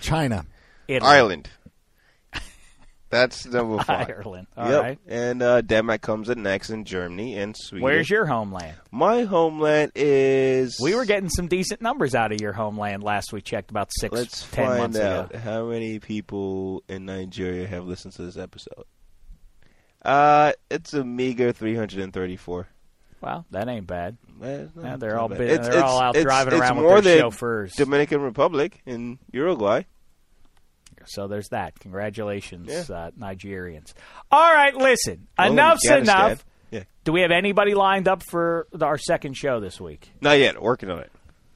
China. 0.00 0.46
Italy, 0.88 1.08
Ireland. 1.10 1.50
That's 3.10 3.46
number 3.46 3.78
five. 3.84 4.08
Ireland. 4.10 4.46
All 4.56 4.70
yep. 4.70 4.82
right. 4.82 4.98
And 5.06 5.42
uh, 5.42 5.60
Denmark 5.62 6.02
comes 6.02 6.28
in 6.28 6.42
next, 6.42 6.68
and 6.70 6.86
Germany 6.86 7.38
and 7.38 7.56
Sweden. 7.56 7.82
Where's 7.84 8.10
your 8.10 8.26
homeland? 8.26 8.76
My 8.90 9.22
homeland 9.22 9.92
is. 9.94 10.78
We 10.82 10.94
were 10.94 11.06
getting 11.06 11.30
some 11.30 11.48
decent 11.48 11.80
numbers 11.80 12.14
out 12.14 12.32
of 12.32 12.40
your 12.40 12.52
homeland 12.52 13.02
last 13.02 13.32
we 13.32 13.40
checked 13.40 13.70
about 13.70 13.90
6 13.98 14.12
Let's 14.12 14.46
ten 14.50 14.66
find 14.66 14.78
months 14.78 14.98
out 14.98 15.30
ago. 15.30 15.38
how 15.38 15.64
many 15.66 15.98
people 16.00 16.82
in 16.88 17.06
Nigeria 17.06 17.66
have 17.66 17.86
listened 17.86 18.12
to 18.14 18.22
this 18.22 18.36
episode. 18.36 18.84
Uh, 20.04 20.52
it's 20.70 20.94
a 20.94 21.04
meager 21.04 21.52
334. 21.52 22.68
Well, 23.20 23.44
that 23.50 23.68
ain't 23.68 23.86
bad. 23.86 24.16
Yeah, 24.40 24.96
they're 24.96 25.18
all 25.18 25.28
bad. 25.28 25.38
bit- 25.38 25.50
It's- 25.50 25.68
they're 25.68 25.82
all 25.82 26.00
out 26.00 26.14
it's- 26.14 26.24
driving 26.24 26.52
it's 26.54 26.60
around 26.62 26.76
with 26.76 26.84
more 26.84 27.00
their 27.00 27.14
than 27.16 27.22
chauffeurs. 27.22 27.74
Dominican 27.74 28.20
Republic 28.20 28.80
and 28.86 29.18
Uruguay. 29.32 29.82
So 31.08 31.26
there's 31.28 31.48
that. 31.48 31.78
Congratulations, 31.80 32.68
Yeah. 32.68 32.96
uh, 32.96 33.10
Nigerians. 33.18 33.92
All 34.30 34.52
right, 34.54 34.74
listen. 34.76 35.26
Well, 35.38 35.52
Enough's 35.52 35.84
enough. 35.86 36.44
Yeah. 36.70 36.84
Do 37.04 37.12
we 37.12 37.22
have 37.22 37.30
anybody 37.30 37.74
lined 37.74 38.08
up 38.08 38.22
for 38.22 38.66
our 38.80 38.98
second 38.98 39.36
show 39.36 39.60
this 39.60 39.80
week? 39.80 40.10
Not 40.20 40.38
yet. 40.38 40.60
Working 40.60 40.90
on 40.90 40.98
it. 41.00 41.10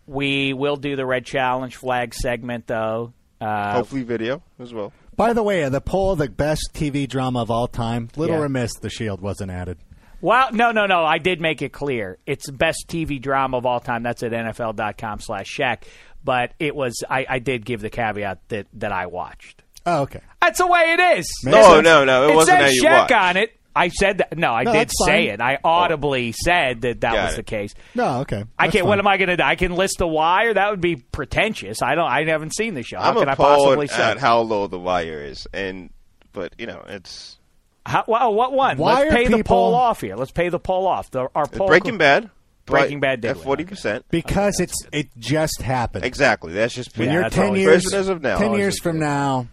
We 0.07 0.53
will 0.53 0.77
do 0.77 0.97
the 0.97 1.07
Red 1.07 1.25
Challenge 1.27 1.77
flag 1.77 2.15
segment, 2.15 2.67
though. 2.67 3.13
Uh, 3.41 3.75
Hopefully, 3.75 4.03
video 4.03 4.43
as 4.59 4.73
well. 4.73 4.93
By 5.17 5.33
the 5.33 5.43
way, 5.43 5.69
the 5.69 5.81
poll, 5.81 6.17
the 6.17 6.29
best 6.29 6.71
TV 6.73 7.07
drama 7.09 7.43
of 7.43 7.51
all 7.51 7.69
time. 7.69 8.09
Little 8.17 8.37
Yeah. 8.37 8.43
remiss 8.43 8.73
the 8.81 8.89
Shield 8.91 9.21
wasn't 9.21 9.51
added. 9.51 9.79
well, 10.21 10.53
no, 10.53 10.71
no, 10.71 10.87
no. 10.87 11.05
I 11.05 11.19
did 11.19 11.41
make 11.41 11.61
it 11.63 11.73
clear. 11.73 12.19
It's 12.27 12.49
best 12.51 12.87
TV 12.89 13.21
drama 13.21 13.59
of 13.59 13.67
all 13.67 13.81
time. 13.81 14.03
That's 14.03 14.23
at 14.23 14.33
NFL.com 14.33 15.21
slash 15.21 15.47
Shaq. 15.55 15.83
But 16.25 16.53
it 16.59 16.75
was, 16.75 17.03
I, 17.09 17.27
I 17.29 17.39
did 17.39 17.65
give 17.65 17.81
the 17.81 17.91
caveat 17.91 18.49
that, 18.49 18.67
that 18.75 18.93
I 18.93 19.07
watched. 19.07 19.63
Oh, 19.85 20.03
okay. 20.03 20.21
That's 20.41 20.59
the 20.59 20.67
way 20.67 20.81
it 20.97 21.01
is. 21.19 21.27
Makes 21.45 21.57
No, 21.57 21.63
sense. 21.75 21.85
no, 21.85 22.05
no. 22.05 22.29
It, 22.29 22.33
It, 22.33 22.35
wasn't 22.37 22.59
said 22.59 22.63
how 22.65 22.71
you 22.71 22.83
Shaq 22.85 22.99
watched. 23.01 23.13
on 23.13 23.37
it. 23.39 23.59
I 23.75 23.89
said 23.89 24.19
that. 24.19 24.37
No, 24.37 24.53
I 24.53 24.65
No, 24.65 24.73
did 24.75 24.91
say 24.91 25.29
fine. 25.29 25.35
it. 25.35 25.41
I 25.41 25.59
audibly 25.65 26.33
said 26.33 26.83
that 26.83 27.01
that 27.01 27.15
Got 27.15 27.25
was 27.25 27.33
it. 27.33 27.37
the 27.37 27.43
case. 27.43 27.75
No, 27.95 28.21
okay. 28.21 28.45
I 28.59 28.69
can't. 28.69 28.87
What 28.87 28.99
am 28.99 29.07
I 29.09 29.17
going 29.17 29.31
to 29.31 29.37
do? 29.39 29.43
I 29.43 29.57
can 29.57 29.75
list 29.75 29.97
the 29.99 30.07
wire. 30.07 30.53
That 30.53 30.71
would 30.71 30.83
be 30.83 30.97
pretentious. 30.97 31.81
I 31.83 31.95
don't. 31.95 32.07
I 32.09 32.23
haven't 32.27 32.55
seen 32.55 32.75
the 32.75 32.83
show. 32.83 32.99
I'm 32.99 33.15
can 33.17 33.29
I 33.31 33.35
possibly 33.35 33.87
appalled 33.87 33.91
say? 33.91 34.03
at 34.11 34.19
how 34.19 34.41
low 34.43 34.67
the 34.67 34.79
wire 34.79 35.25
is, 35.25 35.49
and 35.55 35.89
but 36.35 36.53
you 36.59 36.67
know 36.67 36.85
it's 36.87 37.39
How, 37.87 38.05
well, 38.07 38.35
what 38.35 38.53
one? 38.53 38.77
Why 38.77 39.05
Let's 39.05 39.11
are 39.15 39.17
pay 39.17 39.29
the 39.29 39.43
poll 39.43 39.75
off 39.75 40.03
here. 40.03 40.17
Let's 40.17 40.33
pay 40.33 40.51
the 40.51 40.61
poll 40.61 40.87
off. 40.87 41.11
The, 41.11 41.29
our 41.35 41.47
poll. 41.47 41.67
Breaking 41.69 41.97
Bad. 41.97 42.29
But 42.67 42.73
Breaking 42.73 43.01
Bad 43.01 43.21
did 43.21 43.31
at 43.31 43.37
win, 43.37 43.45
forty 43.45 43.65
percent. 43.65 44.05
Because 44.11 44.61
it's 44.61 44.77
it 44.93 45.09
just 45.19 45.61
happened. 45.63 46.05
Exactly. 46.05 46.53
That's 46.53 46.75
just 46.75 46.97
When 46.97 47.09
Yeah, 47.09 47.13
you're 47.15 47.23
that's 47.23 47.35
ten 47.35 47.47
always- 47.47 47.61
years 47.63 47.83
Prisoners 47.85 48.09
of 48.09 48.23
now. 48.23 48.39
ten 48.39 48.55
years 48.55 48.79
from 48.81 48.97
good. 48.97 49.01
now. 49.07 49.49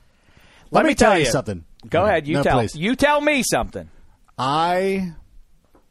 Let 0.71 0.85
me 0.85 0.93
tell 0.95 1.11
tell 1.11 1.19
you 1.19 1.25
you. 1.25 1.31
something. 1.31 1.65
Go 1.89 2.05
ahead. 2.05 2.27
You 2.27 2.35
No, 2.35 2.43
tell. 2.43 2.59
please. 2.59 2.75
You 2.75 2.95
tell 2.95 3.21
me 3.21 3.41
something. 3.43 3.89
I 4.37 5.13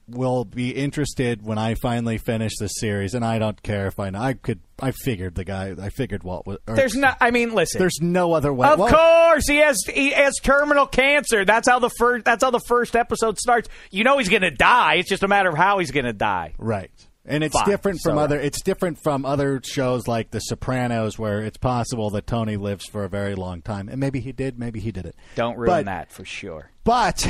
will 0.07 0.45
be 0.47 0.71
interested 0.71 1.43
when 1.45 1.59
I 1.59 1.75
finally 1.75 2.17
finish 2.17 2.53
this 2.59 2.71
series, 2.79 3.13
and 3.15 3.23
I 3.25 3.39
don't 3.39 3.63
care 3.63 3.87
if 3.89 3.99
I 4.01 4.09
know. 4.11 4.21
I 4.21 4.35
could. 4.35 4.61
I 4.81 4.93
figured 4.93 5.35
the 5.35 5.45
guy. 5.45 5.75
I 5.81 5.91
figured 5.91 6.23
Walt 6.23 6.47
was. 6.47 6.59
or- 6.67 6.77
There's 6.77 6.95
not. 6.95 7.17
I 7.21 7.31
mean, 7.31 7.53
listen. 7.55 7.79
There's 7.79 7.99
no 8.01 8.33
other 8.33 8.53
way. 8.55 8.69
Of 8.69 8.79
Well, 8.79 8.89
course, 8.89 9.47
he 9.49 9.57
has 9.57 9.79
he 9.93 10.11
has 10.13 10.35
terminal 10.43 10.87
cancer. 10.87 11.45
That's 11.45 11.69
how 11.69 11.79
the 11.81 11.91
first 11.91 12.25
that's 12.25 12.43
how 12.45 12.51
the 12.51 12.61
first 12.61 12.95
episode 12.97 13.39
starts. 13.39 13.69
You 13.91 14.05
know 14.05 14.19
he's 14.19 14.29
going 14.29 14.43
to 14.43 14.51
die. 14.51 14.95
It's 14.95 15.09
just 15.09 15.23
a 15.25 15.29
matter 15.29 15.49
of 15.49 15.57
how 15.57 15.79
he's 15.81 15.91
going 15.91 16.07
to 16.07 16.13
die. 16.13 16.55
Right. 16.59 16.91
And 17.29 17.45
it's 17.45 17.55
Fine. 17.57 17.69
different 17.69 18.01
from 18.03 18.17
So- 18.17 18.21
other. 18.21 18.41
It's 18.41 18.63
different 18.63 18.99
from 18.99 19.25
other 19.27 19.61
shows 19.63 20.09
like 20.09 20.31
The 20.31 20.41
Sopranos, 20.41 21.19
where 21.19 21.43
it's 21.43 21.59
possible 21.59 22.11
that 22.11 22.27
Tony 22.27 22.57
lives 22.57 22.87
for 22.87 23.05
a 23.05 23.09
very 23.09 23.35
long 23.35 23.61
time, 23.63 23.89
and 23.89 24.01
maybe 24.01 24.19
he 24.21 24.33
did, 24.33 24.59
maybe 24.59 24.81
he 24.81 24.91
didn't. 24.91 25.15
Don't 25.37 25.57
ruin 25.57 25.67
But- 25.69 25.85
that 25.85 26.11
for 26.11 26.25
sure. 26.25 26.71
But, 26.85 27.27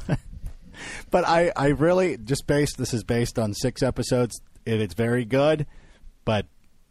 but 1.10 1.26
I, 1.26 1.52
I 1.56 1.68
really 1.68 2.16
just 2.16 2.46
based 2.46 2.78
this 2.78 2.94
is 2.94 3.04
based 3.04 3.38
on 3.38 3.54
six 3.54 3.82
episodes. 3.82 4.40
It, 4.64 4.80
it's 4.80 4.94
very 4.94 5.24
good, 5.24 5.66
but 6.24 6.46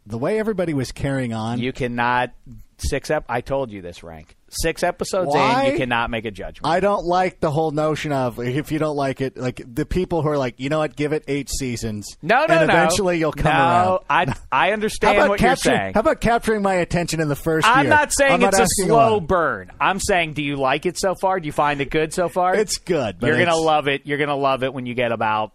the 0.06 0.18
way 0.18 0.38
everybody 0.38 0.74
was 0.74 0.92
carrying 0.92 1.32
on, 1.32 1.58
You 1.60 1.72
cannot 1.72 2.32
six 2.78 3.10
ep. 3.10 3.24
I 3.28 3.40
told 3.40 3.70
you 3.70 3.80
this, 3.82 4.02
rank 4.02 4.36
six 4.50 4.82
episodes 4.82 5.28
Why? 5.34 5.64
in. 5.64 5.72
You 5.72 5.78
cannot 5.78 6.10
make 6.10 6.24
a 6.24 6.30
judgment. 6.30 6.66
I 6.66 6.80
don't 6.80 7.04
like 7.04 7.40
the 7.40 7.50
whole 7.50 7.70
notion 7.70 8.12
of 8.12 8.38
if 8.38 8.72
you 8.72 8.78
don't 8.78 8.96
like 8.96 9.20
it, 9.20 9.36
like 9.36 9.62
the 9.66 9.86
people 9.86 10.22
who 10.22 10.28
are 10.28 10.38
like, 10.38 10.54
you 10.58 10.68
know 10.68 10.78
what, 10.80 10.96
give 10.96 11.12
it 11.12 11.24
eight 11.28 11.48
seasons. 11.48 12.16
no, 12.22 12.46
no, 12.46 12.54
and 12.54 12.66
no. 12.68 12.74
eventually 12.74 13.18
you'll 13.18 13.32
come 13.32 13.52
no, 13.52 13.58
around. 13.58 14.00
I 14.10 14.34
I 14.52 14.72
understand 14.72 15.28
what 15.28 15.40
you're 15.40 15.56
saying. 15.56 15.94
How 15.94 16.00
about 16.00 16.20
capturing 16.20 16.62
my 16.62 16.74
attention 16.74 17.20
in 17.20 17.28
the 17.28 17.34
1st 17.34 17.62
I'm 17.64 17.86
year? 17.86 17.90
not 17.90 18.12
saying 18.12 18.32
I'm 18.32 18.40
not 18.40 18.54
it's 18.54 18.60
a 18.60 18.84
slow 18.84 19.14
lot. 19.14 19.26
burn. 19.26 19.72
I'm 19.80 20.00
saying, 20.00 20.34
do 20.34 20.42
you 20.42 20.56
like 20.56 20.86
it 20.86 20.98
so 20.98 21.14
far? 21.14 21.40
Do 21.40 21.46
you 21.46 21.52
find 21.52 21.80
it 21.80 21.90
good 21.90 22.12
so 22.12 22.28
far? 22.28 22.54
It's 22.54 22.78
good. 22.78 23.18
But 23.20 23.28
You're 23.28 23.38
gonna 23.38 23.56
love 23.56 23.88
it. 23.88 24.02
You're 24.04 24.18
gonna 24.18 24.36
love 24.36 24.62
it 24.62 24.74
when 24.74 24.86
you 24.86 24.94
get 24.94 25.12
about. 25.12 25.52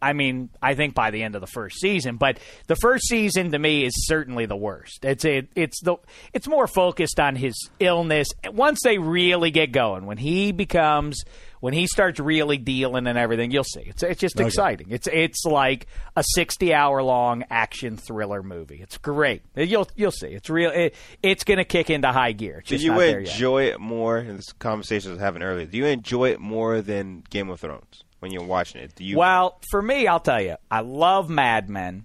I 0.00 0.12
mean, 0.12 0.50
I 0.60 0.74
think 0.74 0.94
by 0.94 1.10
the 1.10 1.22
end 1.22 1.34
of 1.34 1.40
the 1.40 1.46
first 1.46 1.80
season, 1.80 2.16
but 2.16 2.38
the 2.66 2.76
first 2.76 3.06
season 3.08 3.52
to 3.52 3.58
me 3.58 3.84
is 3.84 4.06
certainly 4.06 4.46
the 4.46 4.56
worst. 4.56 5.04
It's 5.04 5.24
a, 5.24 5.48
it's 5.54 5.80
the 5.82 5.96
it's 6.32 6.46
more 6.46 6.66
focused 6.66 7.18
on 7.18 7.36
his 7.36 7.54
illness. 7.80 8.28
Once 8.52 8.80
they 8.84 8.98
really 8.98 9.50
get 9.50 9.72
going, 9.72 10.04
when 10.06 10.18
he 10.18 10.52
becomes 10.52 11.22
when 11.60 11.72
he 11.72 11.86
starts 11.86 12.18
really 12.18 12.58
dealing 12.58 13.06
and 13.06 13.16
everything, 13.16 13.50
you'll 13.50 13.64
see. 13.64 13.82
It's 13.82 14.02
it's 14.02 14.20
just 14.20 14.38
exciting. 14.40 14.88
It's 14.90 15.06
it's 15.06 15.44
like 15.44 15.86
a 16.16 16.24
60 16.34 16.74
hour 16.74 17.02
long 17.02 17.44
action 17.50 17.96
thriller 17.96 18.42
movie. 18.42 18.80
It's 18.82 18.98
great. 18.98 19.42
You'll 19.54 19.88
you'll 19.96 20.10
see. 20.10 20.28
It's 20.28 20.50
real. 20.50 20.70
It, 20.70 20.94
it's 21.22 21.44
going 21.44 21.58
to 21.58 21.64
kick 21.64 21.88
into 21.88 22.08
high 22.12 22.32
gear. 22.32 22.58
It's 22.58 22.68
Do 22.68 22.76
you 22.76 22.90
not 22.90 22.98
there 22.98 23.20
yet. 23.20 23.32
enjoy 23.32 23.62
it 23.66 23.80
more? 23.80 24.22
This 24.22 24.52
conversation 24.52 25.12
I 25.12 25.14
was 25.14 25.22
having 25.22 25.42
earlier. 25.42 25.66
Do 25.66 25.78
you 25.78 25.86
enjoy 25.86 26.30
it 26.30 26.40
more 26.40 26.82
than 26.82 27.22
Game 27.30 27.48
of 27.48 27.60
Thrones 27.60 28.02
when 28.22 28.30
you're 28.32 28.44
watching 28.44 28.80
it? 28.80 28.94
Do 28.94 29.04
you? 29.04 29.18
Well, 29.18 29.58
for 29.70 29.82
me, 29.82 30.06
I'll 30.06 30.20
tell 30.20 30.40
you, 30.40 30.54
I 30.70 30.80
love 30.80 31.28
Mad 31.28 31.68
Men. 31.68 32.04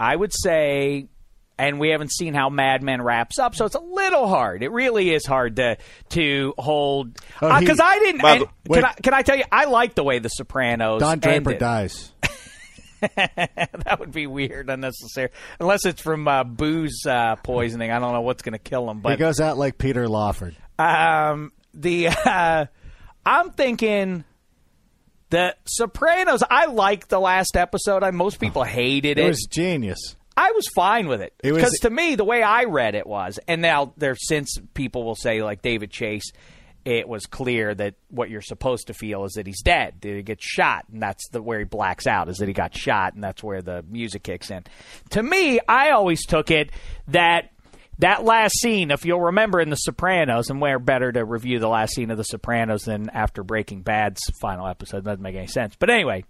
I 0.00 0.16
would 0.16 0.32
say, 0.34 1.08
and 1.58 1.78
we 1.78 1.90
haven't 1.90 2.10
seen 2.12 2.32
how 2.32 2.48
Mad 2.48 2.82
Men 2.82 3.02
wraps 3.02 3.38
up, 3.38 3.54
so 3.54 3.66
it's 3.66 3.74
a 3.74 3.80
little 3.80 4.26
hard. 4.28 4.62
It 4.62 4.70
really 4.72 5.12
is 5.12 5.26
hard 5.26 5.56
to 5.56 5.76
to 6.10 6.54
hold 6.56 7.18
Oh, 7.42 7.52
he- 7.54 7.60
because 7.60 7.80
I 7.80 7.98
didn't. 7.98 8.24
And 8.24 8.40
the- 8.42 8.48
wait. 8.68 8.76
can 8.78 8.84
I 8.84 8.92
can 8.94 9.14
I 9.14 9.22
tell 9.22 9.36
you? 9.36 9.44
I 9.52 9.66
like 9.66 9.94
the 9.94 10.04
way 10.04 10.18
The 10.20 10.28
Sopranos 10.30 11.00
Don 11.00 11.18
Draper 11.18 11.50
ended. 11.50 11.58
dies. 11.60 12.12
that 13.00 13.96
would 14.00 14.12
be 14.12 14.26
weird, 14.26 14.68
unnecessary. 14.70 15.28
Unless 15.60 15.84
it's 15.86 16.00
from 16.02 16.26
uh, 16.26 16.44
booze 16.44 17.04
uh, 17.06 17.36
poisoning. 17.36 17.90
I 17.92 17.98
don't 17.98 18.12
know 18.12 18.22
what's 18.22 18.42
going 18.42 18.54
to 18.54 18.58
kill 18.58 18.90
him. 18.90 19.00
But 19.00 19.10
he 19.10 19.14
But 19.16 19.18
goes 19.20 19.40
out 19.40 19.56
like 19.58 19.78
Peter 19.78 20.08
Lawford. 20.08 20.56
um, 20.78 21.52
the 21.74 22.08
uh, 22.24 22.66
I'm 23.24 23.50
thinking 23.50 24.24
the 25.30 25.54
Sopranos. 25.66 26.42
I 26.50 26.66
liked 26.66 27.08
the 27.08 27.20
last 27.20 27.56
episode. 27.56 28.02
I 28.02 28.10
most 28.10 28.40
people 28.40 28.64
hated 28.64 29.18
It 29.18 29.24
it. 29.24 29.28
was 29.28 29.46
genius. 29.50 30.16
I 30.36 30.52
was 30.52 30.68
fine 30.68 31.08
with 31.08 31.20
it 31.20 31.34
It 31.42 31.52
was- 31.52 31.62
because 31.62 31.78
to 31.80 31.90
me, 31.90 32.14
the 32.14 32.24
way 32.24 32.42
I 32.42 32.64
read 32.64 32.94
it 32.94 33.06
was, 33.06 33.38
and 33.48 33.60
now 33.60 33.92
there 33.96 34.14
since 34.16 34.56
people 34.74 35.04
will 35.04 35.16
say 35.16 35.42
like 35.42 35.62
David 35.62 35.90
Chase, 35.90 36.30
it 36.84 37.08
was 37.08 37.26
clear 37.26 37.74
that 37.74 37.94
what 38.08 38.30
you're 38.30 38.40
supposed 38.40 38.86
to 38.86 38.94
feel 38.94 39.24
is 39.24 39.32
that 39.32 39.46
he's 39.46 39.60
dead, 39.62 39.94
that 40.00 40.08
he 40.14 40.22
gets 40.22 40.44
shot, 40.46 40.86
and 40.92 41.02
that's 41.02 41.28
the 41.30 41.42
where 41.42 41.58
he 41.58 41.64
blacks 41.64 42.06
out 42.06 42.28
is 42.28 42.38
that 42.38 42.46
he 42.48 42.54
got 42.54 42.74
shot, 42.74 43.14
and 43.14 43.22
that's 43.22 43.42
where 43.42 43.60
the 43.60 43.84
music 43.90 44.22
kicks 44.22 44.50
in. 44.50 44.62
To 45.10 45.22
me, 45.22 45.58
I 45.68 45.90
always 45.90 46.24
took 46.24 46.50
it 46.50 46.70
that. 47.08 47.50
That 47.98 48.24
last 48.24 48.54
scene, 48.60 48.92
if 48.92 49.04
you'll 49.04 49.20
remember 49.20 49.60
in 49.60 49.70
The 49.70 49.76
Sopranos, 49.76 50.50
and 50.50 50.60
where 50.60 50.78
better 50.78 51.10
to 51.10 51.24
review 51.24 51.58
the 51.58 51.68
last 51.68 51.94
scene 51.94 52.10
of 52.10 52.16
The 52.16 52.22
Sopranos 52.22 52.84
than 52.84 53.10
after 53.10 53.42
Breaking 53.42 53.82
Bad's 53.82 54.20
final 54.40 54.68
episode, 54.68 55.04
doesn't 55.04 55.22
make 55.22 55.34
any 55.34 55.48
sense. 55.48 55.74
But 55.76 55.90
anyway, 55.90 56.24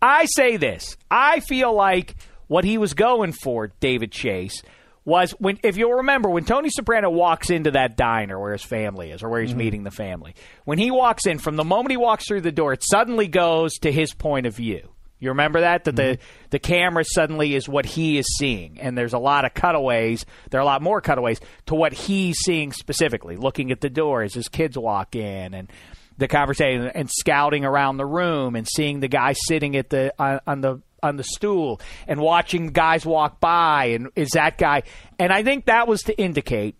I 0.00 0.26
say 0.26 0.56
this. 0.56 0.96
I 1.10 1.40
feel 1.40 1.74
like 1.74 2.14
what 2.46 2.64
he 2.64 2.78
was 2.78 2.94
going 2.94 3.32
for, 3.32 3.72
David 3.80 4.12
Chase, 4.12 4.62
was 5.04 5.32
when 5.32 5.58
if 5.62 5.76
you'll 5.76 5.94
remember 5.94 6.28
when 6.28 6.44
Tony 6.44 6.68
Soprano 6.70 7.10
walks 7.10 7.50
into 7.50 7.72
that 7.72 7.96
diner 7.96 8.38
where 8.38 8.52
his 8.52 8.62
family 8.62 9.10
is 9.10 9.22
or 9.22 9.28
where 9.28 9.40
he's 9.40 9.50
mm-hmm. 9.50 9.58
meeting 9.58 9.82
the 9.84 9.90
family. 9.90 10.34
When 10.64 10.78
he 10.78 10.90
walks 10.90 11.26
in, 11.26 11.38
from 11.38 11.56
the 11.56 11.64
moment 11.64 11.90
he 11.90 11.96
walks 11.96 12.28
through 12.28 12.42
the 12.42 12.52
door, 12.52 12.72
it 12.72 12.84
suddenly 12.88 13.26
goes 13.26 13.74
to 13.78 13.90
his 13.90 14.14
point 14.14 14.46
of 14.46 14.54
view. 14.54 14.90
You 15.20 15.28
remember 15.28 15.60
that? 15.60 15.84
That 15.84 15.96
the 15.96 16.02
mm-hmm. 16.02 16.46
the 16.50 16.58
camera 16.58 17.04
suddenly 17.04 17.54
is 17.54 17.68
what 17.68 17.86
he 17.86 18.18
is 18.18 18.26
seeing, 18.38 18.80
and 18.80 18.96
there's 18.96 19.12
a 19.12 19.18
lot 19.18 19.44
of 19.44 19.54
cutaways. 19.54 20.24
There 20.50 20.58
are 20.58 20.62
a 20.62 20.66
lot 20.66 20.82
more 20.82 21.00
cutaways 21.00 21.40
to 21.66 21.74
what 21.74 21.92
he's 21.92 22.38
seeing 22.38 22.72
specifically, 22.72 23.36
looking 23.36 23.70
at 23.70 23.80
the 23.80 23.90
door 23.90 24.22
as 24.22 24.34
his 24.34 24.48
kids 24.48 24.76
walk 24.76 25.14
in, 25.14 25.54
and 25.54 25.70
the 26.16 26.28
conversation 26.28 26.86
and 26.86 27.10
scouting 27.10 27.64
around 27.64 27.96
the 27.96 28.06
room 28.06 28.56
and 28.56 28.66
seeing 28.68 29.00
the 29.00 29.08
guy 29.08 29.34
sitting 29.34 29.76
at 29.76 29.90
the 29.90 30.12
on, 30.18 30.40
on 30.46 30.60
the 30.60 30.80
on 31.02 31.16
the 31.16 31.24
stool 31.24 31.80
and 32.06 32.20
watching 32.20 32.68
guys 32.68 33.06
walk 33.06 33.40
by 33.40 33.86
and 33.86 34.08
is 34.16 34.30
that 34.30 34.58
guy. 34.58 34.82
And 35.18 35.32
I 35.32 35.42
think 35.42 35.66
that 35.66 35.88
was 35.88 36.02
to 36.04 36.18
indicate 36.18 36.76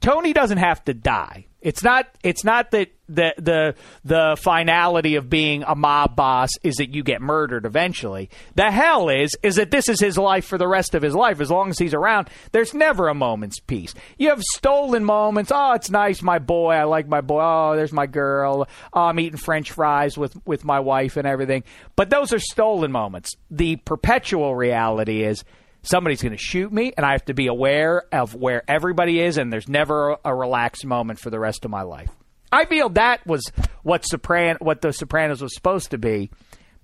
Tony 0.00 0.32
doesn't 0.32 0.58
have 0.58 0.84
to 0.84 0.94
die. 0.94 1.46
It's 1.64 1.82
not 1.82 2.06
it's 2.22 2.44
not 2.44 2.72
that 2.72 2.90
the 3.08 3.34
the 3.38 3.74
the 4.04 4.36
finality 4.38 5.16
of 5.16 5.30
being 5.30 5.64
a 5.66 5.74
mob 5.74 6.14
boss 6.14 6.50
is 6.62 6.76
that 6.76 6.94
you 6.94 7.02
get 7.02 7.22
murdered 7.22 7.64
eventually. 7.64 8.28
The 8.54 8.70
hell 8.70 9.08
is 9.08 9.34
is 9.42 9.56
that 9.56 9.70
this 9.70 9.88
is 9.88 9.98
his 9.98 10.18
life 10.18 10.44
for 10.44 10.58
the 10.58 10.68
rest 10.68 10.94
of 10.94 11.02
his 11.02 11.14
life 11.14 11.40
as 11.40 11.50
long 11.50 11.70
as 11.70 11.78
he's 11.78 11.94
around. 11.94 12.28
There's 12.52 12.74
never 12.74 13.08
a 13.08 13.14
moment's 13.14 13.60
peace. 13.60 13.94
You 14.18 14.28
have 14.28 14.42
stolen 14.42 15.06
moments. 15.06 15.50
Oh, 15.54 15.72
it's 15.72 15.88
nice 15.88 16.20
my 16.20 16.38
boy. 16.38 16.74
I 16.74 16.84
like 16.84 17.08
my 17.08 17.22
boy. 17.22 17.40
Oh, 17.42 17.76
there's 17.76 17.92
my 17.92 18.06
girl. 18.06 18.68
Oh, 18.92 19.00
I'm 19.00 19.18
eating 19.18 19.38
french 19.38 19.72
fries 19.72 20.18
with 20.18 20.36
with 20.46 20.66
my 20.66 20.80
wife 20.80 21.16
and 21.16 21.26
everything. 21.26 21.64
But 21.96 22.10
those 22.10 22.34
are 22.34 22.38
stolen 22.38 22.92
moments. 22.92 23.36
The 23.50 23.76
perpetual 23.76 24.54
reality 24.54 25.24
is 25.24 25.44
somebody's 25.84 26.22
going 26.22 26.32
to 26.36 26.38
shoot 26.42 26.72
me 26.72 26.92
and 26.96 27.04
I 27.06 27.12
have 27.12 27.24
to 27.26 27.34
be 27.34 27.46
aware 27.46 28.04
of 28.12 28.34
where 28.34 28.62
everybody 28.68 29.20
is 29.20 29.38
and 29.38 29.52
there's 29.52 29.68
never 29.68 30.16
a 30.24 30.34
relaxed 30.34 30.84
moment 30.84 31.18
for 31.18 31.30
the 31.30 31.38
rest 31.38 31.64
of 31.64 31.70
my 31.70 31.82
life. 31.82 32.10
I 32.50 32.64
feel 32.66 32.88
that 32.90 33.26
was 33.26 33.50
what 33.82 34.02
Sopran 34.02 34.60
what 34.60 34.80
the 34.80 34.92
Sopranos 34.92 35.42
was 35.42 35.54
supposed 35.54 35.90
to 35.92 35.98
be. 35.98 36.30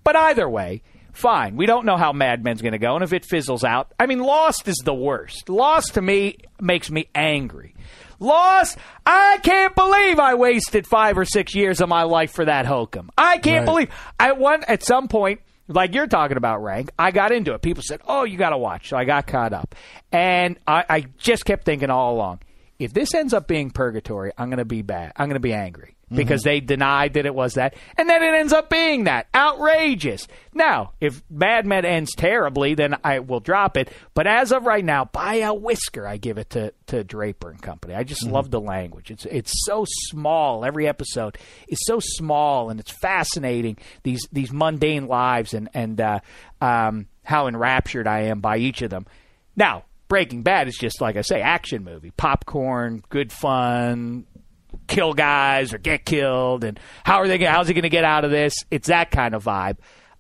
But 0.03 0.17
either 0.17 0.49
way, 0.49 0.83
fine. 1.13 1.57
We 1.57 1.67
don't 1.67 1.87
know 1.87 1.97
how 1.97 2.13
Mad 2.13 2.43
Men's 2.43 2.63
going 2.63 2.73
to 2.73 2.79
go 2.79 2.95
and 2.95 3.05
if 3.05 3.13
it 3.13 3.25
fizzles 3.25 3.65
out. 3.65 3.93
I 3.99 4.07
mean, 4.07 4.19
Lost 4.21 4.67
is 4.67 4.77
the 4.85 4.95
worst. 4.95 5.49
Lost 5.49 5.95
to 5.95 6.03
me 6.03 6.39
makes 6.61 6.91
me 6.91 7.09
angry. 7.15 7.75
Lost, 8.19 8.77
I 9.07 9.39
can't 9.43 9.75
believe 9.75 10.19
I 10.19 10.35
wasted 10.35 10.87
5 10.87 11.19
or 11.19 11.25
6 11.25 11.55
years 11.55 11.81
of 11.81 11.89
my 11.89 12.03
life 12.03 12.33
for 12.33 12.45
that 12.45 12.67
hokum. 12.67 13.11
I 13.17 13.39
can't 13.39 13.61
Right. 13.61 13.65
believe 13.67 13.91
I 14.19 14.33
one 14.33 14.63
at 14.65 14.83
some 14.83 15.09
point 15.09 15.41
like 15.71 15.95
you're 15.95 16.07
talking 16.07 16.37
about 16.37 16.63
rank 16.63 16.91
i 16.99 17.11
got 17.11 17.33
into 17.33 17.55
it. 17.55 17.63
People 17.63 17.83
said 17.87 18.01
oh 18.07 18.25
you 18.25 18.37
got 18.37 18.51
to 18.51 18.59
watch. 18.59 18.89
So 18.89 18.97
i 18.97 19.05
got 19.05 19.27
caught 19.27 19.53
up. 19.53 19.75
And 20.13 20.59
I, 20.67 20.85
I 20.89 21.01
just 21.19 21.45
kept 21.45 21.65
thinking 21.65 21.91
all 21.91 22.15
along 22.15 22.41
if 22.79 22.93
this 22.93 23.15
ends 23.15 23.33
up 23.33 23.47
being 23.47 23.71
purgatory 23.71 24.33
i'm 24.37 24.49
going 24.49 24.59
to 24.59 24.65
be 24.65 24.83
bad 24.83 25.13
i'm 25.17 25.29
going 25.29 25.35
to 25.35 25.41
be 25.41 25.53
angry 25.53 25.97
because 26.17 26.43
they 26.43 26.61
denied 26.61 27.15
that 27.15 27.27
it 27.27 27.35
was 27.35 27.55
that 27.55 27.75
and 27.97 28.09
then 28.09 28.23
it 28.23 28.35
ends 28.35 28.53
up 28.53 28.69
being 28.71 29.05
that. 29.05 29.29
Outrageous. 29.35 30.27
Now 30.53 30.93
if 31.01 31.23
mad 31.31 31.67
men 31.67 31.85
ends 31.85 32.15
terribly 32.15 32.75
then 32.75 32.97
i 33.05 33.19
will 33.21 33.41
drop 33.41 33.77
it. 33.77 33.93
But 34.15 34.27
as 34.27 34.53
of 34.53 34.67
right 34.67 34.85
now 34.85 35.05
by 35.05 35.37
a 35.37 35.55
whisker 35.55 36.07
i 36.07 36.17
give 36.17 36.39
it 36.39 36.51
to, 36.51 36.73
to 36.87 37.05
draper 37.05 37.51
and 37.51 37.61
company. 37.61 37.95
I 37.95 38.05
just 38.05 38.27
love 38.27 38.51
the 38.51 38.61
language. 38.61 39.11
It's 39.11 39.27
it's 39.27 39.53
so 39.65 39.85
small. 39.87 40.65
Every 40.65 40.87
episode 40.87 41.39
is 41.69 41.79
so 41.83 42.01
small 42.01 42.71
and 42.71 42.81
it's 42.81 42.93
fascinating 43.01 43.77
these 44.03 44.27
these 44.33 44.53
mundane 44.53 45.07
lives 45.07 45.55
and 45.55 45.69
and 45.75 46.01
uh, 46.01 46.21
um, 46.61 47.07
how 47.23 47.47
enraptured 47.47 48.07
I 48.07 48.23
am 48.23 48.41
by 48.41 48.59
each 48.59 48.83
of 48.83 48.91
them. 48.91 49.07
Now, 49.57 49.85
Breaking 50.09 50.43
Bad 50.43 50.69
is 50.69 50.77
just 50.77 51.01
like 51.01 51.17
I 51.17 51.23
say, 51.23 51.41
action 51.41 51.85
movie, 51.85 52.11
popcorn, 52.11 53.05
good 53.09 53.33
fun, 53.33 54.27
kill 54.91 55.15
guys 55.15 55.73
or 55.73 55.79
get 55.79 56.05
killed, 56.05 56.65
and 56.65 56.79
how 57.05 57.17
are 57.17 57.27
they? 57.29 57.39
gonna- 57.39 57.53
How's 57.53 57.69
he 57.69 57.73
going 57.75 57.85
to 57.85 57.89
get 57.89 58.05
out 58.05 58.25
of 58.27 58.31
this? 58.31 58.53
It's 58.71 58.89
that 58.89 59.11
kind 59.11 59.35
of 59.35 59.45
vibe. 59.45 59.79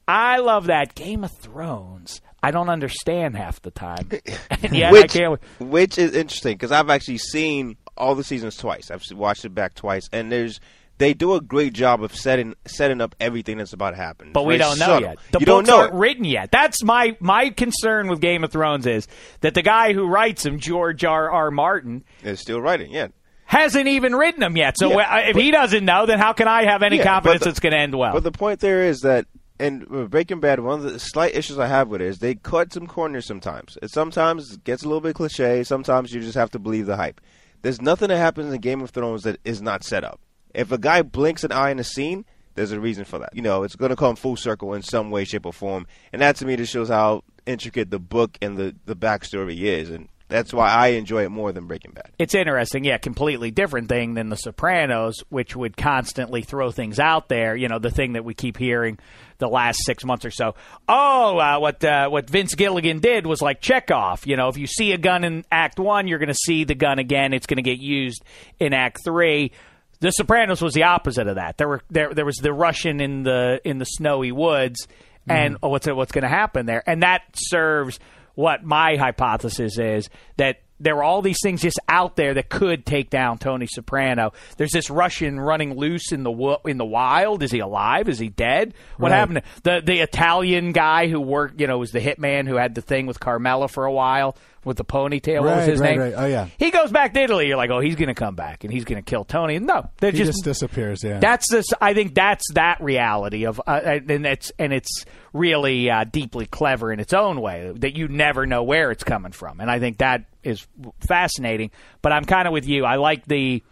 I 0.08 0.38
love 0.38 0.66
that 0.66 0.94
Game 0.94 1.22
of 1.24 1.30
Thrones. 1.40 2.20
I 2.42 2.50
don't 2.52 2.70
understand 2.70 3.36
half 3.36 3.60
the 3.60 3.70
time, 3.70 4.08
and 4.50 4.74
yet 4.74 4.88
I 4.88 4.92
which, 4.92 5.12
can't. 5.12 5.40
which 5.60 5.98
is 5.98 6.14
interesting 6.14 6.54
because 6.54 6.72
I've 6.72 6.88
actually 6.88 7.18
seen 7.18 7.76
all 7.98 8.14
the 8.14 8.24
seasons 8.24 8.56
twice. 8.56 8.90
I've 8.90 9.02
watched 9.12 9.44
it 9.44 9.50
back 9.54 9.74
twice, 9.74 10.08
and 10.10 10.32
there's 10.32 10.58
they 10.96 11.12
do 11.14 11.34
a 11.34 11.40
great 11.40 11.74
job 11.74 12.02
of 12.02 12.14
setting 12.14 12.54
setting 12.66 13.00
up 13.02 13.14
everything 13.20 13.58
that's 13.58 13.72
about 13.74 13.90
to 13.90 13.96
happen. 13.96 14.32
But 14.32 14.46
we 14.46 14.56
don't 14.56 14.78
know 14.78 14.86
subtle. 14.86 15.08
yet. 15.10 15.18
The 15.32 15.40
you 15.40 15.46
books 15.46 15.46
don't 15.46 15.66
know 15.66 15.82
aren't 15.82 15.94
it. 15.94 15.98
written 15.98 16.24
yet. 16.24 16.50
That's 16.50 16.82
my 16.82 17.14
my 17.20 17.50
concern 17.50 18.08
with 18.08 18.20
Game 18.22 18.42
of 18.42 18.50
Thrones 18.50 18.86
is 18.86 19.06
that 19.42 19.52
the 19.54 19.62
guy 19.62 19.92
who 19.92 20.06
writes 20.08 20.42
them, 20.42 20.58
George 20.58 21.04
R. 21.04 21.30
R. 21.30 21.50
Martin, 21.50 22.04
They're 22.22 22.36
still 22.36 22.60
writing, 22.62 22.90
yeah. 22.90 23.08
Hasn't 23.50 23.88
even 23.88 24.14
written 24.14 24.40
them 24.40 24.56
yet. 24.56 24.76
So 24.78 24.90
Yeah, 24.96 25.18
if 25.28 25.36
he 25.36 25.50
doesn't 25.50 25.84
know, 25.84 26.06
then 26.06 26.20
how 26.20 26.32
can 26.32 26.46
I 26.46 26.64
have 26.64 26.84
any 26.84 26.98
Yeah, 26.98 27.04
confidence 27.04 27.42
the- 27.42 27.50
it's 27.50 27.58
going 27.60 27.72
to 27.72 27.78
end 27.78 27.96
well? 27.96 28.12
But 28.12 28.22
the 28.22 28.30
point 28.30 28.60
there 28.60 28.84
is 28.84 29.00
that 29.00 29.26
in 29.58 30.06
Breaking 30.08 30.38
Bad, 30.38 30.60
one 30.60 30.78
of 30.78 30.84
the 30.92 31.00
slight 31.00 31.34
issues 31.34 31.58
I 31.58 31.66
have 31.66 31.88
with 31.88 32.00
it 32.00 32.06
is 32.06 32.20
they 32.20 32.36
cut 32.36 32.72
some 32.72 32.86
corners 32.86 33.26
sometimes. 33.26 33.76
It 33.82 33.90
sometimes 33.90 34.56
gets 34.58 34.84
a 34.84 34.86
little 34.86 35.00
bit 35.00 35.16
cliche. 35.16 35.64
Sometimes 35.64 36.14
you 36.14 36.20
just 36.20 36.36
have 36.36 36.50
to 36.52 36.58
believe 36.60 36.86
the 36.86 36.96
hype. 36.96 37.20
There's 37.62 37.82
nothing 37.82 38.08
that 38.08 38.18
happens 38.18 38.54
in 38.54 38.60
Game 38.60 38.80
of 38.82 38.90
Thrones 38.90 39.24
that 39.24 39.40
is 39.44 39.60
not 39.60 39.82
set 39.82 40.04
up. 40.04 40.20
If 40.54 40.70
a 40.70 40.78
guy 40.78 41.02
blinks 41.02 41.42
an 41.44 41.50
eye 41.52 41.70
in 41.70 41.78
a 41.80 41.84
scene, 41.84 42.24
there's 42.54 42.72
a 42.72 42.78
reason 42.80 43.04
for 43.04 43.18
that. 43.18 43.30
You 43.34 43.42
know, 43.42 43.64
it's 43.64 43.74
going 43.76 43.90
to 43.90 43.96
come 43.96 44.14
full 44.16 44.36
circle 44.36 44.74
in 44.74 44.82
some 44.82 45.10
way, 45.10 45.24
shape, 45.24 45.44
or 45.44 45.52
form. 45.52 45.86
And 46.12 46.22
that 46.22 46.36
to 46.36 46.46
me 46.46 46.54
just 46.56 46.72
shows 46.72 46.88
how 46.88 47.24
intricate 47.46 47.90
the 47.90 47.98
book 47.98 48.38
and 48.40 48.56
the, 48.56 48.76
the 48.86 48.94
backstory 48.96 49.58
is. 49.60 49.90
And 49.90 50.08
that's 50.30 50.52
why 50.52 50.68
I 50.68 50.88
enjoy 50.88 51.24
it 51.24 51.28
more 51.30 51.52
than 51.52 51.66
Breaking 51.66 51.90
Bad. 51.92 52.10
it's 52.18 52.34
interesting, 52.34 52.84
yeah, 52.84 52.98
completely 52.98 53.50
different 53.50 53.88
thing 53.88 54.14
than 54.14 54.28
The 54.28 54.36
Sopranos, 54.36 55.16
which 55.28 55.54
would 55.54 55.76
constantly 55.76 56.42
throw 56.42 56.70
things 56.70 56.98
out 56.98 57.28
there. 57.28 57.56
You 57.56 57.68
know, 57.68 57.78
the 57.78 57.90
thing 57.90 58.14
that 58.14 58.24
we 58.24 58.34
keep 58.34 58.56
hearing 58.56 58.98
the 59.38 59.48
last 59.48 59.80
six 59.84 60.04
months 60.04 60.24
or 60.24 60.30
so. 60.30 60.54
Oh, 60.88 61.38
uh, 61.38 61.58
what 61.58 61.84
uh, 61.84 62.08
what 62.08 62.30
Vince 62.30 62.54
Gilligan 62.54 63.00
did 63.00 63.26
was 63.26 63.42
like 63.42 63.60
Chekhov. 63.60 64.26
You 64.26 64.36
know, 64.36 64.48
if 64.48 64.56
you 64.56 64.66
see 64.66 64.92
a 64.92 64.98
gun 64.98 65.24
in 65.24 65.44
Act 65.50 65.78
One, 65.78 66.06
you're 66.06 66.18
going 66.18 66.28
to 66.28 66.34
see 66.34 66.64
the 66.64 66.74
gun 66.74 66.98
again. 66.98 67.32
It's 67.32 67.46
going 67.46 67.56
to 67.56 67.62
get 67.62 67.78
used 67.80 68.22
in 68.58 68.72
Act 68.72 68.98
Three. 69.04 69.52
The 70.00 70.12
Sopranos 70.12 70.62
was 70.62 70.72
the 70.72 70.84
opposite 70.84 71.26
of 71.26 71.34
that. 71.36 71.58
There 71.58 71.68
were 71.68 71.82
there 71.90 72.14
there 72.14 72.24
was 72.24 72.36
the 72.36 72.52
Russian 72.52 73.00
in 73.00 73.22
the 73.22 73.60
in 73.64 73.78
the 73.78 73.84
snowy 73.84 74.32
woods, 74.32 74.86
and 75.28 75.56
oh, 75.62 75.68
what's 75.68 75.86
what's 75.86 76.12
going 76.12 76.22
to 76.22 76.28
happen 76.28 76.66
there? 76.66 76.82
And 76.86 77.02
that 77.02 77.22
serves 77.34 77.98
what 78.34 78.64
my 78.64 78.96
hypothesis 78.96 79.78
is 79.78 80.08
that 80.36 80.60
there 80.82 80.96
were 80.96 81.02
all 81.02 81.20
these 81.20 81.36
things 81.42 81.60
just 81.60 81.78
out 81.90 82.16
there 82.16 82.32
that 82.32 82.48
could 82.48 82.86
take 82.86 83.10
down 83.10 83.36
Tony 83.36 83.66
Soprano. 83.66 84.32
There's 84.56 84.70
this 84.72 84.88
Russian 84.88 85.38
running 85.38 85.76
loose 85.76 86.10
in 86.10 86.22
the 86.22 86.30
wo- 86.30 86.62
in 86.64 86.78
the 86.78 86.86
wild. 86.86 87.42
Is 87.42 87.50
he 87.50 87.58
alive? 87.58 88.08
Is 88.08 88.18
he 88.18 88.30
dead? 88.30 88.72
What 88.96 89.10
Right. 89.12 89.18
happened? 89.18 89.42
The 89.62 89.82
the 89.84 89.98
Italian 90.00 90.72
guy 90.72 91.08
who 91.08 91.20
worked, 91.20 91.60
you 91.60 91.66
know, 91.66 91.76
was 91.76 91.90
the 91.90 92.00
hitman 92.00 92.48
who 92.48 92.56
had 92.56 92.74
the 92.74 92.80
thing 92.80 93.04
with 93.06 93.20
Carmela 93.20 93.68
for 93.68 93.84
a 93.84 93.92
while 93.92 94.36
with 94.64 94.76
the 94.76 94.84
ponytail. 94.84 95.42
Right, 95.42 95.68
his 95.68 95.80
right, 95.80 95.90
name? 95.90 96.00
right. 96.00 96.14
Oh, 96.16 96.26
yeah. 96.26 96.48
He 96.58 96.70
goes 96.70 96.90
back 96.90 97.14
to 97.14 97.20
Italy. 97.20 97.48
You're 97.48 97.56
like, 97.56 97.70
oh, 97.70 97.80
he's 97.80 97.96
going 97.96 98.08
to 98.08 98.14
come 98.14 98.34
back 98.34 98.64
and 98.64 98.72
he's 98.72 98.84
going 98.84 99.02
to 99.02 99.08
kill 99.08 99.24
Tony. 99.24 99.58
No, 99.58 99.88
they're 99.98 100.10
He 100.10 100.18
just, 100.18 100.44
disappears. 100.44 101.02
Yeah. 101.02 101.18
that's 101.18 101.50
this. 101.50 101.66
I 101.80 101.94
think 101.94 102.14
that's 102.14 102.44
that 102.54 102.80
reality 102.82 103.46
of, 103.46 103.60
uh, 103.66 103.80
and 103.84 104.26
it's 104.26 104.52
and 104.58 104.72
it's 104.72 105.04
really 105.32 105.90
uh, 105.90 106.04
deeply 106.04 106.46
clever 106.46 106.92
in 106.92 107.00
its 107.00 107.12
own 107.12 107.40
way 107.40 107.72
that 107.76 107.96
you 107.96 108.08
never 108.08 108.46
know 108.46 108.62
where 108.62 108.90
it's 108.90 109.04
coming 109.04 109.32
from, 109.32 109.60
and 109.60 109.70
I 109.70 109.78
think 109.78 109.98
that 109.98 110.24
is 110.42 110.66
fascinating. 111.08 111.70
But 112.02 112.12
I'm 112.12 112.24
kind 112.24 112.46
of 112.46 112.52
with 112.52 112.66
you. 112.66 112.84
I 112.84 112.96
like 112.96 113.24
the 113.26 113.62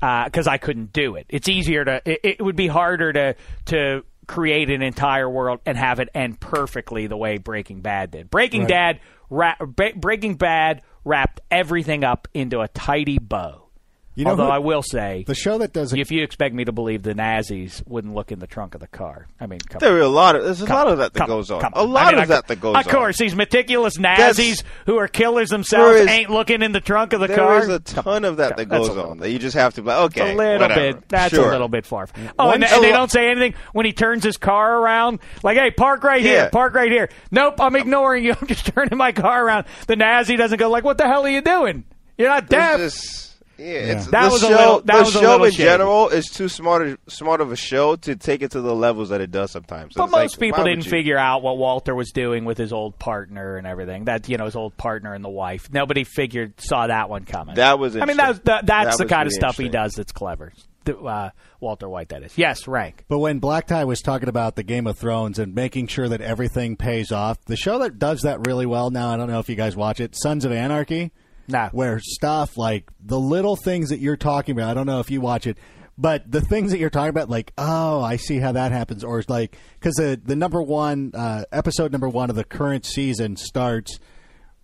because 0.00 0.46
I 0.46 0.58
couldn't 0.58 0.92
do 0.92 1.16
it. 1.16 1.26
It's 1.28 1.48
easier 1.48 1.84
to. 1.84 2.02
It, 2.04 2.20
it 2.22 2.44
would 2.44 2.56
be 2.56 2.68
harder 2.68 3.12
to 3.12 3.34
to 3.66 4.04
create 4.28 4.70
an 4.70 4.82
entire 4.82 5.28
world 5.28 5.58
and 5.66 5.76
have 5.76 5.98
it 5.98 6.08
end 6.14 6.38
perfectly 6.38 7.08
the 7.08 7.16
way 7.16 7.38
Breaking 7.38 7.80
Bad 7.80 8.12
did. 8.12 8.30
Breaking 8.30 8.62
Right. 8.62 8.68
Bad, 8.68 9.00
ra- 9.30 9.56
Ba- 9.60 9.94
Breaking 9.96 10.36
Bad 10.36 10.82
wrapped 11.04 11.40
everything 11.50 12.04
up 12.04 12.28
into 12.34 12.60
a 12.60 12.68
tidy 12.68 13.18
bow. 13.18 13.67
You 14.18 14.24
know 14.24 14.30
Although 14.32 14.46
who- 14.46 14.50
I 14.50 14.58
will 14.58 14.82
say, 14.82 15.22
The 15.28 15.34
show 15.36 15.58
that 15.58 15.72
does 15.72 15.92
it. 15.92 16.00
if 16.00 16.10
you 16.10 16.24
expect 16.24 16.52
me 16.52 16.64
to 16.64 16.72
believe 16.72 17.04
the 17.04 17.14
Nazis 17.14 17.84
wouldn't 17.86 18.14
look 18.16 18.32
in 18.32 18.40
the 18.40 18.48
trunk 18.48 18.74
of 18.74 18.80
the 18.80 18.88
car, 18.88 19.28
I 19.40 19.46
mean, 19.46 19.60
come 19.60 19.78
There 19.78 19.92
on. 19.92 19.98
are 19.98 20.02
a 20.02 20.08
lot 20.08 20.34
of 20.34 20.42
there's 20.42 20.60
a 20.60 20.66
Come 20.66 20.74
lot 20.76 20.86
on, 20.88 20.92
of 20.94 20.98
that 20.98 21.12
that 21.12 21.18
come 21.20 21.28
goes 21.28 21.52
on. 21.52 21.60
come 21.60 21.72
A 21.76 21.84
lot 21.84 22.06
I 22.06 22.10
mean, 22.10 22.14
of 22.16 22.22
I- 22.22 22.26
that 22.34 22.48
that 22.48 22.60
goes 22.60 22.74
on. 22.74 22.80
Of 22.80 22.88
on. 22.88 22.92
course, 22.94 23.16
these 23.16 23.36
meticulous 23.36 23.96
Nazis 23.96 24.64
who 24.86 24.96
are 24.98 25.06
killers 25.06 25.50
themselves 25.50 25.94
There 25.94 26.02
is- 26.02 26.08
ain't 26.08 26.30
looking 26.30 26.62
in 26.62 26.72
the 26.72 26.80
trunk 26.80 27.12
of 27.12 27.20
the 27.20 27.28
There 27.28 27.36
car. 27.36 27.60
There's 27.64 27.68
a 27.68 27.78
ton 27.78 28.24
of 28.24 28.38
that 28.38 28.56
that 28.56 28.68
goes 28.68 28.88
little 28.88 29.10
on 29.12 29.18
that 29.18 29.30
you 29.30 29.38
just 29.38 29.54
have 29.56 29.74
to 29.74 29.82
be 29.82 29.86
like, 29.88 29.98
okay, 30.10 30.32
a 30.32 30.36
little 30.36 30.62
whatever. 30.68 30.94
bit. 30.94 31.08
That's 31.08 31.32
Sure. 31.32 31.48
a 31.48 31.52
little 31.52 31.68
bit 31.68 31.86
far. 31.86 32.08
Oh, 32.40 32.50
and, 32.50 32.64
and 32.64 32.82
they 32.82 32.90
don't 32.90 33.12
say 33.12 33.30
anything 33.30 33.54
when 33.72 33.86
he 33.86 33.92
turns 33.92 34.24
his 34.24 34.36
car 34.36 34.80
around. 34.80 35.20
Like, 35.44 35.56
hey, 35.58 35.70
park 35.70 36.02
right 36.02 36.20
Yeah. 36.20 36.30
here. 36.30 36.50
Park 36.50 36.74
right 36.74 36.90
here. 36.90 37.08
Nope, 37.30 37.60
I'm 37.60 37.76
ignoring 37.76 38.24
you. 38.24 38.32
I'm 38.40 38.48
just 38.48 38.66
turning 38.66 38.98
my 38.98 39.12
car 39.12 39.46
around. 39.46 39.66
The 39.86 39.94
Nazi 39.94 40.34
doesn't 40.34 40.58
go 40.58 40.68
like, 40.70 40.82
what 40.82 40.98
the 40.98 41.06
hell 41.06 41.24
are 41.24 41.30
you 41.30 41.40
doing? 41.40 41.84
You're 42.16 42.30
not 42.30 42.48
There's 42.48 42.94
deaf. 43.00 43.27
Just- 43.58 43.68
yeah, 43.68 43.74
it's, 43.96 44.06
That 44.06 44.22
the 44.24 44.30
was 44.30 44.42
a 44.42 44.46
show, 44.46 44.52
little- 44.52 44.80
that 44.82 44.92
the 44.92 44.98
was 45.04 45.12
show 45.12 45.20
little 45.20 45.44
in 45.46 45.50
shady. 45.52 45.62
general 45.64 46.08
is 46.08 46.26
too 46.26 46.48
smart, 46.48 46.98
smart 47.08 47.40
of 47.40 47.52
a 47.52 47.56
show 47.56 47.96
to 47.96 48.16
take 48.16 48.42
it 48.42 48.52
to 48.52 48.60
the 48.60 48.74
levels 48.74 49.08
that 49.10 49.20
it 49.20 49.30
does 49.30 49.50
sometimes. 49.50 49.94
So 49.94 50.00
But 50.00 50.04
it's 50.04 50.12
like, 50.12 50.22
most 50.24 50.40
people 50.40 50.64
didn't 50.64 50.84
you? 50.84 50.90
figure 50.90 51.18
out 51.18 51.42
what 51.42 51.58
Walter 51.58 51.94
was 51.94 52.10
doing 52.12 52.44
with 52.44 52.56
his 52.58 52.72
old 52.72 52.98
partner 52.98 53.56
and 53.56 53.66
everything. 53.66 54.04
That 54.04 54.28
you 54.28 54.36
know, 54.38 54.44
his 54.46 54.56
old 54.56 54.76
partner 54.76 55.12
and 55.14 55.24
the 55.24 55.28
wife. 55.28 55.68
Nobody 55.72 56.04
figured 56.04 56.60
saw 56.60 56.86
that 56.86 57.10
one 57.10 57.24
coming. 57.24 57.56
That 57.56 57.78
was 57.78 57.96
I 57.96 58.04
mean, 58.04 58.16
that 58.16 58.28
was, 58.28 58.40
that, 58.40 58.66
that's 58.66 58.96
That 58.96 58.98
the 58.98 59.04
was 59.04 59.10
kind 59.10 59.26
of 59.26 59.32
stuff 59.32 59.56
he 59.58 59.68
does 59.68 59.92
that's 59.94 60.12
clever. 60.12 60.52
Uh, 60.88 61.28
Walter 61.60 61.86
White, 61.86 62.08
that 62.08 62.22
is. 62.22 62.38
Yes, 62.38 62.66
rank. 62.66 63.04
But 63.08 63.18
when 63.18 63.40
Black 63.40 63.66
Tie 63.66 63.84
was 63.84 64.00
talking 64.00 64.30
about 64.30 64.56
the 64.56 64.62
Game 64.62 64.86
of 64.86 64.96
Thrones 64.96 65.38
and 65.38 65.54
making 65.54 65.88
sure 65.88 66.08
that 66.08 66.22
everything 66.22 66.76
pays 66.76 67.12
off, 67.12 67.44
the 67.44 67.56
show 67.56 67.80
that 67.80 67.98
does 67.98 68.22
that 68.22 68.46
really 68.46 68.64
well 68.64 68.88
now, 68.90 69.10
I 69.10 69.18
don't 69.18 69.28
know 69.28 69.38
if 69.38 69.50
you 69.50 69.54
guys 69.54 69.76
watch 69.76 70.00
it, 70.00 70.16
Sons 70.16 70.46
of 70.46 70.52
Anarchy, 70.52 71.10
Where 71.72 71.98
stuff 72.00 72.56
like 72.56 72.90
the 73.00 73.18
little 73.18 73.56
things 73.56 73.88
that 73.90 73.98
you're 74.00 74.16
talking 74.16 74.56
about, 74.56 74.70
I 74.70 74.74
don't 74.74 74.86
know 74.86 75.00
if 75.00 75.10
you 75.10 75.20
watch 75.20 75.46
it, 75.46 75.58
but 75.96 76.30
the 76.30 76.40
things 76.40 76.70
that 76.70 76.78
you're 76.78 76.90
talking 76.90 77.10
about, 77.10 77.28
like, 77.28 77.52
oh, 77.58 78.00
I 78.00 78.16
see 78.16 78.38
how 78.38 78.52
that 78.52 78.70
happens, 78.70 79.02
or 79.02 79.18
it's 79.18 79.28
like, 79.28 79.56
because 79.80 79.94
the, 79.94 80.20
the 80.22 80.36
number 80.36 80.62
one, 80.62 81.12
uh, 81.14 81.44
episode 81.50 81.90
number 81.90 82.08
one 82.08 82.30
of 82.30 82.36
the 82.36 82.44
current 82.44 82.84
season 82.86 83.36
starts 83.36 83.98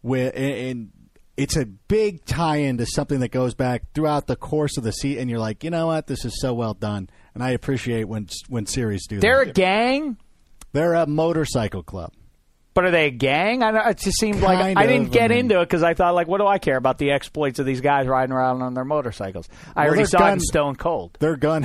with, 0.03 0.33
and 0.37 0.91
it's 1.37 1.57
a 1.57 1.67
big 1.67 2.25
tie-in 2.25 2.77
to 2.79 2.87
something 2.87 3.19
that 3.21 3.31
goes 3.33 3.55
back 3.55 3.83
throughout 3.95 4.29
the 4.29 4.37
course 4.37 4.77
of 4.77 4.85
the 4.85 4.93
season, 4.93 5.23
and 5.23 5.31
you're 5.31 5.41
like, 5.41 5.65
you 5.65 5.71
know 5.71 5.89
what, 5.89 6.07
this 6.07 6.25
is 6.25 6.41
so 6.41 6.55
well 6.55 6.75
done, 6.75 7.11
and 7.35 7.43
I 7.43 7.51
appreciate 7.51 8.05
when 8.05 8.29
when 8.49 8.67
series 8.67 9.07
do 9.09 9.19
They're 9.19 9.45
that. 9.45 9.51
a 9.51 9.53
gang. 9.53 10.17
They're 10.73 10.95
a 10.95 11.07
motorcycle 11.07 11.83
club. 11.83 12.13
But 12.75 12.85
are 12.87 12.91
they 12.91 13.07
a 13.07 13.11
gang? 13.11 13.63
I 13.63 13.71
don't, 13.71 13.87
it 13.89 13.99
just 13.99 14.19
seemed 14.19 14.41
like 14.41 14.59
Kind 14.59 14.79
I 14.79 14.87
didn't 14.87 15.13
get 15.13 15.31
into 15.31 15.61
it 15.61 15.65
because 15.69 15.85
I 15.85 15.95
thought, 15.95 16.15
like, 16.15 16.27
what 16.27 16.39
do 16.39 16.47
I 16.47 16.59
care 16.59 16.77
about 16.77 16.99
the 16.99 17.13
exploits 17.13 17.61
of 17.61 17.67
these 17.67 17.81
guys 17.81 18.09
riding 18.09 18.33
around 18.33 18.63
on 18.63 18.75
their 18.75 18.85
motorcycles? 18.85 19.49
I 19.77 19.83
Well, 19.83 19.89
already 19.95 20.05
saw 20.07 20.29
it 20.29 20.33
in 20.33 20.41
Stone 20.41 20.77
Cold. 20.77 21.17
Their 21.21 21.37
gun, 21.37 21.65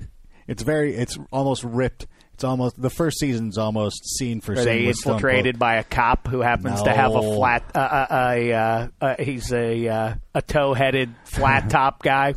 it's 0.48 0.62
very, 0.64 0.94
it's 0.96 1.16
almost 1.30 1.62
ripped. 1.62 2.08
It's 2.40 2.44
almost 2.46 2.80
the 2.80 2.88
first 2.88 3.18
season's 3.18 3.58
almost 3.58 4.16
seen 4.16 4.40
for. 4.40 4.52
Are 4.52 4.64
they 4.64 4.78
scene 4.78 4.88
infiltrated 4.88 5.58
by 5.58 5.74
a 5.74 5.84
cop 5.84 6.26
who 6.26 6.40
happens 6.40 6.80
to 6.84 6.90
have 6.90 7.10
a 7.10 7.20
No. 7.20 7.34
flat? 7.34 7.64
Uh, 7.74 7.78
uh, 7.78 8.06
a, 8.10 8.52
uh, 8.54 8.88
uh, 8.98 9.14
he's 9.22 9.52
a 9.52 9.86
uh, 9.86 10.14
a 10.34 10.40
tow-headed 10.40 11.14
flat 11.24 11.68
top 11.68 12.02
guy 12.02 12.32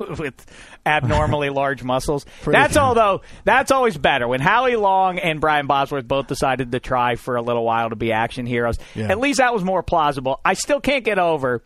with, 0.00 0.18
with 0.18 0.46
abnormally 0.84 1.50
large 1.50 1.84
muscles. 1.84 2.26
Pretty- 2.42 2.58
That's 2.58 2.76
all 2.76 2.96
though. 2.96 3.20
That's 3.44 3.70
always 3.70 3.96
better 3.96 4.26
when 4.26 4.40
Howie 4.40 4.74
Long 4.74 5.20
and 5.20 5.40
Brian 5.40 5.68
Bosworth 5.68 6.08
both 6.08 6.26
decided 6.26 6.72
to 6.72 6.80
try 6.80 7.14
for 7.14 7.36
a 7.36 7.40
little 7.40 7.64
while 7.64 7.90
to 7.90 7.96
be 7.96 8.10
action 8.10 8.46
heroes. 8.46 8.76
Yeah. 8.96 9.08
At 9.08 9.20
least 9.20 9.38
that 9.38 9.54
was 9.54 9.62
more 9.62 9.84
plausible. 9.84 10.40
I 10.44 10.54
still 10.54 10.80
can't 10.80 11.04
get 11.04 11.20
over. 11.20 11.62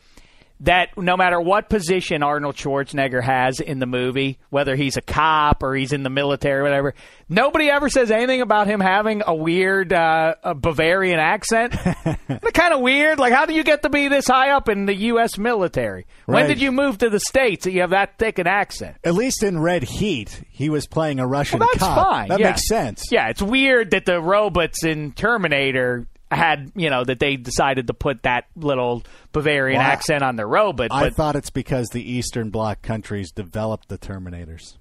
That 0.61 0.99
no 0.99 1.17
matter 1.17 1.41
what 1.41 1.69
position 1.69 2.25
Arnold 2.25 2.57
Schwarzenegger 2.57 3.23
has 3.23 3.61
in 3.61 3.79
the 3.79 3.87
movie, 3.87 4.39
whether 4.51 4.75
he's 4.75 4.97
a 4.97 5.01
cop 5.01 5.63
or 5.63 5.77
he's 5.77 5.93
in 5.93 6.03
the 6.03 6.11
military 6.11 6.61
or 6.61 6.63
whatever, 6.65 6.95
nobody 7.29 7.71
ever 7.71 7.89
says 7.89 8.11
anything 8.11 8.41
about 8.41 8.67
him 8.67 8.81
having 8.81 9.23
a 9.25 9.35
weird 9.35 9.93
uh, 9.93 10.35
a 10.43 10.55
Bavarian 10.57 11.21
accent. 11.21 11.75
kind 12.55 12.75
of 12.75 12.81
weird. 12.81 13.21
Like, 13.21 13.33
how 13.33 13.47
do 13.47 13.55
you 13.55 13.63
get 13.63 13.83
to 13.83 13.89
be 13.89 14.09
this 14.09 14.27
high 14.27 14.51
up 14.51 14.69
in 14.69 14.87
the 14.87 14.95
U.S. 14.95 15.39
military? 15.39 16.07
When 16.27 16.49
did 16.49 16.61
you 16.61 16.73
move 16.73 16.99
to 16.99 17.09
the 17.11 17.21
states 17.21 17.65
that 17.65 17.73
you 17.73 17.83
have 17.83 17.91
that 17.91 18.19
thick 18.19 18.39
an 18.41 18.49
accent? 18.49 18.97
At 19.05 19.15
least 19.15 19.45
in 19.45 19.61
Red 19.61 19.85
Heat, 19.85 20.43
he 20.51 20.71
was 20.71 20.89
playing 20.89 21.21
a 21.21 21.27
Russian 21.27 21.61
Well, 21.61 21.69
that's 21.73 21.85
cop. 21.85 22.05
fine. 22.09 22.29
That 22.29 22.41
yeah. 22.41 22.51
makes 22.51 22.67
sense. 22.67 23.05
Yeah, 23.13 23.29
it's 23.29 23.41
weird 23.43 23.93
that 23.93 24.07
the 24.07 24.21
robots 24.21 24.85
in 24.85 25.13
Terminator 25.13 26.07
had, 26.31 26.73
you 26.75 26.91
know, 26.91 27.05
that 27.05 27.19
they 27.21 27.37
decided 27.37 27.87
to 27.87 27.95
put 27.95 28.23
that 28.25 28.47
little 28.57 29.03
Bavarian 29.33 29.79
Well, 29.79 29.87
accent 29.91 30.23
on 30.23 30.37
the 30.37 30.47
robot. 30.47 30.89
I 30.91 31.05
But 31.05 31.15
thought 31.15 31.37
it's 31.37 31.51
because 31.51 31.89
the 31.89 32.03
Eastern 32.03 32.51
Bloc 32.51 32.83
countries 32.83 33.31
developed 33.33 33.89
the 33.89 33.99
Terminators. 33.99 34.77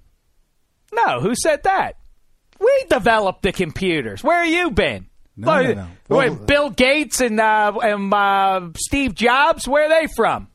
no, 0.92 1.20
who 1.20 1.34
said 1.34 1.62
that? 1.64 1.96
We 2.60 2.84
developed 2.90 3.42
the 3.42 3.52
computers. 3.52 4.22
Where 4.24 4.44
have 4.44 4.52
you 4.52 4.70
been? 4.70 5.06
No, 5.36 5.46
Like, 5.46 5.76
no, 5.76 5.82
no. 5.84 5.88
Well- 6.08 6.34
Bill 6.34 6.70
Gates 6.70 7.20
and, 7.20 7.38
uh, 7.40 7.72
and 7.82 8.12
uh, 8.12 8.68
Steve 8.76 9.14
Jobs, 9.14 9.68
where 9.68 9.84
are 9.86 10.00
they 10.00 10.08
from? 10.16 10.48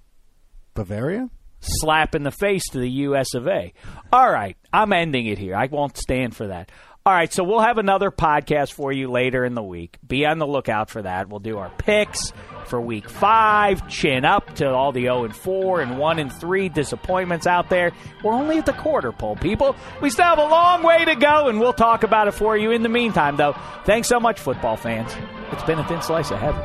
Bavaria? 0.73 1.29
slap 1.65 2.13
in 2.13 2.23
the 2.23 2.31
face 2.31 2.67
to 2.71 2.77
the 2.77 2.89
U.S. 2.89 3.33
of 3.35 3.47
A. 3.47 3.71
All 4.11 4.29
right, 4.29 4.57
I'm 4.73 4.91
ending 4.91 5.27
it 5.27 5.37
here. 5.37 5.55
I 5.55 5.67
won't 5.67 5.95
stand 5.97 6.35
for 6.35 6.47
that. 6.47 6.69
All 7.05 7.13
right, 7.13 7.33
so 7.33 7.43
we'll 7.43 7.59
have 7.59 7.79
another 7.79 8.11
podcast 8.11 8.71
for 8.71 8.89
you 8.93 9.11
later 9.11 9.43
in 9.43 9.55
the 9.55 9.63
week. 9.63 9.97
Be 10.07 10.25
on 10.25 10.37
the 10.37 10.47
lookout 10.47 10.89
for 10.89 11.01
that. 11.01 11.27
We'll 11.27 11.41
do 11.41 11.57
our 11.57 11.69
picks 11.77 12.31
for 12.67 12.79
week 12.79 13.09
five, 13.09 13.89
chin 13.89 14.23
up 14.23 14.55
to 14.55 14.69
all 14.69 14.93
the 14.93 15.01
0 15.01 15.25
and 15.25 15.35
4 15.35 15.81
and 15.81 15.99
1 15.99 16.19
and 16.19 16.31
3 16.31 16.69
disappointments 16.69 17.45
out 17.45 17.69
there. 17.69 17.91
We're 18.23 18.31
only 18.31 18.57
at 18.57 18.65
the 18.65 18.71
quarter 18.71 19.11
pole, 19.11 19.35
people. 19.35 19.75
We 20.01 20.11
still 20.11 20.23
have 20.23 20.37
a 20.37 20.45
long 20.45 20.81
way 20.81 21.03
to 21.03 21.15
go, 21.15 21.49
and 21.49 21.59
we'll 21.59 21.73
talk 21.73 22.03
about 22.03 22.29
it 22.29 22.35
for 22.35 22.55
you. 22.57 22.71
In 22.71 22.83
the 22.83 22.89
meantime, 22.89 23.35
though, 23.35 23.53
thanks 23.83 24.07
so 24.07 24.21
much, 24.21 24.39
football 24.39 24.77
fans. 24.77 25.13
It's 25.51 25.63
been 25.63 25.79
a 25.79 25.87
thin 25.89 26.01
slice 26.01 26.31
of 26.31 26.39
heaven. 26.39 26.63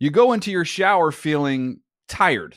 You 0.00 0.10
go 0.10 0.32
into 0.32 0.50
your 0.50 0.64
shower 0.64 1.12
feeling 1.12 1.80
tired, 2.08 2.56